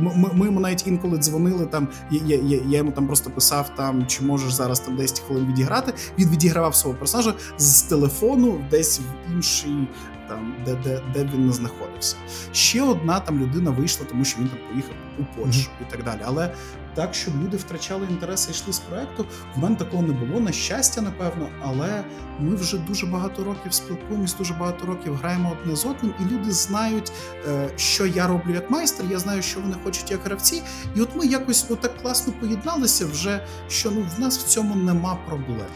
Ми, 0.00 0.30
ми 0.34 0.46
йому 0.46 0.60
навіть 0.60 0.86
інколи 0.86 1.18
дзвонили 1.18 1.66
там. 1.66 1.88
Я, 2.10 2.36
я, 2.36 2.60
я 2.68 2.78
йому 2.78 2.92
там 2.92 3.06
просто 3.06 3.30
писав, 3.30 3.74
там 3.76 4.06
чи 4.06 4.24
можеш 4.24 4.52
зараз 4.52 4.80
там 4.80 4.96
10 4.96 5.20
хвилин 5.20 5.46
відіграти. 5.46 5.92
Він 6.18 6.28
відігравав 6.28 6.74
свого 6.74 6.96
персонажа 6.96 7.34
з 7.58 7.82
телефону 7.82 8.64
десь 8.70 9.00
в 9.00 9.32
іншій 9.32 9.88
там, 10.30 10.54
де 10.64 10.74
де, 10.84 11.02
де 11.14 11.30
він 11.34 11.46
не 11.46 11.52
знаходився. 11.52 12.16
Ще 12.52 12.82
одна 12.82 13.20
там 13.20 13.38
людина 13.38 13.70
вийшла, 13.70 14.06
тому 14.10 14.24
що 14.24 14.40
він 14.40 14.48
там 14.48 14.58
поїхав 14.70 14.94
у 15.18 15.40
Польщу 15.40 15.70
mm-hmm. 15.70 15.88
і 15.88 15.90
так 15.90 16.04
далі. 16.04 16.20
Але 16.24 16.54
так, 16.94 17.14
щоб 17.14 17.42
люди 17.42 17.56
втрачали 17.56 18.06
інтереси 18.10 18.50
і 18.50 18.52
йшли 18.52 18.72
з 18.72 18.78
проекту, 18.78 19.26
в 19.56 19.58
мене 19.58 19.76
такого 19.76 20.02
не 20.02 20.12
було. 20.12 20.40
На 20.40 20.52
щастя, 20.52 21.00
напевно, 21.00 21.48
але 21.62 22.04
ми 22.40 22.54
вже 22.54 22.78
дуже 22.78 23.06
багато 23.06 23.44
років 23.44 23.72
спілкуємось, 23.72 24.36
дуже 24.36 24.54
багато 24.54 24.86
років 24.86 25.14
граємо 25.14 25.56
одне 25.60 25.76
з 25.76 25.86
одним, 25.86 26.14
і 26.20 26.34
люди 26.34 26.52
знають, 26.52 27.12
е, 27.48 27.70
що 27.76 28.06
я 28.06 28.26
роблю 28.26 28.54
як 28.54 28.70
майстер. 28.70 29.06
Я 29.10 29.18
знаю, 29.18 29.42
що 29.42 29.60
вони 29.60 29.74
хочуть 29.84 30.10
як 30.10 30.20
гравці. 30.24 30.62
І 30.96 31.00
от 31.00 31.16
ми 31.16 31.26
якось 31.26 31.66
ну, 31.70 31.76
так 31.76 32.02
класно 32.02 32.32
поєдналися, 32.40 33.06
вже 33.06 33.46
що 33.68 33.90
ну 33.90 34.06
в 34.16 34.20
нас 34.20 34.38
в 34.38 34.48
цьому 34.48 34.74
нема 34.74 35.18
проблем. 35.28 35.66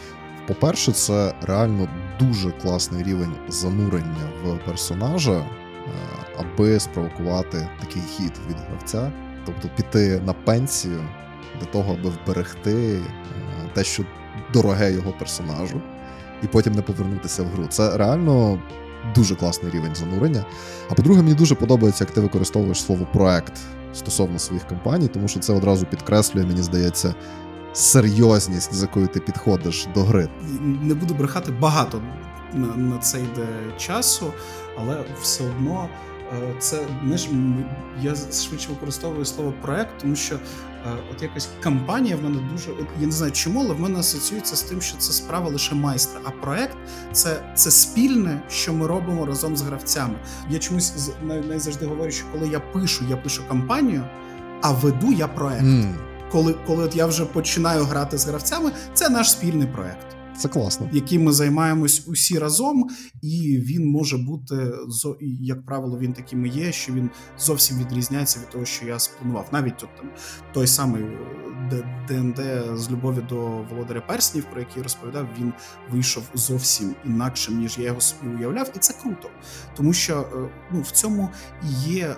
По-перше, 0.47 0.93
це 0.93 1.35
реально 1.43 1.89
дуже 2.19 2.51
класний 2.51 3.03
рівень 3.03 3.35
занурення 3.49 4.31
в 4.45 4.59
персонажа, 4.67 5.33
е, 5.33 5.47
аби 6.39 6.81
спровокувати 6.81 7.69
такий 7.81 8.03
хід 8.03 8.33
від 8.49 8.57
гравця, 8.69 9.13
тобто 9.47 9.69
піти 9.77 10.23
на 10.27 10.33
пенсію 10.33 11.01
для 11.61 11.67
того, 11.67 11.97
аби 12.01 12.11
вберегти 12.11 12.95
е, 12.95 13.03
те, 13.75 13.85
що 13.85 14.05
дороге 14.53 14.93
його 14.93 15.13
персонажу, 15.19 15.81
і 16.43 16.47
потім 16.47 16.73
не 16.73 16.83
повернутися 16.83 17.43
в 17.43 17.47
гру. 17.47 17.67
Це 17.69 17.97
реально 17.97 18.59
дуже 19.15 19.35
класний 19.35 19.73
рівень 19.73 19.95
занурення. 19.95 20.45
А 20.91 20.95
по-друге, 20.95 21.23
мені 21.23 21.35
дуже 21.35 21.55
подобається, 21.55 22.05
як 22.05 22.11
ти 22.11 22.21
використовуєш 22.21 22.83
слово 22.83 23.07
проект 23.13 23.53
стосовно 23.93 24.39
своїх 24.39 24.67
компаній, 24.67 25.09
тому 25.09 25.29
що 25.29 25.41
це 25.41 25.53
одразу 25.53 25.87
підкреслює, 25.87 26.45
мені 26.45 26.63
здається 26.63 27.15
серйозність, 27.73 28.75
з 28.75 28.83
якою 28.83 29.07
ти 29.07 29.21
підходиш 29.21 29.89
до 29.95 30.03
гри. 30.03 30.29
Не 30.61 30.95
буду 30.95 31.15
брехати 31.15 31.53
багато 31.53 32.03
на, 32.55 32.77
на 32.77 32.99
це 32.99 33.19
йде 33.19 33.47
часу, 33.79 34.33
але 34.79 35.05
все 35.23 35.45
одно. 35.45 35.89
Е, 36.33 36.55
це 36.59 36.87
не 37.03 37.17
ж 37.17 37.29
я 38.01 38.15
швидше 38.15 38.69
використовую 38.69 39.25
слово 39.25 39.55
проект, 39.63 39.91
тому 40.01 40.17
що 40.17 40.35
е, 40.35 40.39
от 41.13 41.23
якась 41.23 41.49
кампанія 41.61 42.17
в 42.17 42.23
мене 42.23 42.39
дуже 42.53 42.71
от, 42.71 42.87
я 43.01 43.07
не 43.07 43.13
знаю 43.13 43.33
чому, 43.33 43.61
але 43.61 43.75
в 43.75 43.81
мене 43.81 43.99
асоціюється 43.99 44.57
з 44.57 44.63
тим, 44.63 44.83
що 44.83 44.97
це 44.99 45.13
справа 45.13 45.51
лише 45.51 45.75
майстра. 45.75 46.21
А 46.25 46.31
проект 46.31 46.77
це 47.13 47.43
це 47.55 47.71
спільне, 47.71 48.43
що 48.49 48.73
ми 48.73 48.87
робимо 48.87 49.27
разом 49.27 49.57
з 49.57 49.63
гравцями. 49.63 50.15
Я 50.51 50.59
чомусь 50.59 51.11
навіть 51.23 51.61
завжди 51.61 51.87
говорю, 51.87 52.11
що 52.11 52.25
коли 52.33 52.49
я 52.49 52.61
пишу, 52.61 53.05
я 53.11 53.17
пишу 53.17 53.43
кампанію, 53.49 54.05
а 54.63 54.73
веду 54.73 55.13
я 55.13 55.29
проект. 55.29 55.65
Mm 55.65 55.95
коли 56.35 56.55
коли 56.67 56.85
от 56.85 56.97
я 56.97 57.07
вже 57.07 57.25
починаю 57.25 57.85
грати 57.85 58.19
з 58.19 58.27
гравцями, 58.27 58.71
це 58.95 59.09
наш 59.09 59.31
спільний 59.31 59.67
проект. 59.67 60.14
Це 60.39 60.49
класно, 60.49 60.91
яким 60.93 61.23
ми 61.23 61.33
займаємось 61.33 62.09
усі 62.09 62.39
разом, 62.39 62.91
і 63.23 63.59
він 63.59 63.91
може 63.91 64.19
бути 64.19 64.73
як 65.41 65.67
правило, 65.67 65.99
він 65.99 66.13
таким 66.13 66.47
і 66.47 66.49
є, 66.49 66.73
що 66.73 66.93
він 66.93 67.11
зовсім 67.39 67.79
відрізняється 67.79 68.41
від 68.41 68.51
того, 68.51 68.65
що 68.65 68.87
я 68.87 68.99
спланував. 68.99 69.49
Навіть 69.53 69.83
от 69.83 69.97
там 69.97 70.11
той 70.53 70.67
самий 70.67 71.05
ДНД 72.09 72.39
з 72.79 72.91
любові 72.91 73.19
до 73.29 73.37
Володаря 73.47 74.01
Перснів, 74.01 74.45
про 74.45 74.61
який 74.61 74.83
розповідав, 74.83 75.29
він 75.39 75.53
вийшов 75.91 76.23
зовсім 76.35 76.95
інакшим, 77.07 77.59
ніж 77.59 77.79
я 77.79 77.85
його 77.85 78.01
собі 78.01 78.37
уявляв, 78.37 78.73
і 78.77 78.79
це 78.79 78.95
круто, 79.03 79.31
тому 79.77 79.93
що 79.93 80.21
е, 80.21 80.49
ну 80.73 80.81
в 80.81 80.91
цьому 80.91 81.29
і 81.63 81.93
є. 81.93 82.17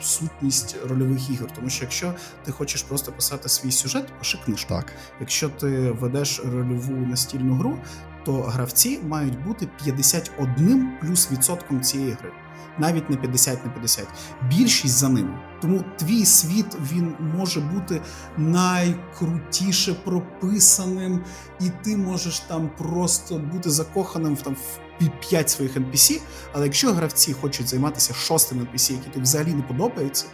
Сутність 0.00 0.76
рольових 0.88 1.30
ігор, 1.30 1.50
тому 1.54 1.70
що 1.70 1.84
якщо 1.84 2.14
ти 2.44 2.52
хочеш 2.52 2.82
просто 2.82 3.12
писати 3.12 3.48
свій 3.48 3.72
сюжет, 3.72 4.18
пиши 4.18 4.38
книжку. 4.44 4.68
Так. 4.68 4.92
Якщо 5.20 5.48
ти 5.48 5.90
ведеш 5.90 6.40
рольову 6.44 6.92
настільну 6.92 7.54
гру, 7.54 7.78
то 8.24 8.32
гравці 8.32 9.00
мають 9.02 9.44
бути 9.44 9.68
51 9.84 10.90
плюс 11.00 11.32
відсотком 11.32 11.80
цієї 11.80 12.10
гри. 12.10 12.32
Навіть 12.78 13.10
не 13.10 13.16
50 13.16 13.64
на 13.64 13.70
50. 13.70 14.06
Більшість 14.48 14.94
за 14.94 15.08
ними. 15.08 15.38
Тому 15.60 15.84
твій 15.96 16.24
світ 16.24 16.66
він 16.92 17.14
може 17.36 17.60
бути 17.60 18.02
найкрутіше 18.36 19.94
прописаним, 19.94 21.24
і 21.60 21.70
ти 21.84 21.96
можеш 21.96 22.40
там 22.40 22.70
просто 22.78 23.38
бути 23.38 23.70
закоханим 23.70 24.34
в 24.34 24.42
там 24.42 24.54
в 24.54 24.85
5 25.28 25.50
своїх 25.50 25.76
NPC, 25.76 26.20
Але 26.52 26.64
якщо 26.64 26.92
гравці 26.92 27.32
хочуть 27.32 27.68
займатися 27.68 28.14
шостим 28.14 28.58
NPC, 28.58 28.92
який 28.92 29.12
тобі 29.12 29.22
взагалі 29.22 29.54
не 29.54 29.62
подобається, 29.62 30.26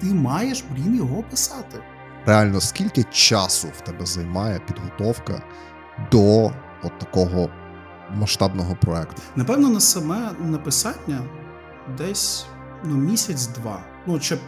ти 0.00 0.06
маєш 0.06 0.64
блін 0.70 0.96
його 0.96 1.22
писати. 1.22 1.78
Реально, 2.26 2.60
скільки 2.60 3.04
часу 3.04 3.68
в 3.78 3.80
тебе 3.80 4.06
займає 4.06 4.60
підготовка 4.66 5.42
до 6.12 6.44
от 6.82 6.98
такого 6.98 7.50
масштабного 8.14 8.76
проекту? 8.76 9.22
Напевно, 9.36 9.68
на 9.68 9.80
саме 9.80 10.32
написання 10.40 11.20
десь 11.98 12.46
ну, 12.84 12.96
місяць-два. 12.96 13.84
Ну, 14.06 14.20
щоб 14.20 14.38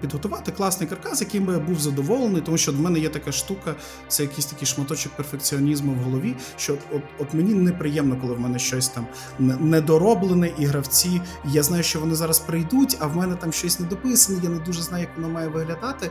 підготувати 0.00 0.52
класний 0.52 0.88
каркас, 0.88 1.20
яким 1.20 1.44
би 1.44 1.52
я 1.52 1.58
був 1.58 1.80
задоволений, 1.80 2.42
тому 2.42 2.58
що 2.58 2.72
в 2.72 2.80
мене 2.80 2.98
є 2.98 3.08
така 3.08 3.32
штука, 3.32 3.74
це 4.08 4.22
якийсь 4.22 4.46
такий 4.46 4.66
шматочок 4.66 5.12
перфекціонізму 5.12 5.92
в 5.92 5.96
голові. 5.96 6.36
Що 6.56 6.78
от 6.92 7.02
от 7.18 7.34
мені 7.34 7.54
неприємно, 7.54 8.16
коли 8.20 8.34
в 8.34 8.40
мене 8.40 8.58
щось 8.58 8.88
там 8.88 9.06
недороблене, 9.38 10.52
і 10.58 10.66
гравці. 10.66 11.20
Я 11.44 11.62
знаю, 11.62 11.82
що 11.82 12.00
вони 12.00 12.14
зараз 12.14 12.38
прийдуть, 12.38 12.96
а 13.00 13.06
в 13.06 13.16
мене 13.16 13.36
там 13.36 13.52
щось 13.52 13.80
недописане, 13.80 14.40
я 14.42 14.48
не 14.48 14.58
дуже 14.58 14.82
знаю, 14.82 15.02
як 15.04 15.16
воно 15.16 15.28
має 15.28 15.48
виглядати. 15.48 16.10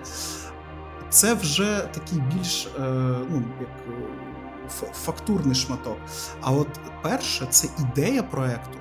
Це 1.10 1.34
вже 1.34 1.90
такий 1.94 2.20
більш 2.34 2.66
е, 2.66 2.82
ну, 3.30 3.44
як 3.60 3.70
е, 3.88 4.86
фактурний 4.94 5.56
шматок. 5.56 5.98
А 6.42 6.52
от 6.52 6.68
перше, 7.04 7.48
це 7.50 7.68
ідея 7.80 8.24
проекту 8.24 8.78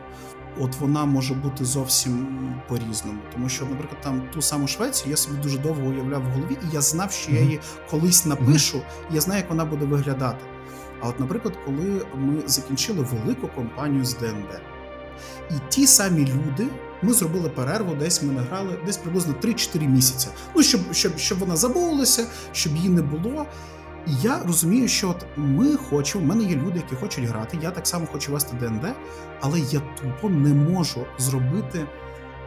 от 0.61 0.77
вона 0.81 1.05
може 1.05 1.35
бути 1.35 1.65
зовсім 1.65 2.27
по-різному. 2.69 3.19
Тому 3.33 3.49
що, 3.49 3.65
наприклад, 3.65 4.01
там 4.01 4.23
ту 4.35 4.43
саму 4.43 4.69
Швецію 4.69 5.11
я 5.11 5.17
собі 5.17 5.43
дуже 5.43 5.59
довго 5.59 5.89
уявляв 5.89 6.23
в 6.23 6.25
голові, 6.25 6.59
і 6.63 6.75
я 6.75 6.81
знав, 6.81 7.13
що 7.13 7.33
я 7.33 7.41
її 7.41 7.61
колись 7.91 8.27
напишу, 8.27 8.83
і 9.11 9.15
я 9.15 9.21
знаю, 9.21 9.41
як 9.41 9.51
вона 9.51 9.65
буде 9.65 9.85
виглядати. 9.85 10.45
А 11.01 11.09
от, 11.09 11.21
наприклад, 11.21 11.55
коли 11.65 12.07
ми 12.15 12.43
закінчили 12.47 13.07
велику 13.13 13.49
компанію 13.49 14.05
з 14.05 14.15
ДНД, 14.15 14.61
і 15.51 15.55
ті 15.69 15.87
самі 15.87 16.21
люди. 16.21 16.67
Ми 17.03 17.13
зробили 17.13 17.49
перерву, 17.49 17.95
десь 17.95 18.23
ми 18.23 18.33
награли 18.33 18.79
десь 18.87 18.97
приблизно 18.97 19.35
3-4 19.43 19.89
місяці. 19.89 20.29
Ну 20.55 20.63
щоб 20.63 20.81
щоб 20.93 21.19
щоб 21.19 21.39
вона 21.39 21.57
забулася, 21.57 22.27
щоб 22.53 22.77
її 22.77 22.89
не 22.89 23.03
було. 23.03 23.47
І 24.07 24.11
я 24.23 24.39
розумію, 24.47 24.89
що 24.89 25.11
от 25.11 25.27
ми 25.37 25.77
хочемо, 25.77 26.25
в 26.25 26.27
мене 26.27 26.45
є 26.45 26.57
люди, 26.57 26.77
які 26.77 26.95
хочуть 26.95 27.25
грати. 27.25 27.59
Я 27.63 27.71
так 27.71 27.87
само 27.87 28.07
хочу 28.07 28.33
вести 28.33 28.57
ДНД, 28.57 28.95
але 29.41 29.61
я 29.61 29.81
тупо 29.81 30.29
не 30.29 30.55
можу 30.55 31.07
зробити 31.19 31.87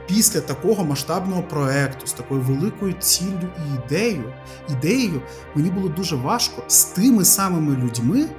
після 0.09 0.41
такого 0.41 0.85
масштабного 0.85 1.43
проекту 1.43 2.07
з 2.07 2.13
такою 2.13 2.41
великою 2.41 2.93
ціллю 2.93 3.47
і 3.57 3.85
ідеєю, 3.85 4.33
ідеєю 4.69 5.21
мені 5.55 5.69
було 5.69 5.89
дуже 5.89 6.15
важко 6.15 6.63
з 6.67 6.83
тими 6.83 7.25
самими 7.25 7.75
людьми 7.75 8.29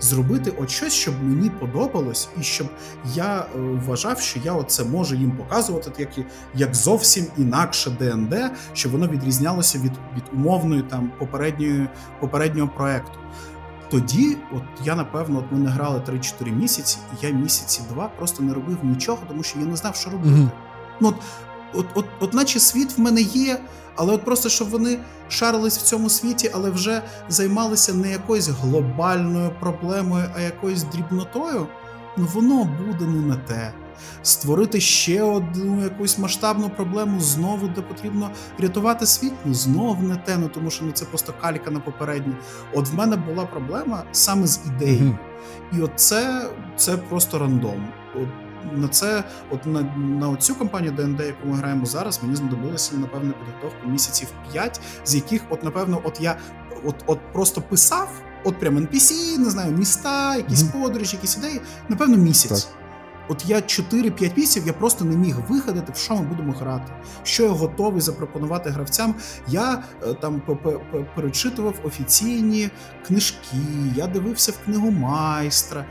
зробити 0.00 0.52
от 0.58 0.70
щось, 0.70 0.92
щоб 0.92 1.14
мені 1.22 1.50
подобалось, 1.50 2.28
і 2.40 2.42
щоб 2.42 2.66
я 3.14 3.38
е, 3.38 3.58
вважав, 3.58 4.20
що 4.20 4.40
я 4.44 4.52
оце 4.52 4.84
можу 4.84 5.14
їм 5.14 5.30
показувати, 5.30 5.92
як 5.98 6.26
як 6.54 6.74
зовсім 6.74 7.26
інакше 7.38 7.90
ДНД, 7.90 8.34
щоб 8.72 8.92
воно 8.92 9.08
відрізнялося 9.08 9.78
від 9.78 9.92
від 10.16 10.24
умовної 10.32 10.82
там 10.82 11.12
попередньої 11.18 11.88
попереднього 12.20 12.68
проекту. 12.68 13.18
Тоді, 13.90 14.36
от 14.52 14.62
я 14.84 14.94
напевно, 14.94 15.38
от 15.38 15.44
ми 15.52 15.58
не 15.58 15.70
грали 15.70 15.98
3-4 15.98 16.50
місяці, 16.50 16.98
і 17.12 17.26
я 17.26 17.32
місяці 17.32 17.82
два 17.92 18.08
просто 18.08 18.42
не 18.42 18.54
робив 18.54 18.78
нічого, 18.82 19.18
тому 19.28 19.42
що 19.42 19.58
я 19.58 19.66
не 19.66 19.76
знав, 19.76 19.96
що 19.96 20.10
робити. 20.10 20.50
Ну, 21.00 21.08
от, 21.08 21.16
от, 21.74 21.86
от, 21.94 22.04
от, 22.20 22.34
наче 22.34 22.60
світ 22.60 22.98
в 22.98 23.00
мене 23.00 23.20
є, 23.20 23.60
але 23.96 24.14
от 24.14 24.24
просто 24.24 24.48
щоб 24.48 24.68
вони 24.68 24.98
шарились 25.28 25.78
в 25.78 25.82
цьому 25.82 26.10
світі, 26.10 26.50
але 26.54 26.70
вже 26.70 27.02
займалися 27.28 27.94
не 27.94 28.10
якоюсь 28.10 28.48
глобальною 28.48 29.50
проблемою, 29.60 30.24
а 30.36 30.40
якоюсь 30.40 30.82
дрібнотою, 30.82 31.66
ну 32.16 32.28
воно 32.34 32.64
буде 32.64 33.04
не 33.04 33.36
те. 33.36 33.72
Створити 34.22 34.80
ще 34.80 35.22
одну 35.22 35.82
якусь 35.82 36.18
масштабну 36.18 36.70
проблему 36.70 37.20
знову, 37.20 37.68
де 37.68 37.82
потрібно 37.82 38.30
рятувати 38.58 39.06
світ, 39.06 39.32
ну 39.44 39.54
знову 39.54 40.02
не 40.02 40.16
те, 40.16 40.36
ну 40.38 40.48
тому 40.48 40.70
що 40.70 40.84
ну 40.84 40.92
це 40.92 41.04
просто 41.04 41.34
калька 41.40 41.70
на 41.70 41.80
попередню. 41.80 42.34
От 42.74 42.88
в 42.88 42.94
мене 42.94 43.16
була 43.16 43.46
проблема 43.46 44.02
саме 44.12 44.46
з 44.46 44.60
ідеєю. 44.66 45.18
Mm-hmm. 45.72 45.78
І 45.78 45.80
от 45.82 45.90
це, 45.96 46.50
це 46.76 46.96
просто 46.96 47.38
рандом. 47.38 47.88
От 48.14 48.28
на 48.72 48.88
це, 48.88 49.24
от 49.50 49.66
на 49.66 49.82
на 49.96 50.36
цю 50.36 50.54
компанію 50.54 50.92
ДНД, 50.92 51.20
яку 51.20 51.48
ми 51.48 51.56
граємо 51.56 51.86
зараз, 51.86 52.20
мені 52.22 52.36
знадобилося 52.36 52.96
напевно 52.96 53.32
підготовку 53.32 53.88
місяців 53.88 54.28
5, 54.52 54.80
з 55.04 55.14
яких, 55.14 55.42
от 55.50 55.64
напевно, 55.64 56.00
от 56.04 56.20
я 56.20 56.36
от 56.84 56.94
от 57.06 57.18
просто 57.32 57.60
писав, 57.60 58.22
от 58.44 58.60
прям 58.60 58.78
NPC, 58.78 59.38
не 59.38 59.50
знаю, 59.50 59.72
міста, 59.72 60.36
якісь 60.36 60.62
mm-hmm. 60.62 60.82
подорожі, 60.82 61.16
якісь 61.16 61.36
ідеї, 61.36 61.60
напевно, 61.88 62.16
місяць. 62.16 62.64
Так. 62.64 62.78
От 63.28 63.44
я 63.46 63.56
4-5 63.56 64.36
місяців 64.36 64.62
я 64.66 64.72
просто 64.72 65.04
не 65.04 65.16
міг 65.16 65.36
вигадати, 65.48 65.92
в 65.92 65.96
що 65.96 66.14
ми 66.14 66.22
будемо 66.22 66.52
грати, 66.52 66.92
що 67.22 67.42
я 67.42 67.48
готовий 67.48 68.00
запропонувати 68.00 68.70
гравцям. 68.70 69.14
Я 69.48 69.82
е, 70.02 70.14
там 70.14 70.42
перечитував 71.16 71.74
офіційні 71.84 72.70
книжки, 73.06 73.56
я 73.96 74.06
дивився 74.06 74.52
в 74.52 74.64
книгу 74.64 74.90
майстра. 74.90 75.84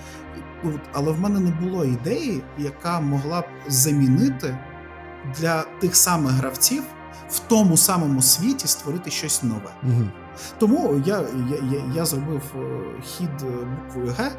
Але 0.93 1.11
в 1.11 1.19
мене 1.19 1.39
не 1.39 1.51
було 1.51 1.85
ідеї, 1.85 2.43
яка 2.57 2.99
могла 2.99 3.41
б 3.41 3.45
замінити 3.67 4.57
для 5.39 5.63
тих 5.81 5.95
самих 5.95 6.31
гравців 6.31 6.84
в 7.29 7.39
тому 7.39 7.77
самому 7.77 8.21
світі 8.21 8.67
створити 8.67 9.11
щось 9.11 9.43
нове. 9.43 9.73
Угу. 9.84 10.09
Тому 10.59 11.03
я 11.05 11.19
я, 11.51 11.77
я, 11.77 11.93
я 11.95 12.05
зробив 12.05 12.41
е, 12.55 13.01
хід 13.03 13.29
буквою 13.85 14.15
Г, 14.17 14.31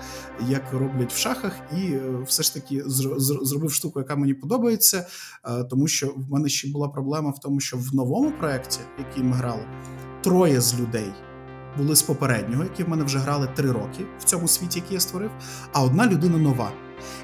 як 0.48 0.72
роблять 0.72 1.12
в 1.12 1.16
шахах, 1.16 1.52
і 1.76 1.80
е, 1.80 2.02
все 2.26 2.42
ж 2.42 2.54
таки 2.54 2.82
зробив 2.86 3.72
штуку, 3.72 3.98
яка 3.98 4.16
мені 4.16 4.34
подобається, 4.34 5.06
е, 5.44 5.64
тому 5.64 5.88
що 5.88 6.06
в 6.16 6.32
мене 6.32 6.48
ще 6.48 6.68
була 6.68 6.88
проблема 6.88 7.30
в 7.30 7.38
тому, 7.38 7.60
що 7.60 7.76
в 7.76 7.94
новому 7.94 8.32
проєкті, 8.32 8.80
який 8.98 9.22
ми 9.22 9.36
грали, 9.36 9.64
троє 10.22 10.60
з 10.60 10.80
людей 10.80 11.12
були 11.78 11.96
з 11.96 12.02
попереднього, 12.02 12.62
які 12.62 12.84
в 12.84 12.88
мене 12.88 13.04
вже 13.04 13.18
грали 13.18 13.48
три 13.54 13.72
роки 13.72 14.06
в 14.18 14.24
цьому 14.24 14.48
світі, 14.48 14.78
який 14.78 14.94
я 14.94 15.00
створив, 15.00 15.30
а 15.72 15.82
одна 15.82 16.06
людина 16.06 16.38
нова. 16.38 16.70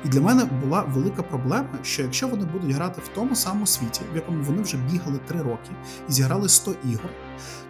І 0.04 0.08
для 0.08 0.20
мене 0.20 0.44
була 0.44 0.82
велика 0.82 1.22
проблема, 1.22 1.68
що 1.82 2.02
якщо 2.02 2.28
вони 2.28 2.44
будуть 2.44 2.70
грати 2.70 3.00
в 3.04 3.08
тому 3.14 3.36
самому 3.36 3.66
світі, 3.66 4.00
в 4.12 4.16
якому 4.16 4.42
вони 4.42 4.62
вже 4.62 4.76
бігали 4.76 5.20
три 5.26 5.42
роки 5.42 5.70
і 6.08 6.12
зіграли 6.12 6.48
100 6.48 6.74
ігор, 6.84 7.10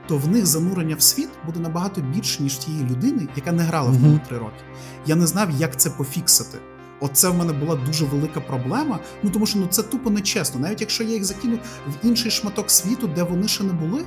то 0.09 0.19
в 0.19 0.29
них 0.29 0.47
занурення 0.47 0.97
в 0.97 1.03
світ 1.03 1.29
буде 1.47 1.61
набагато 1.61 2.01
більше, 2.01 2.43
ніж 2.43 2.57
тієї 2.57 2.85
людини, 2.85 3.29
яка 3.37 3.53
не 3.53 3.63
грала 3.63 3.91
в 3.91 4.03
ньому 4.03 4.21
три 4.29 4.39
роки. 4.39 4.65
Я 5.07 5.15
не 5.15 5.27
знав, 5.27 5.51
як 5.51 5.81
це 5.81 5.91
пофіксити. 5.91 6.59
Оце 7.01 7.29
в 7.29 7.35
мене 7.35 7.53
була 7.53 7.77
дуже 7.77 8.05
велика 8.05 8.41
проблема. 8.41 8.99
Ну 9.23 9.31
тому 9.31 9.47
що 9.47 9.59
ну 9.59 9.67
це 9.67 9.83
тупо 9.83 10.11
нечесно. 10.11 10.61
Навіть 10.61 10.81
якщо 10.81 11.05
я 11.05 11.11
їх 11.11 11.25
закину 11.25 11.59
в 11.89 12.07
інший 12.07 12.31
шматок 12.31 12.71
світу, 12.71 13.07
де 13.15 13.23
вони 13.23 13.49
ще 13.49 13.65
не 13.65 13.73
були. 13.73 14.05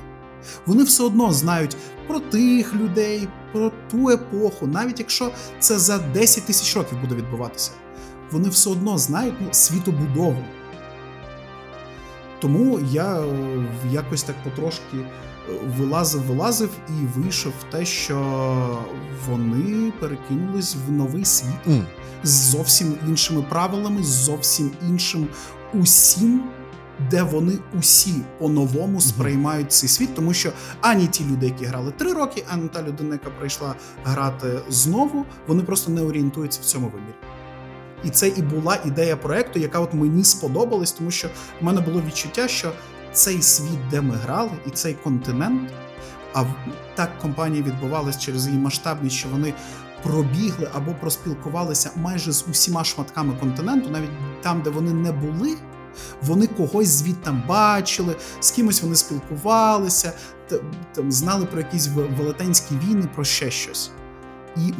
Вони 0.66 0.84
все 0.84 1.02
одно 1.02 1.32
знають 1.32 1.76
про 2.06 2.20
тих 2.20 2.74
людей, 2.74 3.28
про 3.52 3.72
ту 3.90 4.10
епоху, 4.10 4.66
навіть 4.66 4.98
якщо 4.98 5.30
це 5.60 5.78
за 5.78 5.98
10 5.98 6.44
тисяч 6.44 6.76
років 6.76 7.00
буде 7.00 7.14
відбуватися, 7.14 7.70
вони 8.30 8.48
все 8.48 8.70
одно 8.70 8.98
знають 8.98 9.34
ну, 9.40 9.48
світобудову. 9.50 10.44
Тому 12.40 12.80
я 12.90 13.20
е, 13.20 13.26
якось 13.92 14.22
так 14.22 14.36
потрошки 14.44 14.96
е, 14.96 15.06
вилазив, 15.78 16.22
вилазив 16.22 16.70
і 16.88 17.20
вийшов 17.20 17.52
в 17.60 17.72
те, 17.72 17.84
що 17.84 18.18
вони 19.28 19.92
перекинулись 20.00 20.76
в 20.86 20.92
новий 20.92 21.24
світ 21.24 21.66
mm. 21.66 21.82
з 22.22 22.30
зовсім 22.30 22.98
іншими 23.08 23.42
правилами, 23.48 24.02
з 24.02 24.06
зовсім 24.06 24.70
іншим 24.88 25.28
усім 25.74 26.42
де 27.10 27.22
вони 27.22 27.58
усі 27.78 28.14
по-новому 28.38 29.00
сприймають 29.00 29.72
цей 29.72 29.88
світ, 29.88 30.14
тому 30.14 30.34
що 30.34 30.52
ані 30.80 31.06
ті 31.06 31.24
люди, 31.24 31.46
які 31.46 31.64
грали 31.64 31.90
три 31.90 32.12
роки, 32.12 32.44
ані 32.48 32.68
та 32.68 32.82
людина, 32.82 33.12
яка 33.12 33.30
прийшла 33.30 33.74
грати 34.04 34.60
знову, 34.68 35.24
вони 35.46 35.62
просто 35.62 35.90
не 35.90 36.02
орієнтуються 36.02 36.60
в 36.62 36.64
цьому 36.64 36.86
вимірі. 36.86 37.14
І 38.04 38.10
це 38.10 38.28
і 38.28 38.42
була 38.42 38.78
ідея 38.84 39.16
проекту, 39.16 39.58
яка 39.58 39.80
от 39.80 39.94
мені 39.94 40.24
сподобалась, 40.24 40.92
тому 40.92 41.10
що 41.10 41.28
в 41.60 41.64
мене 41.64 41.80
було 41.80 42.02
відчуття, 42.06 42.48
що 42.48 42.72
цей 43.12 43.42
світ, 43.42 43.88
де 43.90 44.00
ми 44.00 44.14
грали, 44.14 44.50
і 44.66 44.70
цей 44.70 44.94
континент 44.94 45.70
А 46.34 46.44
так 46.94 47.18
компанія 47.18 47.62
відбувалась 47.62 48.18
через 48.18 48.46
її 48.46 48.58
масштабність, 48.58 49.16
що 49.16 49.28
вони 49.28 49.54
пробігли 50.02 50.68
або 50.74 50.94
проспілкувалися 50.94 51.90
майже 51.96 52.32
з 52.32 52.44
усіма 52.50 52.84
шматками 52.84 53.34
континенту, 53.40 53.90
навіть 53.90 54.10
там, 54.42 54.62
де 54.62 54.70
вони 54.70 54.92
не 54.92 55.12
були. 55.12 55.56
Вони 56.22 56.46
когось 56.46 56.88
звідтам 56.88 57.42
бачили, 57.48 58.16
з 58.40 58.50
кимось 58.50 58.82
вони 58.82 58.94
спілкувалися, 58.94 60.12
там 60.94 61.12
знали 61.12 61.46
про 61.46 61.60
якісь 61.60 61.88
велетенські 62.18 62.74
війни, 62.74 63.08
про 63.14 63.24
ще 63.24 63.50
щось. 63.50 63.90
І 64.56 64.74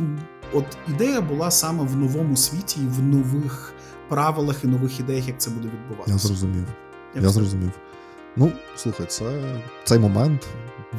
от 0.52 0.64
ідея 0.88 1.20
була 1.20 1.50
саме 1.50 1.84
в 1.84 1.96
новому 1.96 2.36
світі, 2.36 2.80
і 2.80 2.86
в 2.86 3.02
нових 3.02 3.72
правилах 4.08 4.64
і 4.64 4.66
нових 4.66 5.00
ідеях, 5.00 5.28
як 5.28 5.40
це 5.40 5.50
буде 5.50 5.68
відбуватися. 5.68 6.12
Я 6.12 6.18
зрозумів. 6.18 6.64
Я, 7.14 7.22
Я 7.22 7.28
зрозумів. 7.28 7.70
Ну, 8.36 8.52
слухай, 8.76 9.06
це 9.06 9.24
цей 9.84 9.98
момент 9.98 10.46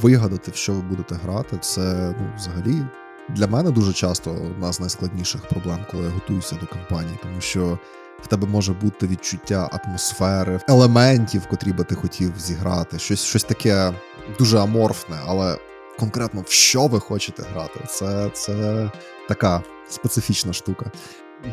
вигадати, 0.02 0.52
в 0.52 0.56
що 0.56 0.74
ви 0.74 0.82
будете 0.82 1.16
грати, 1.16 1.58
це 1.62 2.16
ну, 2.20 2.32
взагалі 2.38 2.86
для 3.30 3.48
мене 3.48 3.72
дуже 3.72 3.94
часто 3.94 4.32
одна 4.32 4.74
з 4.74 4.80
найскладніших 4.80 5.42
проблем, 5.48 5.86
коли 5.92 6.04
я 6.04 6.10
готуюся 6.10 6.56
до 6.62 6.68
кампанії, 6.68 7.20
тому 7.22 7.42
що 7.42 7.80
в 8.24 8.28
тебе 8.28 8.48
може 8.48 8.74
бути 8.74 9.08
відчуття 9.08 9.70
атмосфери, 9.72 10.60
елементів, 10.68 11.48
котрі 11.50 11.74
би 11.74 11.84
ти 11.84 11.96
хотів 11.96 12.34
зіграти, 12.38 13.00
щось 13.00 13.24
щось 13.24 13.44
таке 13.44 13.94
дуже 14.40 14.60
аморфне, 14.60 15.18
але 15.26 15.58
конкретно 16.00 16.42
в 16.42 16.52
що 16.52 16.88
ви 16.88 17.00
хочете 17.00 17.44
грати, 17.44 17.80
це, 17.88 18.30
це 18.34 18.92
така 19.28 19.62
специфічна 19.90 20.54
штука. 20.54 20.92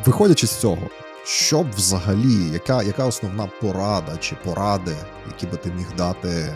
Виходячи 0.04 0.46
з 0.46 0.56
цього, 0.56 0.90
що 1.24 1.62
б 1.62 1.70
взагалі, 1.70 2.50
яка 2.52 2.82
яка 2.82 3.06
основна 3.06 3.48
порада 3.60 4.16
чи 4.20 4.36
поради, 4.44 4.96
які 5.26 5.46
би 5.46 5.56
ти 5.56 5.72
міг 5.72 5.86
дати 5.96 6.54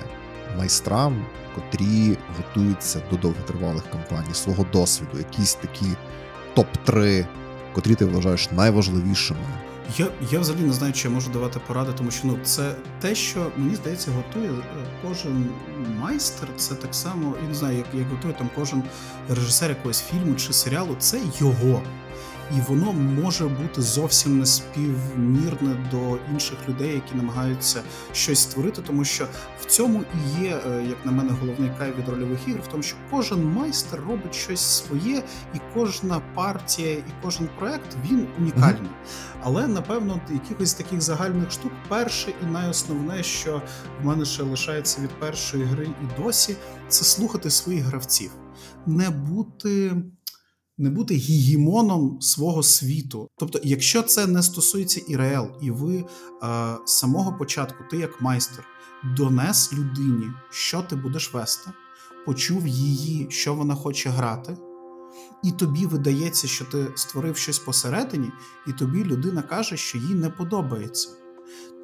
майстрам, 0.59 1.27
котрі 1.55 2.19
готуються 2.37 3.03
до 3.11 3.17
довготривалих 3.17 3.83
кампаній, 3.91 4.35
свого 4.35 4.67
досвіду, 4.73 5.19
якісь 5.19 5.55
такі 5.55 5.87
топ-3, 6.57 7.27
котрі 7.75 7.95
ти 7.95 8.05
вважаєш 8.05 8.51
найважливішими? 8.51 9.70
Я 9.99 10.07
я 10.31 10.41
взагалі 10.41 10.65
не 10.65 10.73
знаю, 10.73 10.93
чи 10.93 11.09
я 11.09 11.15
можу 11.15 11.31
давати 11.31 11.61
поради, 11.67 11.93
тому 11.99 12.11
що 12.11 12.21
ну 12.25 12.39
це 12.45 12.75
те, 13.01 13.15
що 13.15 13.53
мені 13.57 13.75
здається, 13.75 14.11
готує 14.11 14.51
е, 14.51 14.63
кожен 15.09 15.51
майстер. 16.01 16.49
Це 16.57 16.75
так 16.75 16.95
само, 16.95 17.35
я 17.43 17.49
не 17.49 17.55
знаю, 17.55 17.77
як 17.77 17.87
як 17.95 18.09
готує 18.09 18.35
там 18.35 18.51
кожен 18.57 18.83
режисер 19.29 19.71
якогось 19.71 20.03
фільму 20.03 20.35
чи 20.35 20.53
серіалу. 20.53 20.97
Це 20.99 21.21
його 21.39 21.83
і 22.57 22.61
воно 22.69 22.93
може 22.93 23.45
бути 23.45 23.83
зовсім 23.83 24.39
не 24.39 24.47
співмірне 24.47 25.89
до 25.91 26.19
інших 26.33 26.59
людей, 26.69 26.95
які 26.95 27.15
намагаються 27.15 27.83
щось 28.13 28.39
створити, 28.39 28.83
тому 28.83 29.05
що 29.05 29.27
в 29.61 29.65
цьому 29.65 30.01
і 30.01 30.43
є, 30.43 30.61
е, 30.67 30.85
як 30.89 31.07
на 31.07 31.13
мене, 31.13 31.31
головний 31.41 31.71
кайф 31.79 31.97
від 31.99 32.09
рольових 32.09 32.49
ігр, 32.49 32.61
в 32.61 32.67
тому, 32.67 32.83
що 32.83 32.97
кожен 33.11 33.45
майстер 33.45 34.01
робить 34.09 34.35
щось 34.35 34.61
своє, 34.61 35.23
і 35.55 35.59
кожна 35.75 36.21
партія, 36.35 36.93
і 36.93 37.13
кожен 37.23 37.49
проект 37.59 37.97
він 38.11 38.27
унікальний. 38.39 38.91
Але 39.43 39.67
напевно 39.67 40.21
якихось 40.31 40.75
таких 40.75 41.01
загальних 41.01 41.51
штук, 41.51 41.73
перше 41.89 42.33
і 42.43 42.47
найосновне, 42.47 43.23
що 43.23 43.63
в 44.03 44.07
мене 44.07 44.25
ще 44.25 44.43
лишається 44.43 45.01
від 45.01 45.11
першої 45.11 45.65
гри 45.65 45.89
і 46.03 46.23
досі, 46.23 46.57
це 46.89 47.05
слухати 47.05 47.51
своїх 47.51 47.85
гравців, 47.85 48.31
не 48.87 49.11
бути 49.11 49.93
не 50.81 50.91
бути 50.91 51.15
гігімоном 51.15 52.21
свого 52.21 52.63
світу. 52.63 53.29
Тобто, 53.39 53.61
якщо 53.63 54.03
це 54.03 54.27
не 54.27 54.43
стосується 54.43 55.01
ІРЛ, 55.09 55.49
і 55.63 55.71
ви 55.71 55.97
е, 55.97 56.05
з 56.87 56.93
самого 56.93 57.33
початку, 57.39 57.85
ти 57.91 57.97
як 57.97 58.23
майстер, 58.23 58.65
донес 59.17 59.73
людині, 59.73 60.27
що 60.51 60.83
ти 60.83 60.97
будеш 60.97 61.35
вести, 61.35 61.71
почув 62.27 62.67
її, 62.67 63.27
що 63.31 63.55
вона 63.55 63.75
хоче 63.75 64.09
грати, 64.09 64.57
і 65.45 65.53
тобі 65.53 65.87
видається, 65.87 66.49
що 66.49 66.65
ти 66.65 66.87
створив 66.95 67.37
щось 67.37 67.59
посередині, 67.59 68.31
і 68.67 68.73
тобі 68.73 69.05
людина 69.05 69.43
каже, 69.43 69.77
що 69.77 69.99
їй 69.99 70.15
не 70.15 70.31
подобається. 70.31 71.09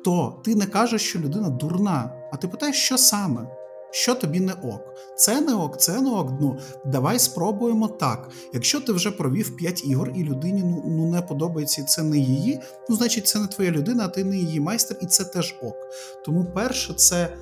То 0.04 0.40
ти 0.44 0.54
не 0.54 0.66
кажеш, 0.66 1.02
що 1.02 1.18
людина 1.18 1.50
дурна, 1.50 2.10
а 2.32 2.36
ти 2.36 2.48
питаєш, 2.48 2.76
що 2.76 2.98
саме 2.98 3.48
що 3.90 4.14
тобі 4.14 4.40
не 4.40 4.52
ок. 4.52 4.94
Це 5.16 5.40
не 5.40 5.54
ок, 5.54 5.80
це 5.80 6.00
не 6.00 6.10
ок. 6.10 6.32
Ну 6.40 6.58
давай 6.84 7.18
спробуємо 7.18 7.88
так. 7.88 8.28
Якщо 8.52 8.80
ти 8.80 8.92
вже 8.92 9.10
провів 9.10 9.56
5 9.56 9.84
ігор 9.84 10.12
і 10.14 10.24
людині 10.24 10.62
ну, 10.64 10.82
ну 10.86 11.10
не 11.10 11.22
подобається, 11.22 11.84
це 11.84 12.02
не 12.02 12.18
її, 12.18 12.60
ну 12.88 12.96
значить 12.96 13.26
це 13.26 13.38
не 13.38 13.46
твоя 13.46 13.70
людина, 13.70 14.04
а 14.04 14.08
ти 14.08 14.24
не 14.24 14.36
її 14.36 14.60
майстер, 14.60 14.96
і 15.00 15.06
це 15.06 15.24
теж 15.24 15.56
ок. 15.62 15.76
Тому 16.24 16.44
перше, 16.44 16.94
це 16.94 17.36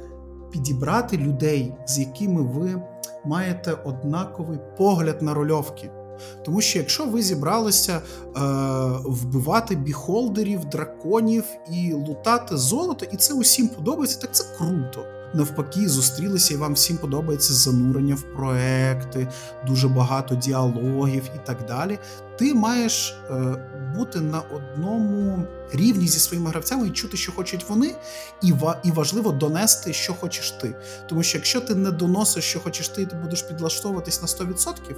підібрати 0.53 1.17
людей, 1.17 1.75
з 1.87 1.99
якими 1.99 2.43
ви 2.43 2.83
маєте 3.25 3.73
однаковий 3.85 4.59
погляд 4.77 5.23
на 5.23 5.35
рольовки. 5.35 5.91
Тому 6.45 6.61
що 6.61 6.79
якщо 6.79 7.05
ви 7.05 7.23
зібралися 7.23 7.93
е, 7.93 8.01
вбивати 9.05 9.77
біхолдерів, 9.77 10.65
драконів 10.65 11.45
і 11.71 11.93
лутати 11.93 12.57
золото, 12.57 13.07
і 13.13 13.17
це 13.17 13.35
усім 13.35 13.69
подобається, 13.69 14.21
так 14.21 14.35
це 14.35 14.45
круто 14.59 15.14
навпаки 15.35 15.89
зустрілися, 15.89 16.55
і 16.55 16.57
вам 16.57 16.75
всім 16.75 16.97
подобається 16.97 17.53
занурення 17.55 18.15
в 18.15 18.23
проекти, 18.23 19.29
дуже 19.67 19.89
багато 19.89 20.35
діалогів 20.35 21.23
і 21.35 21.47
так 21.47 21.59
далі. 21.69 21.99
Ти 22.39 22.55
маєш 22.55 23.17
е, 23.31 23.35
бути 23.97 24.21
на 24.21 24.41
одному 24.41 25.45
рівні 25.73 26.09
зі 26.09 26.19
своїми 26.19 26.51
гравцями 26.51 26.89
і 26.89 26.91
чути, 26.91 27.17
що 27.17 27.33
хочуть 27.33 27.65
вони, 27.69 27.95
і 28.43 28.53
ва- 28.53 28.81
і 28.85 28.91
важливо 28.91 29.33
донести, 29.33 29.93
що 29.93 30.15
хочеш 30.15 30.51
ти. 30.51 30.75
Тому 31.09 31.23
що 31.23 31.39
якщо 31.39 31.61
ти 31.61 31.75
не 31.75 31.91
доносиш, 31.91 32.45
що 32.45 32.61
хочеш 32.61 32.89
ти, 32.89 33.03
і 33.03 33.07
ти 33.07 33.17
будеш 33.17 33.43
підлаштовуватись 33.43 34.23
на 34.23 34.29
100%, 34.29 34.95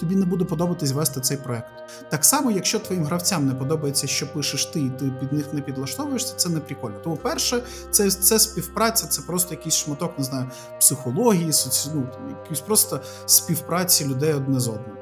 тобі 0.00 0.16
не 0.16 0.26
буде 0.26 0.44
подобатись 0.44 0.92
вести 0.92 1.20
цей 1.20 1.36
проект. 1.36 1.66
Так 2.08 2.24
само, 2.24 2.50
якщо 2.50 2.78
твоїм 2.78 3.04
гравцям 3.04 3.46
не 3.46 3.54
подобається, 3.54 4.06
що 4.06 4.32
пишеш 4.32 4.66
ти, 4.66 4.80
і 4.80 4.90
ти 4.90 5.12
під 5.20 5.32
них 5.32 5.52
не 5.52 5.60
підлаштовуєшся, 5.60 6.34
це 6.36 6.48
не 6.48 6.60
прикольно. 6.60 6.98
Тому 7.04 7.16
перше, 7.16 7.62
це 7.90 8.10
це 8.10 8.38
співпраця, 8.38 9.06
це 9.06 9.22
просто 9.22 9.54
якийсь 9.54 9.74
шматок, 9.74 10.18
не 10.18 10.24
знаю, 10.24 10.50
психології, 10.80 11.52
соці... 11.52 11.88
ну, 11.94 12.08
якісь 12.42 12.60
просто 12.60 13.00
співпраці 13.26 14.04
людей 14.04 14.32
одне 14.34 14.60
з 14.60 14.68
одним. 14.68 14.96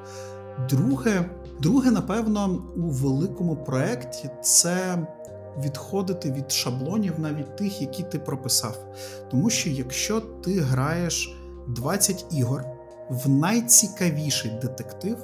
Друге, 0.69 1.31
друге, 1.63 1.91
напевно, 1.91 2.63
у 2.77 2.81
великому 2.81 3.57
проєкті 3.57 4.31
це. 4.43 5.07
Відходити 5.65 6.33
від 6.33 6.53
шаблонів 6.53 7.13
навіть 7.19 7.57
тих, 7.57 7.81
які 7.81 8.03
ти 8.03 8.19
прописав. 8.19 8.95
Тому 9.31 9.51
що 9.51 9.71
якщо 9.71 10.21
ти 10.21 10.61
граєш 10.61 11.37
20 11.69 12.27
ігор, 12.33 12.65
в 13.11 13.29
найцікавіший 13.29 14.51
детектив. 14.63 15.19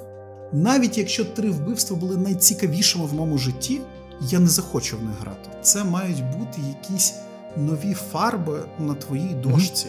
Навіть 0.53 0.97
якщо 0.97 1.25
три 1.25 1.49
вбивства 1.49 1.97
були 1.97 2.17
найцікавішими 2.17 3.05
в 3.05 3.13
моєму 3.13 3.37
житті, 3.37 3.81
я 4.21 4.39
не 4.39 4.47
захочу 4.47 4.97
в 4.97 5.03
них 5.03 5.19
грати. 5.19 5.49
Це 5.61 5.83
мають 5.83 6.23
бути 6.37 6.61
якісь 6.67 7.13
нові 7.57 7.93
фарби 7.93 8.65
на 8.79 8.93
твоїй 8.93 9.33
дошці. 9.33 9.87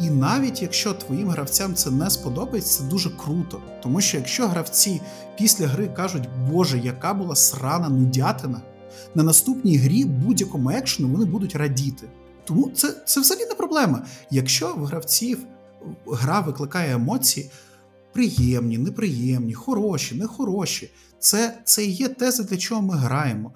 І 0.00 0.10
навіть 0.10 0.62
якщо 0.62 0.94
твоїм 0.94 1.28
гравцям 1.28 1.74
це 1.74 1.90
не 1.90 2.10
сподобається, 2.10 2.78
це 2.82 2.84
дуже 2.84 3.10
круто. 3.10 3.60
Тому 3.82 4.00
що 4.00 4.16
якщо 4.16 4.48
гравці 4.48 5.00
після 5.38 5.66
гри 5.66 5.88
кажуть, 5.88 6.28
Боже, 6.50 6.78
яка 6.78 7.14
була 7.14 7.36
срана 7.36 7.88
нудятина, 7.88 8.60
на 9.14 9.22
наступній 9.22 9.76
грі 9.76 10.04
будь-якому 10.04 10.70
екшену 10.70 11.08
вони 11.08 11.24
будуть 11.24 11.56
радіти. 11.56 12.06
Тому 12.44 12.70
це 12.74 12.94
це 13.06 13.20
взагалі 13.20 13.46
не 13.46 13.54
проблема. 13.54 14.06
Якщо 14.30 14.74
в 14.74 14.84
гравців 14.84 15.38
гра 16.06 16.40
викликає 16.40 16.94
емоції 16.94 17.50
приємні, 18.16 18.78
неприємні, 18.78 19.54
хороші, 19.54 20.14
нехороші. 20.14 20.90
Це 21.18 21.58
це 21.64 21.84
є 21.84 22.08
те, 22.08 22.32
для 22.32 22.56
чого 22.56 22.82
ми 22.82 22.94
граємо. 22.94 23.52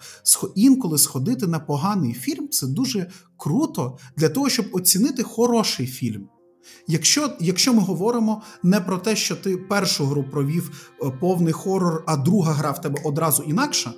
Інколи 0.54 0.98
сходити 0.98 1.46
на 1.46 1.58
поганий 1.58 2.12
фільм 2.12 2.48
це 2.48 2.66
дуже 2.66 3.10
круто 3.36 3.98
для 4.16 4.28
того, 4.28 4.48
щоб 4.48 4.66
оцінити 4.72 5.22
хороший 5.22 5.86
фільм. 5.86 6.28
Якщо 6.86 7.30
якщо 7.40 7.74
ми 7.74 7.82
говоримо 7.82 8.42
не 8.62 8.80
про 8.80 8.98
те, 8.98 9.16
що 9.16 9.36
ти 9.36 9.56
першу 9.56 10.04
гру 10.04 10.24
провів 10.30 10.92
е, 11.02 11.10
повний 11.20 11.52
хорор, 11.52 12.04
а 12.06 12.16
друга 12.16 12.52
гра 12.52 12.70
в 12.70 12.80
тебе 12.80 13.00
одразу 13.04 13.42
інакша. 13.42 13.92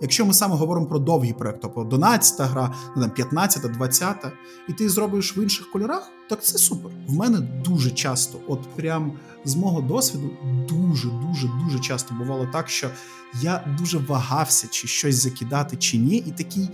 Якщо 0.00 0.26
ми 0.26 0.34
саме 0.34 0.56
говоримо 0.56 0.86
про 0.86 0.98
довгі 0.98 1.32
проекти, 1.32 1.60
тобто 1.62 1.84
12 1.84 2.50
гра, 2.50 2.74
15, 3.14 3.72
20, 3.72 4.16
і 4.68 4.72
ти 4.72 4.88
зробиш 4.88 5.36
в 5.36 5.42
інших 5.42 5.70
кольорах, 5.70 6.10
так 6.28 6.44
це 6.44 6.58
супер. 6.58 6.90
В 7.08 7.14
мене 7.14 7.40
дуже 7.40 7.90
часто, 7.90 8.38
от 8.48 8.60
прям 8.76 9.12
з 9.48 9.56
мого 9.56 9.80
досвіду, 9.80 10.30
дуже, 10.68 11.08
дуже, 11.08 11.50
дуже 11.64 11.80
часто 11.80 12.14
бувало 12.14 12.48
так, 12.52 12.68
що 12.68 12.90
я 13.42 13.76
дуже 13.78 13.98
вагався, 13.98 14.68
чи 14.70 14.88
щось 14.88 15.22
закидати, 15.22 15.76
чи 15.76 15.98
ні, 15.98 16.16
і 16.16 16.30
такий. 16.30 16.68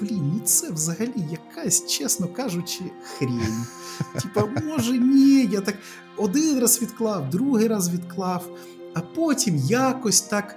Блін, 0.00 0.32
ну 0.34 0.40
це 0.44 0.70
взагалі 0.70 1.14
якась, 1.30 1.86
чесно 1.86 2.28
кажучи, 2.28 2.80
хрінь. 3.02 3.64
Типа, 4.22 4.48
може, 4.64 4.98
ні, 4.98 5.48
я 5.52 5.60
так 5.60 5.76
один 6.16 6.60
раз 6.60 6.82
відклав, 6.82 7.30
другий 7.30 7.68
раз 7.68 7.90
відклав, 7.90 8.58
а 8.94 9.00
потім 9.00 9.56
якось 9.56 10.20
так 10.20 10.56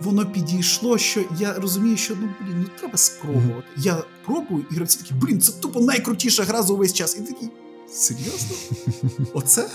воно 0.00 0.26
підійшло, 0.26 0.98
що 0.98 1.24
я 1.38 1.54
розумію, 1.54 1.96
що 1.96 2.14
ну 2.20 2.28
блін, 2.40 2.56
ну 2.60 2.66
треба 2.78 2.96
спробувати. 2.96 3.66
Я 3.76 4.04
пробую, 4.24 4.64
і 4.70 4.74
гравці 4.74 4.98
такі, 4.98 5.14
блін, 5.14 5.40
це 5.40 5.52
тупо 5.52 5.80
найкрутіша 5.80 6.44
гра 6.44 6.62
за 6.62 6.72
увесь 6.72 6.92
час. 6.92 7.16
І 7.16 7.20
такий, 7.20 7.48
Серйозно? 7.90 8.56
Оце? 9.34 9.68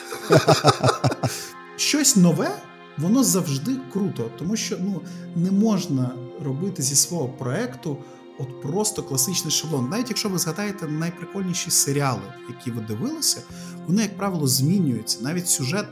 Щось 1.76 2.16
нове, 2.16 2.62
воно 2.98 3.24
завжди 3.24 3.72
круто, 3.94 4.32
тому 4.40 4.56
що 4.56 4.78
ну, 4.80 5.02
не 5.36 5.52
можна 5.52 6.16
робити 6.44 6.84
зі 6.84 6.96
свого 6.96 7.28
проекту 7.30 7.98
от 8.42 8.62
просто 8.62 9.04
класичний 9.04 9.52
шаблон. 9.52 9.90
Навіть 9.90 10.10
якщо 10.10 10.30
ви 10.30 10.38
згадаєте 10.38 10.88
найприкольніші 10.88 11.72
серіали, 11.72 12.22
які 12.50 12.72
ви 12.72 12.82
дивилися, 12.82 13.42
вони, 13.88 14.02
як 14.02 14.18
правило, 14.18 14.48
змінюються. 14.48 15.20
Навіть 15.22 15.48
сюжет 15.48 15.86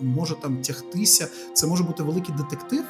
може 0.00 0.34
там 0.34 0.62
тягтися. 0.62 1.28
Це 1.52 1.66
може 1.66 1.84
бути 1.84 2.02
великий 2.02 2.34
детектив. 2.34 2.84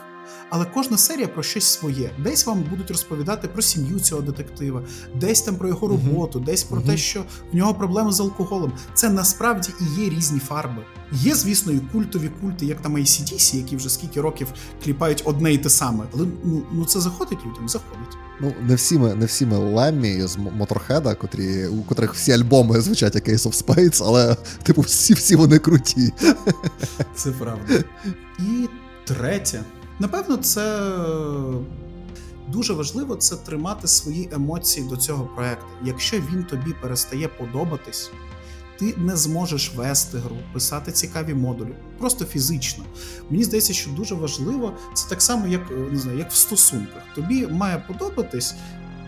Але 0.50 0.64
кожна 0.64 0.98
серія 0.98 1.28
про 1.28 1.42
щось 1.42 1.64
своє. 1.64 2.10
Десь 2.24 2.46
вам 2.46 2.64
будуть 2.70 2.90
розповідати 2.90 3.48
про 3.48 3.62
сім'ю 3.62 4.00
цього 4.00 4.22
детектива, 4.22 4.82
десь 5.14 5.42
там 5.42 5.56
про 5.56 5.68
його 5.68 5.88
роботу, 5.88 6.38
uh-huh. 6.38 6.44
десь 6.44 6.64
про 6.64 6.80
uh-huh. 6.80 6.86
те, 6.86 6.96
що 6.96 7.24
в 7.52 7.56
нього 7.56 7.74
проблеми 7.74 8.12
з 8.12 8.20
алкоголем. 8.20 8.72
Це 8.94 9.09
насправді 9.09 9.68
і 9.80 10.02
є 10.02 10.10
різні 10.10 10.38
фарби. 10.38 10.82
Є, 11.12 11.34
звісно, 11.34 11.72
і 11.72 11.78
культові 11.78 12.30
культи, 12.40 12.66
як 12.66 12.80
там 12.80 12.96
ACDC, 12.96 13.56
які 13.56 13.76
вже 13.76 13.88
скільки 13.88 14.20
років 14.20 14.48
кліпають 14.84 15.22
одне 15.24 15.52
і 15.52 15.59
те 15.59 15.70
саме. 15.70 16.05
Але 16.14 16.26
ну 16.44 16.62
ну 16.72 16.84
це 16.84 17.00
заходить 17.00 17.38
людям, 17.46 17.68
заходить. 17.68 18.16
Ну, 18.40 18.55
не 18.60 18.74
всі 18.74 18.98
ми 18.98 19.14
не 19.14 19.26
всі 19.26 19.46
ми 19.46 19.56
Леммі 19.56 20.26
з 20.26 20.36
Моторхеда, 20.36 21.14
котрі, 21.14 21.66
у 21.66 21.82
котрих 21.82 22.14
всі 22.14 22.32
альбоми 22.32 22.80
звучать 22.80 23.14
як 23.14 23.28
Ace 23.28 23.48
of 23.48 23.64
Spades, 23.64 24.02
але, 24.06 24.36
типу, 24.62 24.80
всі 24.80 25.14
всі 25.14 25.36
вони 25.36 25.59
круті. 25.59 26.12
Це 27.14 27.30
правда. 27.30 27.84
І 28.38 28.68
третє. 29.05 29.62
Напевно, 29.98 30.36
це 30.36 30.90
дуже 32.48 32.72
важливо 32.72 33.16
це 33.16 33.36
тримати 33.36 33.88
свої 33.88 34.28
емоції 34.32 34.88
до 34.88 34.96
цього 34.96 35.24
проекту. 35.24 35.66
Якщо 35.84 36.16
він 36.16 36.44
тобі 36.44 36.74
перестає 36.82 37.28
подобатись, 37.28 38.10
ти 38.78 38.94
не 38.96 39.16
зможеш 39.16 39.74
вести 39.74 40.18
гру, 40.18 40.36
писати 40.52 40.92
цікаві 40.92 41.34
модулі, 41.34 41.74
просто 41.98 42.24
фізично. 42.24 42.84
Мені 43.30 43.44
здається, 43.44 43.72
що 43.72 43.90
дуже 43.90 44.14
важливо 44.14 44.72
це 44.94 45.08
так 45.08 45.22
само, 45.22 45.46
як 45.46 45.70
не 45.92 45.98
знаю, 45.98 46.18
як 46.18 46.30
в 46.30 46.36
стосунках. 46.36 47.02
Тобі 47.14 47.46
має 47.46 47.84
подобатись 47.88 48.54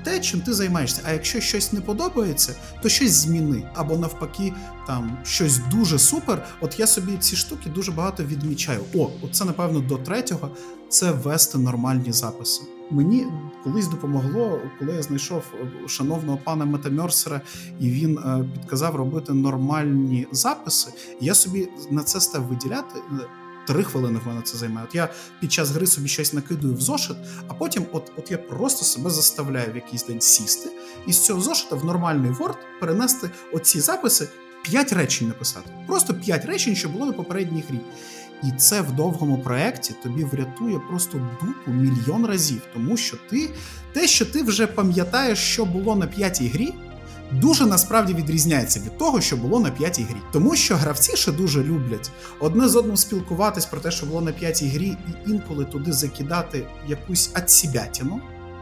те, 0.04 0.20
чим 0.20 0.40
ти 0.40 0.52
займаєшся. 0.52 1.02
А 1.04 1.12
якщо 1.12 1.40
щось 1.40 1.72
не 1.72 1.80
подобається, 1.80 2.54
то 2.82 2.88
щось 2.88 3.12
зміни. 3.12 3.70
Або 3.74 3.96
навпаки, 3.96 4.52
там 4.86 5.18
щось 5.24 5.58
дуже 5.70 5.98
супер. 5.98 6.46
От 6.60 6.80
я 6.80 6.86
собі 6.86 7.16
ці 7.16 7.36
штуки 7.36 7.70
дуже 7.70 7.92
багато 7.92 8.24
відмічаю. 8.24 8.80
О, 8.94 9.10
це 9.32 9.44
напевно 9.44 9.80
до 9.80 9.96
третього 9.96 10.50
це 10.88 11.10
вести 11.10 11.58
нормальні 11.58 12.12
записи. 12.12 12.62
Мені 12.90 13.26
колись 13.64 13.88
допомогло, 13.88 14.60
коли 14.78 14.92
я 14.92 15.02
знайшов 15.02 15.42
е, 15.54 15.88
шановного 15.88 16.38
пана 16.44 16.64
Метамерсера, 16.64 17.40
і 17.80 17.90
він 17.90 18.18
е, 18.18 18.44
підказав 18.52 18.96
робити 18.96 19.32
нормальні 19.32 20.26
записи. 20.32 20.92
Я 21.20 21.34
собі 21.34 21.68
на 21.90 22.02
це 22.02 22.20
став 22.20 22.42
виділяти. 22.42 23.00
Три 23.70 23.84
хвилини 23.84 24.20
в 24.24 24.28
мене 24.28 24.42
це 24.42 24.58
займає. 24.58 24.86
От 24.88 24.94
я 24.94 25.08
під 25.40 25.52
час 25.52 25.70
гри 25.70 25.86
собі 25.86 26.08
щось 26.08 26.32
накидую 26.32 26.74
в 26.74 26.80
зошит, 26.80 27.16
а 27.48 27.54
потім, 27.54 27.86
от 27.92 28.12
от 28.16 28.30
я 28.30 28.38
просто 28.38 28.84
себе 28.84 29.10
заставляю 29.10 29.72
в 29.72 29.74
якийсь 29.74 30.06
день 30.06 30.20
сісти 30.20 30.70
і 31.06 31.12
з 31.12 31.24
цього 31.24 31.40
зошита 31.40 31.76
в 31.76 31.84
нормальний 31.84 32.30
Word 32.30 32.56
перенести 32.80 33.30
оці 33.52 33.80
записи, 33.80 34.28
п'ять 34.62 34.92
речень 34.92 35.28
написати. 35.28 35.70
Просто 35.86 36.14
п'ять 36.14 36.44
речень, 36.44 36.76
що 36.76 36.88
було 36.88 37.06
на 37.06 37.12
попередній 37.12 37.64
грі. 37.68 37.80
І 38.42 38.52
це 38.58 38.80
в 38.80 38.92
довгому 38.92 39.38
проєкті 39.38 39.94
тобі 40.02 40.24
врятує 40.24 40.80
просто 40.88 41.28
дупу 41.42 41.70
мільйон 41.70 42.26
разів, 42.26 42.60
тому 42.74 42.96
що 42.96 43.16
ти 43.30 43.50
те, 43.92 44.06
що 44.06 44.26
ти 44.26 44.42
вже 44.42 44.66
пам'ятаєш, 44.66 45.38
що 45.38 45.64
було 45.64 45.96
на 45.96 46.06
п'ятій 46.06 46.48
грі 46.48 46.74
дуже 47.32 47.66
насправді 47.66 48.14
відрізняється 48.14 48.80
від 48.80 48.98
того, 48.98 49.20
що 49.20 49.36
було 49.36 49.60
на 49.60 49.70
п'ятій 49.70 50.02
грі. 50.02 50.16
Тому 50.32 50.56
що 50.56 50.76
гравці 50.76 51.16
ще 51.16 51.32
дуже 51.32 51.64
люблять 51.64 52.10
одне 52.40 52.68
з 52.68 52.76
одним 52.76 52.96
спілкуватись 52.96 53.66
про 53.66 53.80
те, 53.80 53.90
що 53.90 54.06
було 54.06 54.20
на 54.20 54.32
п'ятій 54.32 54.68
грі, 54.68 54.86
і 54.86 55.30
інколи 55.30 55.64
туди 55.64 55.92
закидати 55.92 56.66
якусь 56.88 57.30
ацібятіну, 57.34 58.20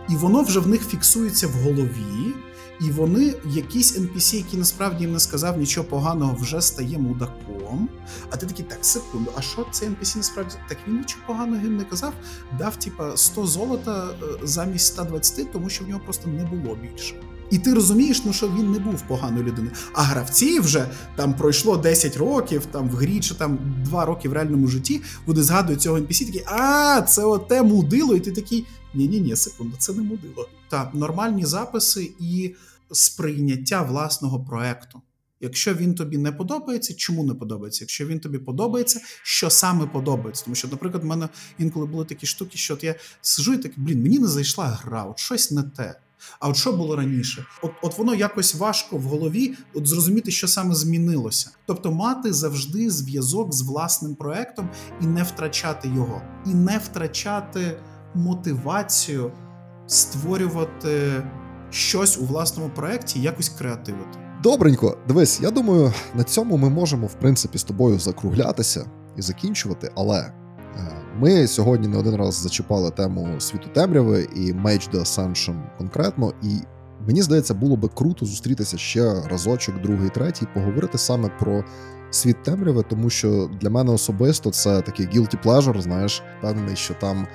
і 0.08 0.14
воно 0.14 0.42
вже 0.42 0.60
в 0.60 0.68
них 0.68 0.88
фіксується 0.88 1.46
в 1.46 1.52
голові. 1.52 2.34
І 2.80 2.90
вони, 2.90 3.34
якийсь 3.44 3.98
NPC, 3.98 4.36
який 4.36 4.58
насправді 4.58 5.04
їм 5.04 5.12
не 5.12 5.20
сказав 5.20 5.58
нічого 5.58 5.86
поганого, 5.86 6.36
вже 6.40 6.60
стає 6.60 6.98
мудаком. 6.98 7.88
А 8.30 8.36
ти 8.36 8.46
такий, 8.46 8.64
так, 8.64 8.84
секунду, 8.84 9.32
а 9.36 9.40
що 9.40 9.66
цей 9.70 9.88
NPC 9.88 10.16
насправді? 10.16 10.54
Так 10.68 10.78
він 10.88 10.98
нічого 10.98 11.22
поганого 11.26 11.62
їм 11.62 11.76
не 11.76 11.84
казав, 11.84 12.12
дав 12.58 12.76
типа 12.76 13.16
100 13.16 13.46
золота 13.46 14.08
е, 14.22 14.26
замість 14.42 14.86
120, 14.86 15.52
тому 15.52 15.68
що 15.68 15.84
в 15.84 15.88
нього 15.88 16.00
просто 16.04 16.28
не 16.30 16.44
було 16.44 16.76
більше. 16.76 17.14
І 17.50 17.58
ти 17.58 17.74
розумієш, 17.74 18.22
ну 18.24 18.32
що 18.32 18.48
він 18.48 18.72
не 18.72 18.78
був 18.78 19.02
поганою 19.02 19.44
людиною. 19.44 19.72
А 19.92 20.02
гравці 20.02 20.60
вже 20.60 20.88
там 21.16 21.34
пройшло 21.34 21.76
10 21.76 22.16
років, 22.16 22.66
там 22.66 22.88
в 22.88 22.94
грі 22.94 23.20
чи 23.20 23.34
там 23.34 23.58
2 23.84 24.04
роки 24.04 24.28
в 24.28 24.32
реальному 24.32 24.68
житті. 24.68 25.00
Вони 25.26 25.42
згадують 25.42 25.82
цього 25.82 25.98
NPC, 25.98 26.26
такі, 26.26 26.44
а 26.46 27.02
це 27.02 27.24
оте 27.24 27.62
мудило, 27.62 28.16
і 28.16 28.20
ти 28.20 28.32
такий. 28.32 28.66
Ні-ні, 28.94 29.20
ні 29.20 29.36
секунду, 29.36 29.76
це 29.78 29.92
не 29.92 30.02
мудило. 30.02 30.48
Так, 30.68 30.94
нормальні 30.94 31.44
записи 31.44 32.12
і 32.20 32.54
сприйняття 32.92 33.82
власного 33.82 34.44
проекту. 34.44 35.00
Якщо 35.40 35.74
він 35.74 35.94
тобі 35.94 36.18
не 36.18 36.32
подобається, 36.32 36.94
чому 36.94 37.24
не 37.24 37.34
подобається? 37.34 37.84
Якщо 37.84 38.06
він 38.06 38.20
тобі 38.20 38.38
подобається, 38.38 39.00
що 39.22 39.50
саме 39.50 39.86
подобається? 39.86 40.44
Тому 40.44 40.54
що, 40.54 40.68
наприклад, 40.68 41.04
в 41.04 41.06
мене 41.06 41.28
інколи 41.58 41.86
були 41.86 42.04
такі 42.04 42.26
штуки, 42.26 42.58
що 42.58 42.74
от 42.74 42.84
я 42.84 42.94
сижу 43.20 43.54
і 43.54 43.58
так, 43.58 43.72
блін, 43.76 44.02
мені 44.02 44.18
не 44.18 44.26
зайшла 44.26 44.66
гра, 44.66 45.04
от 45.04 45.18
щось 45.18 45.50
не 45.50 45.62
те. 45.62 46.00
А 46.40 46.48
от 46.48 46.56
що 46.56 46.72
було 46.72 46.96
раніше? 46.96 47.46
От 47.62 47.70
от 47.82 47.98
воно 47.98 48.14
якось 48.14 48.54
важко 48.54 48.96
в 48.96 49.02
голові 49.02 49.54
от 49.74 49.86
зрозуміти, 49.86 50.30
що 50.30 50.48
саме 50.48 50.74
змінилося. 50.74 51.50
Тобто 51.66 51.92
мати 51.92 52.32
завжди 52.32 52.90
зв'язок 52.90 53.54
з 53.54 53.62
власним 53.62 54.14
проектом 54.14 54.68
і 55.02 55.06
не 55.06 55.22
втрачати 55.22 55.88
його, 55.88 56.22
і 56.46 56.54
не 56.54 56.78
втрачати 56.78 57.80
мотивацію 58.14 59.32
створювати 59.86 61.22
щось 61.70 62.18
у 62.18 62.24
власному 62.24 62.70
проекті, 62.70 63.20
якось 63.20 63.48
креативити. 63.48 64.18
Добренько, 64.42 64.98
дивись, 65.08 65.40
я 65.40 65.50
думаю, 65.50 65.92
на 66.14 66.24
цьому 66.24 66.56
ми 66.56 66.70
можемо 66.70 67.06
в 67.06 67.14
принципі 67.14 67.58
з 67.58 67.64
тобою 67.64 67.98
закруглятися 67.98 68.90
і 69.16 69.22
закінчувати, 69.22 69.92
але 69.96 70.32
ми 71.20 71.46
сьогодні 71.46 71.88
не 71.88 71.98
один 71.98 72.16
раз 72.16 72.34
зачіпали 72.34 72.90
тему 72.90 73.40
світу 73.40 73.68
темряви 73.74 74.28
і 74.36 74.52
Mage 74.52 74.90
the 74.94 75.00
Ascension 75.00 75.62
конкретно, 75.78 76.32
і 76.42 76.48
мені 77.06 77.22
здається, 77.22 77.54
було 77.54 77.76
би 77.76 77.88
круто 77.88 78.26
зустрітися 78.26 78.78
ще 78.78 79.22
разочок, 79.28 79.82
другий, 79.82 80.08
третій, 80.08 80.46
поговорити 80.54 80.98
саме 80.98 81.28
про 81.28 81.64
світ 82.10 82.42
темряви, 82.42 82.82
тому 82.82 83.10
що 83.10 83.50
для 83.60 83.70
мене 83.70 83.92
особисто 83.92 84.50
це 84.50 84.80
такий 84.80 85.06
guilty 85.06 85.42
pleasure, 85.44 85.80
знаєш, 85.80 86.22
впевнений, 86.38 86.76
що 86.76 86.94
там 86.94 87.26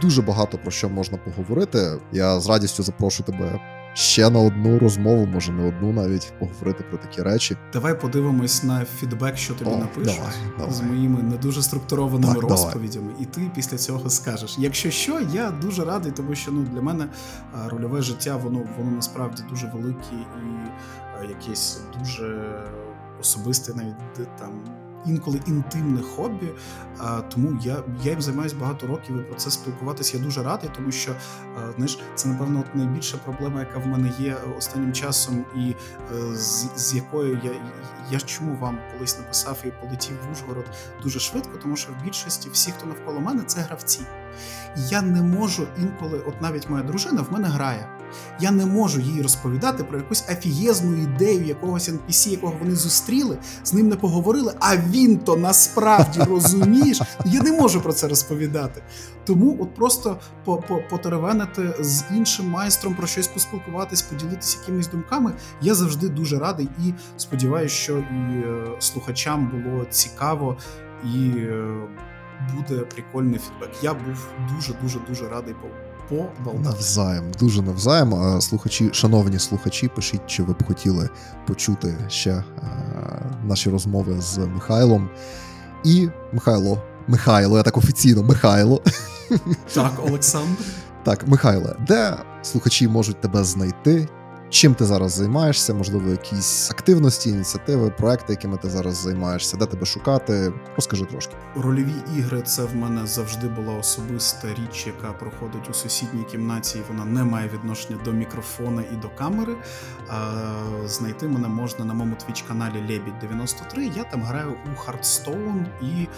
дуже 0.00 0.22
багато 0.22 0.58
про 0.58 0.70
що 0.70 0.88
можна 0.88 1.18
поговорити. 1.18 1.78
Я 2.12 2.40
з 2.40 2.48
радістю 2.48 2.82
запрошу 2.82 3.22
тебе 3.22 3.60
ще 3.96 4.30
на 4.30 4.40
одну 4.40 4.78
розмову, 4.78 5.26
може 5.26 5.52
не 5.52 5.68
одну 5.68 5.92
навіть 5.92 6.32
поговорити 6.38 6.84
про 6.90 6.98
такі 6.98 7.22
речі. 7.22 7.56
Давай 7.72 8.00
подивимось 8.00 8.62
на 8.62 8.84
фідбек, 8.84 9.36
що 9.36 9.54
тобі 9.54 9.70
О, 9.70 9.76
напишуть 9.76 10.16
давай, 10.16 10.32
давай. 10.58 10.72
з 10.72 10.80
моїми 10.80 11.22
не 11.22 11.36
дуже 11.36 11.62
структурованими 11.62 12.34
так, 12.34 12.42
розповідями, 12.42 13.08
давай. 13.08 13.22
і 13.22 13.26
ти 13.26 13.50
після 13.54 13.76
цього 13.76 14.10
скажеш. 14.10 14.56
Якщо 14.58 14.90
що, 14.90 15.20
я 15.32 15.50
дуже 15.50 15.84
радий, 15.84 16.12
тому 16.12 16.34
що 16.34 16.52
ну 16.52 16.62
для 16.62 16.80
мене 16.80 17.08
рольове 17.66 18.02
життя, 18.02 18.36
воно 18.36 18.62
воно 18.78 18.90
насправді 18.90 19.42
дуже 19.50 19.72
велике 19.74 20.14
і 20.14 21.28
якесь 21.28 21.80
дуже 21.98 22.54
особисте, 23.20 23.74
навіть 23.74 24.36
там 24.38 24.50
інколи 25.06 25.40
інтимне 25.46 26.02
хобі. 26.02 26.52
Тому 27.28 27.58
я 27.62 27.82
я 28.02 28.10
їм 28.10 28.22
займаюся 28.22 28.56
багато 28.56 28.86
років 28.86 29.16
і 29.16 29.22
про 29.22 29.34
це 29.34 29.50
спілкуватися. 29.50 30.16
Я 30.16 30.24
дуже 30.24 30.42
радий, 30.42 30.70
тому 30.76 30.92
що 30.92 31.12
знаєш, 31.76 31.98
це 32.14 32.28
напевно 32.28 32.60
от 32.60 32.74
найбільша 32.74 33.16
проблема, 33.16 33.60
яка 33.60 33.78
в 33.78 33.86
мене 33.86 34.12
є 34.18 34.36
останнім 34.58 34.92
часом, 34.92 35.44
і 35.56 35.74
е, 36.14 36.36
з, 36.36 36.68
з 36.76 36.94
якою 36.94 37.40
я 37.44 37.52
я 38.10 38.20
чому 38.20 38.56
вам 38.56 38.78
колись 38.92 39.18
написав 39.18 39.62
і 39.64 39.70
полетів 39.80 40.16
в 40.28 40.32
Ужгород 40.32 40.64
дуже 41.02 41.20
швидко, 41.20 41.58
тому 41.62 41.76
що 41.76 41.92
в 41.92 42.04
більшості 42.04 42.48
всі, 42.52 42.70
хто 42.70 42.86
навколо 42.86 43.20
мене, 43.20 43.42
це 43.42 43.60
гравці. 43.60 44.00
Я 44.76 45.02
не 45.02 45.22
можу 45.22 45.66
інколи, 45.78 46.22
от 46.26 46.42
навіть 46.42 46.70
моя 46.70 46.82
дружина 46.82 47.22
в 47.22 47.32
мене 47.32 47.48
грає. 47.48 47.88
Я 48.40 48.50
не 48.50 48.66
можу 48.66 49.00
їй 49.00 49.22
розповідати 49.22 49.84
про 49.84 49.98
якусь 49.98 50.24
афієзну 50.28 50.96
ідею 50.96 51.44
якогось 51.44 51.88
NPC, 51.88 52.28
якого 52.28 52.54
вони 52.60 52.76
зустріли, 52.76 53.38
з 53.64 53.72
ним 53.72 53.88
не 53.88 53.96
поговорили, 53.96 54.54
а 54.60 54.76
він 54.76 55.18
то 55.18 55.36
насправді 55.36 56.20
розумієш. 56.28 57.02
Я 57.24 57.42
не 57.42 57.52
можу 57.52 57.80
про 57.80 57.92
це 57.92 58.08
розповідати. 58.08 58.82
Тому 59.24 59.56
от 59.60 59.74
просто 59.74 60.18
потеревенити 60.90 61.74
з 61.80 62.04
іншим 62.14 62.50
майстром 62.50 62.94
про 62.94 63.06
щось 63.06 63.26
поспілкуватись, 63.26 64.02
поділитися 64.02 64.58
якимись 64.60 64.88
думками. 64.88 65.32
Я 65.62 65.74
завжди 65.74 66.08
дуже 66.08 66.38
радий 66.38 66.68
і 66.84 66.94
сподіваюся, 67.16 67.74
що 67.74 67.98
і 67.98 68.02
е, 68.02 68.66
слухачам 68.78 69.48
було 69.64 69.84
цікаво 69.90 70.56
і. 71.04 71.30
Буде 72.54 72.76
прикольний 72.76 73.38
фідбек. 73.38 73.70
Я 73.82 73.94
був 73.94 74.28
дуже 74.54 74.72
дуже 74.82 74.98
дуже 75.08 75.28
радий 75.28 75.54
поболтати. 76.08 76.64
Навзаєм, 76.64 77.32
дуже 77.38 77.62
навзаєм. 77.62 78.40
Слухачі, 78.40 78.90
шановні 78.92 79.38
слухачі, 79.38 79.88
пишіть, 79.88 80.26
чи 80.26 80.42
ви 80.42 80.52
б 80.52 80.66
хотіли 80.66 81.08
почути 81.46 81.94
ще 82.08 82.30
е, 82.30 82.44
наші 83.44 83.70
розмови 83.70 84.20
з 84.20 84.38
Михайлом. 84.38 85.10
І 85.84 86.08
Михайло, 86.32 86.82
Михайло, 87.08 87.56
я 87.56 87.62
так 87.62 87.76
офіційно, 87.76 88.22
Михайло. 88.22 88.82
Так, 89.74 89.92
Олександр. 90.06 90.62
Так, 91.04 91.28
Михайле, 91.28 91.76
де 91.88 92.16
слухачі 92.42 92.88
можуть 92.88 93.20
тебе 93.20 93.44
знайти? 93.44 94.08
Чим 94.50 94.74
ти 94.74 94.84
зараз 94.84 95.12
займаєшся? 95.12 95.74
Можливо, 95.74 96.10
якісь 96.10 96.70
активності, 96.70 97.30
ініціативи, 97.30 97.90
проекти, 97.90 98.32
якими 98.32 98.56
ти 98.56 98.70
зараз 98.70 98.94
займаєшся, 98.96 99.56
де 99.56 99.66
тебе 99.66 99.86
шукати? 99.86 100.52
Розкажи 100.76 101.04
трошки. 101.04 101.34
Рольові 101.56 101.94
ігри 102.18 102.42
це 102.42 102.64
в 102.64 102.76
мене 102.76 103.06
завжди 103.06 103.48
була 103.48 103.72
особиста 103.74 104.48
річ, 104.48 104.86
яка 104.86 105.12
проходить 105.12 105.70
у 105.70 105.74
сусідній 105.74 106.24
кімнаті. 106.24 106.78
і 106.78 106.82
Вона 106.88 107.04
не 107.04 107.24
має 107.24 107.48
відношення 107.48 107.98
до 108.04 108.12
мікрофона 108.12 108.82
і 108.92 108.96
до 108.96 109.08
камери. 109.08 109.56
Знайти 110.86 111.28
мене 111.28 111.48
можна 111.48 111.84
на 111.84 111.94
моєму 111.94 112.16
твіч-каналі 112.16 112.80
Лебідь 112.88 113.18
93. 113.20 113.84
Я 113.96 114.04
там 114.04 114.22
граю 114.22 114.54
у 114.66 114.90
Hearthstone 114.90 115.66
і 115.82 116.08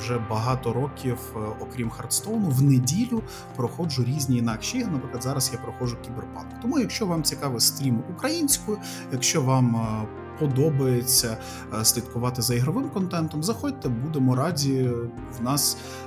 вже 0.00 0.18
багато 0.30 0.72
років, 0.72 1.18
е, 1.36 1.38
окрім 1.60 1.90
Хардстоуну, 1.90 2.48
в 2.48 2.62
неділю 2.62 3.22
проходжу 3.56 4.04
різні 4.04 4.36
інакші. 4.36 4.84
Наприклад, 4.84 5.22
зараз 5.22 5.50
я 5.52 5.58
проходжу 5.58 5.96
кіберпанк. 6.04 6.46
Тому, 6.62 6.78
якщо 6.78 7.06
вам 7.06 7.22
цікавий 7.22 7.60
стрім 7.60 8.02
українською, 8.16 8.78
якщо 9.12 9.42
вам 9.42 9.86
подобається 10.38 11.36
е, 11.80 11.84
слідкувати 11.84 12.42
за 12.42 12.54
ігровим 12.54 12.90
контентом, 12.90 13.42
заходьте, 13.42 13.88
будемо 13.88 14.36
раді. 14.36 14.90
В 15.38 15.42
нас 15.42 15.76
е, 15.76 16.03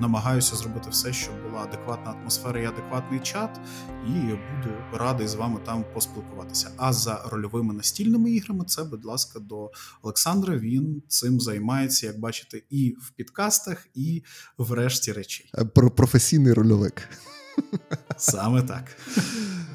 намагаюся 0.00 0.56
зробити 0.56 0.90
все, 0.90 1.12
щоб 1.12 1.34
була 1.50 1.62
адекватна 1.62 2.10
атмосфера 2.12 2.60
і 2.60 2.64
адекватний 2.64 3.20
чат, 3.20 3.60
і 4.06 4.10
буду 4.10 4.74
радий 4.92 5.26
з 5.28 5.34
вами 5.34 5.60
там 5.66 5.84
поспілкуватися. 5.94 6.70
А 6.76 6.92
за 6.92 7.22
рольовими 7.30 7.74
настільними 7.74 8.30
іграми, 8.30 8.64
це, 8.64 8.84
будь 8.84 9.04
ласка, 9.04 9.38
до 9.40 9.70
Олександра. 10.02 10.56
Він 10.56 11.02
цим 11.08 11.40
займається, 11.40 12.06
як 12.06 12.20
бачите, 12.20 12.62
і 12.70 12.90
в 13.00 13.10
підкастах, 13.10 13.86
і 13.94 14.22
в 14.58 14.72
решті 14.72 15.12
речей. 15.12 15.50
Е, 15.58 15.64
Про 15.64 15.90
професійний 15.90 16.52
рольовик. 16.52 17.08
Саме 18.16 18.62
так. 18.62 18.84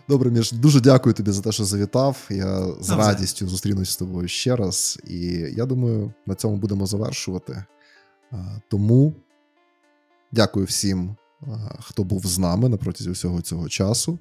Добре, 0.09 0.31
Міш, 0.31 0.51
дуже 0.51 0.81
дякую 0.81 1.13
тобі 1.13 1.31
за 1.31 1.41
те, 1.41 1.51
що 1.51 1.63
завітав. 1.65 2.17
Я 2.29 2.61
з 2.61 2.67
Навзаєм. 2.67 3.01
радістю 3.01 3.47
зустрінусь 3.47 3.89
з 3.91 3.97
тобою 3.97 4.27
ще 4.27 4.55
раз. 4.55 4.99
І 5.07 5.17
я 5.57 5.65
думаю, 5.65 6.13
на 6.25 6.35
цьому 6.35 6.57
будемо 6.57 6.85
завершувати. 6.85 7.65
Тому 8.69 9.15
дякую 10.37 10.65
всім, 10.65 11.15
хто 11.79 12.03
був 12.03 12.25
з 12.25 12.39
нами 12.39 12.69
на 12.69 12.77
протязі 12.77 13.11
всього 13.11 13.41
цього 13.41 13.69
часу. 13.69 14.19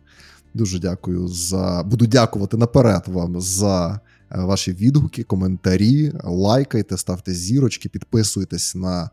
Дуже 0.54 0.78
дякую 0.78 1.28
за. 1.28 1.82
Буду 1.82 2.06
дякувати 2.06 2.56
наперед 2.56 3.02
вам 3.06 3.40
за 3.40 4.00
е, 4.30 4.40
ваші 4.40 4.72
відгуки, 4.72 5.22
коментарі. 5.22 6.12
Лайкайте, 6.24 6.96
ставте 6.96 7.34
зірочки, 7.34 7.88
підписуйтесь 7.88 8.74
на 8.74 9.10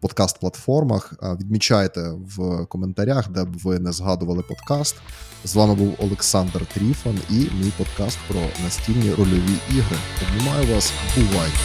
подкаст-платформах. 0.00 1.14
Відмічайте 1.40 2.10
в 2.36 2.66
коментарях, 2.66 3.30
де 3.30 3.44
б 3.44 3.58
ви 3.64 3.78
не 3.78 3.92
згадували 3.92 4.42
подкаст. 4.42 4.96
З 5.44 5.54
вами 5.54 5.74
був 5.74 5.94
Олександр 5.98 6.66
Тріфан 6.74 7.18
і 7.30 7.34
мій 7.34 7.72
подкаст 7.78 8.18
про 8.28 8.40
настільні 8.64 9.10
рольові 9.10 9.56
ігри. 9.70 9.96
Обнімаю 10.22 10.74
вас, 10.74 10.92
бувайте! 11.16 11.56